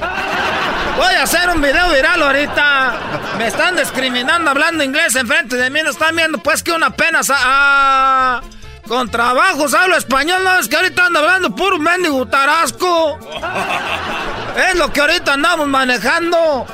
Voy 0.97 1.15
a 1.15 1.25
hacer 1.25 1.51
un 1.51 1.61
video 1.61 1.91
viral 1.91 2.23
ahorita. 2.23 3.35
Me 3.37 3.49
están 3.49 3.77
discriminando 3.77 4.51
hablando 4.51 4.85
inglés 4.85 5.15
enfrente 5.17 5.57
de 5.57 5.69
mí. 5.69 5.81
No 5.83 5.91
están 5.91 6.15
viendo 6.17 6.39
pues 6.39 6.63
que 6.63 6.73
una 6.73 6.94
apenas 6.95 7.29
ah, 7.35 8.41
con 8.87 9.11
trabajos 9.11 9.75
hablo 9.75 9.97
español, 9.97 10.45
no 10.45 10.59
es 10.59 10.69
que 10.69 10.77
ahorita 10.77 11.07
ando 11.07 11.21
hablando 11.21 11.55
puro 11.55 11.79
mendigo 11.79 12.27
tarasco. 12.27 13.19
es 14.71 14.79
lo 14.79 14.93
que 14.93 15.01
ahorita 15.01 15.35
andamos 15.35 15.67
manejando. 15.67 16.67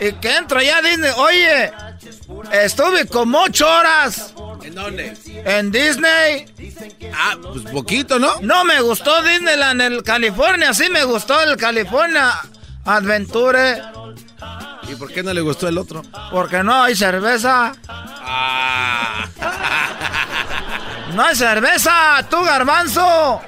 Y 0.00 0.12
que 0.14 0.36
entra 0.36 0.62
ya 0.62 0.82
Disney. 0.82 1.12
Oye, 1.16 1.72
estuve 2.50 3.06
como 3.06 3.42
ocho 3.42 3.68
horas. 3.68 4.34
¿En 4.64 4.74
dónde? 4.74 5.16
En 5.44 5.70
Disney. 5.70 6.46
Ah, 7.14 7.36
pues 7.40 7.64
poquito, 7.72 8.18
¿no? 8.18 8.40
No 8.40 8.64
me 8.64 8.80
gustó 8.80 9.22
Disneyland 9.22 9.80
en 9.80 9.92
el 9.92 10.02
California, 10.02 10.74
sí 10.74 10.88
me 10.90 11.04
gustó 11.04 11.40
el 11.42 11.56
California 11.56 12.32
Adventure. 12.84 13.82
¿Y 14.88 14.94
por 14.96 15.12
qué 15.12 15.22
no 15.22 15.32
le 15.32 15.40
gustó 15.40 15.68
el 15.68 15.78
otro? 15.78 16.02
Porque 16.30 16.62
no 16.62 16.82
hay 16.82 16.96
cerveza. 16.96 17.72
No 21.14 21.24
hay 21.24 21.36
cerveza, 21.36 22.26
tú 22.30 22.42
garbanzo. 22.42 23.40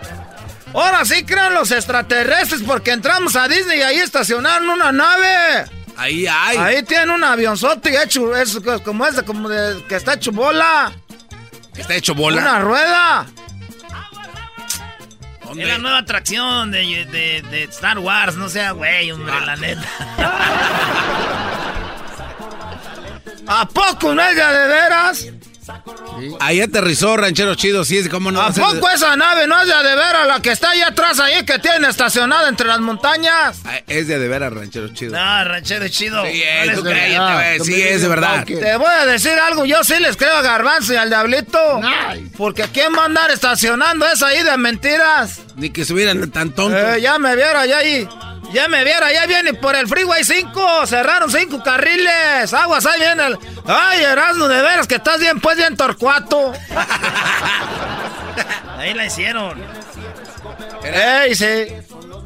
Ahora 0.74 1.04
sí 1.04 1.24
crean 1.24 1.54
los 1.54 1.70
extraterrestres 1.70 2.62
porque 2.62 2.90
entramos 2.90 3.36
a 3.36 3.46
Disney 3.48 3.78
y 3.78 3.82
ahí 3.82 3.98
estacionaron 3.98 4.68
una 4.68 4.92
nave. 4.92 5.64
Ahí 5.96 6.26
hay. 6.26 6.56
Ahí 6.58 6.82
tiene 6.82 7.14
un 7.14 7.22
avionzote 7.22 8.02
hecho, 8.02 8.36
es 8.36 8.58
como 8.84 9.06
ese, 9.06 9.22
como 9.24 9.48
de, 9.48 9.82
que 9.84 9.94
está 9.96 10.14
hecho 10.14 10.32
bola. 10.32 10.92
¿Está 11.76 11.94
hecho 11.94 12.14
bola? 12.14 12.42
Una 12.42 12.58
rueda. 12.60 13.26
Es 15.56 15.68
la 15.68 15.78
nueva 15.78 15.98
atracción 15.98 16.72
de, 16.72 17.04
de, 17.48 17.62
Star 17.64 18.00
Wars, 18.00 18.34
no 18.34 18.48
sea 18.48 18.72
güey, 18.72 19.12
hombre, 19.12 19.32
ah. 19.36 19.46
la 19.46 19.56
neta. 19.56 19.88
¿A 23.60 23.68
poco 23.68 24.14
no 24.14 24.22
es 24.22 24.34
de 24.34 24.42
veras? 24.42 25.26
Ahí 26.40 26.60
aterrizó 26.60 27.16
Ranchero 27.16 27.54
Chido, 27.54 27.84
sí 27.84 27.98
es 27.98 28.08
como 28.08 28.30
no. 28.30 28.40
¿A 28.40 28.52
poco 28.52 28.88
esa 28.90 29.16
nave 29.16 29.46
no 29.46 29.60
es 29.60 29.66
de 29.68 29.74
de 29.74 29.96
veras 29.96 30.26
la 30.26 30.40
que 30.40 30.50
está 30.50 30.70
ahí 30.70 30.80
atrás 30.80 31.20
ahí 31.20 31.44
que 31.44 31.58
tiene 31.58 31.88
estacionada 31.88 32.48
entre 32.48 32.66
las 32.66 32.80
montañas? 32.80 33.60
Ah, 33.64 33.78
es 33.86 34.08
de 34.08 34.18
de 34.18 34.28
veras 34.28 34.52
Ranchero 34.52 34.88
Chido. 34.88 35.12
No, 35.12 35.44
Ranchero 35.44 35.88
Chido. 35.88 36.24
Sí, 36.24 36.42
es, 36.42 36.80
güey. 36.82 37.60
Sí, 37.60 37.82
es 37.82 38.02
de 38.02 38.08
verdad. 38.08 38.44
Te 38.44 38.76
voy 38.76 38.86
a 38.88 39.06
decir 39.06 39.32
algo, 39.32 39.64
yo 39.64 39.82
sí 39.84 39.94
les 40.00 40.16
creo 40.16 40.36
a 40.36 40.42
Garbanzo 40.42 40.92
y 40.92 40.96
al 40.96 41.08
Diablito. 41.08 41.80
Porque 42.36 42.64
¿quién 42.72 42.92
va 42.96 43.02
a 43.02 43.06
andar 43.06 43.30
estacionando 43.30 44.06
esa 44.06 44.28
ahí 44.28 44.42
de 44.42 44.56
mentiras? 44.56 45.40
Ni 45.56 45.70
que 45.70 45.84
subieran 45.84 46.30
tan 46.30 46.50
tontos. 46.50 46.96
Eh, 46.96 47.00
ya 47.00 47.18
me 47.18 47.34
vieron 47.36 47.66
ya 47.66 47.78
ahí. 47.78 48.08
Ya 48.54 48.68
me 48.68 48.84
vieron, 48.84 49.10
ya 49.12 49.26
viene 49.26 49.54
por 49.54 49.74
el 49.74 49.88
Freeway 49.88 50.22
5. 50.22 50.86
Cerraron 50.86 51.28
cinco 51.28 51.60
carriles. 51.64 52.54
Aguas, 52.54 52.86
ahí 52.86 53.00
viene 53.00 53.26
el. 53.26 53.36
Ay, 53.66 54.04
Erasmo, 54.04 54.46
de 54.46 54.62
veras 54.62 54.86
que 54.86 54.94
estás 54.94 55.18
bien, 55.18 55.40
pues 55.40 55.56
bien 55.56 55.76
torcuato. 55.76 56.52
Ahí 58.78 58.94
la 58.94 59.06
hicieron. 59.06 59.60
Ey, 60.84 61.34
sí. 61.34 61.66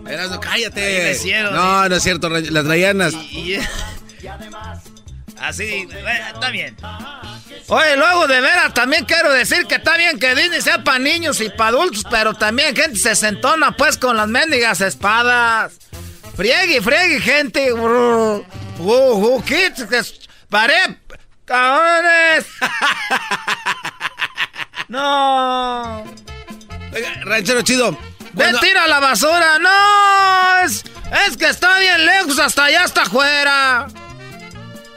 Erasmo, 0.06 0.40
cállate. 0.40 0.84
Ahí 0.84 1.04
la 1.04 1.10
hicieron. 1.12 1.54
No, 1.54 1.88
no 1.88 1.96
es 1.96 2.02
cierto. 2.02 2.28
Las 2.28 2.66
Rayanas. 2.66 3.14
Y, 3.14 3.58
Así, 5.40 5.88
está 6.34 6.50
bien. 6.50 6.76
Oye, 7.68 7.96
luego 7.96 8.26
de 8.26 8.40
veras 8.40 8.74
también 8.74 9.06
quiero 9.06 9.32
decir 9.32 9.66
que 9.66 9.76
está 9.76 9.96
bien 9.96 10.18
que 10.18 10.34
Disney 10.34 10.60
sea 10.60 10.84
para 10.84 10.98
niños 10.98 11.40
y 11.40 11.48
para 11.48 11.70
adultos, 11.70 12.04
pero 12.10 12.34
también 12.34 12.74
gente 12.74 12.98
se 12.98 13.14
sentona 13.14 13.72
pues 13.72 13.96
con 13.96 14.16
las 14.16 14.28
mendigas 14.28 14.80
espadas. 14.80 15.78
Friegue, 16.38 16.80
friegue, 16.80 17.20
gente. 17.20 17.72
Uh, 17.72 18.44
uh, 18.78 19.42
¡Paré! 20.48 21.00
¡Cabrones! 21.44 22.46
no. 24.88 26.04
Oiga, 26.94 27.12
ranchero 27.24 27.62
chido. 27.62 27.98
Ve, 28.34 28.52
tira 28.60 28.86
la 28.86 29.00
basura. 29.00 29.58
No, 29.58 30.64
es, 30.64 30.84
es 31.26 31.36
que 31.36 31.48
está 31.48 31.76
bien 31.80 32.06
lejos, 32.06 32.38
hasta 32.38 32.66
allá 32.66 32.84
hasta 32.84 33.02
afuera. 33.02 33.88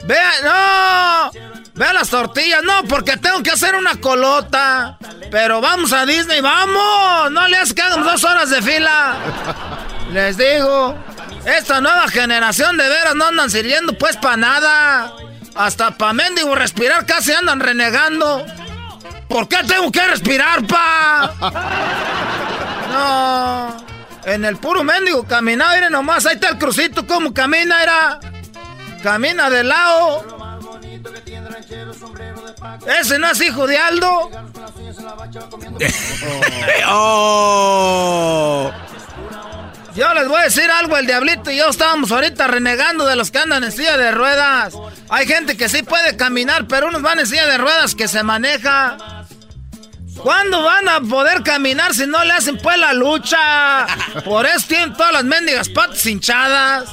Vea, 0.04 0.32
no. 0.44 1.32
Vea 1.74 1.92
las 1.92 2.08
tortillas, 2.08 2.62
no, 2.62 2.84
porque 2.84 3.16
tengo 3.16 3.42
que 3.42 3.50
hacer 3.50 3.74
una 3.74 4.00
colota. 4.00 4.96
Pero 5.32 5.60
vamos 5.60 5.92
a 5.92 6.06
Disney, 6.06 6.40
vamos. 6.40 7.32
No 7.32 7.48
le 7.48 7.56
hagas 7.56 7.74
que 7.74 7.82
hagamos 7.82 8.06
dos 8.06 8.22
horas 8.22 8.48
de 8.48 8.62
fila. 8.62 9.16
Les 10.12 10.36
digo, 10.36 10.94
esta 11.44 11.80
nueva 11.80 12.08
generación 12.08 12.76
de 12.76 12.88
veras 12.88 13.14
no 13.14 13.26
andan 13.26 13.50
sirviendo 13.50 13.96
pues 13.98 14.16
para 14.16 14.36
nada. 14.36 15.12
Hasta 15.54 15.90
para 15.92 16.12
mendigo 16.12 16.54
respirar 16.54 17.04
casi 17.04 17.32
andan 17.32 17.60
renegando. 17.60 18.46
¿Por 19.28 19.48
qué 19.48 19.58
tengo 19.66 19.90
que 19.90 20.06
respirar, 20.06 20.66
pa? 20.66 21.34
No. 22.92 23.74
En 24.24 24.44
el 24.44 24.58
puro 24.58 24.84
mendigo 24.84 25.24
caminar, 25.24 25.74
miren 25.74 25.92
nomás, 25.92 26.26
ahí 26.26 26.34
está 26.34 26.50
el 26.50 26.58
crucito, 26.58 27.06
¿cómo 27.06 27.32
camina? 27.32 27.82
Era. 27.82 28.20
Camina 29.02 29.48
de 29.48 29.64
lado. 29.64 30.26
Ese 33.00 33.18
no 33.18 33.30
es 33.30 33.40
hijo 33.40 33.66
de 33.66 33.78
Aldo. 33.78 34.30
oh. 36.88 38.70
Yo 39.94 40.12
les 40.14 40.26
voy 40.26 40.40
a 40.40 40.44
decir 40.44 40.70
algo, 40.70 40.96
el 40.96 41.06
diablito 41.06 41.50
y 41.50 41.58
yo 41.58 41.68
estábamos 41.68 42.10
ahorita 42.10 42.46
renegando 42.46 43.04
de 43.04 43.14
los 43.14 43.30
que 43.30 43.38
andan 43.38 43.62
en 43.62 43.72
silla 43.72 43.96
de 43.98 44.10
ruedas. 44.10 44.74
Hay 45.10 45.26
gente 45.26 45.56
que 45.56 45.68
sí 45.68 45.82
puede 45.82 46.16
caminar, 46.16 46.66
pero 46.66 46.88
unos 46.88 47.02
van 47.02 47.18
en 47.18 47.26
silla 47.26 47.46
de 47.46 47.58
ruedas 47.58 47.94
que 47.94 48.08
se 48.08 48.22
maneja. 48.22 48.96
¿Cuándo 50.16 50.62
van 50.62 50.88
a 50.88 51.00
poder 51.00 51.42
caminar 51.42 51.94
si 51.94 52.06
no 52.06 52.24
le 52.24 52.32
hacen 52.32 52.58
pues 52.58 52.78
la 52.78 52.92
lucha? 52.94 53.86
Por 54.24 54.46
eso 54.46 54.66
tienen 54.66 54.94
todas 54.94 55.12
las 55.12 55.24
mendigas 55.24 55.68
patas 55.68 56.06
hinchadas. 56.06 56.88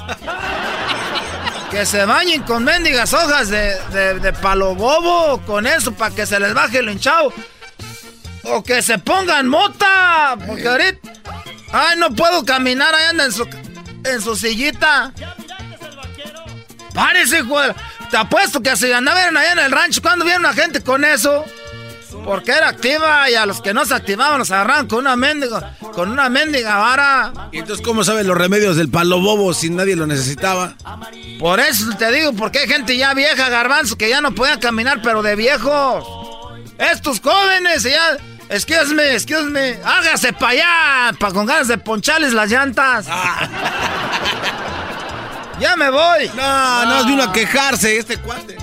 Que 1.71 1.85
se 1.85 2.03
bañen 2.05 2.41
con 2.43 2.63
mendigas 2.63 3.13
hojas 3.13 3.49
de, 3.49 3.76
de, 4.19 4.34
palo 4.34 4.73
bobo, 4.73 5.41
con 5.45 5.67
eso, 5.67 5.93
para 5.93 6.15
que 6.15 6.26
se 6.26 6.39
les 6.39 6.53
baje 6.53 6.80
el 6.80 6.89
hinchado. 6.89 7.31
O 8.43 8.63
que 8.63 8.81
se 8.81 8.97
pongan 8.97 9.47
mota, 9.47 10.35
porque 10.47 10.67
ahorita... 10.67 11.11
Ay, 11.72 11.98
no 11.98 12.14
puedo 12.16 12.44
caminar, 12.46 12.94
ahí 12.96 13.06
anda 13.10 13.26
en 13.26 13.32
su, 13.32 13.48
en 14.04 14.22
su 14.22 14.36
sillita. 14.36 15.14
Párese, 16.94 17.40
hijo. 17.40 17.56
Te 18.10 18.18
apuesto 18.18 18.62
que 18.62 18.76
se 18.76 18.94
andaban 18.94 19.38
allá 19.38 19.52
en 19.52 19.60
el 19.60 19.72
rancho 19.72 20.02
cuando 20.02 20.26
vieron 20.26 20.46
a 20.46 20.54
gente 20.54 20.82
con 20.82 21.06
eso. 21.06 21.46
Porque 22.26 22.52
era 22.52 22.70
activa 22.70 23.30
y 23.30 23.36
a 23.36 23.46
los 23.46 23.62
que 23.62 23.74
no 23.74 23.86
se 23.86 23.94
activaban 23.94 24.40
los 24.40 24.52
agarraban 24.52 24.88
con 24.88 25.00
una 25.00 25.16
mendiga, 25.16 25.78
con 25.94 26.10
una 26.10 26.28
mendiga 26.28 26.78
vara. 26.78 27.50
¿Y 27.52 27.60
entonces 27.60 27.86
cómo 27.86 28.04
saben 28.04 28.28
los 28.28 28.38
remedios 28.38 28.76
del 28.76 28.90
palo 28.90 29.22
bobo 29.22 29.54
si 29.54 29.70
nadie 29.70 29.96
lo 29.96 30.08
necesitaba? 30.08 30.76
Por 31.40 31.60
eso 31.60 31.86
te 31.98 32.12
digo, 32.12 32.34
porque 32.34 32.60
hay 32.60 32.68
gente 32.68 32.98
ya 32.98 33.14
vieja, 33.14 33.50
garbanzo, 33.50 33.96
que 33.96 34.10
ya 34.10 34.22
no 34.22 34.34
podía 34.34 34.60
caminar, 34.60 35.02
pero 35.04 35.22
de 35.22 35.36
viejos. 35.36 36.04
Estos 36.78 37.22
jóvenes 37.22 37.84
ya 37.84 38.18
Excuse 38.49 38.93
me, 38.95 39.13
excuse 39.13 39.49
me. 39.49 39.77
Hágase 39.84 40.34
para 40.34 40.51
allá, 40.51 41.13
para 41.19 41.34
con 41.34 41.45
ganas 41.45 41.67
de 41.67 41.77
poncharles 41.77 42.34
las 42.34 42.49
llantas. 42.49 43.05
ya 45.59 45.76
me 45.76 45.91
voy. 45.91 46.31
No, 46.35 46.85
no, 46.85 46.99
es 46.99 47.05
vino 47.05 47.23
a 47.23 47.31
quejarse 47.31 47.97
este 47.97 48.17
cuate. 48.17 48.57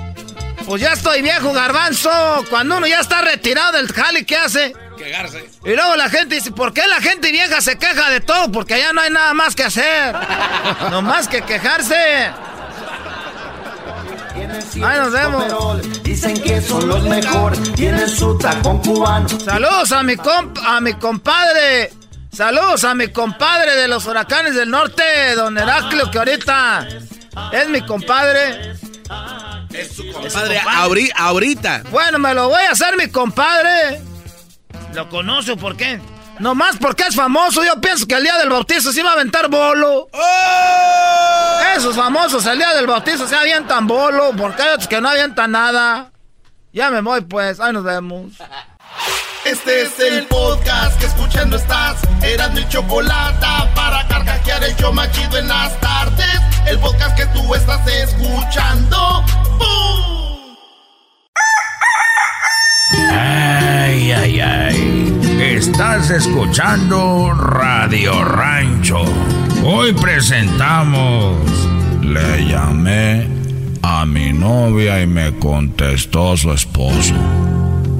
Pues 0.66 0.82
ya 0.82 0.92
estoy 0.92 1.22
viejo, 1.22 1.52
garbanzo. 1.52 2.10
Cuando 2.50 2.78
uno 2.78 2.88
ya 2.88 2.98
está 2.98 3.20
retirado 3.20 3.72
del 3.72 3.92
jale, 3.92 4.26
¿qué 4.26 4.36
hace? 4.36 4.72
Quejarse. 4.98 5.48
Y 5.64 5.76
luego 5.76 5.94
la 5.94 6.10
gente 6.10 6.34
dice, 6.34 6.50
¿por 6.50 6.74
qué 6.74 6.84
la 6.88 7.00
gente 7.00 7.30
vieja 7.30 7.60
se 7.60 7.78
queja 7.78 8.10
de 8.10 8.20
todo? 8.20 8.50
Porque 8.50 8.74
allá 8.74 8.92
no 8.92 9.00
hay 9.00 9.10
nada 9.10 9.34
más 9.34 9.54
que 9.54 9.62
hacer. 9.62 10.16
no 10.90 11.00
más 11.00 11.28
que 11.28 11.42
quejarse. 11.42 12.32
Ahí 14.52 14.98
nos 14.98 15.12
vemos. 15.12 16.02
Dicen 16.02 16.40
que 16.42 16.60
son 16.60 16.86
los 16.88 17.02
mejores. 17.04 17.72
Tienen 17.74 18.08
su 18.08 18.36
tacón 18.38 18.78
cubano. 18.78 19.28
Saludos 19.28 19.92
a 19.92 20.02
mi 20.02 20.16
comp 20.16 20.58
a 20.64 20.80
mi 20.80 20.94
compadre. 20.94 21.92
Saludos 22.32 22.84
a 22.84 22.94
mi 22.94 23.08
compadre 23.08 23.76
de 23.76 23.88
los 23.88 24.04
huracanes 24.06 24.54
del 24.54 24.70
norte, 24.70 25.02
don 25.34 25.56
Heraclio, 25.56 26.10
que 26.10 26.18
ahorita 26.18 26.86
es 27.52 27.68
mi 27.70 27.80
compadre. 27.80 28.72
Es 29.72 29.92
su 29.96 30.12
compadre, 30.12 30.60
ahorita. 31.16 31.82
Bueno, 31.90 32.18
me 32.18 32.34
lo 32.34 32.48
voy 32.48 32.62
a 32.68 32.72
hacer 32.72 32.96
mi 32.96 33.08
compadre. 33.08 34.02
¿Lo 34.92 35.08
conoce 35.08 35.56
por 35.56 35.76
qué? 35.76 35.98
Nomás 36.38 36.76
porque 36.78 37.04
es 37.08 37.14
famoso, 37.14 37.64
yo 37.64 37.80
pienso 37.80 38.06
que 38.06 38.14
el 38.14 38.22
día 38.22 38.36
del 38.38 38.50
bautizo 38.50 38.92
se 38.92 39.00
iba 39.00 39.10
a 39.10 39.14
aventar 39.14 39.48
bolo. 39.48 40.08
¡Oh! 40.12 41.60
Esos 41.76 41.96
famosos 41.96 42.44
el 42.46 42.58
día 42.58 42.74
del 42.74 42.86
bautizo 42.86 43.26
se 43.26 43.36
avientan 43.36 43.86
bolo, 43.86 44.32
porque 44.36 44.62
hay 44.62 44.70
otros 44.70 44.88
que 44.88 45.00
no 45.00 45.08
avientan 45.08 45.52
nada. 45.52 46.10
Ya 46.72 46.90
me 46.90 47.00
voy 47.00 47.22
pues, 47.22 47.58
ahí 47.60 47.72
nos 47.72 47.84
vemos. 47.84 48.32
Este 49.46 49.82
es 49.82 49.98
el 50.00 50.26
podcast 50.26 50.98
que 50.98 51.06
escuchando 51.06 51.56
estás. 51.56 52.00
Eran 52.22 52.52
mi 52.52 52.68
chocolate 52.68 53.46
para 53.74 54.06
carcajear 54.08 54.64
el 54.64 54.76
yo 54.76 54.92
machido 54.92 55.38
en 55.38 55.48
las 55.48 55.78
tardes. 55.80 56.40
El 56.66 56.78
podcast 56.80 57.16
que 57.16 57.26
tú 57.26 57.54
estás 57.54 57.86
escuchando. 57.86 59.24
¡Bum! 59.58 60.56
Ay, 63.12 64.12
ay, 64.12 64.40
ay. 64.40 64.95
Estás 65.68 66.10
escuchando 66.10 67.34
Radio 67.34 68.24
Rancho. 68.24 69.00
Hoy 69.64 69.92
presentamos. 69.94 71.44
Le 72.02 72.46
llamé 72.46 73.28
a 73.82 74.06
mi 74.06 74.32
novia 74.32 75.02
y 75.02 75.08
me 75.08 75.36
contestó 75.40 76.36
su 76.36 76.52
esposo. 76.52 77.16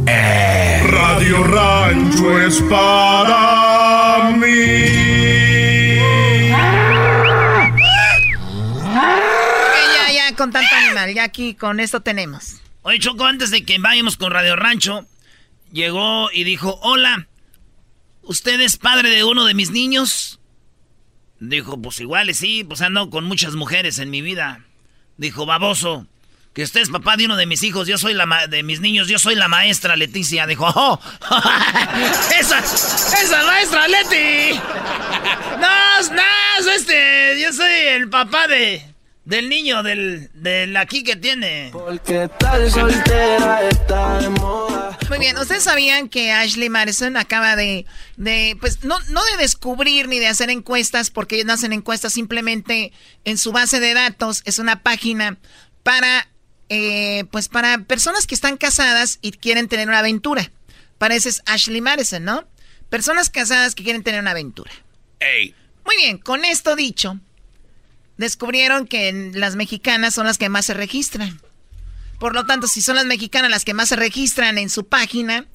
Eh. 0.06 0.86
Radio 0.88 1.42
Rancho 1.42 2.40
es 2.40 2.62
para 2.70 4.30
mí. 4.36 5.96
ya, 9.92 10.12
ya, 10.14 10.36
con 10.36 10.52
tanto 10.52 10.72
animal, 10.72 11.12
ya 11.12 11.24
aquí 11.24 11.54
con 11.54 11.80
esto 11.80 12.00
tenemos. 12.00 12.60
Oye, 12.82 13.00
Choco, 13.00 13.24
antes 13.24 13.50
de 13.50 13.64
que 13.64 13.80
vayamos 13.80 14.16
con 14.16 14.30
Radio 14.30 14.54
Rancho, 14.54 15.04
llegó 15.72 16.30
y 16.32 16.44
dijo, 16.44 16.78
hola, 16.80 17.26
¿usted 18.26 18.60
es 18.60 18.76
padre 18.76 19.10
de 19.10 19.24
uno 19.24 19.44
de 19.44 19.54
mis 19.54 19.70
niños? 19.70 20.40
Dijo, 21.40 21.80
pues 21.80 22.00
igual 22.00 22.34
sí, 22.34 22.64
pues 22.64 22.80
ando 22.82 23.10
con 23.10 23.24
muchas 23.24 23.54
mujeres 23.54 23.98
en 23.98 24.10
mi 24.10 24.22
vida. 24.22 24.64
Dijo, 25.16 25.46
baboso, 25.46 26.06
que 26.56 26.62
usted 26.62 26.80
es 26.80 26.88
papá 26.88 27.18
de 27.18 27.26
uno 27.26 27.36
de 27.36 27.44
mis 27.44 27.62
hijos, 27.62 27.86
yo 27.86 27.98
soy 27.98 28.14
la 28.14 28.46
de 28.48 28.62
mis 28.62 28.80
niños, 28.80 29.08
yo 29.08 29.18
soy 29.18 29.34
la 29.34 29.46
maestra 29.46 29.94
Leticia. 29.96 30.46
Dijo, 30.46 30.66
oh, 30.74 30.98
esa, 32.40 32.58
esa 32.60 33.44
maestra 33.44 33.86
Leti. 33.88 34.58
No, 35.60 36.14
no, 36.14 36.70
este, 36.74 37.40
yo 37.42 37.52
soy 37.52 37.72
el 37.88 38.08
papá 38.08 38.48
de, 38.48 38.82
del 39.26 39.50
niño, 39.50 39.82
del, 39.82 40.30
del 40.32 40.74
aquí 40.78 41.04
que 41.04 41.16
tiene. 41.16 41.68
Porque 41.72 42.30
tal 42.38 42.70
soltera 42.70 43.68
está. 43.68 44.20
Muy 45.08 45.18
bien, 45.18 45.36
¿ustedes 45.38 45.64
sabían 45.64 46.08
que 46.08 46.32
Ashley 46.32 46.68
Madison 46.68 47.16
acaba 47.16 47.56
de, 47.56 47.86
de 48.16 48.56
pues 48.60 48.84
no, 48.84 48.98
no 49.10 49.24
de 49.24 49.36
descubrir 49.38 50.08
ni 50.08 50.18
de 50.18 50.28
hacer 50.28 50.50
encuestas, 50.50 51.10
porque 51.10 51.36
ellos 51.36 51.46
no 51.46 51.52
hacen 51.52 51.72
encuestas, 51.72 52.12
simplemente 52.12 52.92
en 53.24 53.38
su 53.38 53.52
base 53.52 53.80
de 53.80 53.94
datos 53.94 54.42
es 54.44 54.58
una 54.58 54.82
página 54.82 55.38
para, 55.82 56.28
eh, 56.68 57.24
pues 57.30 57.48
para 57.48 57.78
personas 57.84 58.26
que 58.26 58.34
están 58.34 58.56
casadas 58.56 59.18
y 59.22 59.32
quieren 59.32 59.68
tener 59.68 59.88
una 59.88 60.00
aventura. 60.00 60.50
Pareces 60.98 61.42
Ashley 61.46 61.80
Madison, 61.80 62.24
¿no? 62.24 62.44
Personas 62.88 63.30
casadas 63.30 63.74
que 63.74 63.84
quieren 63.84 64.02
tener 64.02 64.20
una 64.20 64.30
aventura. 64.32 64.72
Muy 65.84 65.96
bien, 65.96 66.18
con 66.18 66.44
esto 66.44 66.74
dicho, 66.74 67.20
descubrieron 68.16 68.86
que 68.86 69.30
las 69.34 69.56
mexicanas 69.56 70.14
son 70.14 70.26
las 70.26 70.38
que 70.38 70.48
más 70.48 70.66
se 70.66 70.74
registran. 70.74 71.40
Por 72.18 72.34
lo 72.34 72.46
tanto, 72.46 72.66
si 72.66 72.80
son 72.80 72.96
las 72.96 73.06
mexicanas 73.06 73.50
las 73.50 73.64
que 73.64 73.74
más 73.74 73.88
se 73.88 73.96
registran 73.96 74.58
en 74.58 74.70
su 74.70 74.86
página, 74.86 75.46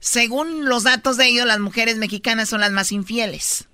según 0.00 0.66
los 0.66 0.84
datos 0.84 1.16
de 1.16 1.26
ellos, 1.26 1.46
las 1.46 1.60
mujeres 1.60 1.96
mexicanas 1.96 2.48
son 2.48 2.60
las 2.60 2.72
más 2.72 2.92
infieles. 2.92 3.66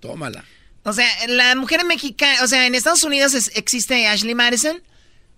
Tómala. 0.00 0.44
O 0.82 0.92
sea, 0.92 1.08
la 1.28 1.54
mujer 1.56 1.84
mexicana, 1.84 2.42
o 2.42 2.46
sea, 2.46 2.66
en 2.66 2.74
Estados 2.74 3.04
Unidos 3.04 3.34
existe 3.54 4.06
Ashley 4.06 4.34
Madison. 4.34 4.82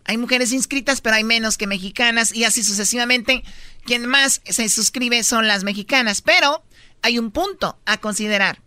Hay 0.04 0.16
mujeres 0.16 0.52
inscritas, 0.52 1.00
pero 1.00 1.16
hay 1.16 1.24
menos 1.24 1.56
que 1.56 1.66
mexicanas 1.66 2.34
y 2.34 2.44
así 2.44 2.62
sucesivamente. 2.62 3.42
Quien 3.84 4.06
más 4.06 4.40
se 4.44 4.68
suscribe 4.68 5.22
son 5.24 5.46
las 5.48 5.64
mexicanas. 5.64 6.22
Pero 6.22 6.64
hay 7.02 7.18
un 7.18 7.30
punto 7.30 7.78
a 7.86 7.98
considerar. 7.98 8.60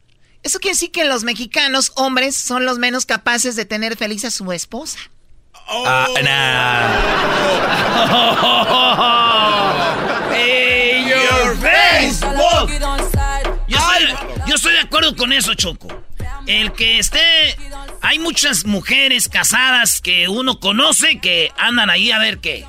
Eso 0.44 0.60
quiere 0.60 0.76
decir 0.76 0.92
que 0.92 1.06
los 1.06 1.24
mexicanos, 1.24 1.92
hombres, 1.96 2.36
son 2.36 2.66
los 2.66 2.78
menos 2.78 3.06
capaces 3.06 3.56
de 3.56 3.66
tener 3.66 3.98
feliz 3.98 4.26
a 4.26 4.32
su 4.32 4.52
esposa. 4.52 5.00
Ah, 5.68 6.08
your 11.08 11.58
Facebook. 11.58 12.70
Yo 13.68 13.78
estoy, 13.78 14.04
yo 14.48 14.56
estoy 14.56 14.74
de 14.74 14.80
acuerdo 14.80 14.96
acuerdo 14.96 15.16
con 15.18 15.34
eso, 15.34 15.54
Choco. 15.56 15.88
El 16.48 16.72
que 16.74 17.00
esté... 17.00 17.58
Hay 18.02 18.20
muchas 18.20 18.66
mujeres 18.66 19.28
casadas 19.28 20.00
que 20.00 20.30
uno 20.30 20.60
conoce 20.60 21.20
que 21.20 21.52
andan 21.58 21.90
ahí 21.90 22.12
a 22.12 22.20
ver 22.20 22.38
qué. 22.38 22.66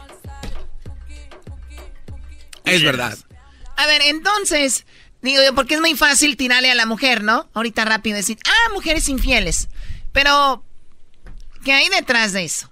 Es 2.64 2.82
verdad. 2.82 3.16
A 3.76 3.86
ver, 3.86 4.00
entonces, 4.02 4.86
digo 5.20 5.42
yo, 5.44 5.54
porque 5.54 5.74
es 5.74 5.80
muy 5.80 5.94
fácil 5.94 6.36
tirarle 6.36 6.70
a 6.70 6.74
la 6.74 6.86
mujer, 6.86 7.22
¿no? 7.22 7.48
Ahorita 7.52 7.84
rápido 7.84 8.16
decir, 8.16 8.38
ah, 8.46 8.72
mujeres 8.72 9.08
infieles. 9.08 9.68
Pero, 10.12 10.64
¿qué 11.64 11.72
hay 11.72 11.88
detrás 11.90 12.32
de 12.32 12.44
eso? 12.44 12.70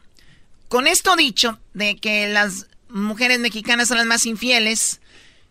Con 0.69 0.87
esto 0.87 1.15
dicho, 1.17 1.59
de 1.75 1.97
que 1.97 2.29
las 2.29 2.67
mujeres 2.89 3.39
mexicanas 3.39 3.89
son 3.89 3.99
las 3.99 4.07
más 4.07 4.27
infieles, 4.27 5.01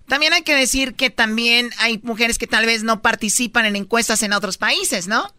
también 0.08 0.34
hay 0.34 0.42
que 0.44 0.56
decir 0.56 0.96
que 0.96 1.10
también 1.10 1.70
hay 1.80 2.00
mujeres 2.04 2.38
que 2.38 2.48
tal 2.48 2.66
vez 2.66 2.84
no 2.84 3.02
participan 3.02 3.66
en 3.66 3.76
encuestas 3.76 4.22
en 4.24 4.34
otros 4.34 4.58
países, 4.58 5.08
¿no? 5.08 5.34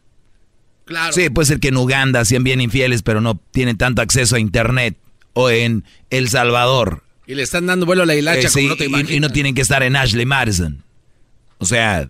Claro. 0.86 1.12
Sí, 1.12 1.30
puede 1.30 1.46
ser 1.46 1.60
que 1.60 1.68
en 1.68 1.76
Uganda 1.76 2.24
sean 2.24 2.44
bien 2.44 2.60
infieles, 2.60 3.02
pero 3.02 3.20
no 3.20 3.40
tienen 3.52 3.76
tanto 3.78 4.02
acceso 4.02 4.36
a 4.36 4.38
internet. 4.40 4.96
O 5.36 5.50
en 5.50 5.82
El 6.10 6.28
Salvador. 6.28 7.02
Y 7.26 7.34
le 7.34 7.42
están 7.42 7.66
dando 7.66 7.86
vuelo 7.86 8.04
a 8.04 8.06
la 8.06 8.14
hilacha 8.14 8.46
Eh, 8.46 8.50
sí, 8.50 8.60
como 8.60 8.68
no 8.68 8.76
te 8.76 8.84
y- 8.84 8.86
imaginas. 8.86 9.12
y, 9.12 9.20
no 9.20 9.30
tienen 9.30 9.54
que 9.54 9.62
estar 9.62 9.82
en 9.82 9.96
Ashley 9.96 10.26
Madison. 10.26 10.84
O 11.58 11.64
sea, 11.66 12.08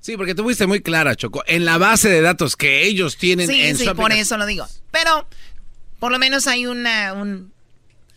Sí, 0.00 0.16
porque 0.16 0.34
tú 0.34 0.42
fuiste 0.44 0.66
muy 0.66 0.80
clara, 0.80 1.14
Choco. 1.16 1.42
En 1.46 1.64
la 1.64 1.76
base 1.78 2.08
de 2.08 2.20
datos 2.22 2.56
que 2.56 2.84
ellos 2.86 3.16
tienen 3.16 3.48
Sí, 3.48 3.60
en 3.62 3.76
sí, 3.76 3.84
su 3.86 3.94
por 3.94 4.12
eso 4.12 4.36
lo 4.38 4.44
digo. 4.46 4.66
Pero, 4.90 5.26
por 6.04 6.12
lo 6.12 6.18
menos 6.18 6.46
hay 6.48 6.66
una, 6.66 7.14
un, 7.14 7.50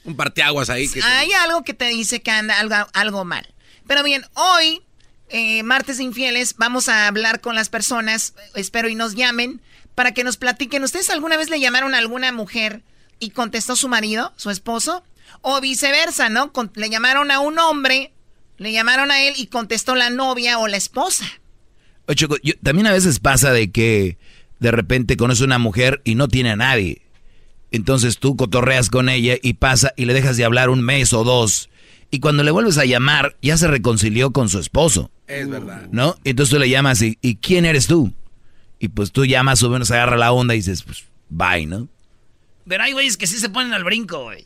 Un 0.03 0.17
parteaguas 0.17 0.69
ahí. 0.69 0.89
Que 0.89 1.01
hay 1.01 1.31
algo 1.31 1.63
que 1.63 1.73
te 1.73 1.85
dice 1.87 2.21
que 2.21 2.31
anda 2.31 2.59
algo, 2.59 2.75
algo 2.91 3.23
mal. 3.23 3.47
Pero 3.87 4.03
bien, 4.03 4.25
hoy, 4.33 4.81
eh, 5.29 5.63
martes 5.63 6.01
infieles, 6.01 6.55
vamos 6.57 6.89
a 6.89 7.07
hablar 7.07 7.39
con 7.39 7.55
las 7.55 7.69
personas, 7.69 8.33
espero 8.55 8.89
y 8.89 8.95
nos 8.95 9.15
llamen, 9.15 9.61
para 9.95 10.11
que 10.11 10.25
nos 10.25 10.35
platiquen. 10.35 10.83
¿Ustedes 10.83 11.09
alguna 11.09 11.37
vez 11.37 11.49
le 11.49 11.61
llamaron 11.61 11.95
a 11.95 11.99
alguna 11.99 12.33
mujer 12.33 12.81
y 13.21 13.29
contestó 13.29 13.77
su 13.77 13.87
marido, 13.87 14.33
su 14.35 14.49
esposo? 14.49 15.01
O 15.39 15.61
viceversa, 15.61 16.27
¿no? 16.27 16.51
Con- 16.51 16.73
le 16.75 16.89
llamaron 16.89 17.31
a 17.31 17.39
un 17.39 17.57
hombre, 17.57 18.11
le 18.57 18.73
llamaron 18.73 19.11
a 19.11 19.21
él 19.21 19.33
y 19.37 19.47
contestó 19.47 19.95
la 19.95 20.09
novia 20.09 20.59
o 20.59 20.67
la 20.67 20.75
esposa. 20.75 21.23
Oye, 22.07 22.17
Choco, 22.17 22.35
yo- 22.43 22.55
también 22.61 22.87
a 22.87 22.91
veces 22.91 23.21
pasa 23.21 23.53
de 23.53 23.71
que 23.71 24.17
de 24.59 24.71
repente 24.71 25.15
conoces 25.15 25.45
una 25.45 25.57
mujer 25.57 26.01
y 26.03 26.15
no 26.15 26.27
tiene 26.27 26.49
a 26.51 26.57
nadie. 26.57 27.03
Entonces 27.71 28.17
tú 28.17 28.35
cotorreas 28.35 28.89
con 28.89 29.09
ella 29.09 29.35
y 29.41 29.53
pasa 29.53 29.93
y 29.97 30.05
le 30.05 30.13
dejas 30.13 30.37
de 30.37 30.45
hablar 30.45 30.69
un 30.69 30.81
mes 30.81 31.13
o 31.13 31.23
dos. 31.23 31.69
Y 32.09 32.19
cuando 32.19 32.43
le 32.43 32.51
vuelves 32.51 32.77
a 32.77 32.85
llamar, 32.85 33.35
ya 33.41 33.57
se 33.57 33.67
reconcilió 33.67 34.31
con 34.31 34.47
su 34.47 34.59
esposo, 34.59 35.11
Es 35.27 35.49
verdad. 35.49 35.87
¿no? 35.91 36.15
Entonces 36.23 36.53
tú 36.53 36.59
le 36.59 36.69
llamas 36.69 37.01
y, 37.01 37.17
¿y 37.21 37.35
quién 37.35 37.65
eres 37.65 37.87
tú? 37.87 38.13
Y 38.79 38.89
pues 38.89 39.11
tú 39.11 39.25
llamas 39.25 39.61
o 39.63 39.69
menos 39.69 39.91
agarra 39.91 40.15
la 40.15 40.31
onda 40.31 40.53
y 40.53 40.59
dices, 40.59 40.83
pues, 40.83 41.03
bye, 41.29 41.65
¿no? 41.65 41.89
Pero 42.67 42.83
hay 42.83 42.93
güeyes 42.93 43.17
que 43.17 43.27
sí 43.27 43.39
se 43.39 43.49
ponen 43.49 43.73
al 43.73 43.83
brinco, 43.83 44.23
güey. 44.23 44.45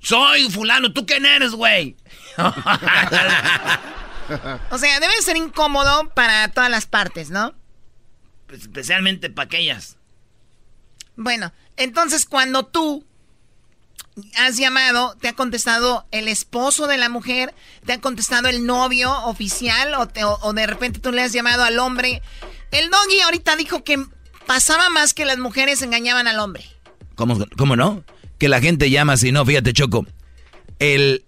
Soy 0.00 0.50
fulano, 0.50 0.92
¿tú 0.92 1.06
quién 1.06 1.24
eres, 1.26 1.52
güey? 1.52 1.96
O 4.70 4.78
sea, 4.78 5.00
debe 5.00 5.20
ser 5.22 5.36
incómodo 5.36 6.08
para 6.14 6.48
todas 6.48 6.70
las 6.70 6.86
partes, 6.86 7.30
¿no? 7.30 7.54
Pues, 8.46 8.62
Especialmente 8.62 9.30
para 9.30 9.46
aquellas. 9.46 9.96
Bueno, 11.22 11.52
entonces 11.76 12.24
cuando 12.24 12.64
tú 12.64 13.04
has 14.38 14.56
llamado, 14.56 15.14
te 15.20 15.28
ha 15.28 15.34
contestado 15.34 16.06
el 16.12 16.28
esposo 16.28 16.86
de 16.86 16.96
la 16.96 17.10
mujer, 17.10 17.54
te 17.84 17.92
ha 17.92 18.00
contestado 18.00 18.48
el 18.48 18.64
novio 18.64 19.12
oficial 19.26 19.92
o, 19.98 20.08
te- 20.08 20.24
o- 20.24 20.52
de 20.54 20.66
repente 20.66 20.98
tú 20.98 21.12
le 21.12 21.20
has 21.22 21.32
llamado 21.34 21.62
al 21.62 21.78
hombre. 21.78 22.22
El 22.70 22.88
doggy 22.88 23.20
ahorita 23.20 23.54
dijo 23.56 23.84
que 23.84 24.02
pasaba 24.46 24.88
más 24.88 25.12
que 25.12 25.26
las 25.26 25.36
mujeres 25.38 25.82
engañaban 25.82 26.26
al 26.26 26.38
hombre. 26.40 26.64
¿Cómo, 27.16 27.38
cómo 27.58 27.76
no? 27.76 28.02
Que 28.38 28.48
la 28.48 28.62
gente 28.62 28.88
llama 28.88 29.18
si 29.18 29.30
no, 29.30 29.44
fíjate, 29.44 29.74
Choco. 29.74 30.06
El, 30.78 31.22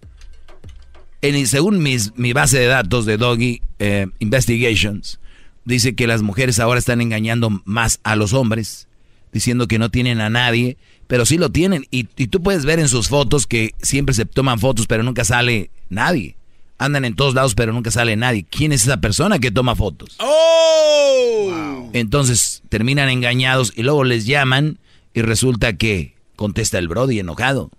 en- 1.21 1.45
según 1.45 1.83
mis, 1.83 2.15
mi 2.17 2.33
base 2.33 2.57
de 2.57 2.65
datos 2.65 3.05
de 3.05 3.17
Doggy 3.17 3.61
eh, 3.77 4.07
Investigations, 4.17 5.19
dice 5.65 5.95
que 5.95 6.07
las 6.07 6.23
mujeres 6.23 6.59
ahora 6.59 6.79
están 6.79 6.99
engañando 6.99 7.61
más 7.63 7.99
a 8.03 8.15
los 8.15 8.33
hombres, 8.33 8.87
diciendo 9.33 9.67
que 9.67 9.79
no 9.79 9.89
tienen 9.91 10.21
a 10.21 10.29
nadie, 10.29 10.77
pero 11.07 11.25
sí 11.25 11.37
lo 11.37 11.49
tienen. 11.51 11.85
Y, 11.91 12.07
y 12.15 12.27
tú 12.27 12.41
puedes 12.41 12.63
ver 12.65 12.79
en 12.79 12.87
sus 12.89 13.09
fotos 13.09 13.47
que 13.47 13.71
siempre 13.81 14.13
se 14.15 14.25
toman 14.25 14.59
fotos, 14.59 14.87
pero 14.87 15.03
nunca 15.03 15.25
sale 15.25 15.69
nadie. 15.89 16.37
Andan 16.77 17.05
en 17.05 17.15
todos 17.15 17.33
lados, 17.33 17.55
pero 17.55 17.71
nunca 17.73 17.91
sale 17.91 18.15
nadie. 18.15 18.45
¿Quién 18.49 18.71
es 18.71 18.83
esa 18.83 18.97
persona 19.01 19.39
que 19.39 19.51
toma 19.51 19.75
fotos? 19.75 20.15
¡Oh! 20.19 21.89
Entonces 21.93 22.63
terminan 22.69 23.09
engañados 23.09 23.73
y 23.75 23.83
luego 23.83 24.03
les 24.03 24.25
llaman 24.25 24.79
y 25.13 25.21
resulta 25.21 25.73
que 25.77 26.15
contesta 26.35 26.79
el 26.79 26.87
Brody 26.87 27.19
enojado. 27.19 27.69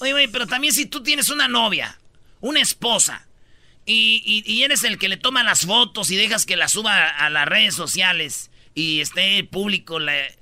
Oye, 0.00 0.12
güey, 0.12 0.28
pero 0.28 0.46
también 0.46 0.72
si 0.74 0.86
tú 0.86 1.02
tienes 1.02 1.30
una 1.30 1.48
novia, 1.48 1.98
una 2.40 2.60
esposa, 2.60 3.26
y, 3.86 4.22
y- 4.24 4.50
y 4.50 4.62
eres 4.62 4.84
el 4.84 4.98
que 4.98 5.08
le 5.08 5.16
toma 5.16 5.42
las 5.42 5.66
fotos 5.66 6.10
y 6.10 6.16
dejas 6.16 6.46
que 6.46 6.56
las 6.56 6.72
suba 6.72 6.94
a, 6.94 7.26
a 7.26 7.30
las 7.30 7.46
redes 7.48 7.74
sociales 7.74 8.50
y 8.74 9.00
esté 9.00 9.42
público, 9.44 9.98
le- 9.98 10.38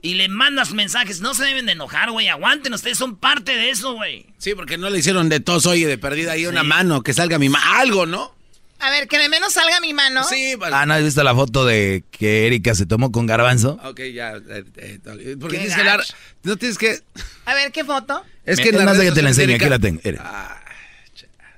y 0.00 0.14
le 0.14 0.28
mandas 0.28 0.72
mensajes, 0.72 1.20
no 1.20 1.34
se 1.34 1.44
deben 1.44 1.66
de 1.66 1.72
enojar, 1.72 2.10
güey, 2.10 2.28
aguanten, 2.28 2.72
ustedes 2.72 2.98
son 2.98 3.16
parte 3.16 3.56
de 3.56 3.70
eso, 3.70 3.94
güey. 3.94 4.26
Sí, 4.38 4.54
porque 4.54 4.78
no 4.78 4.90
le 4.90 4.98
hicieron 4.98 5.28
de 5.28 5.40
tos, 5.40 5.66
oye, 5.66 5.86
de 5.86 5.98
perdida 5.98 6.32
ahí 6.32 6.46
una 6.46 6.62
mano, 6.62 7.02
que 7.02 7.14
salga 7.14 7.38
mi 7.38 7.48
mano, 7.48 7.64
algo, 7.76 8.06
¿no? 8.06 8.34
A 8.80 8.90
ver, 8.90 9.08
que 9.08 9.18
de 9.18 9.28
menos 9.28 9.52
salga 9.54 9.80
mi 9.80 9.92
mano. 9.92 10.22
Sí, 10.22 10.54
vale. 10.54 10.76
Ah, 10.76 10.86
¿no 10.86 10.94
has 10.94 11.02
visto 11.02 11.24
la 11.24 11.34
foto 11.34 11.64
de 11.64 12.04
que 12.12 12.46
Erika 12.46 12.76
se 12.76 12.86
tomó 12.86 13.10
con 13.10 13.26
Garbanzo? 13.26 13.76
Ok, 13.82 14.00
ya. 14.14 14.36
eh, 14.36 14.64
eh, 14.76 15.00
porque 15.40 15.56
Qué 15.56 15.62
tienes 15.62 15.74
que 15.74 15.80
hablar. 15.80 16.04
No 16.44 16.56
tienes 16.56 16.78
que. 16.78 17.00
A 17.44 17.54
ver, 17.54 17.72
¿qué 17.72 17.84
foto? 17.84 18.22
Es 18.44 18.60
que 18.60 18.70
más 18.70 18.96
de 18.96 19.00
redes 19.00 19.10
que 19.10 19.14
te 19.16 19.22
la 19.22 19.30
enseñe, 19.30 19.54
aquí 19.56 19.68
la 19.68 19.80
tengo. 19.80 20.00
Era. 20.04 20.62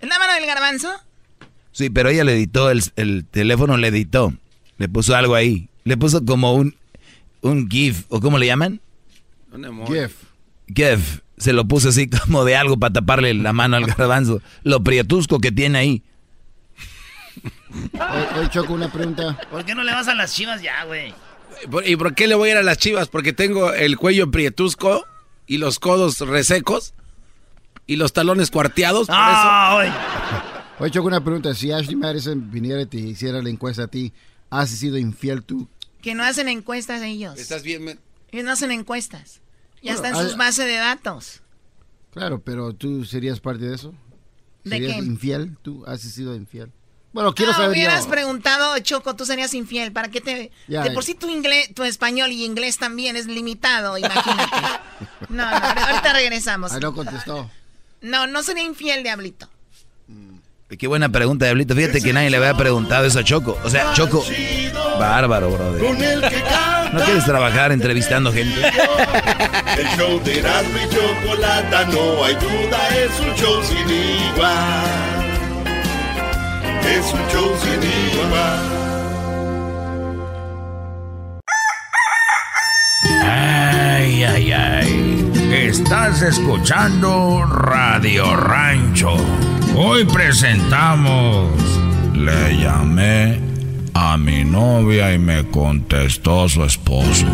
¿En 0.01 0.09
la 0.09 0.19
mano 0.19 0.33
del 0.33 0.47
garbanzo? 0.47 0.91
Sí, 1.73 1.91
pero 1.91 2.09
ella 2.09 2.25
le 2.25 2.33
editó, 2.33 2.71
el, 2.71 2.83
el 2.97 3.27
teléfono 3.31 3.77
le 3.77 3.89
editó. 3.89 4.33
Le 4.79 4.89
puso 4.89 5.15
algo 5.15 5.35
ahí. 5.35 5.69
Le 5.85 5.99
puso 5.99 6.25
como 6.25 6.55
un, 6.55 6.75
un 7.43 7.69
GIF, 7.71 8.05
¿o 8.09 8.21
cómo 8.21 8.39
le 8.39 8.47
llaman? 8.47 8.81
Un 9.53 9.65
emoji. 9.65 9.93
Jeff. 9.93 10.15
GIF. 10.75 11.21
Se 11.37 11.53
lo 11.55 11.65
puso 11.67 11.89
así 11.89 12.09
como 12.09 12.45
de 12.45 12.55
algo 12.57 12.77
para 12.79 12.93
taparle 12.93 13.33
la 13.35 13.53
mano 13.53 13.77
al 13.77 13.87
garbanzo. 13.87 14.43
Lo 14.63 14.83
prietusco 14.85 15.39
que 15.39 15.51
tiene 15.53 15.79
ahí. 15.79 16.03
Hoy, 18.39 18.49
Choco, 18.51 18.75
una 18.75 18.91
pregunta. 18.93 19.39
¿Por 19.51 19.65
qué 19.65 19.75
no 19.75 19.83
le 19.83 19.93
vas 19.93 20.09
a 20.09 20.15
las 20.15 20.35
chivas 20.35 20.61
ya, 20.63 20.85
güey? 20.85 21.15
¿Por- 21.71 21.87
¿Y 21.89 21.97
por 21.97 22.15
qué 22.15 22.27
le 22.27 22.35
voy 22.35 22.49
a 22.51 22.53
ir 22.53 22.59
a 22.59 22.63
las 22.63 22.79
chivas? 22.79 23.09
Porque 23.09 23.33
tengo 23.33 23.73
el 23.73 23.97
cuello 23.97 24.31
prietusco 24.31 25.05
y 25.47 25.59
los 25.59 25.79
codos 25.79 26.19
resecos 26.21 26.95
y 27.87 27.97
los 27.97 28.13
talones 28.13 28.51
cuarteados. 28.51 29.07
Por 29.07 29.17
Ah, 29.19 29.93
Oye, 30.79 30.91
Choco, 30.91 31.09
una 31.09 31.23
pregunta. 31.23 31.55
Si 31.55 31.71
Ashley 31.73 31.97
Madison 31.97 32.51
viniera 32.51 32.83
y 32.83 32.87
te 32.87 32.99
hiciera 32.99 33.43
la 33.43 33.51
encuesta 33.51 33.85
a 33.85 33.89
ti, 33.89 34.13
¿has 34.51 34.71
sido 34.71 34.97
infiel 34.99 35.43
tú? 35.43 35.69
Que 36.03 36.15
no 36.15 36.23
hacen 36.25 36.49
encuestas 36.49 37.03
ellos. 37.03 37.39
¿Estás 37.39 37.63
bien? 37.63 37.99
Ellos 38.33 38.45
no 38.45 38.53
hacen 38.53 38.71
encuestas. 38.71 39.41
Ya 39.83 39.95
Bueno, 39.95 39.97
está 39.97 40.09
en 40.09 40.15
al- 40.15 40.29
sus 40.29 40.37
bases 40.37 40.67
de 40.67 40.77
datos. 40.77 41.43
Claro, 42.13 42.41
pero 42.41 42.73
tú 42.75 43.05
serías 43.05 43.41
parte 43.41 43.65
de 43.67 43.75
eso. 43.75 43.95
¿De 44.65 44.71
¿Serías 44.71 44.97
qué? 44.97 44.99
infiel? 45.05 45.57
¿Tú 45.63 45.85
has 45.87 46.01
sido 46.01 46.35
infiel? 46.35 46.71
Bueno, 47.13 47.35
quiero 47.35 47.53
ah, 47.53 47.57
saber 47.57 47.71
hubieras 47.71 48.05
yo. 48.05 48.11
preguntado, 48.11 48.79
Choco, 48.81 49.17
tú 49.17 49.25
serías 49.25 49.53
infiel. 49.55 49.91
¿Para 49.93 50.09
qué 50.11 50.21
te...? 50.21 50.53
Ya, 50.69 50.83
de 50.85 50.91
por 50.93 51.03
sí 51.05 51.15
tu 51.15 51.29
inglés, 51.29 51.73
tu 51.75 51.83
español 51.83 52.31
y 52.31 52.45
inglés 52.45 52.79
también 52.79 53.17
es 53.17 53.27
limitado, 53.27 53.99
imagínate. 53.99 54.57
no, 55.29 55.51
no, 55.51 55.57
ahorita 55.57 56.13
regresamos. 56.13 56.73
Ah, 56.73 56.79
no 56.79 56.95
contestó. 56.95 57.51
No, 58.01 58.27
no 58.27 58.43
sería 58.43 58.63
infiel, 58.65 59.03
Diablito. 59.03 59.49
Qué 60.79 60.87
buena 60.87 61.09
pregunta, 61.09 61.47
Diablito. 61.47 61.75
Fíjate 61.75 62.01
que 62.01 62.13
nadie 62.13 62.31
le 62.31 62.37
había 62.37 62.57
preguntado 62.57 63.05
eso 63.05 63.19
a 63.19 63.25
Choco. 63.25 63.59
O 63.65 63.71
sea, 63.71 63.93
Choco. 63.93 64.25
Bárbaro, 65.01 65.51
brother. 65.51 65.81
Con 65.81 65.97
el 66.05 66.21
que 66.21 66.43
canta. 66.43 66.91
¿No 66.93 67.01
quieres 67.01 67.25
trabajar 67.25 67.73
entrevistando 67.73 68.31
gente? 68.31 68.61
El 69.79 69.87
show 69.97 70.23
de 70.23 70.41
Erasmo 70.41 70.77
y 70.77 70.95
Chocolata, 70.95 71.85
no 71.87 72.23
hay 72.23 72.35
duda, 72.35 72.89
es 72.99 73.19
un 73.19 73.35
show 73.35 73.63
sin 73.63 73.89
igual. 73.89 74.85
Es 76.85 77.15
un 77.15 77.29
show 77.31 77.57
sin 77.63 77.83
igual. 77.83 78.61
Ay, 83.23 84.25
ay, 84.25 84.53
ay. 84.53 85.33
Estás 85.51 86.21
escuchando 86.21 87.47
Radio 87.47 88.37
Rancho. 88.37 89.17
Hoy 89.75 90.05
presentamos. 90.05 91.49
Le 92.15 92.59
llamé 92.59 93.50
a 93.95 94.17
mi 94.17 94.45
novia 94.45 95.13
y 95.13 95.19
me 95.19 95.47
contestó 95.51 96.49
su 96.49 96.65
esposo. 96.65 97.27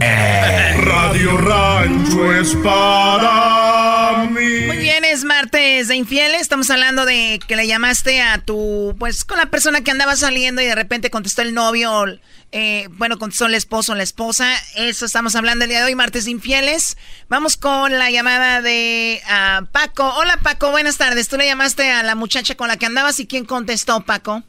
Eh. 0.00 0.62
Radio 0.84 1.36
Rancho 1.38 2.32
es 2.32 2.56
para 2.56 4.26
mí. 4.30 4.66
Muy 4.66 4.78
bien, 4.78 5.04
es 5.04 5.24
martes 5.24 5.88
de 5.88 5.96
infieles. 5.96 6.40
Estamos 6.40 6.70
hablando 6.70 7.04
de 7.04 7.38
que 7.46 7.56
le 7.56 7.66
llamaste 7.66 8.20
a 8.20 8.38
tu, 8.38 8.96
pues, 8.98 9.24
con 9.24 9.38
la 9.38 9.46
persona 9.46 9.82
que 9.82 9.90
andaba 9.90 10.16
saliendo 10.16 10.60
y 10.60 10.66
de 10.66 10.74
repente 10.74 11.10
contestó 11.10 11.42
el 11.42 11.54
novio, 11.54 12.06
eh, 12.50 12.88
bueno, 12.92 13.18
contestó 13.18 13.46
el 13.46 13.54
esposo 13.54 13.92
o 13.92 13.94
la 13.94 14.02
esposa. 14.02 14.52
Eso 14.74 15.06
estamos 15.06 15.36
hablando 15.36 15.64
el 15.64 15.70
día 15.70 15.80
de 15.80 15.86
hoy, 15.86 15.94
martes 15.94 16.24
de 16.24 16.32
infieles. 16.32 16.96
Vamos 17.28 17.56
con 17.56 17.96
la 17.98 18.10
llamada 18.10 18.60
de 18.60 19.20
ah, 19.28 19.62
Paco. 19.70 20.08
Hola, 20.16 20.38
Paco, 20.42 20.70
buenas 20.70 20.96
tardes. 20.96 21.28
Tú 21.28 21.36
le 21.36 21.46
llamaste 21.46 21.90
a 21.90 22.02
la 22.02 22.14
muchacha 22.14 22.56
con 22.56 22.68
la 22.68 22.76
que 22.76 22.86
andabas 22.86 23.20
y 23.20 23.26
quién 23.26 23.44
contestó, 23.44 24.00
Paco. 24.00 24.42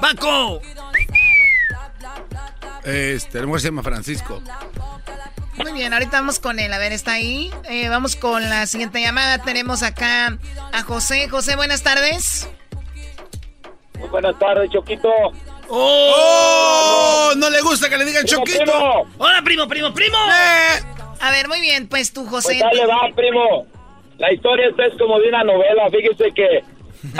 Paco. 0.00 0.60
Este, 2.84 3.38
el 3.38 3.60
se 3.60 3.68
llama 3.68 3.82
Francisco. 3.82 4.40
Muy 5.56 5.72
bien, 5.72 5.92
ahorita 5.92 6.20
vamos 6.20 6.38
con 6.38 6.58
él. 6.58 6.72
A 6.72 6.78
ver, 6.78 6.92
está 6.92 7.14
ahí. 7.14 7.50
Eh, 7.64 7.88
vamos 7.88 8.14
con 8.14 8.48
la 8.48 8.66
siguiente 8.66 9.00
llamada. 9.00 9.38
Tenemos 9.42 9.82
acá 9.82 10.38
a 10.72 10.82
José. 10.82 11.28
José, 11.28 11.56
buenas 11.56 11.82
tardes. 11.82 12.48
Muy 13.98 14.08
buenas 14.10 14.38
tardes, 14.38 14.70
Choquito. 14.70 15.08
¡Oh! 15.68 17.32
No, 17.36 17.50
le 17.50 17.60
gusta 17.62 17.88
que 17.88 17.96
le 17.96 18.04
digan 18.04 18.24
Choquito. 18.24 19.06
Hola, 19.18 19.40
primo, 19.42 19.66
primo, 19.66 19.92
primo. 19.92 20.16
Eh. 20.16 20.82
A 21.20 21.30
ver, 21.30 21.48
muy 21.48 21.60
bien, 21.60 21.88
pues 21.88 22.12
tú, 22.12 22.26
José. 22.26 22.58
Pues 22.60 22.60
dale, 22.60 22.86
va, 22.86 23.08
primo. 23.16 23.66
La 24.18 24.32
historia 24.32 24.68
esta 24.68 24.86
es 24.86 24.94
como 24.94 25.18
de 25.20 25.28
una 25.28 25.44
novela. 25.44 25.90
Fíjese 25.90 26.32
que 26.32 26.62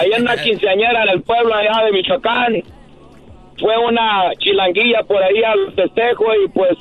en 0.03 0.23
una 0.23 0.37
quinceañera 0.43 1.03
en 1.05 1.11
el 1.11 1.23
pueblo 1.23 1.55
allá 1.55 1.85
de 1.85 1.93
Michoacán 1.93 2.63
fue 3.59 3.77
una 3.79 4.33
chilanguilla 4.39 5.03
por 5.05 5.23
ahí 5.23 5.43
al 5.43 5.73
festejo 5.73 6.25
y 6.45 6.49
pues 6.49 6.77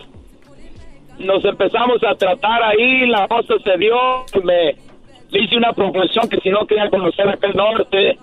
nos 1.20 1.44
empezamos 1.46 2.04
a 2.04 2.16
tratar 2.16 2.62
ahí, 2.64 3.08
la 3.08 3.28
cosa 3.28 3.54
se 3.64 3.78
dio, 3.78 3.96
me 4.44 4.76
hice 5.32 5.56
una 5.56 5.72
proposición 5.72 6.28
que 6.30 6.38
si 6.42 6.50
no 6.50 6.66
quería 6.68 6.90
conocer 6.90 7.30
aquel 7.30 7.56
norte 7.56 8.18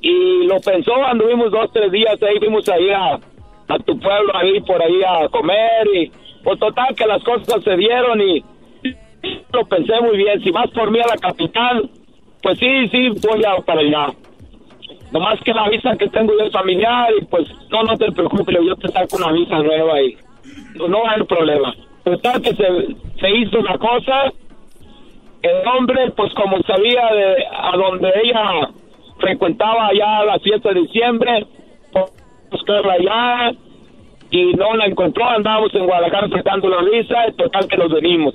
y 0.00 0.46
lo 0.46 0.60
pensó, 0.60 0.94
anduvimos 1.04 1.50
dos, 1.50 1.72
tres 1.72 1.90
días 1.90 2.22
ahí, 2.22 2.38
fuimos 2.38 2.68
ahí 2.68 2.90
a, 2.90 3.14
a 3.14 3.78
tu 3.78 3.98
pueblo, 3.98 4.32
ahí 4.36 4.60
por 4.60 4.80
ahí 4.80 5.02
a 5.02 5.28
comer 5.28 5.88
y 5.94 6.12
pues 6.42 6.58
total 6.60 6.94
que 6.94 7.06
las 7.06 7.22
cosas 7.24 7.62
se 7.64 7.76
dieron 7.76 8.20
y 8.20 8.44
lo 9.52 9.64
pensé 9.66 10.00
muy 10.00 10.16
bien, 10.16 10.42
si 10.42 10.50
vas 10.50 10.70
por 10.70 10.90
mí 10.90 10.98
a 11.00 11.06
la 11.06 11.16
capital, 11.16 11.88
pues 12.42 12.58
sí, 12.58 12.88
sí, 12.88 13.08
voy 13.26 13.42
a 13.44 13.56
para 13.62 13.80
allá. 13.80 14.08
Nomás 15.12 15.40
que 15.44 15.54
la 15.54 15.68
visa 15.68 15.96
que 15.96 16.08
tengo 16.08 16.32
yo 16.36 16.44
es 16.44 16.52
familiar 16.52 17.08
y 17.20 17.24
pues 17.26 17.48
no, 17.70 17.84
no 17.84 17.96
te 17.96 18.10
preocupes, 18.12 18.56
yo 18.60 18.76
te 18.76 18.88
saco 18.88 19.16
una 19.16 19.32
visa 19.32 19.58
nueva 19.60 20.02
y 20.02 20.16
pues, 20.76 20.90
no 20.90 21.08
hay 21.08 21.22
problema. 21.22 21.74
Total 22.02 22.42
que 22.42 22.54
se, 22.54 23.30
hizo 23.30 23.60
una 23.60 23.78
cosa, 23.78 24.32
el 25.42 25.68
hombre 25.68 26.10
pues 26.10 26.34
como 26.34 26.60
sabía 26.62 27.06
de 27.14 27.46
a 27.50 27.76
donde 27.76 28.12
ella 28.24 28.68
frecuentaba 29.18 29.90
ya 29.94 30.24
la 30.24 30.38
fiesta 30.40 30.70
de 30.70 30.80
diciembre, 30.80 31.46
buscarla 32.50 32.92
allá 32.94 33.56
y 34.30 34.52
no 34.54 34.74
la 34.76 34.86
encontró, 34.86 35.24
andábamos 35.24 35.74
en 35.74 35.86
Guadalajara 35.86 36.28
sacando 36.28 36.68
la 36.68 36.82
visa 36.82 37.28
y 37.28 37.32
total 37.32 37.68
que 37.68 37.76
nos 37.76 37.90
venimos. 37.90 38.34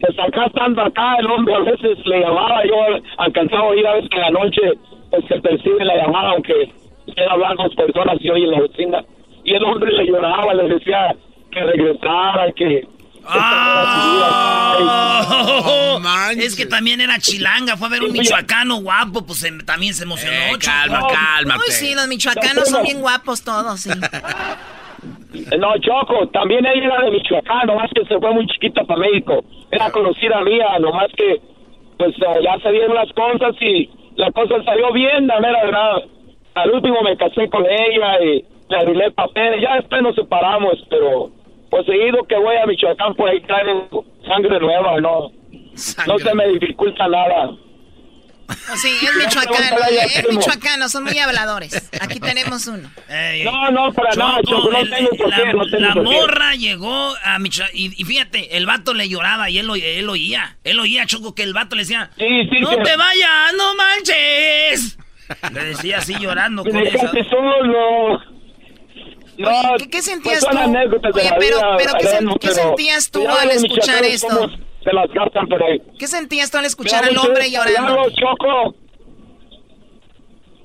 Pues 0.00 0.18
acá 0.18 0.46
estando 0.46 0.82
acá, 0.82 1.16
el 1.18 1.26
hombre 1.26 1.54
a 1.54 1.60
veces 1.60 1.98
le 2.04 2.20
llamaba, 2.20 2.62
yo 2.64 2.76
alcanzaba 3.18 3.72
a 3.72 3.76
ir 3.76 3.86
a 3.86 3.94
veces 3.94 4.10
en 4.12 4.20
la 4.20 4.30
noche, 4.30 4.60
pues 5.10 5.24
se 5.26 5.40
percibe 5.40 5.84
la 5.84 5.96
llamada, 5.96 6.30
aunque 6.32 6.70
usted 7.06 7.24
hablando 7.28 7.62
con 7.62 7.74
personas 7.74 8.16
y 8.20 8.30
oye 8.30 8.44
en 8.44 8.50
la 8.50 8.60
vecina. 8.60 9.04
Y 9.44 9.54
el 9.54 9.64
hombre 9.64 9.90
le 9.92 10.06
lloraba, 10.06 10.52
le 10.54 10.68
decía, 10.74 11.14
que 11.50 11.60
regresara, 11.64 12.52
que... 12.52 12.86
Ah, 13.28 14.06
es 16.36 16.54
que 16.54 16.66
también 16.66 17.00
era 17.00 17.18
chilanga, 17.18 17.76
fue 17.76 17.88
a 17.88 17.90
ver 17.90 18.04
un 18.04 18.12
michoacano 18.12 18.76
guapo, 18.76 19.26
pues 19.26 19.44
también 19.64 19.94
se 19.94 20.04
emocionó. 20.04 20.36
Eh, 20.36 20.58
calma, 20.60 21.00
calma. 21.08 21.56
Uy, 21.56 21.72
sí, 21.72 21.94
los 21.94 22.06
michoacanos 22.06 22.68
son 22.68 22.82
bien 22.84 23.00
guapos 23.00 23.42
todos, 23.42 23.80
sí. 23.80 23.90
No, 25.58 25.78
Choco, 25.78 26.28
también 26.28 26.66
ella 26.66 26.84
era 26.84 27.04
de 27.04 27.10
Michoacán, 27.10 27.66
nomás 27.66 27.90
que 27.94 28.04
se 28.04 28.18
fue 28.18 28.32
muy 28.32 28.46
chiquita 28.46 28.84
para 28.84 29.00
México. 29.00 29.44
Era 29.70 29.90
conocida 29.90 30.40
mía, 30.42 30.78
nomás 30.80 31.08
que 31.16 31.40
pues 31.98 32.14
eh, 32.16 32.42
ya 32.42 32.58
se 32.60 32.70
dieron 32.72 32.94
las 32.94 33.12
cosas 33.12 33.54
y 33.60 33.88
la 34.16 34.30
cosa 34.32 34.62
salió 34.64 34.92
bien, 34.92 35.26
la 35.26 35.40
mera 35.40 35.64
verdad. 35.64 36.02
Al 36.54 36.70
último 36.70 37.02
me 37.02 37.16
casé 37.16 37.48
con 37.48 37.64
ella 37.66 38.22
y 38.22 38.44
le 38.68 38.76
arreglé 38.76 39.10
papeles, 39.12 39.60
ya 39.62 39.76
después 39.76 40.02
nos 40.02 40.14
separamos, 40.14 40.84
pero 40.88 41.30
pues 41.70 41.86
seguido 41.86 42.22
que 42.24 42.36
voy 42.36 42.56
a 42.56 42.66
Michoacán, 42.66 43.14
por 43.14 43.28
ahí 43.28 43.40
traen 43.40 43.88
sangre 44.26 44.58
nueva, 44.60 45.00
no, 45.00 45.30
no 46.06 46.18
se 46.18 46.34
me 46.34 46.48
dificulta 46.48 47.08
nada. 47.08 47.50
Sí, 48.80 48.90
es 49.02 49.14
michoacano, 49.16 49.76
es 50.14 50.28
michoacano, 50.28 50.88
son 50.88 51.04
muy 51.04 51.18
habladores. 51.18 51.90
Aquí 52.00 52.20
tenemos 52.20 52.66
uno. 52.66 52.90
no, 53.44 53.70
no, 53.70 53.92
para 53.92 54.14
nada, 54.14 54.38
Choco, 54.46 54.70
no 54.70 54.88
tengo 54.88 55.10
por 55.10 55.34
qué, 55.34 55.52
no 55.52 55.64
tengo 55.66 55.78
La 55.86 55.94
por 55.94 56.04
qué. 56.04 56.10
morra 56.10 56.54
llegó 56.54 57.14
a 57.24 57.38
Michoacán, 57.38 57.74
y, 57.76 58.00
y 58.00 58.04
fíjate, 58.04 58.56
el 58.56 58.66
vato 58.66 58.94
le 58.94 59.08
lloraba 59.08 59.50
y 59.50 59.58
él, 59.58 59.66
lo- 59.66 59.74
él 59.76 60.08
oía. 60.08 60.56
Él 60.64 60.78
oía, 60.80 61.06
Choco, 61.06 61.34
que 61.34 61.42
el 61.42 61.52
vato 61.54 61.76
le 61.76 61.82
decía, 61.82 62.10
no 62.60 62.70
que- 62.70 62.76
te 62.84 62.96
vayas, 62.96 63.52
no 63.56 63.74
manches. 63.74 64.98
Le 65.52 65.64
decía 65.64 65.98
así 65.98 66.14
llorando 66.20 66.62
Me 66.64 66.70
con 66.70 66.86
esa. 66.86 67.10
solo. 67.28 68.20
No, 69.38 69.50
Oye, 69.50 69.68
¿qué, 69.80 69.90
qué 69.90 70.02
sentías 70.02 70.42
pues 70.46 70.56
tú? 70.56 70.62
Oye, 71.18 71.30
pero, 71.38 71.58
pero 71.76 71.92
¿qué, 71.98 72.06
sen- 72.06 72.14
Adriano, 72.14 72.36
qué 72.40 72.48
pero 72.48 72.54
sentías 72.54 73.10
tú 73.10 73.22
ya 73.24 73.42
al 73.42 73.50
escuchar 73.50 74.04
esto? 74.04 74.28
somos- 74.28 74.58
Se 74.86 74.92
las 74.92 75.10
gastan 75.10 75.48
por 75.48 75.60
ahí. 75.64 75.82
¿Qué 75.98 76.06
sentías 76.06 76.48
tú 76.48 76.58
al 76.58 76.64
escuchar 76.64 77.04
al 77.04 77.18
hombre 77.18 77.50
llorando? 77.50 77.92
cuidado, 77.92 78.10
Choco. 78.10 78.74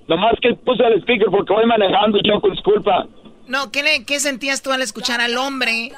Nomás 0.07 0.33
que 0.39 0.53
puse 0.53 0.83
el 0.83 0.99
speaker 1.01 1.27
porque 1.31 1.51
voy 1.51 1.65
manejando, 1.65 2.19
Choco, 2.21 2.51
disculpa. 2.51 3.07
No, 3.47 3.71
¿qué, 3.71 3.81
le, 3.81 4.05
¿qué 4.05 4.19
sentías 4.19 4.61
tú 4.61 4.71
al 4.71 4.83
escuchar 4.83 5.21
al 5.21 5.35
hombre, 5.37 5.91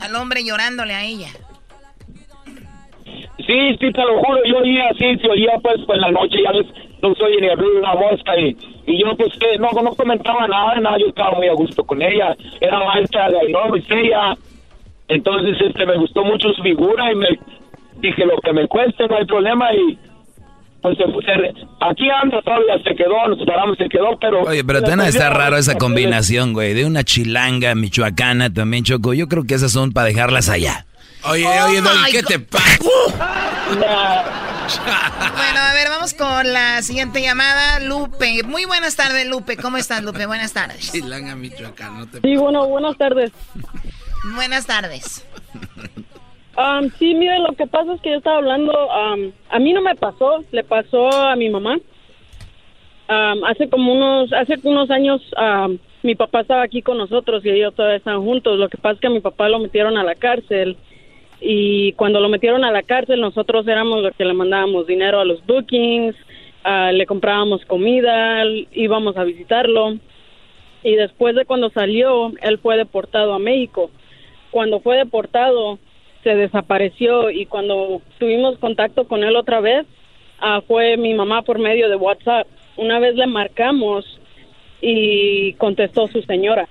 al 0.00 0.14
hombre 0.16 0.44
llorándole 0.44 0.92
a 0.92 1.04
ella? 1.04 1.28
Sí, 3.38 3.76
sí, 3.80 3.90
te 3.90 4.02
lo 4.02 4.18
juro, 4.22 4.40
yo 4.44 4.58
oía 4.58 4.88
así, 4.90 5.16
se 5.16 5.28
oía 5.28 5.52
pues, 5.62 5.76
pues 5.86 5.96
en 5.96 6.02
la 6.02 6.10
noche, 6.10 6.42
ya 6.42 6.52
ves, 6.52 6.66
no 7.00 7.14
soy 7.14 7.40
ni 7.40 7.48
abrir 7.48 7.70
una 7.70 7.94
mosca 7.94 8.38
y, 8.38 8.54
y 8.86 9.00
yo 9.00 9.16
pues 9.16 9.32
que 9.38 9.56
no, 9.58 9.70
no 9.82 9.94
comentaba 9.94 10.46
nada, 10.46 10.78
nada, 10.80 10.98
yo 10.98 11.06
estaba 11.06 11.30
muy 11.32 11.48
a 11.48 11.54
gusto 11.54 11.84
con 11.84 12.02
ella, 12.02 12.36
era 12.60 12.78
maestra 12.84 13.30
de 13.30 13.48
no, 13.50 13.74
es 13.76 13.84
ella, 13.88 14.36
entonces 15.08 15.56
este 15.60 15.86
me 15.86 15.96
gustó 15.98 16.24
mucho 16.24 16.48
su 16.54 16.62
figura 16.62 17.12
y 17.12 17.16
me 17.16 17.28
dije 18.00 18.24
lo 18.26 18.38
que 18.42 18.52
me 18.52 18.66
cueste, 18.68 19.06
no 19.08 19.16
hay 19.16 19.24
problema 19.26 19.72
y 19.74 19.98
pues 20.82 20.96
aquí 21.80 22.08
anda 22.10 22.40
todavía 22.42 22.78
se 22.84 22.94
quedó, 22.94 23.26
nos 23.28 23.44
paramos, 23.44 23.76
se 23.76 23.88
quedó, 23.88 24.16
pero... 24.20 24.42
Oye, 24.42 24.62
pero 24.62 24.80
primera- 24.82 25.30
raro 25.30 25.56
esa 25.56 25.76
combinación, 25.76 26.52
güey, 26.52 26.74
de 26.74 26.84
una 26.84 27.02
chilanga 27.02 27.74
michoacana 27.74 28.52
también, 28.52 28.84
Choco. 28.84 29.12
Yo 29.12 29.26
creo 29.26 29.42
que 29.44 29.54
esas 29.54 29.72
son 29.72 29.92
para 29.92 30.06
dejarlas 30.06 30.48
allá. 30.48 30.86
Oye, 31.24 31.44
Oh 31.44 31.66
oye, 31.66 31.80
Doggy, 31.80 32.12
¿qué 32.12 32.22
God. 32.22 32.28
te 32.28 32.38
pasa? 32.38 32.78
Bueno, 35.36 35.60
a 35.60 35.74
ver, 35.74 35.88
vamos 35.88 36.12
con 36.14 36.52
la 36.52 36.82
siguiente 36.82 37.20
llamada. 37.22 37.78
Lupe. 37.80 38.42
Muy 38.44 38.64
buenas 38.64 38.96
tardes, 38.96 39.26
Lupe. 39.28 39.56
¿Cómo 39.56 39.76
estás, 39.76 40.02
Lupe? 40.02 40.26
Buenas 40.26 40.52
tardes. 40.52 40.90
Chilanga, 40.92 41.36
Michoacán, 41.36 41.98
no 42.00 42.06
te 42.08 42.20
Sí, 42.20 42.36
bueno, 42.36 42.66
buenas 42.66 42.96
tardes. 42.96 43.30
Buenas 44.34 44.66
tardes. 44.66 45.26
Am, 46.56 46.90
sí, 46.98 47.14
mire, 47.14 47.38
lo 47.38 47.54
que 47.54 47.66
pasa 47.66 47.94
es 47.94 48.00
que 48.00 48.10
yo 48.10 48.16
estaba 48.16 48.38
hablando, 48.38 48.72
am, 48.90 49.32
a 49.50 49.58
mí 49.58 49.72
no 49.72 49.82
me 49.82 49.94
pasó, 49.94 50.42
le 50.52 50.64
pasó 50.64 51.10
a 51.10 51.36
mi 51.36 51.50
mamá. 51.50 51.78
Am, 53.08 53.44
hace 53.44 53.68
como 53.68 53.92
unos, 53.92 54.32
hace 54.32 54.58
unos 54.64 54.90
años, 54.90 55.22
mi 56.02 56.14
papá 56.14 56.40
estaba 56.40 56.62
aquí 56.62 56.82
con 56.82 56.98
nosotros 56.98 57.44
y 57.44 57.50
ellos 57.50 57.74
todavía 57.74 57.98
están 57.98 58.22
juntos. 58.22 58.58
Lo 58.58 58.68
que 58.68 58.78
pasa 58.78 58.94
es 58.94 59.00
que 59.00 59.06
a 59.06 59.10
mi 59.10 59.20
papá 59.20 59.48
lo 59.48 59.58
metieron 59.58 59.96
a 59.98 60.04
la 60.04 60.14
cárcel 60.14 60.76
y 61.40 61.92
cuando 61.92 62.20
lo 62.20 62.28
metieron 62.28 62.64
a 62.64 62.72
la 62.72 62.82
cárcel 62.82 63.20
nosotros 63.20 63.68
éramos 63.68 64.02
los 64.02 64.14
que 64.16 64.24
le 64.24 64.32
mandábamos 64.32 64.86
dinero 64.86 65.20
a 65.20 65.24
los 65.24 65.44
bookings, 65.46 66.16
ah, 66.64 66.90
le 66.92 67.06
comprábamos 67.06 67.64
comida, 67.66 68.42
íbamos 68.72 69.16
a 69.16 69.24
visitarlo 69.24 69.98
y 70.82 70.94
después 70.94 71.34
de 71.34 71.44
cuando 71.44 71.68
salió, 71.70 72.32
él 72.42 72.58
fue 72.58 72.76
deportado 72.76 73.34
a 73.34 73.40
México. 73.40 73.90
Cuando 74.56 74.80
fue 74.80 74.96
deportado, 74.96 75.78
se 76.24 76.34
desapareció 76.34 77.30
y 77.30 77.44
cuando 77.44 78.00
tuvimos 78.18 78.58
contacto 78.58 79.06
con 79.06 79.22
él 79.22 79.36
otra 79.36 79.60
vez, 79.60 79.84
ah, 80.40 80.62
fue 80.66 80.96
mi 80.96 81.12
mamá 81.12 81.42
por 81.42 81.58
medio 81.58 81.90
de 81.90 81.96
WhatsApp. 81.96 82.46
Una 82.78 82.98
vez 82.98 83.16
le 83.16 83.26
marcamos 83.26 84.06
y 84.80 85.52
contestó 85.58 86.08
su 86.08 86.22
señora. 86.22 86.66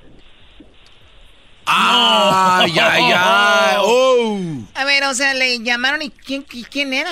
¡Ay, 1.67 2.71
ay, 2.81 3.03
ay! 3.15 3.75
¡Oh! 3.81 4.39
A 4.73 4.83
ver, 4.85 5.03
o 5.03 5.13
sea, 5.13 5.35
le 5.35 5.59
llamaron 5.59 6.01
y 6.01 6.09
¿quién, 6.09 6.41
quién 6.41 6.91
era? 6.91 7.11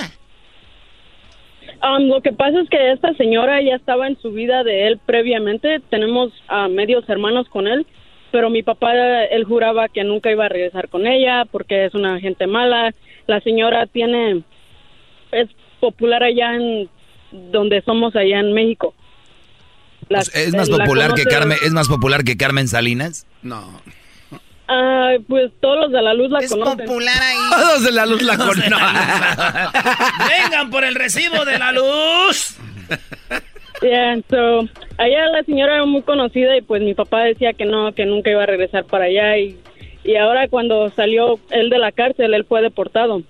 Um, 1.84 2.08
lo 2.08 2.20
que 2.22 2.34
pasa 2.34 2.60
es 2.60 2.68
que 2.68 2.94
esta 2.94 3.14
señora 3.14 3.62
ya 3.62 3.76
estaba 3.76 4.08
en 4.08 4.20
su 4.20 4.32
vida 4.32 4.64
de 4.64 4.88
él 4.88 5.00
previamente. 5.06 5.82
Tenemos 5.92 6.34
a 6.48 6.68
medios 6.68 7.08
hermanos 7.08 7.48
con 7.50 7.68
él, 7.68 7.86
pero 8.34 8.50
mi 8.50 8.64
papá, 8.64 8.92
él 9.26 9.44
juraba 9.46 9.88
que 9.90 10.04
nunca 10.04 10.32
iba 10.32 10.46
a 10.46 10.50
regresar 10.50 10.90
con 10.90 11.06
ella 11.06 11.46
porque 11.52 11.86
es 11.86 11.94
una 11.94 12.20
gente 12.20 12.48
mala, 12.48 12.92
la 13.28 13.40
señora 13.42 13.86
tiene, 13.86 14.42
es 15.32 15.48
popular 15.80 16.24
allá 16.24 16.56
en 16.56 16.90
donde 17.32 17.82
somos 17.84 18.16
allá 18.16 18.40
en 18.40 18.52
México. 18.54 18.96
La- 20.10 20.20
¿Es 20.22 20.54
más 20.56 20.68
la 20.68 20.78
popular 20.80 21.14
que 21.14 21.26
Carmen, 21.26 21.58
es 21.64 21.72
más 21.74 21.88
popular 21.88 22.24
que 22.24 22.36
Carmen 22.36 22.68
Salinas? 22.68 23.28
No. 23.44 23.82
Ah, 24.68 25.12
pues 25.28 25.52
todos 25.62 25.78
los 25.82 25.92
de 25.92 26.02
la 26.02 26.14
luz 26.16 26.32
la 26.32 26.40
Es 26.40 26.50
conocen. 26.52 26.78
popular 26.80 27.16
ahí. 27.22 27.38
Todos 27.52 27.84
de 27.84 27.92
la 27.92 28.06
luz 28.08 28.22
la 28.24 28.38
conocen. 28.38 28.74
Vengan 30.44 30.70
por 30.72 30.84
el 30.84 30.96
recibo 30.96 31.46
de 31.46 31.60
la 31.60 31.72
luz. 31.72 32.58
Yeah, 33.84 34.22
so, 34.30 34.62
allá 34.98 35.28
la 35.28 35.44
señora 35.44 35.76
era 35.76 35.86
muy 35.86 36.04
conocida 36.04 36.56
y 36.56 36.62
pues 36.62 36.82
mi 36.82 36.94
papá 36.94 37.26
decía 37.26 37.52
que 37.52 37.66
no, 37.66 37.92
que 37.94 38.06
nunca 38.06 38.32
iba 38.32 38.44
a 38.44 38.46
regresar 38.46 38.86
para 38.86 39.06
allá 39.06 39.38
y, 39.38 39.58
y 40.06 40.16
ahora 40.16 40.48
cuando 40.48 40.90
salió 40.92 41.38
él 41.50 41.70
de 41.70 41.80
la 41.80 41.92
cárcel, 41.92 42.34
él 42.34 42.46
fue 42.46 42.62
deportado. 42.62 43.22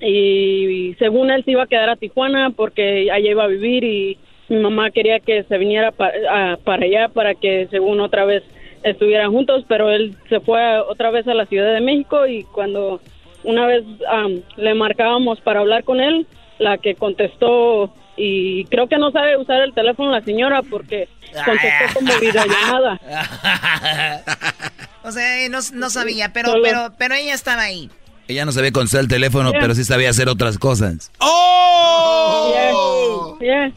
Y, 0.00 0.94
según 0.98 1.30
él 1.30 1.44
se 1.44 1.52
iba 1.52 1.64
a 1.64 1.66
quedar 1.66 1.90
a 1.90 1.96
Tijuana 1.96 2.50
porque 2.50 3.10
allá 3.10 3.30
iba 3.30 3.44
a 3.44 3.48
vivir 3.48 3.82
y 3.82 4.18
mi 4.48 4.58
mamá 4.58 4.90
quería 4.92 5.18
que 5.18 5.42
se 5.42 5.58
viniera 5.58 5.90
para 5.90 6.84
allá 6.84 7.08
para 7.08 7.34
que 7.34 7.66
según 7.70 8.00
otra 8.00 8.24
vez 8.24 8.44
estuvieran 8.84 9.32
juntos, 9.32 9.64
pero 9.66 9.90
él 9.90 10.14
se 10.28 10.38
fue 10.38 10.62
a- 10.62 10.84
otra 10.84 11.10
vez 11.10 11.26
a 11.26 11.34
la 11.34 11.46
Ciudad 11.46 11.74
de 11.74 11.80
México 11.80 12.28
y 12.28 12.44
cuando 12.44 13.00
una 13.42 13.66
vez 13.66 13.82
am, 14.08 14.40
le 14.56 14.74
marcábamos 14.74 15.40
para 15.40 15.60
hablar 15.60 15.82
con 15.82 16.00
él, 16.00 16.26
la 16.58 16.78
que 16.78 16.94
contestó 16.94 17.92
y 18.16 18.64
creo 18.66 18.86
que 18.88 18.98
no 18.98 19.10
sabe 19.10 19.36
usar 19.36 19.60
el 19.62 19.72
teléfono 19.74 20.10
la 20.12 20.20
señora 20.22 20.62
porque 20.62 21.08
contestó 21.44 21.94
como 21.98 22.12
videollamada. 22.20 23.00
O 25.06 25.12
sea, 25.12 25.46
no, 25.50 25.58
no 25.74 25.90
sabía, 25.90 26.32
pero, 26.32 26.50
Solo- 26.52 26.62
pero, 26.64 26.88
pero 26.96 27.14
ella 27.14 27.34
estaba 27.34 27.62
ahí. 27.64 27.90
Ella 28.26 28.46
no 28.46 28.52
sabía 28.52 28.72
contestar 28.72 29.02
el 29.02 29.08
teléfono, 29.08 29.50
Yeah. 29.50 29.60
pero 29.60 29.74
sí 29.74 29.84
sabía 29.84 30.08
hacer 30.08 30.30
otras 30.30 30.56
cosas. 30.58 31.10
Yeah, 31.20 32.72
yeah. 33.40 33.72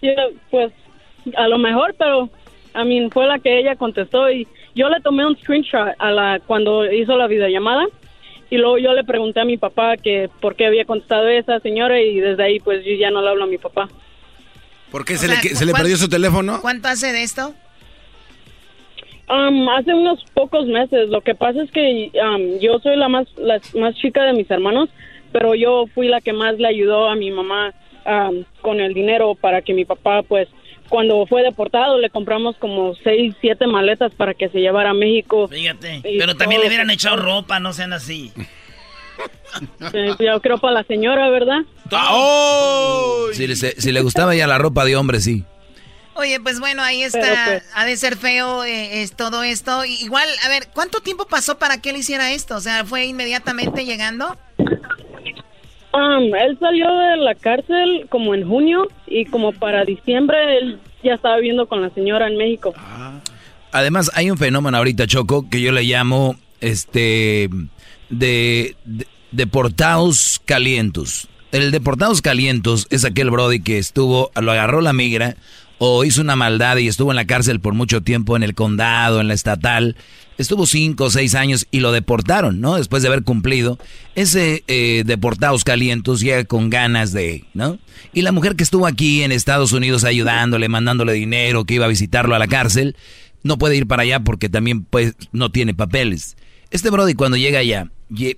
Yeah, 0.00 0.26
pues 0.50 0.72
a 1.36 1.46
lo 1.48 1.58
mejor, 1.58 1.94
pero 1.98 2.28
a 2.74 2.84
mí 2.84 3.08
fue 3.12 3.26
la 3.26 3.38
que 3.38 3.60
ella 3.60 3.76
contestó 3.76 4.28
y 4.30 4.46
yo 4.74 4.88
le 4.88 5.00
tomé 5.00 5.24
un 5.24 5.36
screenshot 5.38 5.88
a 5.98 6.10
la 6.10 6.40
cuando 6.46 6.84
hizo 6.92 7.16
la 7.16 7.26
videollamada 7.28 7.84
y 8.50 8.56
luego 8.58 8.78
yo 8.78 8.92
le 8.92 9.04
pregunté 9.04 9.40
a 9.40 9.44
mi 9.44 9.56
papá 9.56 9.96
que 9.96 10.28
por 10.40 10.54
qué 10.54 10.66
había 10.66 10.84
contestado 10.84 11.28
esa 11.28 11.58
señora 11.60 12.00
y 12.00 12.20
desde 12.20 12.42
ahí 12.44 12.60
pues 12.60 12.84
yo 12.84 12.92
ya 12.94 13.10
no 13.10 13.20
le 13.22 13.28
hablo 13.30 13.44
a 13.44 13.48
mi 13.48 13.58
papá. 13.58 13.88
¿Por 14.90 15.04
qué 15.04 15.16
se, 15.16 15.26
sea, 15.26 15.40
le, 15.42 15.54
se 15.54 15.64
le 15.66 15.72
¿cuán- 15.72 15.82
perdió 15.82 15.96
su 15.96 16.08
teléfono? 16.08 16.60
¿Cuánto 16.62 16.88
hace 16.88 17.12
de 17.12 17.22
esto? 17.22 17.54
Um, 19.28 19.68
hace 19.70 19.92
unos 19.92 20.24
pocos 20.34 20.66
meses. 20.66 21.08
Lo 21.08 21.20
que 21.20 21.34
pasa 21.34 21.62
es 21.62 21.70
que 21.72 22.12
um, 22.22 22.60
yo 22.60 22.78
soy 22.78 22.96
la 22.96 23.08
más 23.08 23.26
la 23.36 23.60
más 23.74 23.94
chica 23.96 24.22
de 24.24 24.32
mis 24.32 24.48
hermanos, 24.50 24.88
pero 25.32 25.54
yo 25.56 25.86
fui 25.94 26.06
la 26.06 26.20
que 26.20 26.32
más 26.32 26.56
le 26.58 26.68
ayudó 26.68 27.08
a 27.08 27.16
mi 27.16 27.32
mamá 27.32 27.74
um, 28.06 28.44
con 28.60 28.80
el 28.80 28.94
dinero 28.94 29.34
para 29.34 29.62
que 29.62 29.74
mi 29.74 29.84
papá, 29.84 30.22
pues, 30.22 30.46
cuando 30.88 31.26
fue 31.26 31.42
deportado, 31.42 31.98
le 31.98 32.10
compramos 32.10 32.56
como 32.56 32.94
seis, 33.02 33.34
siete 33.40 33.66
maletas 33.66 34.12
para 34.14 34.34
que 34.34 34.48
se 34.48 34.58
llevara 34.60 34.90
a 34.90 34.94
México. 34.94 35.48
Fíjate. 35.48 35.96
Y 36.04 36.18
Pero 36.18 36.34
también 36.36 36.60
todo. 36.60 36.62
le 36.62 36.68
hubieran 36.68 36.90
echado 36.90 37.16
ropa, 37.16 37.60
no 37.60 37.72
sean 37.72 37.92
así. 37.92 38.32
Yo 40.20 40.40
creo 40.42 40.58
para 40.58 40.74
la 40.74 40.84
señora, 40.84 41.28
¿verdad? 41.30 41.60
Si 43.32 43.46
le, 43.46 43.56
si 43.56 43.92
le 43.92 44.00
gustaba 44.02 44.34
ya 44.34 44.46
la 44.46 44.58
ropa 44.58 44.84
de 44.84 44.96
hombre, 44.96 45.20
sí. 45.20 45.44
Oye, 46.14 46.40
pues 46.40 46.60
bueno, 46.60 46.82
ahí 46.82 47.02
está. 47.02 47.20
Pues- 47.46 47.62
Ha 47.74 47.84
de 47.84 47.96
ser 47.96 48.16
feo 48.16 48.64
eh, 48.64 49.02
es 49.02 49.14
todo 49.14 49.42
esto. 49.42 49.84
Igual, 49.84 50.28
a 50.44 50.48
ver, 50.48 50.68
¿cuánto 50.72 51.00
tiempo 51.00 51.26
pasó 51.26 51.58
para 51.58 51.80
que 51.80 51.90
él 51.90 51.96
hiciera 51.96 52.32
esto? 52.32 52.56
O 52.56 52.60
sea, 52.60 52.84
¿fue 52.84 53.04
inmediatamente 53.04 53.84
llegando? 53.84 54.36
Él 55.98 56.58
salió 56.60 56.86
de 56.86 57.16
la 57.18 57.34
cárcel 57.34 58.06
como 58.08 58.34
en 58.34 58.46
junio 58.46 58.88
y 59.06 59.24
como 59.26 59.52
para 59.52 59.84
diciembre 59.84 60.58
él 60.58 60.78
ya 61.02 61.14
estaba 61.14 61.36
viviendo 61.36 61.66
con 61.66 61.80
la 61.80 61.90
señora 61.90 62.26
en 62.28 62.36
México. 62.36 62.74
Además, 63.72 64.10
hay 64.14 64.30
un 64.30 64.38
fenómeno 64.38 64.76
ahorita, 64.76 65.06
Choco, 65.06 65.48
que 65.48 65.60
yo 65.60 65.72
le 65.72 65.82
llamo 65.82 66.36
este 66.60 67.48
de, 68.08 68.76
de 68.84 69.06
deportados 69.32 70.40
calientos. 70.44 71.28
El 71.52 71.70
deportados 71.70 72.22
calientos 72.22 72.86
es 72.90 73.04
aquel 73.04 73.30
Brody 73.30 73.60
que 73.60 73.78
estuvo, 73.78 74.30
lo 74.40 74.52
agarró 74.52 74.80
la 74.80 74.92
migra 74.92 75.36
o 75.78 76.04
hizo 76.04 76.20
una 76.20 76.36
maldad 76.36 76.76
y 76.78 76.88
estuvo 76.88 77.12
en 77.12 77.16
la 77.16 77.26
cárcel 77.26 77.60
por 77.60 77.74
mucho 77.74 78.02
tiempo 78.02 78.36
en 78.36 78.42
el 78.42 78.54
condado, 78.54 79.20
en 79.20 79.28
la 79.28 79.34
estatal. 79.34 79.96
Estuvo 80.38 80.66
cinco 80.66 81.04
o 81.04 81.10
seis 81.10 81.34
años 81.34 81.66
y 81.70 81.80
lo 81.80 81.92
deportaron, 81.92 82.60
¿no? 82.60 82.76
Después 82.76 83.02
de 83.02 83.08
haber 83.08 83.22
cumplido. 83.22 83.78
Ese 84.14 84.64
eh, 84.68 85.02
deportados 85.06 85.64
calientos 85.64 86.20
llega 86.20 86.44
con 86.44 86.68
ganas 86.68 87.12
de, 87.12 87.44
¿no? 87.54 87.78
Y 88.12 88.22
la 88.22 88.32
mujer 88.32 88.56
que 88.56 88.64
estuvo 88.64 88.86
aquí 88.86 89.22
en 89.22 89.32
Estados 89.32 89.72
Unidos 89.72 90.04
ayudándole, 90.04 90.68
mandándole 90.68 91.12
dinero, 91.14 91.64
que 91.64 91.74
iba 91.74 91.86
a 91.86 91.88
visitarlo 91.88 92.34
a 92.34 92.38
la 92.38 92.48
cárcel, 92.48 92.96
no 93.42 93.58
puede 93.58 93.76
ir 93.76 93.86
para 93.86 94.02
allá 94.02 94.20
porque 94.20 94.48
también 94.48 94.84
pues, 94.84 95.14
no 95.32 95.50
tiene 95.50 95.74
papeles. 95.74 96.36
Este 96.70 96.90
Brody 96.90 97.14
cuando 97.14 97.36
llega 97.36 97.60
allá, 97.60 97.90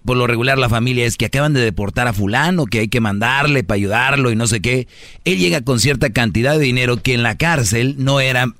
por 0.05 0.17
lo 0.17 0.27
regular 0.27 0.59
la 0.59 0.69
familia 0.69 1.07
es 1.07 1.17
que 1.17 1.27
acaban 1.27 1.55
de 1.55 1.61
deportar 1.61 2.09
a 2.09 2.13
fulano, 2.13 2.67
que 2.67 2.81
hay 2.81 2.89
que 2.89 3.01
mandarle 3.01 3.65
para 3.65 3.77
ayudarlo 3.77 4.31
y 4.31 4.37
no 4.37 4.47
sé 4.47 4.61
qué. 4.61 4.87
Él 5.25 5.39
llega 5.39 5.63
con 5.63 5.81
cierta 5.81 6.11
cantidad 6.11 6.59
de 6.59 6.65
dinero 6.65 6.99
que 6.99 7.15
en 7.15 7.23
la 7.23 7.37
cárcel 7.37 7.97
no 7.99 8.21
era, 8.21 8.55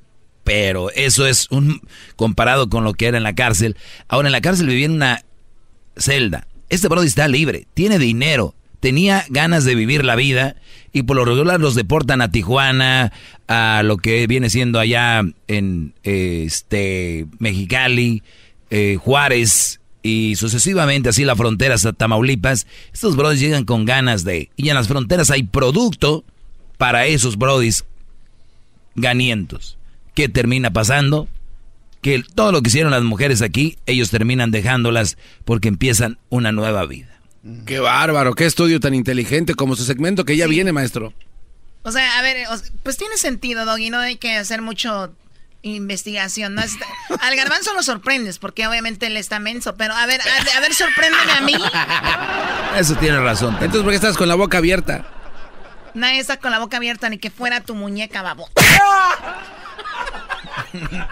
pero 0.49 0.91
eso 0.93 1.27
es 1.27 1.47
un 1.51 1.83
comparado 2.17 2.71
con 2.71 2.83
lo 2.83 2.95
que 2.95 3.05
era 3.05 3.19
en 3.19 3.23
la 3.23 3.35
cárcel. 3.35 3.77
Ahora 4.09 4.29
en 4.29 4.33
la 4.33 4.41
cárcel 4.41 4.69
vivía 4.69 4.87
en 4.87 4.93
una 4.93 5.23
celda. 5.95 6.47
Este 6.71 6.89
Brody 6.89 7.07
está 7.07 7.29
libre, 7.29 7.67
tiene 7.75 7.99
dinero, 7.99 8.55
tenía 8.81 9.27
ganas 9.29 9.67
de 9.67 9.75
vivir 9.75 10.07
la 10.07 10.17
vida 10.17 10.57
y 10.91 11.03
por 11.03 11.17
lo 11.17 11.27
regular 11.27 11.61
los 11.61 11.75
deportan 11.75 12.23
a 12.23 12.31
Tijuana, 12.31 13.13
a 13.47 13.83
lo 13.85 13.99
que 13.99 14.27
viene 14.27 14.49
siendo 14.49 14.81
allá 14.81 15.23
en 15.49 15.93
este 16.03 17.27
Mexicali, 17.39 18.23
eh, 18.71 18.97
Juárez 18.99 19.81
y 20.03 20.37
sucesivamente 20.37 21.11
así 21.11 21.27
la 21.27 21.37
frontera 21.37 21.75
hasta 21.75 21.93
Tamaulipas. 21.93 22.67
Estos 22.95 23.17
brodis 23.17 23.41
llegan 23.41 23.67
con 23.67 23.85
ganas 23.85 24.25
de 24.25 24.49
y 24.57 24.71
en 24.71 24.77
las 24.77 24.89
fronteras 24.89 25.31
hay 25.31 25.43
producto 25.43 26.25
para 26.79 27.05
esos 27.05 27.37
brodis 27.37 27.85
ganientos. 28.95 29.78
¿Qué 30.19 30.29
termina 30.29 30.73
pasando? 30.73 31.29
Que 32.03 32.25
todo 32.35 32.51
lo 32.51 32.61
que 32.61 32.71
hicieron 32.71 32.91
las 32.91 33.05
mujeres 33.05 33.41
aquí, 33.41 33.79
ellos 33.87 34.11
terminan 34.11 34.51
dejándolas 34.51 35.17
porque 35.45 35.69
empiezan 35.69 36.19
una 36.29 36.51
nueva 36.51 36.85
vida. 36.87 37.21
Qué 37.67 37.79
bárbaro, 37.79 38.35
qué 38.35 38.45
estudio 38.45 38.81
tan 38.81 38.95
inteligente 38.95 39.55
como 39.55 39.77
su 39.77 39.85
segmento 39.85 40.25
que 40.25 40.37
ya 40.37 40.49
viene, 40.49 40.73
maestro. 40.73 41.13
O 41.85 41.93
sea, 41.93 42.19
a 42.19 42.23
ver, 42.23 42.49
pues 42.83 42.97
tiene 42.97 43.17
sentido, 43.17 43.65
Doggy, 43.65 43.91
no 43.91 44.01
hay 44.01 44.17
que 44.17 44.35
hacer 44.35 44.61
mucho 44.61 45.15
investigación. 45.63 46.57
¿no? 46.57 46.63
Está- 46.63 46.85
al 47.21 47.37
garbanzo 47.37 47.73
lo 47.75 47.85
sorprendes, 47.85 48.41
porque 48.41 48.67
obviamente 48.67 49.07
él 49.07 49.17
está 49.17 49.39
menso, 49.39 49.77
pero 49.77 49.95
a 49.95 50.05
ver, 50.07 50.21
a, 50.21 50.57
a 50.57 50.61
ver, 50.61 50.75
sorpréndeme 50.75 51.31
a 51.33 51.41
mí. 51.43 51.55
Eso 52.77 52.97
tiene 52.97 53.21
razón. 53.21 53.55
Entonces, 53.61 53.83
¿por 53.83 53.91
qué 53.91 53.95
estás 53.97 54.17
con 54.17 54.27
la 54.27 54.35
boca 54.35 54.59
abierta? 54.59 55.07
Nadie 55.95 56.19
está 56.19 56.39
con 56.39 56.51
la 56.51 56.59
boca 56.59 56.79
abierta 56.79 57.09
ni 57.09 57.19
que 57.19 57.31
fuera 57.31 57.61
tu 57.61 57.77
muñeca, 57.77 58.23
babo. 58.23 58.49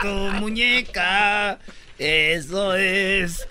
tu 0.02 0.08
muñeca, 0.40 1.58
eso 1.98 2.74
es. 2.74 3.46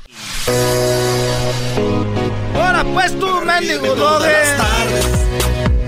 Ahora 2.56 2.84
pues 2.94 3.20
tú, 3.20 3.42
mendigo 3.46 3.96
de 4.20 4.32
las 4.32 4.58
tardes 4.58 5.26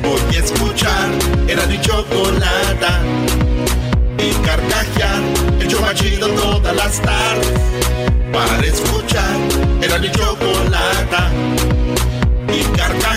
voy 0.08 0.36
a 0.36 0.40
escuchar 0.40 1.10
era 1.48 1.66
mi 1.66 1.80
chocolata. 1.82 3.02
Y 4.18 4.32
carcajear 4.46 5.22
el 5.60 5.68
show 5.68 5.82
más 5.82 5.96
chido 5.96 6.28
todas 6.30 6.76
las 6.76 7.02
tardes. 7.02 7.54
Para 8.32 8.66
escuchar 8.66 9.36
era 9.82 9.98
mi 10.00 10.12
chocolata. 10.12 11.32
Y 12.54 12.64
carcajear 12.78 13.17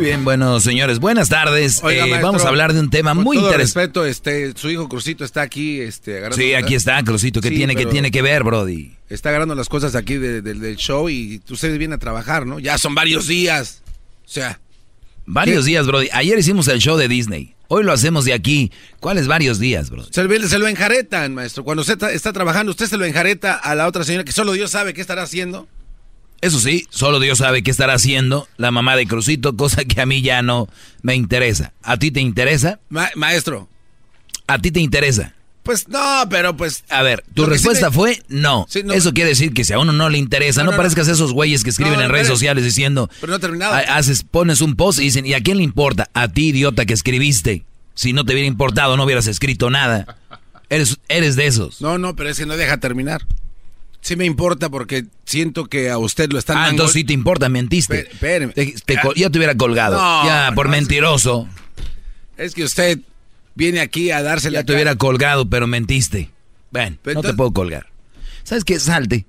Muy 0.00 0.06
bien, 0.08 0.24
bueno, 0.24 0.60
señores, 0.60 0.98
buenas 0.98 1.28
tardes. 1.28 1.80
Oiga, 1.84 2.06
Eh, 2.06 2.08
maestro, 2.08 2.26
vamos 2.28 2.44
a 2.46 2.48
hablar 2.48 2.72
de 2.72 2.80
un 2.80 2.88
tema 2.88 3.14
con 3.14 3.22
muy 3.22 3.36
todo 3.36 3.48
interesante. 3.48 3.80
respeto, 3.80 4.06
este, 4.06 4.52
su 4.56 4.70
hijo 4.70 4.88
Crucito 4.88 5.26
está 5.26 5.42
aquí, 5.42 5.78
este, 5.82 6.16
agarrando- 6.16 6.36
Sí, 6.42 6.54
aquí 6.54 6.74
está, 6.74 7.02
Crucito. 7.04 7.42
¿Qué 7.42 7.50
Sí, 7.50 7.56
tiene, 7.56 7.76
que 7.76 7.84
tiene 7.84 8.10
que 8.10 8.22
ver, 8.22 8.42
Brody? 8.42 8.92
Está 9.10 9.28
agarrando 9.28 9.54
las 9.54 9.68
cosas 9.68 9.94
aquí 9.94 10.14
de- 10.16 10.40
de- 10.40 10.54
del 10.54 10.76
show 10.76 11.10
y 11.10 11.42
usted 11.50 11.76
viene 11.76 11.96
a 11.96 11.98
trabajar, 11.98 12.46
¿no? 12.46 12.58
Ya 12.58 12.78
son 12.78 12.94
varios 12.94 13.26
días. 13.26 13.82
O 14.24 14.28
sea, 14.28 14.58
Varios 15.26 15.66
días, 15.66 15.86
Brody. 15.86 16.08
Ayer 16.12 16.38
hicimos 16.38 16.66
el 16.68 16.78
show 16.80 16.96
de 16.96 17.06
Disney. 17.06 17.54
Hoy 17.68 17.84
lo 17.84 17.92
hacemos 17.92 18.24
de 18.24 18.32
aquí. 18.32 18.72
¿Cuáles 19.00 19.26
varios 19.28 19.58
días, 19.58 19.90
Brody? 19.90 20.08
se, 20.10 20.24
lo- 20.24 20.48
se 20.48 20.58
lo 20.58 20.66
enjaretan, 20.66 21.34
maestro. 21.34 21.62
Cuando 21.62 21.82
usted 21.82 21.92
está, 21.94 22.10
está 22.10 22.32
trabajando, 22.32 22.70
usted 22.70 22.86
se 22.86 22.96
lo 22.96 23.04
enjareta 23.04 23.52
a 23.54 23.74
la 23.74 23.86
otra 23.86 24.02
señora 24.02 24.24
que 24.24 24.32
solo 24.32 24.52
Dios 24.52 24.70
sabe 24.70 24.94
qué 24.94 25.02
estará 25.02 25.22
haciendo. 25.24 25.68
Eso 26.42 26.58
sí, 26.58 26.86
solo 26.90 27.20
Dios 27.20 27.38
sabe 27.38 27.62
qué 27.62 27.70
estará 27.70 27.92
haciendo 27.94 28.48
la 28.56 28.70
mamá 28.70 28.96
de 28.96 29.06
Crucito, 29.06 29.56
cosa 29.56 29.84
que 29.84 30.00
a 30.00 30.06
mí 30.06 30.22
ya 30.22 30.40
no 30.42 30.68
me 31.02 31.14
interesa. 31.14 31.72
¿A 31.82 31.98
ti 31.98 32.10
te 32.10 32.20
interesa? 32.20 32.80
Ma- 32.88 33.10
maestro. 33.14 33.68
¿A 34.46 34.58
ti 34.58 34.70
te 34.70 34.80
interesa? 34.80 35.34
Pues 35.62 35.86
no, 35.88 36.24
pero 36.30 36.56
pues... 36.56 36.82
A 36.88 37.02
ver, 37.02 37.22
tu 37.34 37.44
sí 37.44 37.50
respuesta 37.50 37.90
me- 37.90 37.94
fue 37.94 38.22
no. 38.28 38.66
Sí, 38.70 38.82
no. 38.82 38.94
Eso 38.94 39.12
quiere 39.12 39.28
decir 39.30 39.52
que 39.52 39.64
si 39.64 39.74
a 39.74 39.78
uno 39.78 39.92
no 39.92 40.08
le 40.08 40.16
interesa, 40.16 40.60
No, 40.62 40.64
no, 40.66 40.70
no, 40.70 40.76
no. 40.76 40.82
parezcas 40.82 41.06
esos 41.08 41.32
güeyes 41.34 41.62
que 41.62 41.70
escriben 41.70 42.00
en 42.00 42.08
redes 42.08 42.26
sociales 42.28 42.64
diciendo, 42.64 43.10
Pero 43.20 43.32
no 43.34 43.38
terminado. 43.38 43.74
ha- 43.74 43.96
haces, 43.98 44.22
pones 44.22 44.62
un 44.62 44.74
post 44.76 44.98
y 45.00 45.04
dicen, 45.04 45.26
¿y 45.26 45.34
a 45.34 45.42
quién 45.42 45.58
le 45.58 45.62
importa? 45.62 46.08
A 46.14 46.28
ti, 46.28 46.48
idiota, 46.48 46.86
que 46.86 46.94
escribiste. 46.94 47.64
Si 47.94 48.14
no 48.14 48.24
te 48.24 48.32
hubiera 48.32 48.48
importado, 48.48 48.96
no 48.96 49.04
hubieras 49.04 49.26
escrito 49.26 49.68
nada. 49.68 50.16
Eres, 50.70 50.98
eres 51.08 51.36
de 51.36 51.46
esos. 51.46 51.82
No, 51.82 51.98
no, 51.98 52.14
pero 52.16 52.30
es 52.30 52.38
que 52.38 52.46
no 52.46 52.56
deja 52.56 52.78
terminar. 52.78 53.26
Sí 54.02 54.16
me 54.16 54.24
importa 54.24 54.68
porque 54.70 55.04
siento 55.24 55.66
que 55.66 55.90
a 55.90 55.98
usted 55.98 56.30
lo 56.32 56.38
están... 56.38 56.56
Ah, 56.56 56.70
entonces 56.70 56.94
sí 56.94 57.04
te 57.04 57.12
importa, 57.12 57.48
mentiste. 57.48 58.08
Espé- 58.08 58.12
espéreme. 58.12 58.52
Te- 58.54 58.74
te 58.84 59.00
co- 59.00 59.14
ya 59.14 59.28
te 59.30 59.38
hubiera 59.38 59.54
colgado. 59.56 59.96
No, 59.98 60.24
ya, 60.26 60.52
por 60.54 60.66
no, 60.66 60.72
mentiroso. 60.72 61.46
Es 62.38 62.54
que 62.54 62.64
usted 62.64 62.98
viene 63.54 63.80
aquí 63.80 64.10
a 64.10 64.22
dársela... 64.22 64.60
Ya 64.60 64.64
te 64.66 64.72
hubiera 64.72 64.96
colgado, 64.96 65.48
pero 65.50 65.66
mentiste. 65.66 66.30
Ven, 66.70 66.98
Pero 67.02 67.20
no 67.22 67.28
te 67.28 67.34
puedo 67.34 67.52
colgar. 67.52 67.86
¿Sabes 68.42 68.64
qué? 68.64 68.78
Salte. 68.80 69.26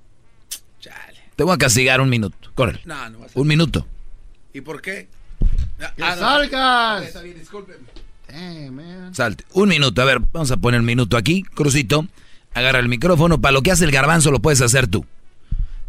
Te 1.36 1.44
voy 1.44 1.54
a 1.54 1.58
castigar 1.58 2.00
un 2.00 2.08
minuto. 2.10 2.36
Corre. 2.54 2.80
No, 2.84 3.08
no 3.10 3.18
vas 3.20 3.34
a- 3.36 3.40
Un 3.40 3.48
minuto. 3.48 3.86
¿Y 4.54 4.60
por 4.60 4.80
qué? 4.82 5.08
¡Que 5.96 6.02
Ah, 6.04 6.16
salgas! 6.16 7.04
Está 7.06 7.22
bien, 7.22 7.38
discúlpeme. 7.38 7.80
Damn, 8.28 8.74
man. 8.76 9.14
Salte. 9.14 9.44
Un 9.52 9.68
minuto. 9.70 10.00
A 10.00 10.04
ver, 10.04 10.20
vamos 10.32 10.50
a 10.50 10.56
poner 10.58 10.82
minuto 10.82 11.16
aquí. 11.16 11.42
Crucito. 11.42 12.06
Agarra 12.54 12.78
el 12.78 12.88
micrófono. 12.88 13.40
Para 13.40 13.52
lo 13.52 13.62
que 13.62 13.72
hace 13.72 13.84
el 13.84 13.90
garbanzo 13.92 14.30
lo 14.30 14.40
puedes 14.40 14.60
hacer 14.60 14.86
tú. 14.86 15.04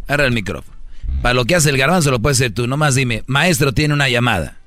Agarra 0.07 0.25
el 0.25 0.33
micrófono. 0.33 0.77
Para 1.21 1.33
lo 1.33 1.45
que 1.45 1.55
hace 1.55 1.69
el 1.69 1.77
garbanzo 1.77 2.11
lo 2.11 2.19
puedes 2.19 2.37
hacer 2.39 2.53
tú. 2.53 2.67
Nomás 2.67 2.95
dime, 2.95 3.23
maestro 3.27 3.73
tiene 3.73 3.93
una 3.93 4.09
llamada. 4.09 4.57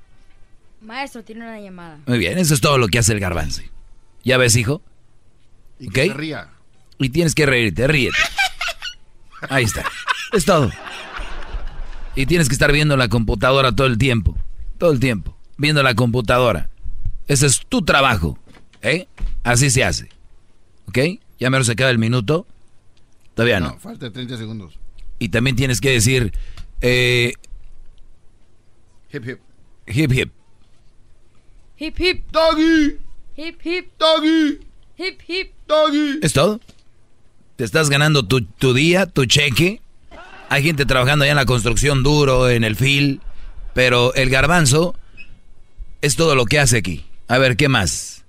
Maestro, 0.86 1.24
tiene 1.24 1.42
una 1.44 1.58
llamada. 1.60 1.98
Muy 2.06 2.18
bien, 2.18 2.38
eso 2.38 2.54
es 2.54 2.60
todo 2.60 2.78
lo 2.78 2.86
que 2.86 3.00
hace 3.00 3.12
el 3.12 3.18
garbanzo. 3.18 3.62
¿Ya 4.24 4.36
ves, 4.36 4.54
hijo? 4.54 4.82
Y 5.80 5.88
¿Ok? 5.88 5.94
que 5.94 6.06
se 6.06 6.14
ría. 6.14 6.48
Y 6.98 7.08
tienes 7.08 7.34
que 7.34 7.44
reírte, 7.44 7.86
ríete. 7.88 8.16
Ahí 9.50 9.64
está. 9.64 9.84
Es 10.32 10.44
todo. 10.44 10.70
Y 12.14 12.26
tienes 12.26 12.48
que 12.48 12.54
estar 12.54 12.70
viendo 12.72 12.96
la 12.96 13.08
computadora 13.08 13.72
todo 13.72 13.86
el 13.88 13.98
tiempo. 13.98 14.36
Todo 14.78 14.92
el 14.92 15.00
tiempo. 15.00 15.36
Viendo 15.58 15.82
la 15.82 15.94
computadora. 15.94 16.70
Ese 17.26 17.46
es 17.46 17.60
tu 17.68 17.82
trabajo. 17.84 18.38
¿Eh? 18.80 19.08
Así 19.42 19.70
se 19.70 19.82
hace. 19.84 20.08
¿Ok? 20.88 20.98
Ya 21.38 21.50
menos 21.50 21.66
se 21.66 21.72
acaba 21.72 21.90
el 21.90 21.98
minuto. 21.98 22.46
Todavía 23.34 23.60
no. 23.60 23.70
No, 23.70 23.78
falta 23.78 24.10
30 24.10 24.36
segundos. 24.36 24.78
Y 25.18 25.28
también 25.28 25.56
tienes 25.56 25.80
que 25.80 25.90
decir 25.90 26.32
eh, 26.80 27.32
Hip, 29.12 29.24
hip. 29.26 29.38
hip 29.86 30.12
hip. 30.12 30.32
Hip 31.78 32.00
hip. 32.00 32.30
Doggy. 32.30 32.98
Hip 33.36 33.60
hip. 33.64 33.90
Doggy. 33.98 34.60
Hip 34.98 35.20
hip. 35.28 35.52
Doggy. 35.68 36.20
¿Es 36.22 36.32
todo? 36.32 36.60
Te 37.56 37.64
estás 37.64 37.88
ganando 37.90 38.26
tu, 38.26 38.42
tu 38.42 38.72
día, 38.74 39.06
tu 39.06 39.24
cheque. 39.26 39.80
Hay 40.48 40.62
gente 40.62 40.86
trabajando 40.86 41.24
ya 41.24 41.32
en 41.32 41.36
la 41.36 41.46
construcción 41.46 42.02
duro, 42.02 42.48
en 42.48 42.64
el 42.64 42.76
fil. 42.76 43.20
Pero 43.74 44.14
el 44.14 44.30
garbanzo 44.30 44.94
es 46.00 46.16
todo 46.16 46.34
lo 46.34 46.46
que 46.46 46.58
hace 46.58 46.78
aquí. 46.78 47.04
A 47.28 47.38
ver, 47.38 47.56
¿qué 47.56 47.68
más? 47.68 48.24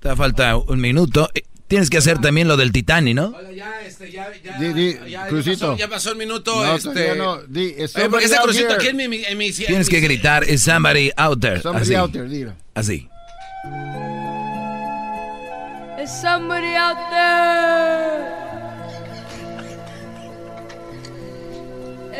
Te 0.00 0.14
falta 0.16 0.56
un 0.56 0.80
minuto. 0.80 1.28
Tienes 1.68 1.90
que 1.90 1.98
hacer 1.98 2.20
también 2.20 2.46
lo 2.46 2.56
del 2.56 2.70
Titanic, 2.70 3.14
¿no? 3.16 3.34
Oiga, 3.36 3.50
ya, 3.52 3.80
este, 3.84 4.10
ya, 4.12 4.28
ya, 4.44 4.56
Di, 4.58 4.72
di, 4.72 4.94
ya, 4.94 5.06
ya 5.06 5.26
Crucito. 5.26 5.70
pasó, 5.70 5.76
ya 5.76 5.88
pasó 5.88 6.10
el 6.12 6.16
minuto, 6.16 6.64
No, 6.64 6.74
este... 6.76 7.16
no. 7.16 7.38
Di, 7.42 7.74
Oye, 7.74 7.74
¿por 7.74 7.80
qué 7.80 7.88
somebody 7.88 8.24
está 8.24 8.36
out 8.38 8.44
Crucito 8.44 8.66
here? 8.68 8.74
aquí 8.76 8.86
en 8.88 8.96
mi... 8.96 9.04
en 9.04 9.10
mi- 9.10 9.24
en 9.24 9.38
mi- 9.38 9.50
Tienes 9.52 9.88
que 9.88 9.98
gritar, 10.00 10.48
is 10.48 10.62
somebody 10.62 11.10
out 11.16 11.40
there. 11.40 11.60
Somebody 11.60 11.84
Así. 11.86 11.94
out 11.96 12.12
there, 12.12 12.28
dilo. 12.28 12.52
Así. 12.74 13.08
Is 16.00 16.10
somebody 16.22 16.76
out 16.76 16.96
there? 17.10 18.36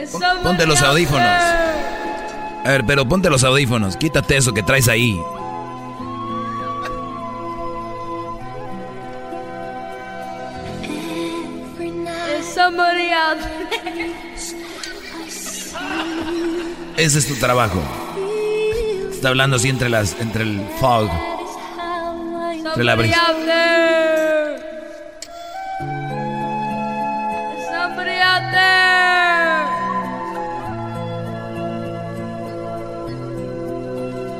Is 0.02 0.10
somebody 0.10 0.42
Ponte 0.42 0.66
los 0.66 0.82
audífonos. 0.82 1.20
A 1.20 2.64
ver, 2.70 2.84
pero 2.84 3.06
ponte 3.08 3.30
los 3.30 3.44
audífonos. 3.44 3.96
Quítate 3.96 4.36
eso 4.38 4.52
que 4.52 4.64
traes 4.64 4.88
ahí. 4.88 5.16
Ese 16.96 17.18
es 17.18 17.26
tu 17.26 17.34
trabajo. 17.36 17.82
Está 19.12 19.28
hablando 19.28 19.56
así 19.56 19.68
entre 19.68 19.88
las, 19.88 20.18
entre 20.20 20.42
el 20.42 20.60
fog. 20.78 21.10
Entre 22.54 22.84
la 22.84 22.94
brisa. 22.94 23.16
out 23.26 23.36
there? 23.46 24.56
Is 27.56 27.66
somebody 27.70 28.18
out 28.18 28.52
there? 28.52 29.66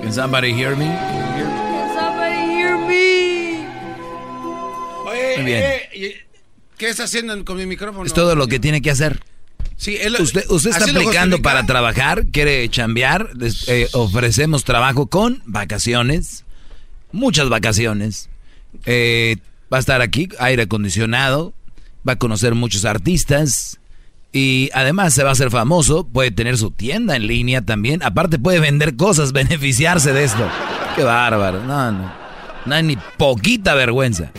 Can 0.03 0.13
somebody 0.13 0.53
hear 0.53 0.77
me? 0.77 0.87
Can 0.87 1.95
somebody 1.95 2.41
hear 2.53 2.79
me? 2.79 3.67
Oye, 5.07 5.37
Muy 5.37 5.45
bien. 5.47 6.26
¿Qué 6.79 6.89
está 6.89 7.05
haciendo 7.05 7.45
con 7.45 7.57
mi 7.57 7.67
micrófono? 7.67 8.05
Es 8.07 8.13
todo 8.15 8.35
lo 8.35 8.47
que 8.47 8.59
tiene 8.59 8.83
que 8.83 8.91
hacer. 8.91 9.23
Sí, 9.77 9.97
él- 10.01 10.17
Usted, 10.19 10.45
usted 10.49 10.71
está 10.71 10.85
aplicando 10.85 11.43
para 11.43 11.67
trabajar, 11.67 12.27
quiere 12.33 12.69
chambear, 12.71 13.31
eh, 13.67 13.89
ofrecemos 13.93 14.65
trabajo 14.65 15.07
con 15.07 15.43
vacaciones, 15.45 16.45
muchas 17.13 17.49
vacaciones. 17.51 18.31
Eh, 18.87 19.37
va 19.73 19.77
a 19.77 19.81
estar 19.81 20.01
aquí, 20.01 20.29
aire 20.39 20.63
acondicionado, 20.63 21.53
va 22.09 22.13
a 22.15 22.17
conocer 22.17 22.55
muchos 22.55 22.85
artistas 22.87 23.79
y 24.33 24.71
además 24.73 25.13
se 25.13 25.23
va 25.25 25.31
a 25.31 25.33
hacer 25.33 25.51
famoso, 25.51 26.07
puede 26.07 26.31
tener 26.31 26.57
su 26.57 26.71
tienda 26.71 27.17
en 27.17 27.27
línea 27.27 27.61
también, 27.63 28.03
aparte 28.03 28.39
puede 28.39 28.61
vender 28.61 28.97
cosas, 28.97 29.33
beneficiarse 29.35 30.13
de 30.13 30.25
esto. 30.25 30.49
Qué 30.95 31.03
bárbaro, 31.05 31.63
no, 31.65 31.93
no, 31.93 32.13
no 32.65 32.75
hay 32.75 32.83
ni 32.83 32.97
poquita 33.19 33.75
vergüenza. 33.75 34.31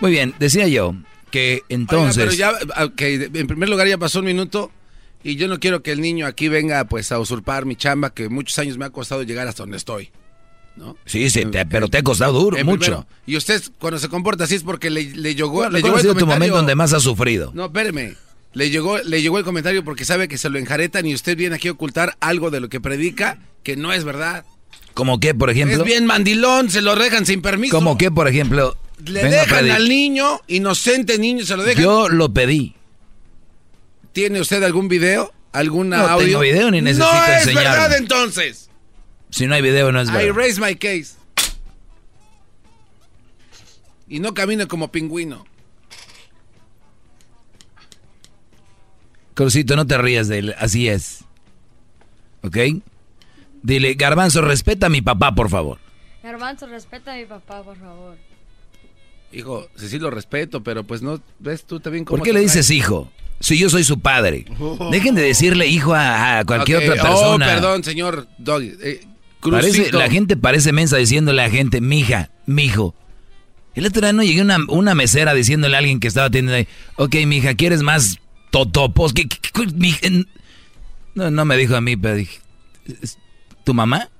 Muy 0.00 0.12
bien, 0.12 0.32
decía 0.38 0.68
yo 0.68 0.94
que 1.30 1.62
entonces... 1.68 2.28
Oiga, 2.28 2.52
pero 2.58 2.74
ya, 2.76 2.84
ok, 2.84 3.00
en 3.36 3.46
primer 3.46 3.68
lugar 3.68 3.86
ya 3.88 3.98
pasó 3.98 4.18
un 4.20 4.26
minuto 4.26 4.70
y 5.22 5.36
yo 5.36 5.48
no 5.48 5.58
quiero 5.60 5.82
que 5.82 5.92
el 5.92 6.00
niño 6.00 6.26
aquí 6.26 6.48
venga 6.48 6.84
pues 6.84 7.12
a 7.12 7.18
usurpar 7.18 7.66
mi 7.66 7.76
chamba 7.76 8.10
que 8.14 8.28
muchos 8.28 8.58
años 8.58 8.78
me 8.78 8.84
ha 8.86 8.90
costado 8.90 9.22
llegar 9.22 9.46
hasta 9.48 9.62
donde 9.62 9.76
estoy. 9.76 10.10
¿no? 10.76 10.96
Sí, 11.04 11.28
sí, 11.30 11.44
te- 11.46 11.66
pero 11.66 11.88
te 11.88 11.98
ha 11.98 12.02
costado 12.02 12.32
duro, 12.38 12.56
En 12.56 12.64
mucho. 12.64 12.78
primero. 12.80 13.06
y 13.26 13.36
usted 13.36 13.60
cuando 13.78 13.98
se 13.98 14.08
comporta 14.08 14.44
así 14.44 14.54
es 14.54 14.62
porque 14.62 14.88
le, 14.88 15.02
le 15.04 15.34
llegó, 15.34 15.52
¿Cuál- 15.52 15.72
le 15.72 15.82
llegó 15.82 15.94
ha 15.96 15.98
el 15.98 16.02
sido 16.02 16.14
tu 16.14 16.20
comentario- 16.20 16.38
momento 16.38 16.56
donde 16.56 16.74
más 16.74 16.92
has 16.92 17.02
sufrido? 17.02 17.50
No, 17.54 17.66
espéreme. 17.66 18.14
Le 18.52 18.70
llegó, 18.70 18.98
le 18.98 19.20
llegó 19.22 19.38
el 19.38 19.44
comentario 19.44 19.84
porque 19.84 20.04
sabe 20.04 20.26
que 20.26 20.38
se 20.38 20.48
lo 20.48 20.58
enjaretan 20.58 21.06
y 21.06 21.14
usted 21.14 21.36
viene 21.36 21.56
aquí 21.56 21.68
a 21.68 21.72
ocultar 21.72 22.16
algo 22.20 22.50
de 22.50 22.60
lo 22.60 22.68
que 22.68 22.80
predica 22.80 23.38
que 23.62 23.76
no 23.76 23.92
es 23.92 24.04
verdad. 24.04 24.44
¿Como 24.94 25.20
qué, 25.20 25.34
por 25.34 25.50
ejemplo? 25.50 25.76
Es 25.78 25.84
bien 25.84 26.04
mandilón, 26.06 26.68
se 26.70 26.82
lo 26.82 26.96
dejan 26.96 27.26
sin 27.26 27.42
permiso. 27.42 27.76
¿Como 27.76 27.96
qué, 27.98 28.10
por 28.10 28.26
ejemplo? 28.26 28.76
Le 29.06 29.22
Venga, 29.22 29.36
dejan 29.42 29.48
Freddy. 29.58 29.70
al 29.70 29.88
niño, 29.88 30.40
inocente 30.48 31.18
niño, 31.18 31.44
se 31.44 31.56
lo 31.56 31.62
dejan. 31.62 31.82
Yo 31.82 32.08
lo 32.08 32.32
pedí. 32.32 32.74
¿Tiene 34.12 34.40
usted 34.40 34.62
algún 34.62 34.88
video? 34.88 35.32
¿Algún 35.52 35.88
No 35.90 35.96
audio? 35.96 36.26
tengo 36.26 36.40
video 36.40 36.70
ni 36.70 36.80
necesito 36.80 37.12
No 37.12 37.24
es 37.24 37.38
enseñarlo. 37.46 37.70
verdad 37.82 37.96
entonces. 37.96 38.70
Si 39.30 39.46
no 39.46 39.54
hay 39.54 39.62
video, 39.62 39.90
no 39.92 40.00
es 40.00 40.08
I 40.08 40.12
verdad. 40.12 40.34
raise 40.34 40.60
my 40.60 40.74
case. 40.76 41.14
Y 44.08 44.18
no 44.18 44.34
camina 44.34 44.66
como 44.66 44.90
pingüino. 44.90 45.44
Crucito, 49.34 49.76
no 49.76 49.86
te 49.86 49.96
rías 49.98 50.28
de 50.28 50.38
él. 50.38 50.54
Así 50.58 50.88
es. 50.88 51.20
¿Ok? 52.42 52.56
Dile, 53.62 53.94
Garbanzo, 53.94 54.40
respeta 54.42 54.86
a 54.86 54.88
mi 54.90 55.00
papá, 55.02 55.34
por 55.34 55.48
favor. 55.48 55.78
Garbanzo, 56.22 56.66
respeta 56.66 57.12
a 57.12 57.16
mi 57.16 57.24
papá, 57.26 57.62
por 57.62 57.78
favor. 57.78 58.16
Hijo, 59.32 59.68
sí, 59.76 59.88
sí 59.88 59.98
lo 59.98 60.10
respeto, 60.10 60.62
pero 60.62 60.84
pues 60.84 61.02
no, 61.02 61.20
ves 61.38 61.64
tú 61.64 61.78
también 61.80 62.04
cómo 62.04 62.18
¿Por 62.18 62.24
qué 62.24 62.32
le 62.32 62.40
traes? 62.40 62.52
dices 62.54 62.70
hijo? 62.70 63.10
Si 63.38 63.56
yo 63.58 63.70
soy 63.70 63.84
su 63.84 64.00
padre. 64.00 64.44
Dejen 64.90 65.14
de 65.14 65.22
decirle 65.22 65.66
hijo 65.66 65.94
a, 65.94 66.40
a 66.40 66.44
cualquier 66.44 66.78
otra 66.90 67.02
persona. 67.02 67.46
Oh, 67.46 67.48
perdón, 67.48 67.84
señor. 67.84 68.28
Eh, 68.46 69.00
Parece, 69.40 69.92
la 69.92 70.10
gente 70.10 70.36
parece 70.36 70.72
mensa 70.72 70.98
diciéndole 70.98 71.40
a 71.40 71.46
la 71.46 71.50
gente, 71.50 71.80
mija, 71.80 72.30
mijo. 72.44 72.94
El 73.74 73.86
otro 73.86 74.02
día 74.02 74.12
no 74.12 74.22
llegué 74.22 74.42
una, 74.42 74.58
una 74.68 74.94
mesera 74.94 75.32
diciéndole 75.32 75.76
a 75.76 75.78
alguien 75.78 76.00
que 76.00 76.08
estaba 76.08 76.28
teniendo 76.28 76.54
ahí, 76.56 76.68
ok, 76.96 77.14
mija, 77.26 77.54
¿quieres 77.54 77.82
más 77.82 78.18
totopos? 78.50 79.14
¿Qué, 79.14 79.26
qué- 79.28 79.38
qué- 79.40 79.66
mija? 79.74 80.00
No, 81.14 81.30
no 81.30 81.44
me 81.46 81.56
dijo 81.56 81.74
a 81.76 81.80
mí, 81.80 81.96
pero 81.96 82.16
dije, 82.16 82.40
"¿Es 83.00 83.16
¿tu 83.64 83.72
mamá? 83.72 84.10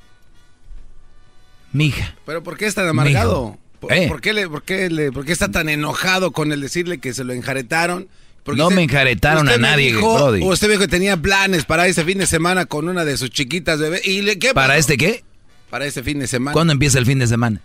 Mija. 1.73 2.15
¿Pero 2.27 2.43
por 2.43 2.57
qué 2.57 2.67
es 2.67 2.75
tan 2.75 2.89
amargado? 2.89 3.45
Mijo. 3.51 3.60
¿Por, 3.81 3.93
Eh. 3.93 4.09
por 4.09 4.21
qué 4.21 4.33
le, 4.33 4.49
por, 4.49 4.63
qué 4.63 4.91
le- 4.91 5.11
por 5.11 5.25
qué 5.25 5.33
está 5.33 5.51
tan 5.51 5.69
enojado 5.69 6.33
con 6.33 6.53
el 6.53 6.61
decirle 6.61 6.99
que 6.99 7.15
se 7.15 7.25
lo 7.25 7.33
enjaretaron? 7.33 8.09
Porque 8.45 8.59
No 8.59 8.71
me 8.71 8.83
enjaretaron 8.83 9.49
a 9.49 9.57
nadie, 9.59 9.89
dijo- 9.89 10.15
Brody. 10.15 10.43
Usted 10.43 10.69
dijo 10.69 10.81
que 10.81 10.89
tenía 10.89 11.17
planes 11.17 11.65
para 11.65 11.87
ese 11.87 12.05
fin 12.05 12.19
de 12.19 12.27
semana 12.27 12.67
con 12.67 12.89
una 12.89 13.05
de 13.05 13.17
sus 13.17 13.31
chiquitas 13.31 13.79
bebés. 13.79 14.07
¿Y 14.07 14.23
le- 14.23 14.39
qué 14.39 14.55
¿Para 14.55 14.69
pasó? 14.69 14.79
este 14.81 14.97
qué? 14.97 15.25
Para 15.69 15.87
este 15.87 16.03
fin 16.03 16.19
de 16.19 16.27
semana. 16.27 16.53
¿Cuándo 16.53 16.73
empieza 16.73 16.99
el 16.99 17.07
fin 17.07 17.19
de 17.19 17.27
semana? 17.27 17.61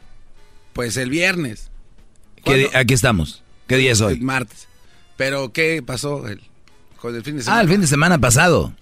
Pues 0.73 0.97
el 0.97 1.09
viernes. 1.09 1.69
¿Qué 2.43 2.69
aquí 2.73 2.93
estamos. 2.93 3.41
¿Qué 3.67 3.77
día 3.77 3.91
es 3.93 3.99
El 4.01 4.05
hoy? 4.05 4.19
martes. 4.19 4.67
¿Pero 5.17 5.51
qué 5.53 5.81
pasó 5.85 6.27
el- 6.27 6.41
con 6.97 7.15
el 7.15 7.23
fin 7.23 7.37
de 7.37 7.43
semana? 7.43 7.59
Ah, 7.59 7.63
el 7.63 7.69
fin 7.69 7.81
de 7.81 7.87
semana 7.87 8.19
pasado. 8.19 8.73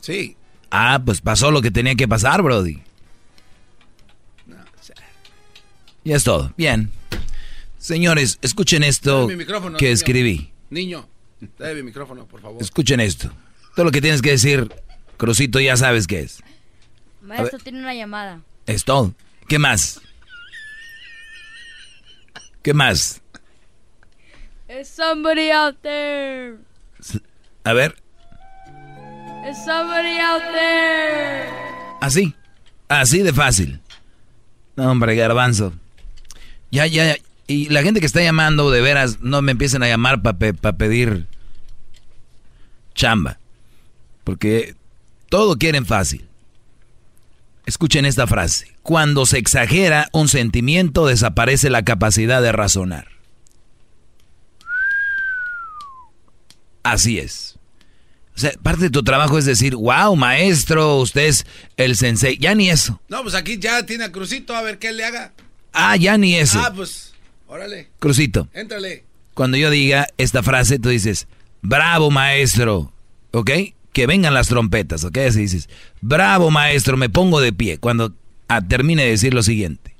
Sí. 0.00 0.36
Ah, 0.70 1.00
pues 1.04 1.20
pasó 1.20 1.50
lo 1.50 1.62
que 1.62 1.70
tenía 1.70 1.94
que 1.94 2.06
pasar, 2.06 2.42
Brody. 2.42 2.80
Ya 6.04 6.16
es 6.16 6.24
todo. 6.24 6.52
Bien. 6.56 6.90
Señores, 7.78 8.38
escuchen 8.42 8.82
esto 8.82 9.26
que 9.28 9.36
niño. 9.36 9.76
escribí. 9.80 10.52
Niño, 10.70 11.08
dame 11.58 11.74
mi 11.76 11.82
micrófono, 11.84 12.26
por 12.26 12.40
favor. 12.40 12.62
Escuchen 12.62 13.00
esto. 13.00 13.30
Todo 13.74 13.86
lo 13.86 13.90
que 13.90 14.00
tienes 14.00 14.20
que 14.22 14.30
decir, 14.30 14.70
Crucito, 15.16 15.60
ya 15.60 15.76
sabes 15.76 16.06
qué 16.06 16.20
es. 16.20 16.42
Maestro, 17.22 17.58
tiene 17.58 17.78
una 17.80 17.94
llamada. 17.94 18.40
Es 18.66 18.84
todo. 18.84 19.14
¿Qué 19.48 19.58
más? 19.58 20.00
¿Qué 22.62 22.74
más? 22.74 23.20
Is 24.68 24.88
somebody 24.88 25.50
out 25.50 25.76
there? 25.82 26.56
A 27.64 27.72
ver, 27.72 27.96
Is 29.50 29.56
somebody 29.64 30.18
out 30.18 30.42
there? 30.52 31.48
así. 32.00 32.34
Así 32.88 33.20
de 33.22 33.32
fácil. 33.32 33.80
No, 34.76 34.90
hombre, 34.90 35.14
garbanzo. 35.16 35.72
Ya, 36.70 36.86
ya. 36.86 37.16
Y 37.46 37.68
la 37.68 37.82
gente 37.82 38.00
que 38.00 38.06
está 38.06 38.22
llamando, 38.22 38.70
de 38.70 38.80
veras, 38.80 39.20
no 39.20 39.42
me 39.42 39.52
empiecen 39.52 39.82
a 39.82 39.88
llamar 39.88 40.22
para 40.22 40.38
pedir 40.76 41.26
chamba. 42.94 43.38
Porque 44.24 44.74
todo 45.28 45.56
quieren 45.58 45.86
fácil. 45.86 46.26
Escuchen 47.66 48.04
esta 48.04 48.26
frase. 48.26 48.74
Cuando 48.82 49.26
se 49.26 49.38
exagera 49.38 50.08
un 50.12 50.28
sentimiento, 50.28 51.06
desaparece 51.06 51.70
la 51.70 51.84
capacidad 51.84 52.42
de 52.42 52.52
razonar. 52.52 53.08
Así 56.82 57.18
es. 57.18 57.58
O 58.36 58.38
sea, 58.40 58.52
parte 58.62 58.84
de 58.84 58.90
tu 58.90 59.02
trabajo 59.02 59.38
es 59.38 59.44
decir, 59.44 59.76
wow, 59.76 60.16
maestro, 60.16 60.96
usted 60.96 61.26
es 61.26 61.46
el 61.76 61.96
sensei. 61.96 62.38
Ya 62.38 62.54
ni 62.54 62.70
eso. 62.70 63.00
No, 63.08 63.22
pues 63.22 63.34
aquí 63.34 63.58
ya 63.58 63.84
tiene 63.84 64.04
a 64.04 64.12
Crucito, 64.12 64.54
a 64.54 64.62
ver 64.62 64.78
qué 64.78 64.92
le 64.92 65.04
haga. 65.04 65.32
Ah, 65.72 65.96
ya 65.96 66.16
ni 66.18 66.36
eso. 66.36 66.60
Ah, 66.60 66.72
pues, 66.74 67.12
órale, 67.46 67.88
Crucito, 67.98 68.48
éntrale. 68.52 69.04
cuando 69.34 69.56
yo 69.56 69.70
diga 69.70 70.08
esta 70.18 70.42
frase, 70.42 70.78
tú 70.78 70.88
dices, 70.88 71.26
bravo 71.62 72.10
maestro, 72.10 72.92
¿ok? 73.32 73.50
Que 73.92 74.06
vengan 74.06 74.34
las 74.34 74.48
trompetas, 74.48 75.04
¿ok? 75.04 75.16
Así 75.18 75.40
dices, 75.40 75.68
bravo 76.00 76.50
maestro, 76.50 76.96
me 76.96 77.08
pongo 77.08 77.40
de 77.40 77.52
pie. 77.52 77.78
Cuando 77.78 78.12
ah, 78.48 78.60
termine 78.62 79.04
de 79.04 79.10
decir 79.10 79.34
lo 79.34 79.42
siguiente. 79.42 79.94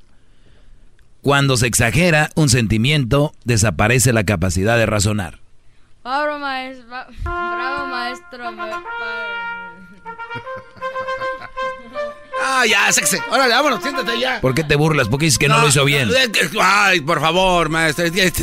Cuando 1.22 1.56
se 1.56 1.66
exagera 1.66 2.30
un 2.34 2.48
sentimiento, 2.48 3.34
desaparece 3.44 4.12
la 4.12 4.24
capacidad 4.24 4.76
de 4.78 4.86
razonar. 4.86 5.38
Bravo, 6.02 6.38
maestro. 6.38 6.86
Bravo, 7.24 7.86
maestro. 7.88 8.44
Ah, 12.52 12.66
ya, 12.66 12.92
sexy. 12.92 13.16
Órale, 13.30 13.54
vámonos, 13.54 13.80
siéntate 13.80 14.18
ya. 14.18 14.40
¿Por 14.40 14.54
qué 14.54 14.64
te 14.64 14.74
burlas? 14.74 15.08
Porque 15.08 15.26
dices 15.26 15.38
que 15.38 15.48
no, 15.48 15.60
lo 15.60 15.68
hizo 15.68 15.84
bien. 15.84 16.10
Ay, 16.60 17.00
por 17.00 17.20
favor, 17.20 17.68
maestro. 17.68 18.10
¿Qué 18.10 18.26
es 18.26 18.40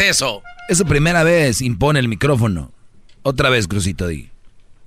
eso? 0.00 0.42
Es 0.68 0.78
su 0.78 0.86
primera 0.86 1.22
vez, 1.22 1.60
impone 1.60 2.00
el 2.00 2.08
micrófono. 2.08 2.72
Otra 3.22 3.50
vez, 3.50 3.68
Crucito, 3.68 4.06
di. 4.06 4.30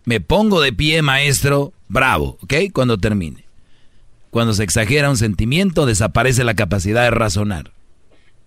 Me 0.04 0.20
pongo 0.20 0.62
de 0.62 0.74
pie, 0.74 1.04
maestro. 1.04 1.74
Bravo, 1.88 2.40
¿ok? 2.42 2.54
Cuando 2.74 2.98
termine. 2.98 3.46
Cuando 4.32 4.54
se 4.54 4.64
exagera 4.64 5.10
un 5.10 5.18
sentimiento, 5.18 5.86
desaparece 5.86 6.44
la 6.44 6.56
capacidad 6.56 7.04
de 7.04 7.12
razonar. 7.12 7.72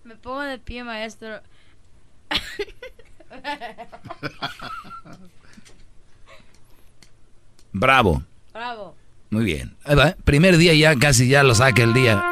Me 0.03 0.15
pongo 0.15 0.41
de 0.41 0.59
pie, 0.59 0.83
maestro. 0.83 1.39
Bravo. 7.71 8.23
Bravo. 8.55 8.95
Muy 9.31 9.43
bien. 9.43 9.75
Ahí 9.83 9.95
va. 9.95 10.15
Primer 10.23 10.55
día 10.57 10.73
ya 10.73 10.95
casi 10.95 11.27
ya 11.27 11.43
lo 11.43 11.53
saca 11.55 11.83
el 11.83 11.93
día. 11.93 12.23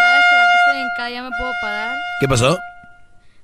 Maestro, 0.00 0.38
aquí 0.40 0.56
estoy 0.60 0.80
en 0.82 0.88
casa, 0.96 1.10
¿ya 1.10 1.22
me 1.22 1.30
puedo 1.36 1.52
parar? 1.62 1.96
¿Qué 2.20 2.28
pasó? 2.28 2.58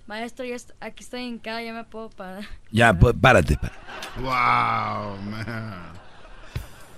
Maestro, 0.06 0.44
ya 0.44 0.54
est- 0.54 0.72
aquí 0.80 1.02
estoy 1.02 1.24
en 1.26 1.38
casa, 1.38 1.62
¿ya 1.62 1.72
me 1.72 1.84
puedo 1.84 2.10
parar? 2.10 2.44
Ya, 2.70 2.94
pues, 2.94 3.14
párate. 3.20 3.56
párate. 3.56 3.78
Wow, 4.20 5.16
man. 5.30 5.92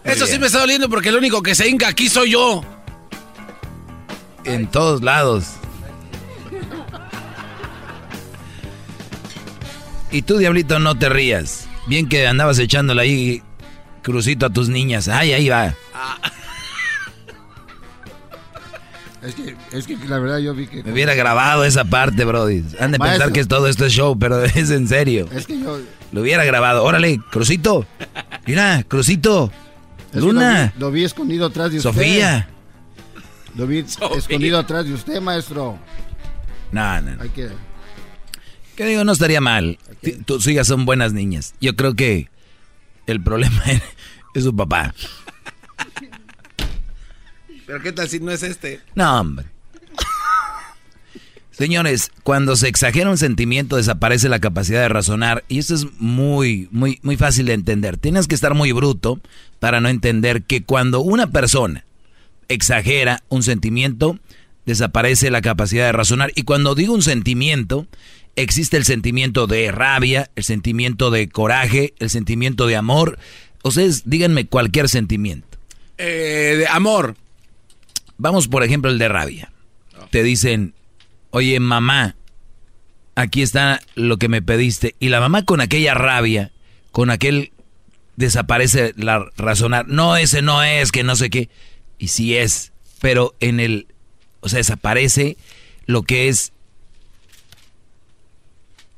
Eso 0.05 0.27
sí 0.27 0.39
me 0.39 0.47
está 0.47 0.61
doliendo 0.61 0.89
porque 0.89 1.11
el 1.11 1.17
único 1.17 1.43
que 1.43 1.55
se 1.55 1.69
hinca 1.69 1.89
aquí 1.89 2.09
soy 2.09 2.31
yo. 2.31 2.63
En 4.45 4.67
todos 4.67 5.03
lados. 5.03 5.47
Y 10.11 10.23
tú, 10.23 10.39
diablito, 10.39 10.79
no 10.79 10.99
te 10.99 11.09
rías. 11.09 11.69
Bien 11.87 12.09
que 12.09 12.27
andabas 12.27 12.59
echándole 12.59 13.03
ahí 13.03 13.43
crucito 14.03 14.47
a 14.47 14.51
tus 14.51 14.69
niñas. 14.69 15.09
Ay, 15.09 15.33
ahí 15.33 15.49
va. 15.49 15.75
Es 19.23 19.35
que, 19.35 19.57
es 19.73 19.87
que 19.87 19.97
la 20.07 20.19
verdad 20.19 20.39
yo 20.39 20.55
vi 20.55 20.67
que... 20.67 20.83
Me 20.83 20.93
hubiera 20.93 21.15
grabado 21.15 21.65
esa 21.65 21.85
parte, 21.85 22.25
Brody. 22.25 22.65
Han 22.81 22.93
de 22.93 22.99
pensar 22.99 23.33
que 23.33 23.41
es 23.41 23.49
todo 23.49 23.67
esto 23.67 23.85
es 23.85 23.93
show, 23.93 24.19
pero 24.19 24.43
es 24.45 24.71
en 24.71 24.89
serio. 24.89 25.29
Es 25.33 25.47
que 25.47 25.61
yo... 25.61 25.79
Lo 26.13 26.23
hubiera 26.23 26.45
grabado. 26.45 26.85
Órale, 26.85 27.21
Crucito. 27.31 27.87
Mira, 28.47 28.83
Crucito. 28.89 29.53
Es 30.09 30.13
que 30.13 30.21
Luna. 30.21 30.65
Lo 30.65 30.73
vi, 30.73 30.81
lo 30.81 30.91
vi 30.93 31.05
escondido 31.05 31.47
atrás 31.47 31.71
de 31.71 31.79
usted. 31.79 31.91
Sofía. 31.91 32.49
Lo 33.57 33.67
vi 33.67 33.79
escondido 34.17 34.59
atrás 34.59 34.85
de 34.87 34.95
usted, 34.95 35.21
maestro. 35.21 35.79
No, 36.73 37.01
no, 37.01 37.17
no. 37.17 37.23
Hay 37.23 37.31
que... 37.31 37.49
Que 38.77 38.87
digo, 38.87 39.05
no 39.05 39.13
estaría 39.13 39.41
mal. 39.41 39.79
Tus 40.25 40.47
hijas 40.47 40.69
son 40.69 40.85
buenas 40.85 41.13
niñas. 41.13 41.55
Yo 41.61 41.75
creo 41.75 41.95
que 41.95 42.31
el 43.07 43.21
problema 43.23 43.61
es 44.35 44.45
su 44.45 44.55
papá. 44.55 44.95
Pero 47.67 47.83
qué 47.83 47.93
tal 47.93 48.09
si 48.09 48.21
no 48.21 48.31
es 48.31 48.43
este. 48.43 48.81
No, 48.95 49.21
hombre. 49.21 49.47
Señores, 51.59 52.13
cuando 52.23 52.55
se 52.55 52.69
exagera 52.69 53.11
un 53.11 53.19
sentimiento 53.19 53.79
desaparece 53.79 54.29
la 54.29 54.39
capacidad 54.39 54.81
de 54.81 54.89
razonar 54.89 55.43
y 55.49 55.59
esto 55.59 55.75
es 55.75 55.87
muy, 55.99 56.69
muy, 56.71 57.01
muy 57.03 57.17
fácil 57.17 57.47
de 57.47 57.55
entender. 57.55 57.97
Tienes 57.97 58.29
que 58.29 58.37
estar 58.37 58.55
muy 58.55 58.71
bruto 58.71 59.19
para 59.59 59.81
no 59.81 59.89
entender 59.89 60.45
que 60.45 60.63
cuando 60.63 61.01
una 61.01 61.33
persona 61.33 61.85
exagera 62.47 63.25
un 63.29 63.43
sentimiento 63.43 64.21
desaparece 64.67 65.33
la 65.33 65.43
capacidad 65.43 65.87
de 65.87 65.91
razonar 65.91 66.31
y 66.37 66.45
cuando 66.45 66.77
digo 66.77 66.95
un 66.95 67.03
sentimiento 67.03 67.89
existe 68.37 68.77
el 68.77 68.85
sentimiento 68.85 69.49
de 69.49 69.73
rabia, 69.73 70.31
el 70.37 70.45
sentimiento 70.45 71.11
de 71.11 71.29
coraje, 71.29 71.93
el 71.99 72.09
sentimiento 72.09 72.69
de 72.69 72.77
amor. 72.77 73.19
Ustedes 73.65 74.09
díganme 74.09 74.47
cualquier 74.47 74.89
sentimiento. 74.89 75.59
Eh, 75.97 76.55
de 76.57 76.69
amor. 76.69 77.17
Vamos 78.17 78.47
por 78.47 78.63
ejemplo 78.63 78.93
el 78.93 78.99
de 78.99 79.09
rabia. 79.09 79.51
Te 80.13 80.23
dicen, 80.23 80.73
oye 81.31 81.61
mamá, 81.61 82.17
aquí 83.15 83.43
está 83.43 83.81
lo 83.95 84.17
que 84.17 84.29
me 84.29 84.43
pediste. 84.43 84.95
Y 84.99 85.09
la 85.09 85.21
mamá 85.21 85.45
con 85.45 85.61
aquella 85.61 85.95
rabia, 85.95 86.53
con 86.93 87.11
aquel 87.11 87.53
desaparece 88.17 88.95
la 88.97 89.27
razonar. 89.37 89.87
No, 89.89 90.17
ese 90.17 90.43
no 90.43 90.63
es, 90.63 90.93
que 90.93 91.05
no 91.05 91.17
sé 91.17 91.31
qué. 91.31 91.49
Y 91.99 92.09
sí 92.09 92.37
es, 92.37 92.73
pero 93.01 93.35
en 93.41 93.61
el, 93.61 93.87
o 94.41 94.49
sea, 94.49 94.59
desaparece 94.59 95.37
lo 95.87 96.03
que 96.03 96.29
es 96.29 96.53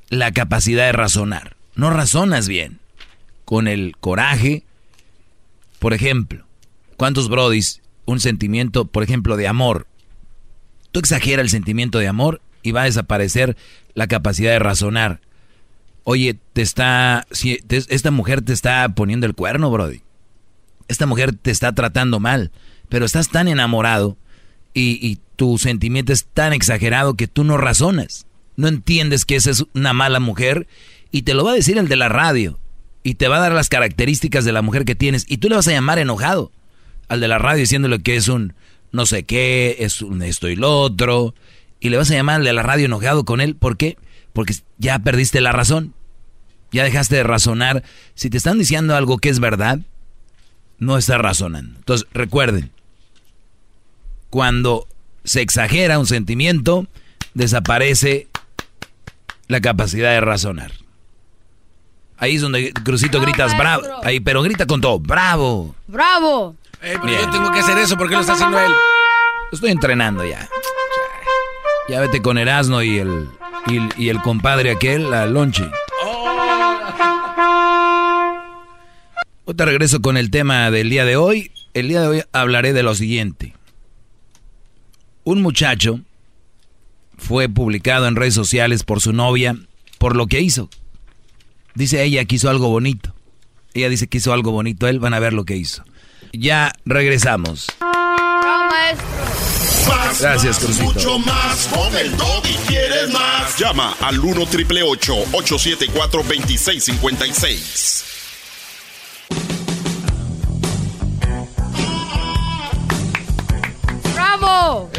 la 0.09 0.31
capacidad 0.31 0.85
de 0.85 0.91
razonar. 0.91 1.55
No 1.75 1.89
razonas 1.89 2.47
bien. 2.47 2.79
Con 3.45 3.67
el 3.67 3.97
coraje, 3.99 4.63
por 5.79 5.93
ejemplo, 5.93 6.45
¿cuántos 6.95 7.27
brodis 7.27 7.81
un 8.05 8.19
sentimiento, 8.19 8.85
por 8.85 9.03
ejemplo, 9.03 9.37
de 9.37 9.47
amor. 9.47 9.87
Tú 10.91 10.99
exageras 10.99 11.43
el 11.43 11.49
sentimiento 11.49 11.99
de 11.99 12.07
amor 12.07 12.41
y 12.63 12.71
va 12.71 12.83
a 12.83 12.85
desaparecer 12.85 13.57
la 13.93 14.07
capacidad 14.07 14.51
de 14.51 14.59
razonar. 14.59 15.21
Oye, 16.03 16.37
te 16.53 16.61
está, 16.61 17.25
si, 17.31 17.59
esta 17.69 18.11
mujer 18.11 18.41
te 18.41 18.53
está 18.53 18.87
poniendo 18.89 19.25
el 19.25 19.35
cuerno, 19.35 19.69
Brody. 19.71 20.01
Esta 20.87 21.05
mujer 21.05 21.33
te 21.33 21.51
está 21.51 21.73
tratando 21.73 22.19
mal, 22.19 22.51
pero 22.89 23.05
estás 23.05 23.29
tan 23.29 23.47
enamorado 23.47 24.17
y, 24.73 24.99
y 25.05 25.19
tu 25.35 25.57
sentimiento 25.57 26.11
es 26.11 26.25
tan 26.25 26.53
exagerado 26.53 27.15
que 27.15 27.27
tú 27.27 27.43
no 27.43 27.57
razonas. 27.57 28.25
No 28.57 28.67
entiendes 28.67 29.25
que 29.25 29.35
esa 29.35 29.51
es 29.51 29.65
una 29.73 29.93
mala 29.93 30.19
mujer 30.19 30.67
y 31.11 31.21
te 31.21 31.33
lo 31.33 31.43
va 31.43 31.51
a 31.51 31.55
decir 31.55 31.77
el 31.77 31.87
de 31.87 31.95
la 31.95 32.09
radio 32.09 32.59
y 33.03 33.15
te 33.15 33.27
va 33.27 33.37
a 33.37 33.41
dar 33.41 33.53
las 33.53 33.69
características 33.69 34.45
de 34.45 34.51
la 34.51 34.61
mujer 34.61 34.85
que 34.85 34.95
tienes 34.95 35.25
y 35.27 35.37
tú 35.37 35.49
le 35.49 35.55
vas 35.55 35.67
a 35.67 35.71
llamar 35.71 35.99
enojado 35.99 36.51
al 37.07 37.19
de 37.19 37.27
la 37.27 37.37
radio 37.37 37.61
diciéndole 37.61 37.99
que 37.99 38.15
es 38.15 38.27
un 38.27 38.53
no 38.91 39.05
sé 39.05 39.23
qué, 39.23 39.77
es 39.79 40.01
un 40.01 40.21
esto 40.21 40.49
y 40.49 40.55
lo 40.55 40.79
otro 40.79 41.33
y 41.81 41.89
le 41.89 41.97
vas 41.97 42.09
a 42.11 42.13
llamar 42.13 42.37
al 42.37 42.43
de 42.45 42.53
la 42.53 42.63
radio 42.63 42.85
enojado 42.85 43.25
con 43.25 43.41
él, 43.41 43.55
¿por 43.55 43.75
qué? 43.75 43.97
Porque 44.33 44.53
ya 44.77 44.99
perdiste 44.99 45.41
la 45.41 45.51
razón. 45.51 45.93
Ya 46.71 46.85
dejaste 46.85 47.17
de 47.17 47.23
razonar. 47.23 47.83
Si 48.13 48.29
te 48.29 48.37
están 48.37 48.59
diciendo 48.59 48.95
algo 48.95 49.17
que 49.17 49.29
es 49.29 49.39
verdad, 49.39 49.79
no 50.77 50.97
estás 50.97 51.19
razonando. 51.19 51.79
Entonces, 51.79 52.07
recuerden, 52.13 52.71
cuando 54.29 54.87
se 55.23 55.41
exagera 55.41 55.99
un 55.99 56.05
sentimiento, 56.05 56.87
desaparece 57.33 58.27
la 59.47 59.59
capacidad 59.59 60.11
de 60.11 60.21
razonar. 60.21 60.71
Ahí 62.17 62.35
es 62.35 62.41
donde 62.41 62.71
Crucito 62.71 63.19
gritas 63.19 63.57
bravo. 63.57 63.83
Ahí, 64.03 64.19
pero 64.19 64.43
grita 64.43 64.67
con 64.67 64.79
todo, 64.79 64.99
bravo. 64.99 65.75
Bravo. 65.87 66.55
Eh, 66.83 66.97
yo 67.03 67.29
tengo 67.29 67.51
que 67.51 67.59
hacer 67.59 67.77
eso, 67.77 67.95
¿por 67.95 68.09
qué 68.09 68.15
lo 68.15 68.21
está 68.21 68.33
haciendo 68.33 68.59
él? 68.59 68.71
Estoy 69.51 69.69
entrenando 69.69 70.25
ya. 70.25 70.49
Ya 71.87 71.99
vete 71.99 72.21
con 72.23 72.39
Erasmo 72.39 72.81
y 72.81 72.97
el, 72.97 73.29
y, 73.97 74.09
el 74.09 74.21
compadre 74.21 74.71
aquel, 74.71 75.09
la 75.11 75.27
Lonchi. 75.27 75.63
Hoy 79.45 79.53
te 79.53 79.65
regreso 79.65 80.01
con 80.01 80.17
el 80.17 80.31
tema 80.31 80.71
del 80.71 80.89
día 80.89 81.05
de 81.05 81.17
hoy. 81.17 81.51
El 81.75 81.89
día 81.89 82.01
de 82.01 82.07
hoy 82.07 82.23
hablaré 82.31 82.73
de 82.73 82.81
lo 82.81 82.95
siguiente. 82.95 83.53
Un 85.23 85.43
muchacho 85.43 85.99
fue 87.17 87.47
publicado 87.47 88.07
en 88.07 88.15
redes 88.15 88.33
sociales 88.33 88.83
por 88.83 89.01
su 89.01 89.13
novia 89.13 89.55
por 89.99 90.15
lo 90.15 90.25
que 90.25 90.41
hizo. 90.41 90.67
Dice 91.75 92.03
ella 92.03 92.25
que 92.25 92.35
hizo 92.35 92.49
algo 92.49 92.69
bonito. 92.69 93.13
Ella 93.75 93.89
dice 93.89 94.07
que 94.07 94.17
hizo 94.17 94.33
algo 94.33 94.51
bonito. 94.51 94.87
Él 94.87 94.99
van 94.99 95.13
a 95.13 95.19
ver 95.19 95.33
lo 95.33 95.45
que 95.45 95.55
hizo. 95.55 95.83
Ya 96.33 96.71
regresamos. 96.85 97.67
Gracias, 100.19 100.59
Crucito. 100.59 100.93
Mucho 100.93 101.19
más 101.19 101.67
con 101.67 101.95
el 101.95 102.11
y 102.11 102.53
quieres 102.67 103.09
más. 103.11 103.57
Llama 103.57 103.95
al 104.01 104.19
1 104.19 104.45
triple 104.47 104.83
874 104.83 106.23
2656. 106.23 108.05
¡Bravo! 114.13 114.91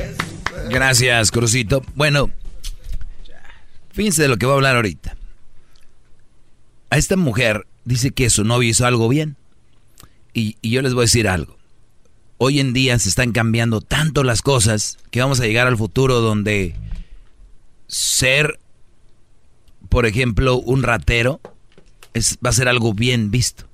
Gracias, 0.68 1.30
Crucito. 1.30 1.82
Bueno, 1.94 2.30
fíjense 3.92 4.22
de 4.22 4.28
lo 4.28 4.36
que 4.38 4.46
voy 4.46 4.54
a 4.54 4.56
hablar 4.56 4.76
ahorita. 4.76 5.16
A 6.90 6.98
esta 6.98 7.16
mujer 7.16 7.66
dice 7.84 8.10
que 8.10 8.28
su 8.30 8.44
novio 8.44 8.68
hizo 8.70 8.86
algo 8.86 9.08
bien. 9.08 9.36
Y 10.34 10.56
yo 10.62 10.82
les 10.82 10.94
voy 10.94 11.02
a 11.02 11.06
decir 11.06 11.28
algo 11.28 11.56
hoy 12.44 12.58
en 12.58 12.72
día 12.72 12.98
se 12.98 13.08
están 13.08 13.30
cambiando 13.30 13.80
tanto 13.80 14.24
las 14.24 14.42
cosas 14.42 14.98
que 15.12 15.20
vamos 15.20 15.38
a 15.38 15.44
llegar 15.44 15.68
al 15.68 15.76
futuro 15.76 16.20
donde 16.20 16.74
ser, 17.86 18.58
por 19.88 20.06
ejemplo, 20.06 20.56
un 20.56 20.82
ratero 20.82 21.40
es, 22.14 22.38
va 22.44 22.50
a 22.50 22.54
ser 22.54 22.66
algo 22.66 22.94
bien 22.94 23.30
visto. 23.30 23.66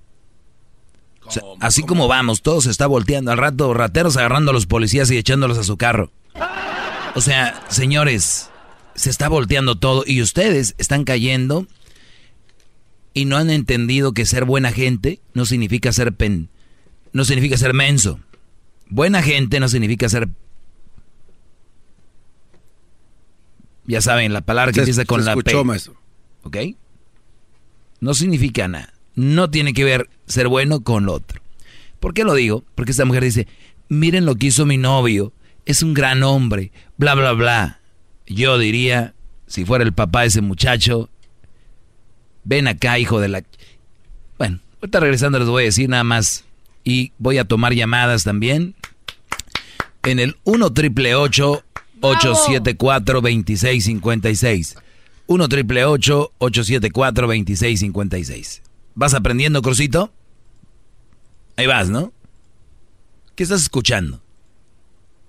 así 1.60 1.82
como 1.82 2.08
vamos, 2.08 2.42
todo 2.42 2.60
se 2.60 2.70
está 2.70 2.86
volteando. 2.86 3.30
Al 3.30 3.38
rato, 3.38 3.72
rateros 3.72 4.18
agarrando 4.18 4.50
a 4.50 4.54
los 4.54 4.66
policías 4.66 5.10
y 5.10 5.16
echándolos 5.16 5.56
a 5.56 5.64
su 5.64 5.78
carro. 5.78 6.10
O 7.14 7.22
sea, 7.22 7.64
señores, 7.68 8.50
se 8.94 9.08
está 9.08 9.30
volteando 9.30 9.76
todo 9.76 10.04
y 10.06 10.20
ustedes 10.20 10.74
están 10.76 11.04
cayendo 11.04 11.66
y 13.18 13.24
no 13.24 13.36
han 13.36 13.50
entendido 13.50 14.12
que 14.12 14.24
ser 14.24 14.44
buena 14.44 14.70
gente 14.70 15.20
no 15.34 15.44
significa 15.44 15.92
ser 15.92 16.12
pen, 16.12 16.50
no 17.12 17.24
significa 17.24 17.56
ser 17.56 17.74
menso. 17.74 18.20
Buena 18.88 19.22
gente 19.22 19.58
no 19.58 19.68
significa 19.68 20.08
ser... 20.08 20.28
Ya 23.86 24.00
saben, 24.00 24.32
la 24.32 24.42
palabra 24.42 24.72
que 24.72 24.80
empieza 24.80 25.04
con 25.04 25.24
la 25.24 25.34
P. 25.34 25.64
Maestro. 25.64 25.96
¿Ok? 26.44 26.58
No 28.00 28.14
significa 28.14 28.68
nada. 28.68 28.92
No 29.16 29.50
tiene 29.50 29.72
que 29.72 29.82
ver 29.82 30.08
ser 30.26 30.46
bueno 30.46 30.82
con 30.82 31.06
lo 31.06 31.14
otro. 31.14 31.42
¿Por 31.98 32.14
qué 32.14 32.22
lo 32.22 32.34
digo? 32.34 32.64
Porque 32.76 32.92
esta 32.92 33.04
mujer 33.04 33.24
dice, 33.24 33.48
miren 33.88 34.26
lo 34.26 34.36
que 34.36 34.46
hizo 34.46 34.64
mi 34.64 34.76
novio, 34.76 35.32
es 35.66 35.82
un 35.82 35.92
gran 35.92 36.22
hombre, 36.22 36.70
bla, 36.98 37.16
bla, 37.16 37.32
bla. 37.32 37.80
Yo 38.28 38.58
diría, 38.58 39.14
si 39.48 39.64
fuera 39.64 39.82
el 39.82 39.92
papá 39.92 40.20
de 40.20 40.28
ese 40.28 40.40
muchacho, 40.40 41.10
ven 42.48 42.66
acá, 42.66 42.98
hijo 42.98 43.20
de 43.20 43.28
la... 43.28 43.44
Bueno, 44.38 44.58
ahorita 44.80 45.00
regresando 45.00 45.38
les 45.38 45.48
voy 45.48 45.64
a 45.64 45.66
decir 45.66 45.90
nada 45.90 46.02
más 46.02 46.46
y 46.82 47.12
voy 47.18 47.36
a 47.36 47.44
tomar 47.44 47.74
llamadas 47.74 48.24
también 48.24 48.74
en 50.02 50.18
el 50.18 50.38
1 50.44 50.72
triple 50.72 51.14
874 51.14 53.20
2656. 53.20 54.76
1 55.26 55.48
triple 55.48 55.84
874 55.84 57.26
2656. 57.26 58.62
¿Vas 58.94 59.12
aprendiendo, 59.12 59.60
Crucito? 59.60 60.10
Ahí 61.56 61.66
vas, 61.66 61.90
¿no? 61.90 62.14
¿Qué 63.34 63.42
estás 63.42 63.60
escuchando? 63.60 64.22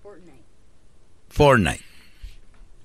Fortnite. 0.02 0.40
Fortnite. 1.28 1.84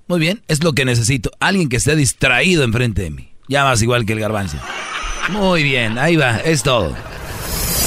Muy 0.09 0.19
bien, 0.19 0.43
es 0.48 0.65
lo 0.65 0.73
que 0.73 0.85
necesito. 0.85 1.31
Alguien 1.39 1.69
que 1.69 1.77
esté 1.77 1.94
distraído 1.94 2.65
enfrente 2.65 3.02
de 3.02 3.11
mí. 3.11 3.34
Ya 3.48 3.64
vas 3.64 3.82
igual 3.82 4.06
que 4.06 4.14
el 4.14 4.20
garbanzo. 4.20 4.56
Muy 5.30 5.62
bien, 5.62 5.98
ahí 5.98 6.16
va, 6.16 6.38
es 6.38 6.62
todo. 6.62 6.92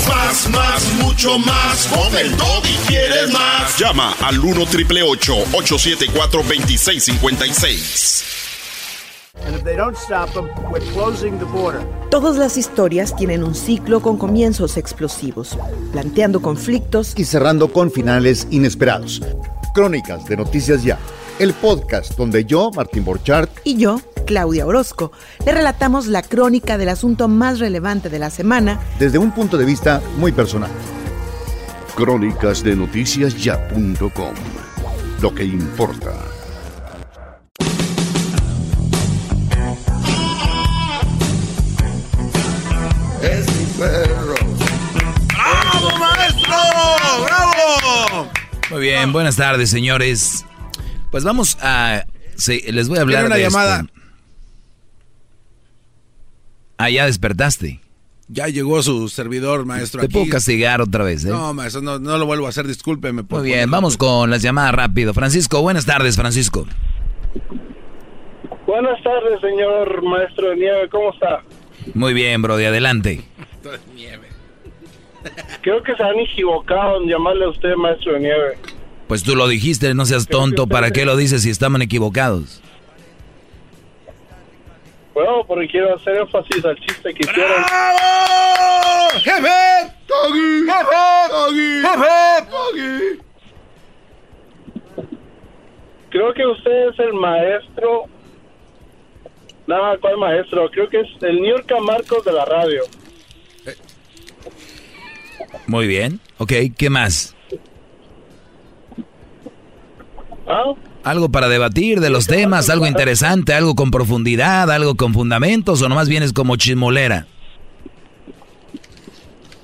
Más, 0.08 0.50
más, 0.50 0.94
mucho 1.02 1.38
más. 1.40 1.88
Con 1.88 2.16
el 2.18 2.32
y 2.32 2.78
quieres 2.88 3.32
más. 3.32 3.78
Llama 3.78 4.14
al 4.22 4.40
1 4.40 4.66
triple 4.68 5.04
874 5.04 6.44
2656. 6.44 8.24
Todas 12.10 12.38
las 12.38 12.58
historias 12.58 13.16
tienen 13.16 13.44
un 13.44 13.54
ciclo 13.56 14.02
con 14.02 14.18
comienzos 14.18 14.78
explosivos, 14.78 15.58
planteando 15.92 16.42
conflictos 16.42 17.14
y 17.16 17.26
cerrando 17.26 17.72
con 17.72 17.92
finales 17.92 18.48
inesperados. 18.50 19.22
Crónicas 19.74 20.26
de 20.26 20.38
Noticias 20.38 20.84
Ya, 20.84 20.98
el 21.40 21.54
podcast 21.54 22.18
donde 22.18 22.46
yo, 22.46 22.72
Martín 22.72 23.06
Borchardt, 23.06 23.50
y 23.64 23.78
yo, 23.78 24.02
Claudia 24.26 24.66
Orozco, 24.66 25.12
le 25.46 25.52
relatamos 25.52 26.08
la 26.08 26.24
crónica 26.24 26.78
del 26.78 26.90
asunto 26.90 27.28
más 27.28 27.60
relevante 27.60 28.10
de 28.10 28.20
la 28.20 28.30
semana 28.30 28.80
desde 29.00 29.18
un 29.18 29.32
punto 29.32 29.58
de 29.58 29.66
vista 29.66 30.02
muy 30.18 30.32
personal. 30.32 30.72
Crónicas 31.96 32.64
de 32.64 32.76
noticiasya.com. 32.76 34.34
Lo 35.22 35.34
que 35.34 35.44
importa. 35.44 36.14
Es 43.22 43.48
mi 43.48 43.66
perro. 43.80 44.36
¡Bravo, 45.34 46.00
maestro! 46.00 46.56
¡Bravo! 47.26 48.28
Muy 48.70 48.82
bien, 48.82 49.12
buenas 49.12 49.38
tardes, 49.38 49.70
señores. 49.70 50.47
Pues 51.12 51.24
vamos 51.24 51.58
a. 51.62 52.06
les 52.48 52.90
voy 52.90 52.98
a 52.98 53.02
hablar 53.02 53.26
una 53.26 53.36
de 53.36 53.44
llamada. 53.44 53.86
Ah, 56.78 56.90
ya 56.90 57.06
despertaste. 57.06 57.82
Ya 58.30 58.48
llegó 58.48 58.84
su 58.84 59.08
servidor, 59.08 59.66
maestro. 59.66 60.02
Te 60.02 60.10
puedo 60.10 60.28
castigar 60.28 60.82
otra 60.82 61.04
vez, 61.06 61.24
¿eh? 61.24 61.30
No, 61.30 61.54
maestro, 61.54 61.82
no, 61.82 61.98
lo 62.18 62.26
vuelvo 62.26 62.46
a 62.46 62.50
hacer, 62.50 62.68
discúlpeme. 62.68 63.24
Muy 63.28 63.44
bien, 63.44 63.72
vamos 63.72 63.96
con 63.96 64.30
las 64.30 64.42
llamadas 64.42 64.76
rápido. 64.76 65.14
Francisco, 65.14 65.62
buenas 65.62 65.86
tardes, 65.86 66.18
Francisco. 66.18 66.68
Buenas 68.66 69.02
tardes, 69.02 69.40
señor 69.40 70.04
maestro 70.04 70.50
de 70.50 70.58
nieve, 70.58 70.90
¿cómo 70.90 71.14
está? 71.14 71.42
Muy 71.94 72.14
bien, 72.14 72.42
bro, 72.42 72.58
de 72.58 72.68
adelante. 72.68 73.24
Creo 75.62 75.82
que 75.84 75.96
se 75.96 76.04
han 76.04 76.20
equivocado 76.20 77.02
en 77.02 77.10
llamarle 77.10 77.46
a 77.46 77.50
usted 77.50 77.76
maestro 77.76 78.14
de 78.14 78.20
nieve. 78.20 78.58
Pues 79.08 79.24
tú 79.24 79.36
lo 79.36 79.48
dijiste, 79.48 79.94
no 79.94 80.06
seas 80.06 80.28
tonto, 80.28 80.68
¿para 80.68 80.92
qué 80.92 81.06
lo 81.06 81.16
dices 81.16 81.44
si 81.44 81.50
estaban 81.50 81.82
equivocados? 81.82 82.62
Bueno, 85.14 85.44
porque 85.48 85.68
quiero 85.68 85.96
hacer 85.96 86.18
énfasis 86.18 86.64
al 86.66 86.76
chiste 86.80 87.14
que 87.14 87.24
hicieron. 87.24 87.64
¡Jefe! 89.24 89.48
¡Jefe! 90.68 91.04
¡Jefe! 91.82 92.50
Doggy. 92.52 93.20
Creo 96.10 96.34
que 96.34 96.46
usted 96.46 96.90
es 96.90 97.00
el 97.00 97.14
maestro. 97.14 98.06
Nada, 99.66 99.98
¿cuál 100.00 100.18
maestro? 100.18 100.70
Creo 100.70 100.88
que 100.90 101.00
es 101.00 101.08
el 101.22 101.42
New 101.42 101.58
York 101.58 101.72
Marcos 101.82 102.24
de 102.26 102.34
la 102.34 102.46
radio. 102.46 102.84
Muy 105.66 105.88
bien. 105.88 106.20
Ok, 106.38 106.54
¿qué 106.78 106.90
más? 106.90 107.37
Algo 111.04 111.30
para 111.30 111.48
debatir 111.48 112.00
de 112.00 112.10
los 112.10 112.28
temas, 112.28 112.70
algo 112.70 112.88
interesante, 112.88 113.54
algo 113.54 113.76
con 113.76 113.92
profundidad, 113.92 114.70
algo 114.72 114.96
con 114.96 115.14
fundamentos, 115.14 115.82
o 115.82 115.90
nomás 115.90 116.10
vienes 116.10 116.34
como 116.34 116.56
chismolera. 116.56 117.28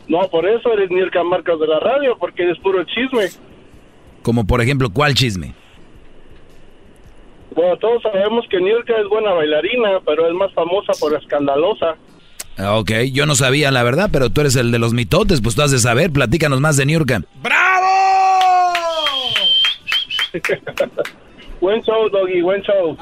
No, 0.08 0.28
por 0.30 0.48
eso 0.48 0.72
eres 0.74 0.90
New 0.90 1.00
York 1.00 1.16
Marcos 1.26 1.60
de 1.60 1.68
la 1.68 1.80
radio, 1.80 2.18
porque 2.20 2.44
eres 2.44 2.58
puro 2.60 2.84
chisme. 2.84 3.30
Como 4.22 4.46
por 4.46 4.62
ejemplo, 4.62 4.90
¿cuál 4.92 5.14
chisme? 5.16 5.54
Bueno, 7.56 7.78
todos 7.78 8.02
sabemos 8.02 8.46
que 8.50 8.60
York 8.60 8.90
es 9.00 9.08
buena 9.10 9.32
bailarina, 9.34 10.00
pero 10.06 10.28
es 10.28 10.34
más 10.34 10.52
famosa 10.54 10.94
por 11.00 11.14
escandalosa. 11.16 11.96
Ah, 12.58 12.78
Ok, 12.78 12.92
yo 13.12 13.26
no 13.26 13.36
sabía 13.36 13.72
la 13.72 13.84
verdad, 13.84 14.10
pero 14.12 14.30
tú 14.30 14.42
eres 14.42 14.56
el 14.56 14.72
de 14.72 14.80
los 14.80 14.94
mitotes, 14.94 15.42
pues 15.42 15.56
tú 15.56 15.62
has 15.62 15.72
de 15.72 15.80
saber, 15.80 16.12
platícanos 16.12 16.60
más 16.62 16.78
de 16.78 16.86
Niurka. 16.86 17.22
buen 21.62 21.82
show, 21.84 22.10
Doggy, 22.10 22.42
buen 22.42 22.62
show. 22.62 22.98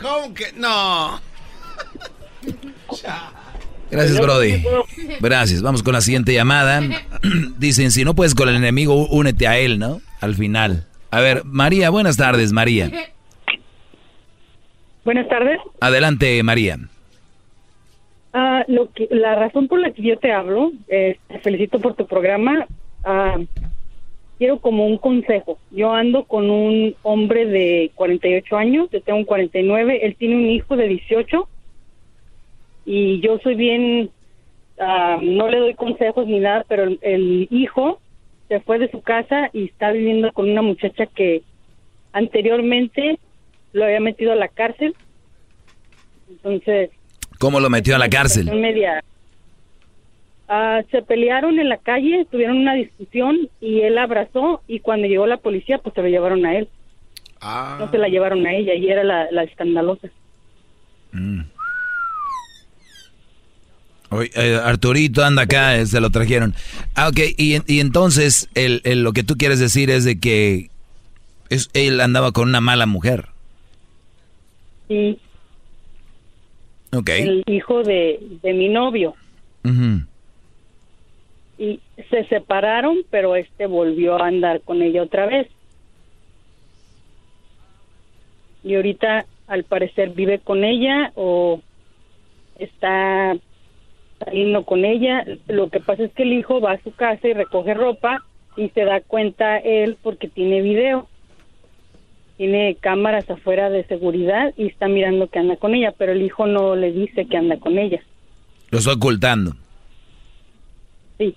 ¿Cómo 0.00 0.34
que? 0.34 0.52
No. 0.56 1.20
Gracias, 3.90 4.20
Brody. 4.20 4.62
Gracias. 5.20 5.62
Vamos 5.62 5.82
con 5.82 5.94
la 5.94 6.00
siguiente 6.00 6.32
llamada. 6.32 6.80
Dicen, 7.58 7.90
si 7.90 8.04
no 8.04 8.14
puedes 8.14 8.34
con 8.34 8.48
el 8.48 8.54
enemigo, 8.56 9.08
únete 9.08 9.48
a 9.48 9.58
él, 9.58 9.78
¿no? 9.78 10.00
Al 10.20 10.34
final. 10.34 10.86
A 11.10 11.20
ver, 11.20 11.44
María, 11.44 11.90
buenas 11.90 12.16
tardes, 12.16 12.52
María. 12.52 12.90
Buenas 15.04 15.28
tardes. 15.28 15.58
Adelante, 15.80 16.40
María. 16.42 16.78
Ah, 18.32 18.64
lo 18.68 18.92
que, 18.92 19.08
la 19.10 19.34
razón 19.34 19.66
por 19.66 19.80
la 19.80 19.90
que 19.90 20.02
yo 20.02 20.16
te 20.18 20.32
hablo, 20.32 20.70
eh, 20.86 21.18
te 21.26 21.40
felicito 21.40 21.80
por 21.80 21.94
tu 21.96 22.06
programa. 22.06 22.66
Ah, 23.04 23.38
quiero 24.40 24.58
como 24.58 24.86
un 24.86 24.96
consejo. 24.96 25.58
Yo 25.70 25.92
ando 25.92 26.24
con 26.24 26.50
un 26.50 26.96
hombre 27.02 27.44
de 27.44 27.90
48 27.94 28.56
años, 28.56 28.88
yo 28.90 29.02
tengo 29.02 29.18
un 29.18 29.26
49, 29.26 30.00
él 30.02 30.16
tiene 30.16 30.34
un 30.36 30.48
hijo 30.48 30.78
de 30.78 30.88
18 30.88 31.46
y 32.86 33.20
yo 33.20 33.38
soy 33.40 33.54
bien, 33.54 34.08
ah, 34.78 35.18
no 35.20 35.46
le 35.46 35.58
doy 35.58 35.74
consejos 35.74 36.26
ni 36.26 36.38
nada, 36.40 36.64
pero 36.66 36.84
el, 36.84 36.98
el 37.02 37.48
hijo 37.50 38.00
se 38.48 38.60
fue 38.60 38.78
de 38.78 38.90
su 38.90 39.02
casa 39.02 39.50
y 39.52 39.64
está 39.66 39.92
viviendo 39.92 40.32
con 40.32 40.48
una 40.48 40.62
muchacha 40.62 41.04
que 41.04 41.42
anteriormente 42.14 43.18
lo 43.74 43.84
había 43.84 44.00
metido 44.00 44.32
a 44.32 44.36
la 44.36 44.48
cárcel. 44.48 44.94
Entonces, 46.30 46.88
¿Cómo 47.38 47.60
lo 47.60 47.68
metió 47.68 47.94
a 47.94 47.98
la 47.98 48.08
cárcel? 48.08 48.50
media. 48.58 49.04
Ah, 50.52 50.82
se 50.90 51.00
pelearon 51.02 51.60
en 51.60 51.68
la 51.68 51.76
calle, 51.78 52.26
tuvieron 52.28 52.56
una 52.58 52.74
discusión 52.74 53.48
y 53.60 53.82
él 53.82 53.96
abrazó 53.98 54.62
y 54.66 54.80
cuando 54.80 55.06
llegó 55.06 55.24
la 55.28 55.36
policía 55.36 55.78
pues 55.78 55.94
se 55.94 56.02
lo 56.02 56.08
llevaron 56.08 56.44
a 56.44 56.58
él. 56.58 56.68
No 57.40 57.88
se 57.90 57.98
la 57.98 58.08
llevaron 58.08 58.44
a 58.44 58.52
ella 58.52 58.74
y 58.74 58.88
era 58.88 59.04
la, 59.04 59.30
la 59.30 59.44
escandalosa. 59.44 60.08
Mm. 61.12 61.42
Oye, 64.10 64.30
eh, 64.34 64.56
Arturito 64.62 65.24
anda 65.24 65.42
acá, 65.42 65.76
eh, 65.78 65.86
se 65.86 66.00
lo 66.00 66.10
trajeron. 66.10 66.54
Ah, 66.96 67.08
ok, 67.08 67.18
y, 67.38 67.58
y 67.72 67.78
entonces 67.80 68.48
el, 68.54 68.80
el- 68.84 69.04
lo 69.04 69.12
que 69.12 69.22
tú 69.22 69.36
quieres 69.36 69.60
decir 69.60 69.88
es 69.88 70.04
de 70.04 70.18
que 70.18 70.68
es, 71.48 71.70
él 71.74 72.00
andaba 72.00 72.32
con 72.32 72.48
una 72.48 72.60
mala 72.60 72.86
mujer. 72.86 73.26
Sí, 74.88 75.16
Ok. 76.92 77.08
el 77.10 77.44
hijo 77.46 77.84
de, 77.84 78.18
de 78.42 78.52
mi 78.52 78.68
novio. 78.68 79.14
Ujú. 79.64 80.00
Y 81.60 81.78
se 82.08 82.24
separaron, 82.24 83.02
pero 83.10 83.36
este 83.36 83.66
volvió 83.66 84.16
a 84.16 84.28
andar 84.28 84.62
con 84.62 84.80
ella 84.80 85.02
otra 85.02 85.26
vez. 85.26 85.46
Y 88.64 88.74
ahorita, 88.74 89.26
al 89.46 89.64
parecer, 89.64 90.10
vive 90.10 90.38
con 90.38 90.64
ella 90.64 91.12
o 91.16 91.60
está 92.58 93.36
saliendo 94.24 94.64
con 94.64 94.86
ella. 94.86 95.24
Lo 95.48 95.68
que 95.68 95.80
pasa 95.80 96.04
es 96.04 96.12
que 96.12 96.22
el 96.22 96.32
hijo 96.32 96.62
va 96.62 96.72
a 96.72 96.82
su 96.82 96.92
casa 96.94 97.28
y 97.28 97.34
recoge 97.34 97.74
ropa 97.74 98.24
y 98.56 98.70
se 98.70 98.84
da 98.84 99.02
cuenta 99.02 99.58
él 99.58 99.98
porque 100.02 100.28
tiene 100.28 100.62
video. 100.62 101.08
Tiene 102.38 102.74
cámaras 102.80 103.28
afuera 103.28 103.68
de 103.68 103.84
seguridad 103.84 104.54
y 104.56 104.68
está 104.68 104.88
mirando 104.88 105.28
que 105.28 105.38
anda 105.38 105.56
con 105.56 105.74
ella, 105.74 105.92
pero 105.98 106.12
el 106.12 106.22
hijo 106.22 106.46
no 106.46 106.74
le 106.74 106.90
dice 106.90 107.26
que 107.26 107.36
anda 107.36 107.58
con 107.58 107.78
ella. 107.78 108.00
Lo 108.70 108.78
está 108.78 108.94
ocultando. 108.94 109.52
Sí. 111.18 111.36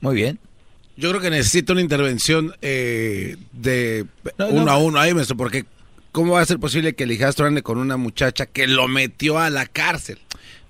Muy 0.00 0.14
bien. 0.14 0.38
Yo 0.96 1.10
creo 1.10 1.20
que 1.20 1.30
necesita 1.30 1.72
una 1.72 1.82
intervención 1.82 2.54
eh, 2.60 3.36
de 3.52 4.04
No, 4.38 4.48
uno 4.48 4.64
no. 4.64 4.70
a 4.72 4.78
uno 4.78 4.98
ahí, 5.00 5.14
maestro, 5.14 5.36
porque 5.36 5.64
¿cómo 6.12 6.32
va 6.34 6.40
a 6.40 6.46
ser 6.46 6.58
posible 6.58 6.94
que 6.94 7.04
el 7.04 7.12
hijastro 7.12 7.46
ande 7.46 7.62
con 7.62 7.78
una 7.78 7.96
muchacha 7.96 8.46
que 8.46 8.66
lo 8.66 8.88
metió 8.88 9.38
a 9.38 9.48
la 9.50 9.66
cárcel? 9.66 10.18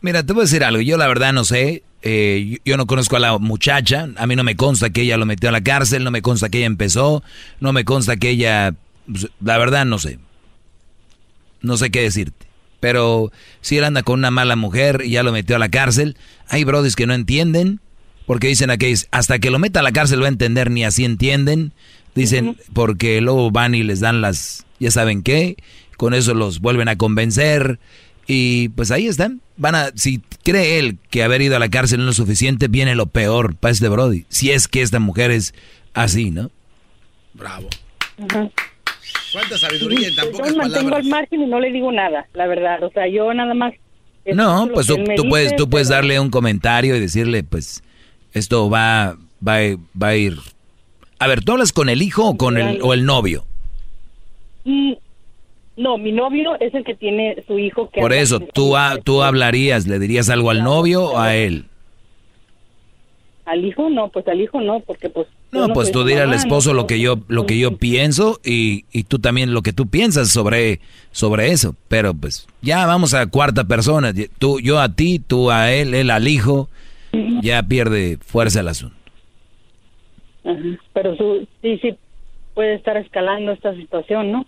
Mira, 0.02 0.22
te 0.22 0.32
voy 0.32 0.42
a 0.42 0.44
decir 0.44 0.64
algo. 0.64 0.80
Yo 0.82 0.96
la 0.98 1.08
verdad 1.08 1.32
no 1.32 1.44
sé. 1.44 1.82
eh, 2.02 2.46
yo, 2.50 2.72
yo 2.72 2.76
no 2.76 2.86
conozco 2.86 3.16
a 3.16 3.20
la 3.20 3.38
muchacha. 3.38 4.08
A 4.16 4.26
mí 4.26 4.36
no 4.36 4.44
me 4.44 4.54
consta 4.56 4.90
que 4.90 5.02
ella 5.02 5.16
lo 5.16 5.26
metió 5.26 5.48
a 5.48 5.52
la 5.52 5.62
cárcel. 5.62 6.04
No 6.04 6.10
me 6.10 6.22
consta 6.22 6.48
que 6.50 6.58
ella 6.58 6.66
empezó. 6.66 7.22
No 7.60 7.72
me 7.72 7.84
consta 7.84 8.16
que 8.16 8.30
ella... 8.30 8.74
pues, 9.10 9.28
La 9.42 9.56
verdad 9.58 9.84
no 9.86 9.98
sé. 9.98 10.18
No 11.62 11.76
sé 11.76 11.90
qué 11.90 12.02
decirte. 12.02 12.46
Pero 12.80 13.32
si 13.60 13.78
él 13.78 13.84
anda 13.84 14.02
con 14.04 14.20
una 14.20 14.30
mala 14.30 14.54
mujer 14.54 15.02
y 15.04 15.10
ya 15.10 15.24
lo 15.24 15.32
metió 15.32 15.56
a 15.56 15.58
la 15.58 15.68
cárcel, 15.68 16.16
hay 16.48 16.62
brodis 16.64 16.94
que 16.94 17.06
no 17.06 17.14
entienden. 17.14 17.80
Porque 18.28 18.46
dicen 18.46 18.70
aquí, 18.70 18.94
hasta 19.10 19.40
que 19.40 19.50
lo 19.50 19.58
meta 19.58 19.80
a 19.80 19.82
la 19.82 19.90
cárcel 19.90 20.22
va 20.22 20.26
a 20.26 20.28
entender, 20.28 20.70
ni 20.70 20.84
así 20.84 21.04
entienden. 21.04 21.72
Dicen, 22.14 22.56
porque 22.72 23.20
luego 23.20 23.50
van 23.50 23.74
y 23.74 23.82
les 23.82 23.98
dan 24.00 24.20
las, 24.20 24.64
ya 24.78 24.90
saben 24.90 25.22
qué, 25.22 25.56
con 25.96 26.14
eso 26.14 26.34
los 26.34 26.60
vuelven 26.60 26.88
a 26.88 26.96
convencer. 26.96 27.80
Y 28.26 28.68
pues 28.70 28.90
ahí 28.90 29.06
están. 29.06 29.40
Van 29.56 29.74
a, 29.74 29.90
si 29.94 30.20
cree 30.44 30.78
él 30.78 30.98
que 31.10 31.22
haber 31.22 31.42
ido 31.42 31.56
a 31.56 31.58
la 31.58 31.68
cárcel 31.70 31.98
no 31.98 32.04
es 32.10 32.18
lo 32.18 32.24
suficiente, 32.24 32.68
viene 32.68 32.94
lo 32.94 33.06
peor 33.06 33.56
para 33.56 33.72
este 33.72 33.88
Brody. 33.88 34.24
Si 34.28 34.50
es 34.52 34.68
que 34.68 34.82
esta 34.82 34.98
mujer 35.00 35.30
es 35.30 35.54
así, 35.94 36.30
¿no? 36.30 36.50
Bravo. 37.34 37.68
Ajá. 38.28 38.50
¿Cuánta 39.32 39.56
sabiduría 39.58 40.08
en 40.08 40.16
tan 40.16 40.26
Yo 40.26 40.32
pocas 40.32 40.50
me 40.52 40.56
mantengo 40.58 40.90
palabras? 40.90 41.04
al 41.04 41.10
margen 41.10 41.42
y 41.42 41.46
no 41.46 41.60
le 41.60 41.72
digo 41.72 41.90
nada, 41.92 42.26
la 42.34 42.46
verdad. 42.46 42.82
O 42.82 42.90
sea, 42.90 43.08
yo 43.08 43.32
nada 43.32 43.54
más. 43.54 43.72
No, 44.26 44.68
pues 44.74 44.86
tú, 44.86 44.96
tú 45.16 45.26
puedes, 45.28 45.56
tú 45.56 45.70
puedes 45.70 45.88
pero- 45.88 45.96
darle 45.96 46.20
un 46.20 46.28
comentario 46.30 46.94
y 46.96 47.00
decirle, 47.00 47.42
pues, 47.44 47.82
esto 48.32 48.68
va, 48.70 49.16
va, 49.46 49.58
va 50.00 50.08
a 50.08 50.16
ir. 50.16 50.38
A 51.18 51.26
ver, 51.26 51.42
¿tú 51.44 51.52
hablas 51.52 51.72
con 51.72 51.88
el 51.88 52.02
hijo 52.02 52.28
o 52.28 52.36
con 52.36 52.56
el, 52.58 52.80
o 52.82 52.92
el 52.94 53.04
novio? 53.04 53.44
Mm, 54.64 54.92
No, 55.76 55.96
mi 55.98 56.12
novio 56.12 56.58
es 56.60 56.74
el 56.74 56.84
que 56.84 56.94
tiene 56.94 57.42
su 57.46 57.58
hijo 57.58 57.88
que 57.90 58.00
Por 58.00 58.12
eso, 58.12 58.40
tú, 58.40 58.76
ha- 58.76 58.98
tú 58.98 59.22
hablarías, 59.22 59.86
¿le 59.86 59.98
dirías 59.98 60.28
algo 60.28 60.50
al 60.50 60.62
novio 60.64 61.04
o 61.04 61.18
a 61.18 61.34
él? 61.36 61.66
Al 63.44 63.64
hijo 63.64 63.88
no, 63.88 64.08
pues 64.10 64.28
al 64.28 64.40
hijo 64.40 64.60
no, 64.60 64.80
porque 64.80 65.08
pues. 65.08 65.26
yo 65.52 65.66
No, 65.68 65.72
pues 65.72 65.90
tú 65.90 66.04
dirás 66.04 66.24
al 66.28 66.34
esposo 66.34 66.70
no 66.70 66.82
lo 66.82 66.86
que 66.86 67.00
yo, 67.00 67.18
lo 67.28 67.46
que 67.46 67.58
yo 67.58 67.78
pienso 67.78 68.38
y, 68.44 68.84
y 68.92 69.04
tú 69.04 69.18
también 69.20 69.54
lo 69.54 69.62
que 69.62 69.72
tú 69.72 69.86
piensas 69.86 70.28
sobre, 70.28 70.80
sobre 71.12 71.50
eso. 71.52 71.74
Pero 71.88 72.12
pues 72.12 72.46
ya 72.60 72.84
vamos 72.84 73.14
a 73.14 73.26
cuarta 73.26 73.64
persona. 73.64 74.12
Tú, 74.38 74.60
yo 74.60 74.78
a 74.80 74.90
ti, 74.94 75.18
tú 75.18 75.50
a 75.50 75.72
él, 75.72 75.94
él 75.94 76.10
al 76.10 76.28
hijo. 76.28 76.68
Ya 77.42 77.62
pierde 77.62 78.18
fuerza 78.20 78.60
el 78.60 78.68
asunto. 78.68 78.96
Ajá, 80.44 80.60
Pero 80.92 81.16
su, 81.16 81.46
sí, 81.62 81.78
sí 81.82 81.96
puede 82.54 82.74
estar 82.74 82.96
escalando 82.96 83.52
esta 83.52 83.74
situación, 83.74 84.32
¿no? 84.32 84.46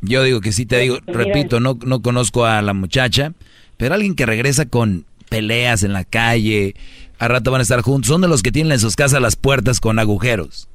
Yo 0.00 0.22
digo 0.22 0.40
que 0.40 0.52
sí, 0.52 0.64
te 0.66 0.78
digo, 0.78 0.98
Mira. 1.06 1.24
repito, 1.24 1.60
no, 1.60 1.78
no 1.84 2.02
conozco 2.02 2.44
a 2.46 2.62
la 2.62 2.72
muchacha, 2.72 3.32
pero 3.76 3.94
alguien 3.94 4.14
que 4.14 4.26
regresa 4.26 4.66
con 4.66 5.04
peleas 5.28 5.82
en 5.82 5.92
la 5.92 6.04
calle, 6.04 6.74
a 7.18 7.26
rato 7.28 7.50
van 7.50 7.60
a 7.60 7.62
estar 7.62 7.80
juntos, 7.82 8.08
son 8.08 8.20
de 8.20 8.28
los 8.28 8.42
que 8.42 8.52
tienen 8.52 8.72
en 8.72 8.78
sus 8.78 8.94
casas 8.96 9.20
las 9.20 9.36
puertas 9.36 9.80
con 9.80 9.98
agujeros. 9.98 10.68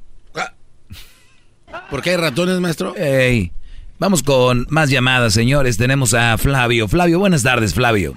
¿Por 1.89 2.01
qué 2.01 2.11
hay 2.11 2.17
ratones, 2.17 2.59
maestro? 2.59 2.95
Ey, 2.95 3.51
vamos 3.97 4.21
con 4.21 4.67
más 4.69 4.89
llamadas, 4.89 5.33
señores. 5.33 5.77
Tenemos 5.77 6.13
a 6.13 6.37
Flavio. 6.37 6.87
Flavio, 6.87 7.17
buenas 7.17 7.41
tardes, 7.43 7.73
Flavio. 7.73 8.13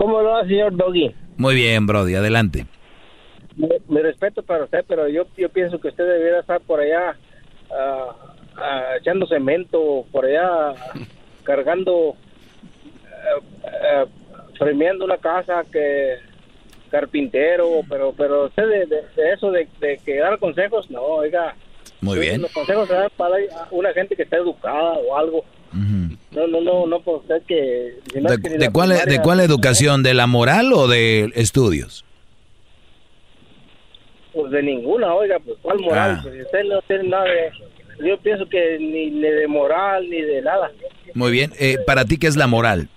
¿Cómo 0.00 0.22
lo 0.22 0.30
va, 0.30 0.46
señor 0.46 0.74
Doggy? 0.74 1.14
Muy 1.36 1.54
bien, 1.54 1.86
Brody, 1.86 2.14
adelante. 2.14 2.64
Mi, 3.54 3.68
mi 3.86 4.00
respeto 4.00 4.42
para 4.42 4.64
usted, 4.64 4.82
pero 4.88 5.06
yo, 5.08 5.26
yo 5.36 5.50
pienso 5.50 5.78
que 5.78 5.88
usted 5.88 6.04
debería 6.06 6.40
estar 6.40 6.58
por 6.62 6.80
allá 6.80 7.18
ah, 7.70 8.94
echando 8.98 9.26
cemento, 9.26 10.06
por 10.10 10.24
allá 10.24 10.72
cargando, 11.44 12.16
eh, 13.04 13.42
eh, 13.66 14.06
premiando 14.58 15.04
una 15.04 15.18
casa 15.18 15.64
que 15.70 16.14
carpintero, 16.90 17.82
pero 17.86 18.14
pero 18.16 18.46
usted 18.46 18.66
de, 18.68 18.86
de- 18.86 19.02
de 19.14 19.32
eso 19.34 19.50
de, 19.50 19.68
de 19.80 19.98
que 19.98 20.16
dar 20.16 20.38
consejos, 20.38 20.90
no, 20.90 21.02
oiga. 21.02 21.54
Muy 22.00 22.18
bien. 22.20 22.40
Los 22.40 22.52
consejos 22.52 22.88
se 22.88 22.94
dan 22.94 23.10
para 23.18 23.36
una 23.70 23.92
gente 23.92 24.16
que 24.16 24.22
está 24.22 24.38
educada 24.38 24.94
o 24.94 25.14
algo. 25.14 25.44
No, 25.72 26.46
no, 26.48 26.60
no, 26.60 26.86
no 26.86 27.00
por 27.00 27.20
usted 27.20 27.42
que... 27.46 27.94
si 28.12 28.20
no 28.20 28.28
¿De, 28.30 28.38
que 28.42 28.48
de 28.50 28.58
la 28.58 28.70
cuál, 28.72 28.90
primaria- 28.90 29.06
¿De 29.06 29.22
cuál 29.22 29.40
educación? 29.40 30.02
¿De 30.02 30.14
la 30.14 30.26
moral 30.26 30.72
o 30.72 30.88
de 30.88 31.30
estudios? 31.36 32.04
Pues 34.32 34.50
de 34.52 34.62
ninguna, 34.62 35.14
oiga, 35.14 35.38
pues 35.38 35.56
cuál 35.62 35.78
moral, 35.80 36.16
Ah. 36.18 36.20
pues 36.22 36.40
usted 36.44 36.64
no 36.64 36.80
tiene 36.82 37.04
nada 37.08 37.24
de... 37.24 37.50
Yo 38.06 38.16
pienso 38.18 38.48
que 38.48 38.78
ni, 38.78 39.10
ni 39.10 39.20
de 39.28 39.46
moral 39.46 40.08
ni 40.08 40.20
de 40.22 40.40
nada. 40.42 40.70
Muy 41.14 41.30
bien. 41.32 41.52
Eh, 41.58 41.76
¿Para 41.86 42.04
ti 42.04 42.16
qué 42.16 42.26
es 42.28 42.36
la 42.36 42.46
moral? 42.46 42.88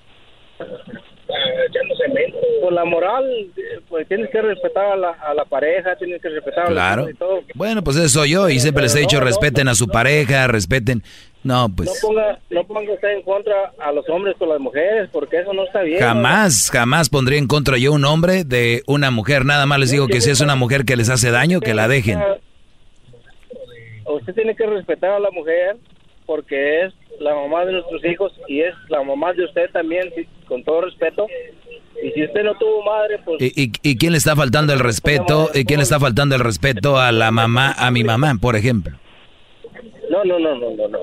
Pues 2.62 2.74
la 2.74 2.86
moral, 2.86 3.26
eh, 3.58 3.80
pues 3.90 4.08
tienes 4.08 4.30
que 4.30 4.42
respetar 4.42 4.94
a 4.94 4.96
la, 4.96 5.10
a 5.10 5.34
la 5.34 5.44
pareja, 5.46 5.96
tienes 5.98 6.22
que 6.22 6.30
respetar 6.30 6.66
a 6.66 6.68
Claro. 6.70 7.02
los 7.02 7.10
hijos 7.12 7.16
y 7.16 7.20
todo. 7.20 7.44
Bueno, 7.56 7.84
pues 7.84 7.98
eso 7.98 8.08
soy 8.20 8.32
yo 8.32 8.50
y 8.50 8.60
siempre 8.60 8.84
les 8.84 8.96
he 8.96 9.00
dicho 9.00 9.20
respeten 9.20 9.68
a 9.68 9.76
su 9.76 9.88
pareja, 9.88 10.48
respeten... 10.48 11.04
No, 11.44 11.68
No 11.68 11.76
pues 11.76 12.00
ponga, 12.02 12.40
no 12.50 12.64
ponga 12.66 12.94
usted 12.94 13.10
en 13.18 13.22
contra 13.22 13.74
a 13.80 13.92
los 13.92 14.08
hombres 14.10 14.36
con 14.40 14.48
las 14.50 14.60
mujeres, 14.60 15.10
porque 15.12 15.42
eso 15.42 15.52
no 15.54 15.66
está 15.66 15.82
bien. 15.82 16.00
jamás, 16.00 16.70
jamás 16.72 17.10
pondría 17.10 17.38
en 17.38 17.48
contra 17.48 17.78
yo 17.78 17.92
un 17.92 18.06
hombre 18.06 18.44
de 18.46 18.82
una 18.88 19.12
mujer. 19.12 19.44
Nada 19.46 19.66
más 19.66 19.80
les 19.80 19.92
digo 19.92 20.08
que 20.08 20.22
si 20.22 20.30
es 20.30 20.40
una 20.42 20.56
mujer 20.56 20.86
que 20.86 20.96
les 20.96 21.10
hace 21.10 21.32
daño, 21.32 21.60
que 21.60 21.74
la 21.74 21.88
dejen. 21.88 22.20
Usted 24.06 24.34
tiene 24.34 24.56
que 24.56 24.66
respetar 24.66 25.12
a 25.12 25.20
la 25.20 25.32
mujer 25.32 25.78
porque 26.26 26.86
es 26.86 26.94
la 27.20 27.36
mamá 27.36 27.66
de 27.66 27.74
nuestros 27.74 28.04
hijos 28.06 28.32
y 28.48 28.62
es 28.62 28.74
la 28.90 29.04
mamá 29.04 29.34
de 29.34 29.46
usted 29.46 29.70
también, 29.72 30.10
con 30.48 30.64
todo 30.64 30.82
respeto. 30.82 31.28
Y 32.04 32.12
si 32.12 32.24
usted 32.24 32.44
no 32.44 32.54
tuvo 32.56 32.84
madre, 32.84 33.20
pues 33.24 33.42
¿Y, 33.42 33.64
y, 33.64 33.72
y 33.82 33.98
quién 33.98 34.12
le 34.14 34.18
está 34.18 34.36
faltando 34.36 34.74
el 34.74 34.80
respeto? 34.80 35.50
¿Y 35.54 35.64
quién 35.66 35.78
le 35.80 35.84
está 35.84 36.00
faltando 36.00 36.36
el 36.36 36.42
respeto 36.42 36.98
a 37.00 37.12
la 37.12 37.32
mamá, 37.32 37.74
a 37.78 37.92
mi 37.92 38.04
mamá, 38.04 38.34
por 38.42 38.56
ejemplo? 38.56 38.98
No, 40.14 40.24
no, 40.24 40.40
no, 40.40 40.56
no, 40.56 40.76
no, 40.76 40.88
no. 40.88 41.00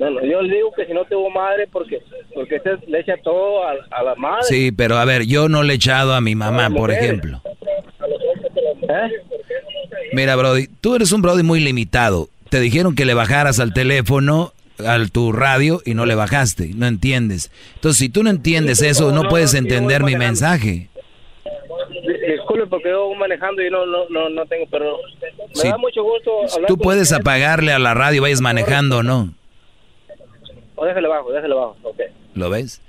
No, 0.00 0.10
no, 0.10 0.24
Yo 0.24 0.42
le 0.42 0.56
digo 0.56 0.72
que 0.72 0.86
si 0.86 0.92
no 0.92 1.04
tuvo 1.04 1.30
madre, 1.30 1.68
porque 1.70 2.00
porque 2.34 2.56
usted 2.56 2.78
le 2.88 3.00
echa 3.00 3.16
todo 3.22 3.64
a, 3.64 3.74
a 3.90 4.02
la 4.02 4.14
madre. 4.14 4.44
Sí, 4.48 4.72
pero 4.72 4.96
a 4.96 5.04
ver, 5.04 5.26
yo 5.26 5.48
no 5.48 5.62
le 5.62 5.74
he 5.74 5.76
echado 5.76 6.14
a 6.14 6.20
mi 6.20 6.34
mamá, 6.34 6.70
por 6.70 6.90
ejemplo. 6.90 7.42
¿Eh? 8.88 9.10
Mira, 10.12 10.36
Brody, 10.36 10.68
tú 10.80 10.94
eres 10.94 11.12
un 11.12 11.22
Brody 11.22 11.42
muy 11.42 11.60
limitado. 11.60 12.28
Te 12.48 12.60
dijeron 12.60 12.94
que 12.94 13.04
le 13.04 13.14
bajaras 13.14 13.60
al 13.60 13.74
teléfono, 13.74 14.52
al 14.84 15.10
tu 15.10 15.32
radio, 15.32 15.82
y 15.84 15.94
no 15.94 16.06
le 16.06 16.14
bajaste. 16.14 16.70
No 16.74 16.86
entiendes. 16.86 17.50
Entonces, 17.74 17.98
si 17.98 18.08
tú 18.08 18.22
no 18.22 18.30
entiendes 18.30 18.82
eso, 18.82 19.12
no 19.12 19.28
puedes 19.28 19.54
entender 19.54 20.02
mi 20.04 20.16
mensaje. 20.16 20.88
Di- 22.02 22.32
Disculpe 22.32 22.66
porque 22.66 22.90
yo 22.90 23.12
manejando 23.14 23.62
y 23.62 23.70
no, 23.70 23.86
no, 23.86 24.08
no, 24.10 24.28
no 24.28 24.46
tengo, 24.46 24.66
pero 24.70 24.98
me 25.48 25.54
Sí. 25.54 25.68
da 25.68 25.78
mucho 25.78 26.02
gusto 26.02 26.30
hablar 26.54 26.68
Tú 26.68 26.76
con 26.76 26.82
puedes 26.84 27.02
usted. 27.10 27.16
apagarle 27.20 27.72
a 27.72 27.78
la 27.78 27.94
radio, 27.94 28.22
vayas 28.22 28.40
manejando 28.40 28.98
o 28.98 29.02
no. 29.02 29.32
O 30.76 30.84
déjale 30.84 31.06
bajo, 31.08 31.30
déjale 31.32 31.54
bajo, 31.54 31.76
ok. 31.82 32.00
¿Lo 32.34 32.50
ves? 32.50 32.80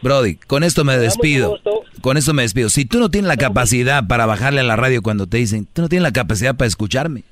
Brody, 0.00 0.36
con 0.36 0.64
esto 0.64 0.84
me 0.84 0.96
despido. 0.98 1.58
Con 2.02 2.16
esto 2.16 2.34
me 2.34 2.42
despido. 2.42 2.68
Si 2.68 2.84
tú 2.84 2.98
no 2.98 3.10
tienes 3.10 3.28
la 3.28 3.36
capacidad 3.36 4.06
para 4.06 4.26
bajarle 4.26 4.60
a 4.60 4.64
la 4.64 4.76
radio 4.76 5.02
cuando 5.02 5.26
te 5.26 5.38
dicen, 5.38 5.66
tú 5.72 5.80
no 5.82 5.88
tienes 5.88 6.02
la 6.02 6.12
capacidad 6.12 6.54
para 6.54 6.68
escucharme. 6.68 7.24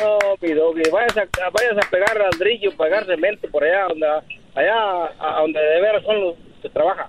No, 0.00 0.18
mi 0.40 0.52
doggy, 0.52 0.82
vayas 0.90 1.16
a, 1.16 1.50
vayas 1.50 1.76
a 1.86 1.90
pegar 1.90 2.16
ladrillo, 2.18 2.76
pegar 2.76 3.06
cemento 3.06 3.48
por 3.50 3.62
allá, 3.64 3.86
donde, 3.88 4.06
allá 4.54 5.04
a 5.18 5.40
donde 5.40 5.60
de 5.60 5.80
veras 5.80 6.02
son 6.04 6.20
los 6.20 6.34
que 6.60 6.68
trabajan. 6.68 7.06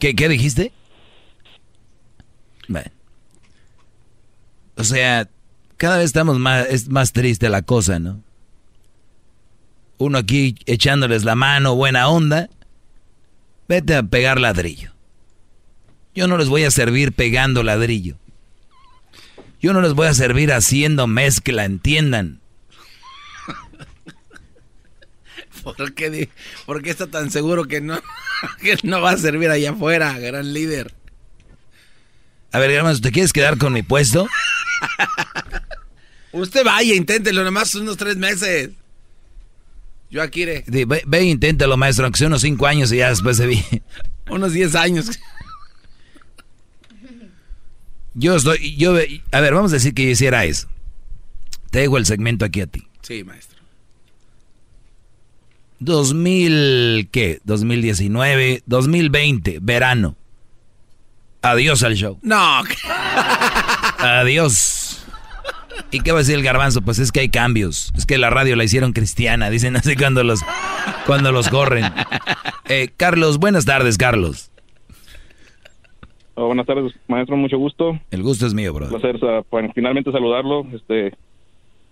¿Qué, 0.00 0.16
qué 0.16 0.28
dijiste? 0.28 0.72
Bueno. 2.66 2.90
O 4.76 4.82
sea, 4.82 5.28
cada 5.76 5.98
vez 5.98 6.06
estamos 6.06 6.38
más, 6.38 6.66
es 6.68 6.88
más 6.88 7.12
triste 7.12 7.48
la 7.48 7.62
cosa, 7.62 7.98
¿no? 7.98 8.22
Uno 9.98 10.16
aquí 10.18 10.56
echándoles 10.64 11.24
la 11.24 11.34
mano, 11.34 11.76
buena 11.76 12.08
onda. 12.08 12.48
Vete 13.68 13.94
a 13.94 14.02
pegar 14.02 14.40
ladrillo. 14.40 14.92
Yo 16.14 16.26
no 16.26 16.38
les 16.38 16.48
voy 16.48 16.64
a 16.64 16.70
servir 16.70 17.12
pegando 17.12 17.62
ladrillo. 17.62 18.16
Yo 19.60 19.74
no 19.74 19.82
les 19.82 19.92
voy 19.92 20.06
a 20.06 20.14
servir 20.14 20.52
haciendo 20.52 21.06
mezcla, 21.06 21.66
entiendan. 21.66 22.40
¿Por 25.62 25.94
qué, 25.94 26.10
di- 26.10 26.28
por 26.66 26.82
qué 26.82 26.90
está 26.90 27.06
tan 27.06 27.30
seguro 27.30 27.64
que 27.66 27.80
no, 27.80 28.00
que 28.62 28.76
no 28.82 29.00
va 29.00 29.12
a 29.12 29.16
servir 29.18 29.50
allá 29.50 29.70
afuera, 29.72 30.18
gran 30.18 30.52
líder? 30.52 30.94
A 32.52 32.58
ver, 32.58 32.70
hermanos, 32.70 33.00
¿te 33.00 33.12
quieres 33.12 33.32
quedar 33.32 33.58
con 33.58 33.72
mi 33.72 33.82
puesto? 33.82 34.26
Usted 36.32 36.64
vaya, 36.64 36.94
inténtelo, 36.94 37.44
nomás 37.44 37.74
unos 37.74 37.96
tres 37.96 38.16
meses. 38.16 38.70
Yo 40.10 40.22
aquí 40.22 40.42
iré. 40.42 40.64
Ve, 40.66 41.02
ve, 41.06 41.22
inténtalo, 41.24 41.76
maestro, 41.76 42.04
aunque 42.04 42.18
sea 42.18 42.26
unos 42.26 42.42
cinco 42.42 42.66
años 42.66 42.90
y 42.92 42.96
ya 42.96 43.10
después 43.10 43.36
se 43.36 43.46
vi. 43.46 43.64
Unos 44.28 44.52
10 44.52 44.74
años. 44.76 45.10
Yo 48.14 48.36
estoy, 48.36 48.76
yo, 48.76 48.96
a 49.32 49.40
ver, 49.40 49.54
vamos 49.54 49.72
a 49.72 49.76
decir 49.76 49.94
que 49.94 50.04
yo 50.04 50.10
hiciera 50.10 50.44
eso. 50.44 50.68
Te 51.70 51.80
dejo 51.80 51.96
el 51.98 52.06
segmento 52.06 52.44
aquí 52.44 52.60
a 52.60 52.66
ti. 52.66 52.86
Sí, 53.02 53.24
maestro. 53.24 53.59
2000, 55.80 57.08
¿qué? 57.10 57.40
2019, 57.44 58.62
2020, 58.66 59.58
verano. 59.60 60.16
Adiós 61.42 61.82
al 61.82 61.94
show. 61.94 62.18
No. 62.22 62.62
Adiós. 63.98 65.06
¿Y 65.90 66.00
qué 66.00 66.12
va 66.12 66.18
a 66.18 66.20
decir 66.20 66.36
el 66.36 66.42
garbanzo? 66.42 66.82
Pues 66.82 66.98
es 66.98 67.10
que 67.10 67.20
hay 67.20 67.30
cambios. 67.30 67.92
Es 67.96 68.06
que 68.06 68.18
la 68.18 68.30
radio 68.30 68.54
la 68.56 68.64
hicieron 68.64 68.92
cristiana, 68.92 69.50
dicen 69.50 69.74
así 69.76 69.96
cuando 69.96 70.22
los, 70.22 70.40
cuando 71.06 71.32
los 71.32 71.48
corren. 71.48 71.86
Eh, 72.68 72.90
Carlos, 72.96 73.38
buenas 73.38 73.64
tardes, 73.64 73.98
Carlos. 73.98 74.52
Oh, 76.34 76.46
buenas 76.46 76.66
tardes, 76.66 76.92
maestro, 77.08 77.36
mucho 77.36 77.58
gusto. 77.58 77.98
El 78.10 78.22
gusto 78.22 78.46
es 78.46 78.54
mío, 78.54 78.72
bro. 78.72 78.86
Un 78.86 79.00
placer 79.00 79.18
finalmente 79.74 80.12
saludarlo. 80.12 80.66
Este, 80.72 81.14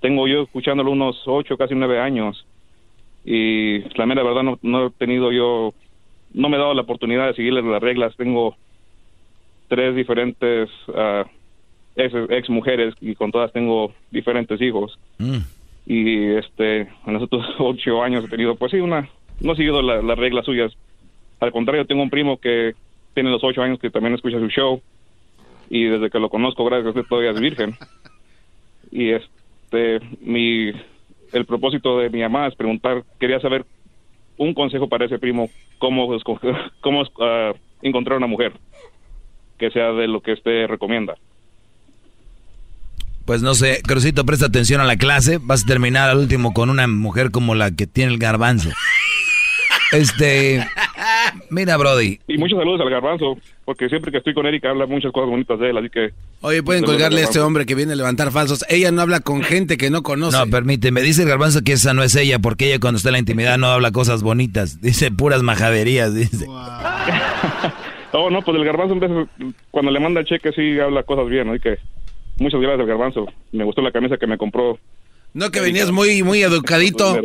tengo 0.00 0.28
yo 0.28 0.42
escuchándolo 0.42 0.92
unos 0.92 1.16
ocho, 1.26 1.56
casi 1.56 1.74
nueve 1.74 2.00
años. 2.00 2.46
Y 3.30 3.80
la 3.98 4.06
mera 4.06 4.22
verdad 4.22 4.42
no, 4.42 4.58
no 4.62 4.86
he 4.86 4.90
tenido 4.92 5.30
yo, 5.32 5.74
no 6.32 6.48
me 6.48 6.56
he 6.56 6.60
dado 6.60 6.72
la 6.72 6.80
oportunidad 6.82 7.26
de 7.26 7.34
seguirle 7.34 7.60
las 7.60 7.82
reglas. 7.82 8.16
Tengo 8.16 8.56
tres 9.68 9.94
diferentes 9.94 10.70
ah, 10.94 11.26
ex, 11.94 12.14
ex 12.30 12.48
mujeres 12.48 12.94
y 13.02 13.14
con 13.14 13.30
todas 13.30 13.52
tengo 13.52 13.92
diferentes 14.10 14.58
hijos. 14.62 14.98
Mm. 15.18 15.38
Y 15.86 16.24
este, 16.36 16.80
en 17.06 17.12
los 17.12 17.22
otros 17.24 17.44
ocho 17.58 18.02
años 18.02 18.24
he 18.24 18.28
tenido, 18.28 18.54
pues 18.56 18.70
sí, 18.72 18.78
una, 18.78 19.06
no 19.40 19.52
he 19.52 19.56
seguido 19.56 19.82
la- 19.82 20.00
las 20.00 20.18
reglas 20.18 20.46
suyas. 20.46 20.72
Al 21.40 21.52
contrario, 21.52 21.84
tengo 21.86 22.02
un 22.02 22.10
primo 22.10 22.38
que 22.38 22.72
tiene 23.12 23.30
los 23.30 23.44
ocho 23.44 23.60
años 23.62 23.78
que 23.78 23.90
también 23.90 24.14
escucha 24.14 24.38
su 24.38 24.48
show 24.48 24.80
y 25.68 25.84
desde 25.84 26.08
que 26.08 26.18
lo 26.18 26.30
conozco, 26.30 26.64
gracias 26.64 26.86
a 26.86 26.90
usted, 26.90 27.04
todavía 27.08 27.32
es 27.32 27.40
virgen. 27.40 27.76
Y 28.90 29.10
este, 29.10 30.00
mi, 30.22 30.72
el 31.32 31.44
propósito 31.44 31.98
de 31.98 32.10
mi 32.10 32.20
mamá 32.20 32.46
es 32.46 32.54
preguntar, 32.54 33.04
quería 33.18 33.40
saber 33.40 33.64
un 34.36 34.54
consejo 34.54 34.88
para 34.88 35.06
ese 35.06 35.18
primo, 35.18 35.50
cómo 35.78 36.14
escoger, 36.14 36.54
cómo 36.80 37.04
ah, 37.20 37.52
encontrar 37.82 38.18
una 38.18 38.26
mujer 38.26 38.52
que 39.58 39.70
sea 39.70 39.92
de 39.92 40.06
lo 40.06 40.20
que 40.20 40.32
usted 40.32 40.66
recomienda. 40.66 41.16
Pues 43.24 43.42
no 43.42 43.54
sé, 43.54 43.82
Crucito, 43.86 44.24
presta 44.24 44.46
atención 44.46 44.80
a 44.80 44.84
la 44.84 44.96
clase. 44.96 45.38
Vas 45.42 45.64
a 45.64 45.66
terminar 45.66 46.08
al 46.08 46.16
último 46.16 46.54
con 46.54 46.70
una 46.70 46.86
mujer 46.86 47.30
como 47.30 47.54
la 47.54 47.72
que 47.72 47.86
tiene 47.86 48.12
el 48.12 48.18
garbanzo. 48.18 48.70
Este, 49.90 50.62
mira, 51.48 51.78
Brody. 51.78 52.20
Y 52.26 52.36
muchos 52.36 52.58
saludos 52.58 52.82
al 52.82 52.90
garbanzo, 52.90 53.38
porque 53.68 53.90
siempre 53.90 54.10
que 54.10 54.16
estoy 54.16 54.32
con 54.32 54.46
Erika 54.46 54.70
habla 54.70 54.86
muchas 54.86 55.12
cosas 55.12 55.28
bonitas 55.28 55.58
de 55.58 55.68
él, 55.68 55.76
así 55.76 55.90
que... 55.90 56.14
Oye, 56.40 56.62
pueden 56.62 56.84
colgarle 56.84 57.20
a 57.20 57.24
este 57.24 57.38
hombre 57.38 57.66
que 57.66 57.74
viene 57.74 57.92
a 57.92 57.96
levantar 57.96 58.30
falsos. 58.30 58.64
Ella 58.70 58.90
no 58.92 59.02
habla 59.02 59.20
con 59.20 59.42
gente 59.42 59.76
que 59.76 59.90
no 59.90 60.02
conoce. 60.02 60.38
No, 60.38 60.46
permíteme, 60.46 61.02
dice 61.02 61.24
el 61.24 61.28
garbanzo 61.28 61.60
que 61.62 61.72
esa 61.72 61.92
no 61.92 62.02
es 62.02 62.16
ella, 62.16 62.38
porque 62.38 62.68
ella 62.68 62.80
cuando 62.80 62.96
está 62.96 63.10
en 63.10 63.12
la 63.12 63.18
intimidad 63.18 63.58
no 63.58 63.66
habla 63.66 63.92
cosas 63.92 64.22
bonitas, 64.22 64.80
dice 64.80 65.10
puras 65.10 65.42
majaderías, 65.42 66.14
dice. 66.14 66.46
Oh, 68.12 68.30
no, 68.30 68.40
pues 68.40 68.56
el 68.56 68.64
garbanzo 68.64 68.94
en 68.94 69.00
vez- 69.00 69.54
cuando 69.70 69.90
le 69.92 70.00
manda 70.00 70.20
el 70.20 70.26
cheque 70.26 70.50
sí 70.52 70.80
habla 70.80 71.02
cosas 71.02 71.28
bien, 71.28 71.50
así 71.50 71.60
que 71.60 71.76
muchas 72.38 72.62
gracias 72.62 72.80
al 72.80 72.86
garbanzo. 72.86 73.26
Me 73.52 73.64
gustó 73.64 73.82
la 73.82 73.92
camisa 73.92 74.16
que 74.16 74.26
me 74.26 74.38
compró. 74.38 74.78
No, 75.34 75.50
que 75.50 75.60
venías 75.60 75.90
muy, 75.92 76.22
muy 76.22 76.42
educadito. 76.42 77.20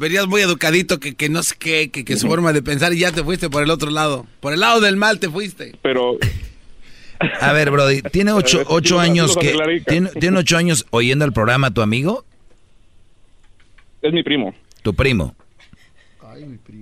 Venías 0.00 0.26
muy 0.26 0.40
educadito, 0.40 0.98
que, 0.98 1.14
que 1.14 1.28
no 1.28 1.42
sé 1.42 1.56
qué, 1.58 1.90
que, 1.90 2.06
que 2.06 2.16
su 2.16 2.26
forma 2.26 2.54
de 2.54 2.62
pensar 2.62 2.94
y 2.94 3.00
ya 3.00 3.12
te 3.12 3.22
fuiste 3.22 3.50
por 3.50 3.62
el 3.62 3.68
otro 3.68 3.90
lado. 3.90 4.24
Por 4.40 4.54
el 4.54 4.60
lado 4.60 4.80
del 4.80 4.96
mal 4.96 5.20
te 5.20 5.28
fuiste. 5.28 5.74
Pero... 5.82 6.16
A 7.38 7.52
ver, 7.52 7.70
Brody, 7.70 8.00
¿tiene 8.00 8.32
ocho, 8.32 8.62
ocho 8.68 8.98
años 8.98 9.36
que... 9.36 9.54
¿tiene, 9.86 10.08
¿Tiene 10.18 10.38
ocho 10.38 10.56
años 10.56 10.86
oyendo 10.88 11.26
el 11.26 11.34
programa 11.34 11.74
tu 11.74 11.82
amigo? 11.82 12.24
Es 14.00 14.10
mi 14.14 14.22
primo. 14.22 14.54
Tu 14.82 14.94
primo. 14.94 15.34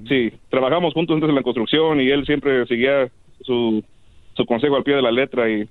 Sí, 0.08 0.32
trabajamos 0.48 0.94
juntos 0.94 1.14
antes 1.14 1.28
en 1.28 1.34
la 1.34 1.42
construcción 1.42 2.00
y 2.00 2.10
él 2.10 2.24
siempre 2.24 2.64
seguía 2.66 3.10
su, 3.40 3.82
su 4.36 4.46
consejo 4.46 4.76
al 4.76 4.84
pie 4.84 4.94
de 4.94 5.02
la 5.02 5.10
letra 5.10 5.50
y 5.50 5.68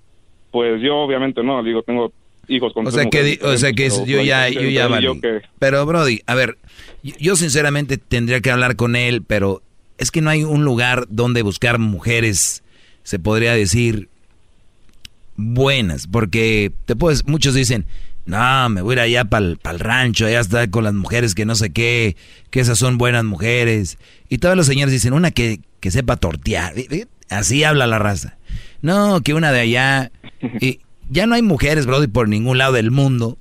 pues 0.52 0.82
yo 0.82 0.98
obviamente 0.98 1.42
no, 1.44 1.64
digo, 1.64 1.82
tengo 1.82 2.12
hijos 2.48 2.74
con 2.74 2.88
O 2.88 2.92
sea 2.92 3.04
que, 3.10 3.18
mujeres 3.20 3.40
o 3.44 3.58
sea 3.58 3.74
que 3.74 3.90
yo 3.90 4.04
pero, 4.06 4.24
ya, 4.24 4.50
yo 4.50 4.62
ya 4.62 4.88
valí. 4.88 5.06
yo 5.06 5.20
que- 5.22 5.42
Pero 5.60 5.86
Brody, 5.86 6.22
a 6.28 6.36
ver, 6.36 6.58
yo- 7.04 7.36
sinceramente 7.36 7.98
tendría 7.98 8.40
que 8.42 8.52
hablar 8.52 8.76
con 8.76 8.96
él, 8.96 9.24
pero 9.26 9.62
es 9.98 10.12
que 10.12 10.22
no 10.22 10.30
hay 10.30 10.44
un 10.44 10.64
lugar 10.64 11.06
donde 11.10 11.42
buscar 11.42 11.80
mujeres, 11.80 12.64
se 13.04 13.20
podría 13.20 13.54
decir, 13.54 14.10
buenas, 15.36 16.08
porque 16.08 16.72
te 16.86 16.96
puedes, 16.96 17.26
muchos 17.28 17.54
dicen, 17.54 17.86
no, 18.26 18.70
me 18.70 18.82
voy 18.82 18.94
a 18.94 18.96
ir 18.96 19.00
allá 19.00 19.26
para 19.26 19.46
el 19.46 19.80
rancho, 19.80 20.26
allá 20.26 20.40
está 20.42 20.70
con 20.70 20.84
las 20.84 20.94
mujeres 20.94 21.34
que 21.36 21.46
no 21.46 21.56
sé 21.56 21.72
qué, 21.72 22.16
que 22.50 22.60
esas 22.60 22.78
son 22.78 22.98
buenas 22.98 23.24
mujeres. 23.24 23.98
Y 24.30 24.40
todos 24.40 24.58
los 24.58 24.66
señores 24.66 24.92
dicen, 24.92 25.14
una 25.14 25.32
que, 25.32 25.62
que 25.80 25.92
sepa 25.92 26.18
tortear. 26.18 26.74
Así 27.30 27.64
habla 27.64 27.88
la 27.88 28.00
raza. 28.00 28.38
No, 28.82 29.22
que 29.22 29.34
una 29.34 29.52
de 29.54 29.60
allá. 29.62 30.12
Y 30.60 30.80
ya 31.10 31.28
no 31.28 31.36
hay 31.36 31.42
mujeres, 31.42 31.86
Brody, 31.86 32.08
por 32.08 32.30
ningún 32.30 32.58
lado 32.58 32.74
del 32.74 32.92
mundo 32.92 33.38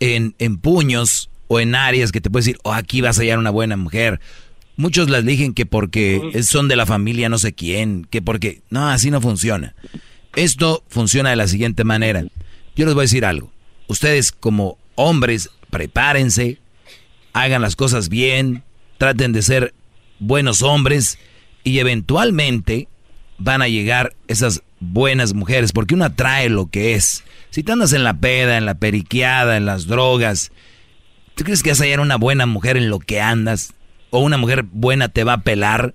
en, 0.00 0.34
en 0.38 0.58
puños 0.58 1.30
o 1.48 1.60
en 1.60 1.74
áreas 1.74 2.12
que 2.12 2.20
te 2.20 2.30
puedes 2.30 2.46
decir, 2.46 2.60
oh, 2.64 2.72
aquí 2.72 3.00
vas 3.00 3.18
a 3.18 3.22
hallar 3.22 3.38
una 3.38 3.50
buena 3.50 3.76
mujer. 3.76 4.20
Muchos 4.76 5.08
las 5.08 5.22
eligen 5.22 5.54
que 5.54 5.64
porque 5.64 6.42
son 6.42 6.68
de 6.68 6.76
la 6.76 6.86
familia 6.86 7.28
no 7.28 7.38
sé 7.38 7.54
quién, 7.54 8.06
que 8.10 8.20
porque... 8.20 8.60
No, 8.68 8.88
así 8.88 9.10
no 9.10 9.20
funciona. 9.20 9.74
Esto 10.34 10.84
funciona 10.88 11.30
de 11.30 11.36
la 11.36 11.48
siguiente 11.48 11.84
manera. 11.84 12.24
Yo 12.74 12.84
les 12.84 12.94
voy 12.94 13.02
a 13.02 13.08
decir 13.08 13.24
algo. 13.24 13.50
Ustedes 13.86 14.32
como 14.32 14.76
hombres, 14.94 15.50
prepárense, 15.70 16.58
hagan 17.32 17.62
las 17.62 17.74
cosas 17.76 18.08
bien, 18.08 18.64
traten 18.98 19.32
de 19.32 19.42
ser 19.42 19.74
buenos 20.18 20.62
hombres 20.62 21.18
y 21.64 21.78
eventualmente 21.78 22.88
van 23.38 23.62
a 23.62 23.68
llegar 23.68 24.14
esas 24.28 24.62
buenas 24.80 25.34
mujeres, 25.34 25.72
porque 25.72 25.94
uno 25.94 26.04
atrae 26.04 26.48
lo 26.48 26.66
que 26.66 26.94
es. 26.94 27.24
Si 27.50 27.62
tú 27.62 27.72
andas 27.72 27.92
en 27.92 28.04
la 28.04 28.14
peda, 28.14 28.56
en 28.56 28.66
la 28.66 28.74
periqueada, 28.74 29.56
en 29.56 29.66
las 29.66 29.86
drogas, 29.86 30.52
¿tú 31.34 31.44
crees 31.44 31.62
que 31.62 31.70
vas 31.70 31.80
a 31.80 31.84
hallar 31.84 32.00
una 32.00 32.16
buena 32.16 32.46
mujer 32.46 32.76
en 32.76 32.90
lo 32.90 32.98
que 32.98 33.20
andas? 33.20 33.72
¿O 34.10 34.20
una 34.20 34.36
mujer 34.36 34.64
buena 34.70 35.08
te 35.08 35.24
va 35.24 35.34
a 35.34 35.42
pelar? 35.42 35.94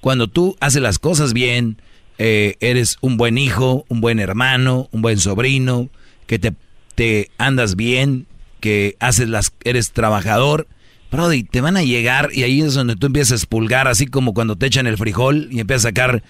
Cuando 0.00 0.28
tú 0.28 0.56
haces 0.60 0.82
las 0.82 0.98
cosas 0.98 1.32
bien, 1.32 1.80
eh, 2.18 2.56
eres 2.60 2.98
un 3.00 3.16
buen 3.16 3.38
hijo, 3.38 3.84
un 3.88 4.00
buen 4.00 4.20
hermano, 4.20 4.88
un 4.92 5.02
buen 5.02 5.18
sobrino, 5.18 5.88
que 6.26 6.38
te, 6.38 6.54
te 6.94 7.30
andas 7.38 7.76
bien, 7.76 8.26
que 8.60 8.96
haces 9.00 9.28
las, 9.28 9.52
eres 9.64 9.92
trabajador, 9.92 10.66
Brody, 11.10 11.44
te 11.44 11.60
van 11.60 11.76
a 11.76 11.82
llegar 11.82 12.30
y 12.32 12.42
ahí 12.42 12.60
es 12.60 12.74
donde 12.74 12.96
tú 12.96 13.06
empiezas 13.06 13.32
a 13.32 13.36
expulgar, 13.36 13.88
así 13.88 14.06
como 14.06 14.34
cuando 14.34 14.56
te 14.56 14.66
echan 14.66 14.86
el 14.86 14.98
frijol 14.98 15.48
y 15.50 15.60
empiezas 15.60 15.86
a 15.86 15.88
sacar, 15.88 16.22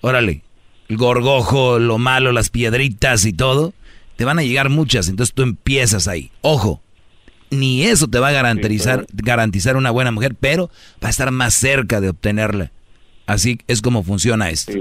órale, 0.00 0.42
el 0.88 0.96
gorgojo, 0.96 1.78
lo 1.78 1.98
malo, 1.98 2.32
las 2.32 2.50
piedritas 2.50 3.24
y 3.24 3.32
todo. 3.32 3.74
Te 4.16 4.24
van 4.24 4.38
a 4.38 4.42
llegar 4.42 4.68
muchas, 4.68 5.08
entonces 5.08 5.34
tú 5.34 5.42
empiezas 5.42 6.08
ahí. 6.08 6.30
Ojo, 6.40 6.82
ni 7.50 7.84
eso 7.84 8.08
te 8.08 8.18
va 8.18 8.28
a 8.28 8.32
garantizar, 8.32 9.06
garantizar 9.12 9.76
una 9.76 9.90
buena 9.90 10.10
mujer, 10.10 10.34
pero 10.38 10.70
va 11.02 11.08
a 11.08 11.10
estar 11.10 11.30
más 11.30 11.54
cerca 11.54 12.00
de 12.00 12.08
obtenerla. 12.10 12.72
Así 13.26 13.58
es 13.68 13.80
como 13.82 14.02
funciona 14.02 14.50
esto. 14.50 14.72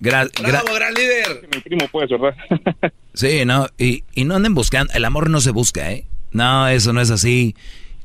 Gra- 0.00 0.28
gra- 0.32 0.62
gran 0.74 0.94
líder! 0.94 1.48
Mi 1.54 1.60
primo 1.60 1.88
pues, 1.90 2.10
¿verdad? 2.10 2.34
Sí, 3.14 3.44
¿no? 3.44 3.68
Y, 3.78 4.02
y 4.14 4.24
no 4.24 4.34
anden 4.34 4.54
buscando, 4.54 4.92
el 4.92 5.04
amor 5.04 5.30
no 5.30 5.40
se 5.40 5.50
busca, 5.52 5.92
¿eh? 5.92 6.04
No, 6.32 6.66
eso 6.68 6.92
no 6.92 7.00
es 7.00 7.10
así. 7.10 7.54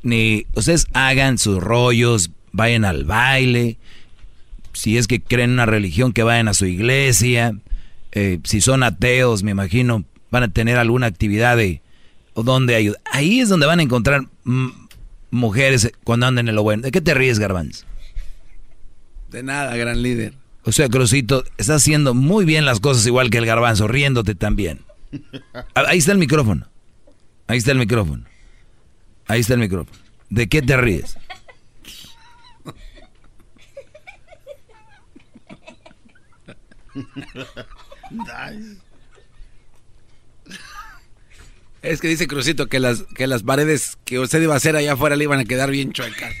Ni 0.02 0.46
ustedes 0.54 0.86
hagan 0.92 1.36
sus 1.36 1.60
rollos, 1.60 2.30
vayan 2.52 2.84
al 2.84 3.04
baile. 3.04 3.76
Si 4.72 4.96
es 4.96 5.06
que 5.06 5.20
creen 5.20 5.50
en 5.50 5.54
una 5.54 5.66
religión, 5.66 6.12
que 6.12 6.22
vayan 6.22 6.48
a 6.48 6.54
su 6.54 6.66
iglesia. 6.66 7.54
Eh, 8.12 8.38
si 8.44 8.60
son 8.60 8.82
ateos, 8.82 9.42
me 9.42 9.50
imagino, 9.50 10.04
van 10.30 10.44
a 10.44 10.48
tener 10.48 10.78
alguna 10.78 11.06
actividad 11.06 11.56
de 11.56 11.82
o 12.34 12.42
donde 12.42 12.74
ayudar. 12.74 13.00
Ahí 13.12 13.40
es 13.40 13.48
donde 13.48 13.66
van 13.66 13.80
a 13.80 13.82
encontrar 13.82 14.26
mujeres 15.30 15.92
cuando 16.04 16.26
anden 16.26 16.48
en 16.48 16.54
lo 16.54 16.62
bueno. 16.62 16.82
¿De 16.82 16.90
qué 16.90 17.00
te 17.00 17.14
ríes, 17.14 17.38
Garbanz? 17.38 17.84
De 19.30 19.42
nada, 19.42 19.76
gran 19.76 20.02
líder. 20.02 20.34
O 20.64 20.72
sea, 20.72 20.88
Crucito, 20.88 21.44
estás 21.56 21.82
haciendo 21.82 22.14
muy 22.14 22.44
bien 22.44 22.64
las 22.64 22.80
cosas 22.80 23.06
igual 23.06 23.30
que 23.30 23.38
el 23.38 23.46
garbanzo, 23.46 23.88
riéndote 23.88 24.34
también. 24.34 24.80
Ah, 25.74 25.84
Ahí 25.88 25.98
está 25.98 26.12
el 26.12 26.18
micrófono. 26.18 26.68
Ahí 27.48 27.58
está 27.58 27.72
el 27.72 27.78
micrófono. 27.78 28.24
Ahí 29.26 29.40
está 29.40 29.54
el 29.54 29.60
micrófono. 29.60 29.98
¿De 30.28 30.48
qué 30.48 30.62
te 30.62 30.76
ríes? 30.76 31.18
Es 41.82 42.00
que 42.00 42.08
dice 42.08 42.26
Crucito 42.26 42.66
que 42.66 42.78
las, 42.78 43.04
que 43.14 43.26
las 43.26 43.42
paredes 43.42 43.96
que 44.04 44.18
usted 44.18 44.42
iba 44.42 44.54
a 44.54 44.58
hacer 44.58 44.76
allá 44.76 44.92
afuera 44.92 45.16
le 45.16 45.24
iban 45.24 45.40
a 45.40 45.44
quedar 45.44 45.70
bien 45.70 45.92
chuecas. 45.92 46.34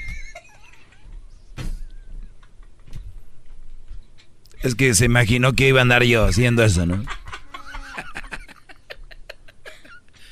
Es 4.62 4.74
que 4.74 4.94
se 4.94 5.06
imaginó 5.06 5.54
que 5.54 5.68
iba 5.68 5.78
a 5.78 5.82
andar 5.82 6.02
yo 6.02 6.24
haciendo 6.26 6.62
eso, 6.62 6.84
¿no? 6.84 7.02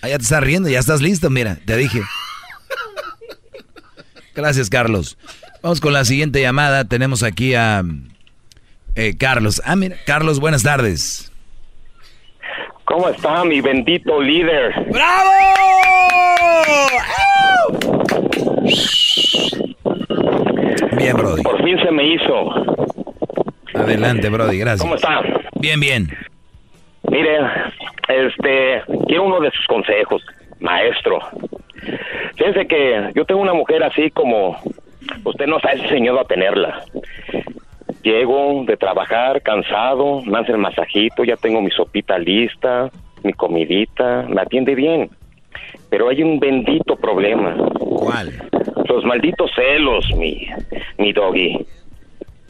Ya 0.02 0.16
te 0.16 0.22
estás 0.22 0.42
riendo, 0.42 0.68
ya 0.68 0.78
estás 0.78 1.02
listo, 1.02 1.28
mira, 1.28 1.56
te 1.64 1.76
dije. 1.76 2.02
Gracias, 4.34 4.70
Carlos. 4.70 5.18
Vamos 5.62 5.80
con 5.80 5.92
la 5.92 6.04
siguiente 6.04 6.40
llamada. 6.40 6.84
Tenemos 6.84 7.22
aquí 7.22 7.54
a 7.54 7.82
eh, 8.98 9.16
Carlos. 9.16 9.62
Ah, 9.64 9.76
mira, 9.76 9.96
Carlos, 10.04 10.40
buenas 10.40 10.64
tardes. 10.64 11.32
¿Cómo 12.84 13.08
está 13.08 13.44
mi 13.44 13.60
bendito 13.60 14.20
líder? 14.20 14.74
¡Bravo! 14.90 15.30
Bien, 20.96 21.16
Brody. 21.16 21.42
Por 21.42 21.62
fin 21.62 21.78
se 21.80 21.90
me 21.92 22.14
hizo. 22.14 22.50
Adelante, 23.74 24.28
Brody, 24.30 24.58
gracias. 24.58 24.82
¿Cómo 24.82 24.96
está? 24.96 25.20
Bien, 25.60 25.78
bien. 25.78 26.08
Mire, 27.08 27.38
este, 28.08 28.82
quiero 29.06 29.24
uno 29.24 29.40
de 29.40 29.50
sus 29.52 29.66
consejos, 29.66 30.22
maestro. 30.58 31.20
Fíjense 32.36 32.66
que 32.66 33.12
yo 33.14 33.24
tengo 33.24 33.42
una 33.42 33.54
mujer 33.54 33.84
así 33.84 34.10
como 34.10 34.60
usted 35.24 35.46
nos 35.46 35.64
ha 35.64 35.70
enseñado 35.72 36.20
a 36.20 36.24
tenerla. 36.24 36.84
Llego 38.02 38.64
de 38.64 38.76
trabajar 38.76 39.42
cansado, 39.42 40.22
me 40.22 40.38
hace 40.38 40.52
el 40.52 40.58
masajito, 40.58 41.24
ya 41.24 41.36
tengo 41.36 41.60
mi 41.60 41.70
sopita 41.70 42.18
lista, 42.18 42.90
mi 43.22 43.32
comidita, 43.32 44.24
me 44.28 44.40
atiende 44.40 44.74
bien. 44.74 45.10
Pero 45.90 46.08
hay 46.08 46.22
un 46.22 46.38
bendito 46.38 46.96
problema. 46.96 47.56
¿Cuál? 47.78 48.32
Los 48.88 49.04
malditos 49.04 49.50
celos, 49.54 50.04
mi, 50.16 50.46
mi 50.98 51.12
doggy. 51.12 51.66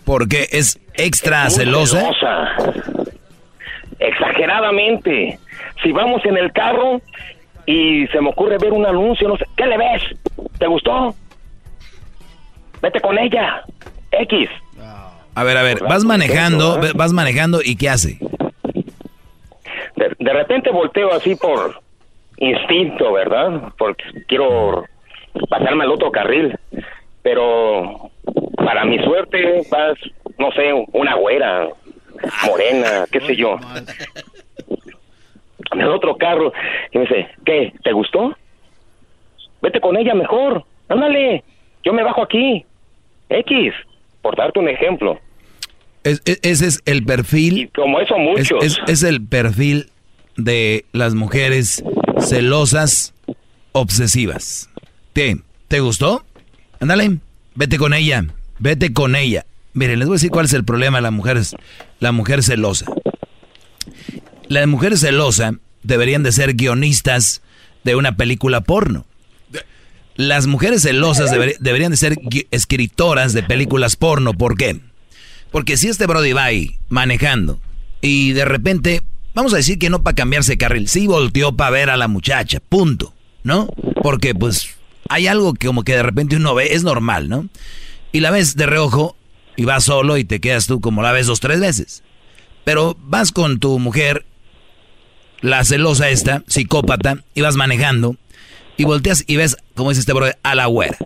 Porque 0.05 0.47
es 0.51 0.79
extra 0.95 1.45
Muy 1.45 1.51
celosa. 1.51 1.99
celosa. 2.01 2.57
Exageradamente. 3.99 5.39
Si 5.83 5.93
vamos 5.93 6.25
en 6.25 6.37
el 6.37 6.53
carro 6.53 7.01
y 7.67 8.07
se 8.09 8.21
me 8.21 8.31
ocurre 8.31 8.59
ver 8.59 8.73
un 8.73 8.87
anuncio, 8.87 9.29
no 9.29 9.37
sé, 9.37 9.45
¿qué 9.57 9.67
le 9.67 9.77
ves? 9.79 10.03
¿Te 10.59 10.67
gustó? 10.67 11.15
Vete 12.83 13.01
con 13.01 13.19
ella. 13.19 13.63
X. 14.11 14.49
A 15.39 15.45
ver, 15.45 15.57
a 15.57 15.63
ver, 15.63 15.79
vas 15.85 16.05
manejando, 16.05 16.81
vas 16.97 17.13
manejando 17.13 17.61
y 17.65 17.77
¿qué 17.77 17.89
hace? 17.89 18.19
De, 19.95 20.13
de 20.19 20.33
repente 20.33 20.69
volteo 20.73 21.13
así 21.13 21.37
por 21.37 21.81
instinto, 22.39 23.13
¿verdad? 23.13 23.73
Porque 23.79 24.03
quiero 24.27 24.85
pasarme 25.49 25.85
al 25.85 25.93
otro 25.93 26.11
carril. 26.11 26.59
Pero 27.23 28.11
para 28.57 28.85
mi 28.85 28.99
suerte 29.05 29.63
vas, 29.71 29.97
no 30.39 30.51
sé, 30.51 30.73
una 30.93 31.15
güera, 31.15 31.69
morena, 32.45 33.05
qué 33.13 33.21
sé 33.21 33.37
yo. 33.37 33.59
En 35.71 35.81
el 35.83 35.89
otro 35.89 36.17
carro. 36.17 36.53
Y 36.91 36.99
me 36.99 37.05
dice, 37.05 37.29
¿qué? 37.45 37.73
¿Te 37.85 37.93
gustó? 37.93 38.37
Vete 39.63 39.81
con 39.81 39.97
ella 39.97 40.15
mejor. 40.15 40.65
Ándale. 40.89 41.45
Yo 41.85 41.93
me 41.93 42.03
bajo 42.03 42.23
aquí. 42.23 42.67
X. 43.29 43.73
Por 44.21 44.35
darte 44.35 44.59
un 44.59 44.69
ejemplo. 44.69 45.21
Es- 46.09 46.23
es- 46.25 46.39
ese 46.43 46.67
es 46.67 46.81
el 46.87 47.05
perfil. 47.05 47.71
como 47.75 48.01
eso 48.01 48.15
es, 48.37 48.51
muchos. 48.51 48.65
es- 48.65 48.79
es 48.87 49.03
el 49.03 49.25
perfil 49.25 49.91
de 50.37 50.85
las 50.93 51.15
mujeres 51.15 51.83
celosas, 52.21 53.15
obsesivas. 53.73 54.71
¿Te, 55.13 55.39
¿Te 55.69 55.81
gustó? 55.81 56.25
Ándale, 56.81 57.19
vete 57.55 57.77
con 57.79 57.93
ella, 57.95 58.25
vete 58.59 58.93
con 58.93 59.17
ella. 59.17 59.45
Miren, 59.75 59.99
les 59.99 60.09
voy 60.09 60.15
a 60.15 60.19
decir 60.19 60.31
cuál 60.31 60.47
es 60.47 60.53
el 60.53 60.65
problema 60.65 60.99
de 60.99 61.03
la 61.03 61.11
mujer, 61.11 61.41
la 62.01 62.13
mujer 62.13 62.43
celosa. 62.43 62.87
La 64.49 64.67
mujer 64.67 64.97
celosa 64.97 65.53
deberían 65.83 66.23
de 66.23 66.33
ser 66.33 66.55
guionistas 66.55 67.43
de 67.85 67.95
una 67.97 68.17
película 68.17 68.61
porno. 68.63 69.05
Las 70.17 70.47
mujeres 70.49 70.83
celosas 70.83 71.31
deberían 71.61 71.91
de 71.93 71.97
ser 71.97 72.17
escritoras 72.51 73.33
de 73.35 73.43
películas 73.45 73.95
porno. 73.97 74.33
¿Por 74.35 74.57
qué? 74.57 74.81
Porque 75.51 75.77
si 75.77 75.89
este 75.89 76.07
Brody 76.07 76.33
va 76.33 76.45
ahí 76.45 76.79
manejando 76.89 77.61
y 78.01 78.33
de 78.33 78.45
repente, 78.45 79.03
vamos 79.35 79.53
a 79.55 79.57
decir 79.57 79.79
que 79.79 79.91
no 79.91 80.03
para 80.03 80.15
cambiarse 80.15 80.53
de 80.53 80.59
carril, 80.59 80.89
sí 80.89 81.07
volteó 81.07 81.57
para 81.57 81.71
ver 81.71 81.91
a 81.91 81.97
la 81.97 82.09
muchacha, 82.09 82.61
punto, 82.61 83.15
¿no? 83.43 83.69
Porque 84.03 84.35
pues 84.35 84.77
hay 85.09 85.27
algo 85.27 85.55
que 85.55 85.67
como 85.67 85.85
que 85.85 85.97
de 85.97 86.03
repente 86.03 86.37
uno 86.37 86.55
ve, 86.55 86.75
es 86.75 86.85
normal, 86.85 87.29
¿no? 87.29 87.49
Y 88.13 88.21
la 88.21 88.31
ves 88.31 88.57
de 88.57 88.67
reojo 88.67 89.17
y 89.57 89.65
vas 89.65 89.85
solo 89.85 90.17
y 90.19 90.25
te 90.25 90.41
quedas 90.41 90.67
tú 90.67 90.81
como 90.81 91.03
la 91.03 91.13
ves 91.13 91.27
dos, 91.27 91.41
tres 91.41 91.61
veces. 91.61 92.03
Pero 92.65 92.97
vas 93.01 93.33
con 93.33 93.59
tu 93.59 93.79
mujer, 93.79 94.27
la 95.41 95.65
celosa 95.65 96.11
esta, 96.11 96.45
psicópata, 96.47 97.25
y 97.35 97.41
vas 97.41 97.57
manejando 97.57 98.17
y 98.77 98.85
volteas 98.85 99.25
y 99.27 99.37
ves, 99.37 99.57
como 99.75 99.91
dice 99.91 100.01
este 100.01 100.13
bro, 100.13 100.27
a 100.43 100.55
la 100.55 100.67
güera. 100.67 100.97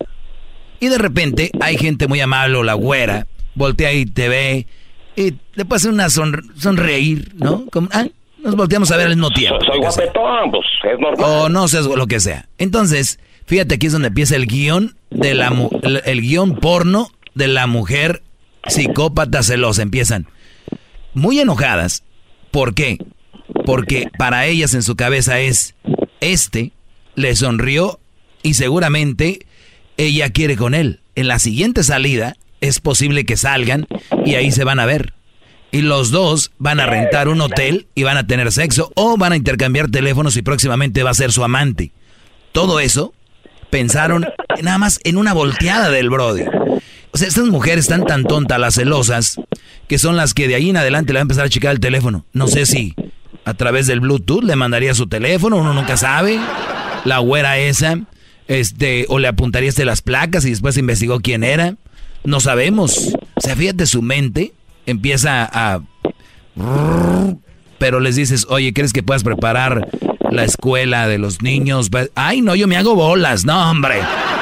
Y 0.79 0.89
de 0.89 0.99
repente 0.99 1.51
hay 1.61 1.79
gente 1.79 2.07
muy 2.09 2.21
amable 2.21 2.59
o 2.59 2.63
la 2.63 2.75
güera, 2.75 3.27
voltea 3.55 3.93
y 3.93 4.07
te 4.07 4.29
ve 4.29 4.67
y 5.17 5.33
puede 5.33 5.77
hacer 5.77 5.91
una 5.91 6.09
sonreír, 6.09 7.33
¿no? 7.35 7.67
Como, 7.71 7.89
ah, 7.93 8.07
nos 8.39 8.57
volteamos 8.57 8.91
a 8.91 8.97
ver 8.97 9.07
al 9.07 9.17
mismo 9.17 9.31
tiempo. 9.31 9.59
Soy 9.65 9.79
guapetón, 9.79 10.51
pues 10.51 10.67
es 10.93 10.99
normal. 10.99 11.25
O 11.25 11.49
no 11.49 11.69
sé, 11.69 11.83
lo 11.83 12.07
que 12.07 12.21
sea. 12.21 12.49
Entonces, 12.59 13.19
fíjate 13.47 13.75
aquí 13.75 13.87
es 13.87 13.93
donde 13.93 14.09
empieza 14.09 14.37
el 14.37 14.47
guion 14.47 14.97
de 15.11 15.35
la 15.35 15.53
el, 15.83 16.03
el 16.05 16.21
guion 16.23 16.57
porno 16.57 17.09
de 17.35 17.49
la 17.49 17.67
mujer 17.67 18.23
psicópata 18.67 19.43
celosa. 19.43 19.83
Empiezan 19.83 20.27
muy 21.15 21.41
enojadas. 21.41 22.05
¿Por 22.51 22.75
qué? 22.75 22.99
Porque 23.65 24.09
para 24.19 24.47
ellas 24.47 24.75
en 24.75 24.83
su 24.83 24.97
cabeza 24.97 25.41
es, 25.41 25.75
este 26.21 26.73
le 27.15 27.37
sonrió 27.37 28.01
y 28.43 28.55
seguramente 28.55 29.47
ella 29.97 30.31
quiere 30.31 30.57
con 30.57 30.75
él. 30.75 31.01
En 31.15 31.29
la 31.29 31.39
siguiente 31.39 31.83
salida 31.83 32.37
es 32.63 32.81
posible 32.81 33.27
que 33.27 33.37
salgan 33.37 33.87
y 34.25 34.37
ahí 34.37 34.51
se 34.51 34.65
van 34.65 34.81
a 34.81 34.87
ver. 34.87 35.13
Y 35.71 35.83
los 35.83 36.11
dos 36.11 36.53
van 36.59 36.81
a 36.81 36.87
rentar 36.87 37.29
un 37.29 37.41
hotel 37.41 37.89
y 37.95 38.05
van 38.05 38.17
a 38.17 38.27
tener 38.27 38.53
sexo 38.53 38.93
o 38.95 39.19
van 39.19 39.33
a 39.33 39.37
intercambiar 39.37 39.91
teléfonos 39.91 40.37
y 40.37 40.43
próximamente 40.43 41.03
va 41.03 41.11
a 41.11 41.15
ser 41.15 41.33
su 41.33 41.45
amante. 41.45 41.93
Todo 42.53 42.81
eso 42.81 43.13
pensaron 43.71 44.27
nada 44.63 44.79
más 44.79 45.01
en 45.05 45.17
una 45.17 45.33
volteada 45.33 45.91
del 45.91 46.09
Brody. 46.09 46.45
O 47.11 47.19
sea, 47.19 47.29
estas 47.29 47.47
mujeres 47.47 47.85
están 47.85 48.07
tan 48.07 48.25
tontas, 48.25 48.59
las 48.59 48.75
celosas, 48.75 49.41
que 49.89 49.99
son 49.99 50.17
las 50.17 50.35
que 50.35 50.47
de 50.49 50.55
ahí 50.55 50.71
en 50.71 50.77
adelante 50.77 51.13
le 51.13 51.19
van 51.19 51.23
a 51.23 51.29
empezar 51.29 51.47
a 51.47 51.51
checar 51.51 51.73
el 51.73 51.81
teléfono. 51.81 52.25
No 52.33 52.47
sé 52.47 52.65
si 52.65 52.95
a 53.45 53.55
través 53.55 53.87
del 53.87 54.01
Bluetooth 54.01 54.45
le 54.45 54.57
mandaría 54.57 54.95
su 54.95 55.09
teléfono, 55.09 55.57
uno 55.57 55.75
nunca 55.75 55.97
sabe. 55.97 56.39
La 57.05 57.19
güera 57.19 57.59
esa, 57.59 57.99
este, 58.47 59.07
o 59.09 59.19
le 59.19 59.29
apuntaría 59.29 59.69
este 59.69 59.85
las 59.85 60.03
placas 60.03 60.45
y 60.45 60.51
después 60.51 60.77
investigó 60.77 61.21
quién 61.21 61.43
era. 61.43 61.77
No 62.25 62.41
sabemos. 62.41 63.15
O 63.35 63.41
sea, 63.41 63.57
fíjate, 63.57 63.87
su 63.87 64.03
mente 64.03 64.53
empieza 64.87 65.49
a... 65.53 65.81
Pero 67.79 68.01
les 68.01 68.17
dices, 68.17 68.47
oye, 68.49 68.73
¿crees 68.73 68.93
que 68.93 69.03
puedas 69.03 69.25
preparar 69.25 69.89
la 70.31 70.45
escuela 70.45 71.09
de 71.09 71.19
los 71.19 71.43
niños? 71.43 71.91
Ay, 72.15 72.41
no, 72.41 72.55
yo 72.55 72.69
me 72.69 72.77
hago 72.77 72.95
bolas. 72.95 73.45
No, 73.45 73.71
hombre. 73.71 73.97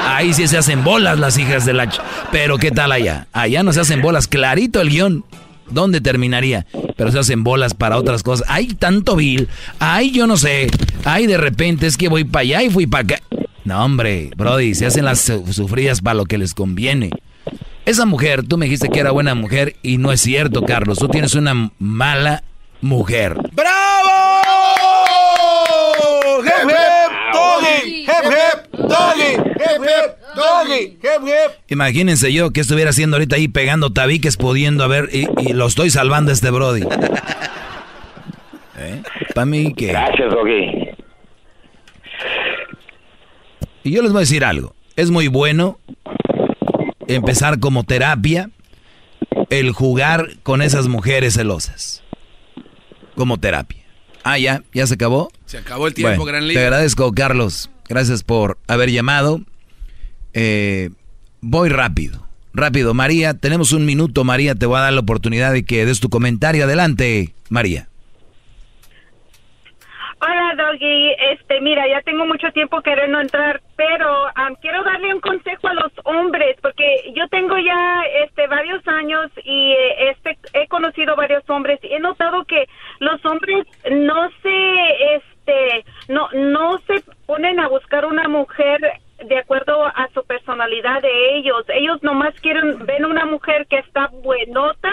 Ahí 0.05 0.33
sí 0.33 0.47
se 0.47 0.57
hacen 0.57 0.83
bolas 0.83 1.19
las 1.19 1.37
hijas 1.37 1.65
de 1.65 1.73
la... 1.73 1.89
Pero 2.31 2.57
¿qué 2.57 2.71
tal 2.71 2.91
allá? 2.91 3.27
Allá 3.31 3.63
no 3.63 3.73
se 3.73 3.79
hacen 3.79 4.01
bolas. 4.01 4.27
Clarito 4.27 4.79
el 4.81 4.89
guion. 4.89 5.25
¿Dónde 5.71 6.01
terminaría? 6.01 6.67
Pero 6.97 7.11
se 7.11 7.19
hacen 7.19 7.43
bolas 7.43 7.73
para 7.73 7.97
otras 7.97 8.23
cosas. 8.23 8.45
Hay 8.49 8.67
tanto 8.67 9.15
vil. 9.15 9.47
Ay, 9.79 10.11
yo 10.11 10.27
no 10.27 10.37
sé. 10.37 10.69
Ay, 11.05 11.25
de 11.27 11.37
repente 11.37 11.87
es 11.87 11.97
que 11.97 12.09
voy 12.09 12.25
para 12.25 12.41
allá 12.41 12.63
y 12.63 12.69
fui 12.69 12.85
para 12.85 13.03
acá. 13.03 13.19
No, 13.63 13.83
hombre, 13.83 14.31
Brody, 14.35 14.75
se 14.75 14.85
hacen 14.85 15.05
las 15.05 15.31
sufridas 15.51 16.01
para 16.01 16.15
lo 16.15 16.25
que 16.25 16.37
les 16.37 16.53
conviene. 16.53 17.11
Esa 17.91 18.05
mujer, 18.05 18.47
tú 18.47 18.57
me 18.57 18.67
dijiste 18.67 18.87
que 18.87 19.01
era 19.01 19.11
buena 19.11 19.35
mujer 19.35 19.75
y 19.83 19.97
no 19.97 20.13
es 20.13 20.21
cierto, 20.21 20.63
Carlos. 20.63 20.97
Tú 20.97 21.09
tienes 21.09 21.35
una 21.35 21.71
mala 21.77 22.41
mujer. 22.79 23.35
¡Bravo! 23.51 24.09
¡Hep, 26.41 26.69
hep! 26.69 27.11
¡Doggy! 27.33 28.05
¡Hep, 28.05 28.31
hep! 28.31 28.71
¡Doggy! 28.77 29.33
¡Hep, 29.33 29.83
hep! 29.83 30.17
¡Doggy! 30.33 30.97
¡Hep, 31.03 31.27
hep! 31.27 31.51
Imagínense 31.67 32.31
yo 32.31 32.51
que 32.51 32.61
estuviera 32.61 32.91
haciendo 32.91 33.17
ahorita 33.17 33.35
ahí 33.35 33.49
pegando 33.49 33.91
tabiques, 33.91 34.37
pudiendo 34.37 34.87
ver, 34.87 35.09
y, 35.11 35.27
y 35.41 35.51
lo 35.51 35.67
estoy 35.67 35.89
salvando 35.89 36.31
a 36.31 36.33
este 36.33 36.49
Brody. 36.49 36.83
¿Eh? 38.77 39.03
Para 39.35 39.45
mí 39.45 39.73
que... 39.73 39.87
Gracias, 39.87 40.31
Doggy. 40.31 40.91
Y 43.83 43.91
yo 43.91 44.01
les 44.01 44.13
voy 44.13 44.19
a 44.19 44.21
decir 44.21 44.45
algo. 44.45 44.75
Es 44.95 45.11
muy 45.11 45.27
bueno 45.27 45.77
empezar 47.15 47.59
como 47.59 47.83
terapia 47.83 48.49
el 49.49 49.71
jugar 49.71 50.37
con 50.43 50.61
esas 50.61 50.87
mujeres 50.87 51.33
celosas. 51.35 52.03
Como 53.15 53.37
terapia. 53.39 53.83
Ah, 54.23 54.37
ya, 54.37 54.63
ya 54.73 54.87
se 54.87 54.93
acabó. 54.93 55.31
Se 55.45 55.57
acabó 55.57 55.87
el 55.87 55.93
tiempo, 55.93 56.25
gran 56.25 56.47
líder. 56.47 56.61
Te 56.61 56.65
agradezco, 56.65 57.11
Carlos. 57.13 57.69
Gracias 57.89 58.23
por 58.23 58.57
haber 58.67 58.91
llamado. 58.91 59.41
Eh, 60.33 60.91
voy 61.41 61.69
rápido. 61.69 62.27
Rápido, 62.53 62.93
María. 62.93 63.33
Tenemos 63.33 63.71
un 63.71 63.85
minuto, 63.85 64.23
María. 64.23 64.55
Te 64.55 64.65
voy 64.65 64.77
a 64.77 64.81
dar 64.81 64.93
la 64.93 64.99
oportunidad 64.99 65.53
de 65.53 65.63
que 65.63 65.85
des 65.85 65.99
tu 65.99 66.09
comentario. 66.09 66.63
Adelante, 66.63 67.33
María. 67.49 67.89
Hola, 70.23 70.53
Doggy. 70.55 71.15
Este, 71.31 71.59
mira, 71.61 71.87
ya 71.87 71.99
tengo 72.03 72.27
mucho 72.27 72.51
tiempo 72.51 72.79
queriendo 72.81 73.19
entrar, 73.19 73.59
pero 73.75 74.27
quiero 74.61 74.83
darle 74.83 75.15
un 75.15 75.19
consejo 75.19 75.67
a 75.67 75.73
los 75.73 75.91
hombres, 76.03 76.57
porque 76.61 77.11
yo 77.15 77.27
tengo 77.29 77.57
ya 77.57 78.03
este 78.23 78.45
varios 78.45 78.87
años 78.87 79.31
y 79.43 79.71
eh, 79.71 80.11
este 80.11 80.37
he 80.53 80.67
conocido 80.67 81.15
varios 81.15 81.49
hombres 81.49 81.79
y 81.81 81.93
he 81.93 81.99
notado 81.99 82.45
que 82.45 82.69
los 82.99 83.25
hombres 83.25 83.65
no 83.89 84.29
se 84.43 85.15
este 85.15 85.85
no 86.07 86.29
no 86.33 86.77
se 86.85 87.03
ponen 87.25 87.59
a 87.59 87.67
buscar 87.67 88.05
una 88.05 88.27
mujer 88.27 88.79
de 89.25 89.37
acuerdo 89.39 89.85
a 89.87 90.07
su 90.13 90.23
personalidad 90.23 91.01
de 91.01 91.37
ellos. 91.37 91.65
Ellos 91.69 92.03
nomás 92.03 92.39
quieren 92.41 92.85
ven 92.85 93.05
una 93.05 93.25
mujer 93.25 93.65
que 93.65 93.79
está 93.79 94.11
buenota 94.21 94.91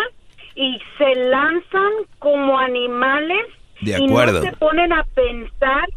y 0.54 0.80
se 0.96 1.14
lanzan 1.16 1.92
como 2.18 2.58
animales 2.58 3.46
de 3.80 3.96
acuerdo. 3.96 4.42
Y 4.42 4.44
no 4.46 4.50
se 4.50 4.56
ponen 4.56 4.92
a 4.92 5.04
pensar 5.14 5.88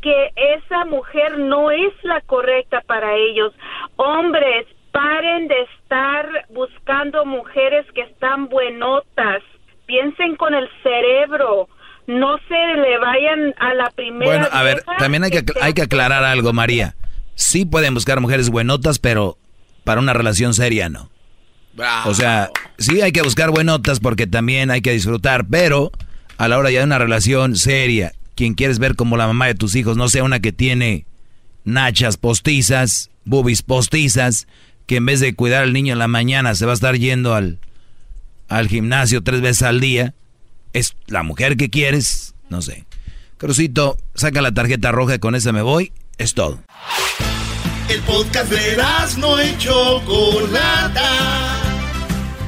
que 0.00 0.30
esa 0.36 0.84
mujer 0.86 1.38
no 1.38 1.70
es 1.70 1.92
la 2.02 2.20
correcta 2.22 2.82
para 2.86 3.14
ellos. 3.16 3.52
Hombres, 3.96 4.66
paren 4.92 5.48
de 5.48 5.62
estar 5.62 6.26
buscando 6.50 7.24
mujeres 7.24 7.86
que 7.94 8.02
están 8.02 8.48
buenotas. 8.48 9.42
Piensen 9.86 10.36
con 10.36 10.54
el 10.54 10.68
cerebro. 10.82 11.68
No 12.06 12.38
se 12.48 12.80
le 12.80 12.98
vayan 12.98 13.54
a 13.58 13.74
la 13.74 13.90
primera. 13.90 14.30
Bueno, 14.30 14.48
a 14.50 14.62
ver, 14.62 14.82
también 14.98 15.24
hay 15.24 15.30
que, 15.30 15.44
hay 15.60 15.74
que 15.74 15.82
aclarar 15.82 16.24
algo, 16.24 16.52
María. 16.52 16.94
Sí 17.34 17.64
pueden 17.66 17.94
buscar 17.94 18.20
mujeres 18.20 18.50
buenotas, 18.50 18.98
pero 18.98 19.38
para 19.84 20.00
una 20.00 20.12
relación 20.12 20.54
seria 20.54 20.88
no. 20.88 21.10
O 22.06 22.14
sea, 22.14 22.50
sí 22.78 23.00
hay 23.00 23.12
que 23.12 23.22
buscar 23.22 23.50
buenotas 23.50 24.00
porque 24.00 24.26
también 24.26 24.70
hay 24.70 24.82
que 24.82 24.92
disfrutar, 24.92 25.46
pero 25.48 25.92
a 26.40 26.48
la 26.48 26.56
hora 26.56 26.70
ya 26.70 26.78
de 26.78 26.86
una 26.86 26.98
relación 26.98 27.54
seria, 27.54 28.14
quien 28.34 28.54
quieres 28.54 28.78
ver 28.78 28.96
como 28.96 29.18
la 29.18 29.26
mamá 29.26 29.46
de 29.46 29.54
tus 29.54 29.74
hijos, 29.74 29.98
no 29.98 30.08
sea 30.08 30.24
una 30.24 30.40
que 30.40 30.52
tiene 30.52 31.04
nachas 31.64 32.16
postizas, 32.16 33.10
boobies 33.26 33.60
postizas, 33.60 34.46
que 34.86 34.96
en 34.96 35.04
vez 35.04 35.20
de 35.20 35.34
cuidar 35.34 35.64
al 35.64 35.74
niño 35.74 35.92
en 35.92 35.98
la 35.98 36.08
mañana 36.08 36.54
se 36.54 36.64
va 36.64 36.70
a 36.70 36.74
estar 36.74 36.96
yendo 36.96 37.34
al, 37.34 37.58
al 38.48 38.68
gimnasio 38.68 39.22
tres 39.22 39.42
veces 39.42 39.64
al 39.64 39.80
día, 39.80 40.14
es 40.72 40.96
la 41.08 41.22
mujer 41.22 41.58
que 41.58 41.68
quieres, 41.68 42.34
no 42.48 42.62
sé. 42.62 42.86
Crucito, 43.36 43.98
saca 44.14 44.40
la 44.40 44.54
tarjeta 44.54 44.92
roja 44.92 45.16
y 45.16 45.18
con 45.18 45.34
esa 45.34 45.52
me 45.52 45.60
voy, 45.60 45.92
es 46.16 46.32
todo. 46.32 46.62
El 47.90 48.00
podcast 48.00 48.50
de 48.50 48.78
no 49.18 49.38
hecho 49.38 50.02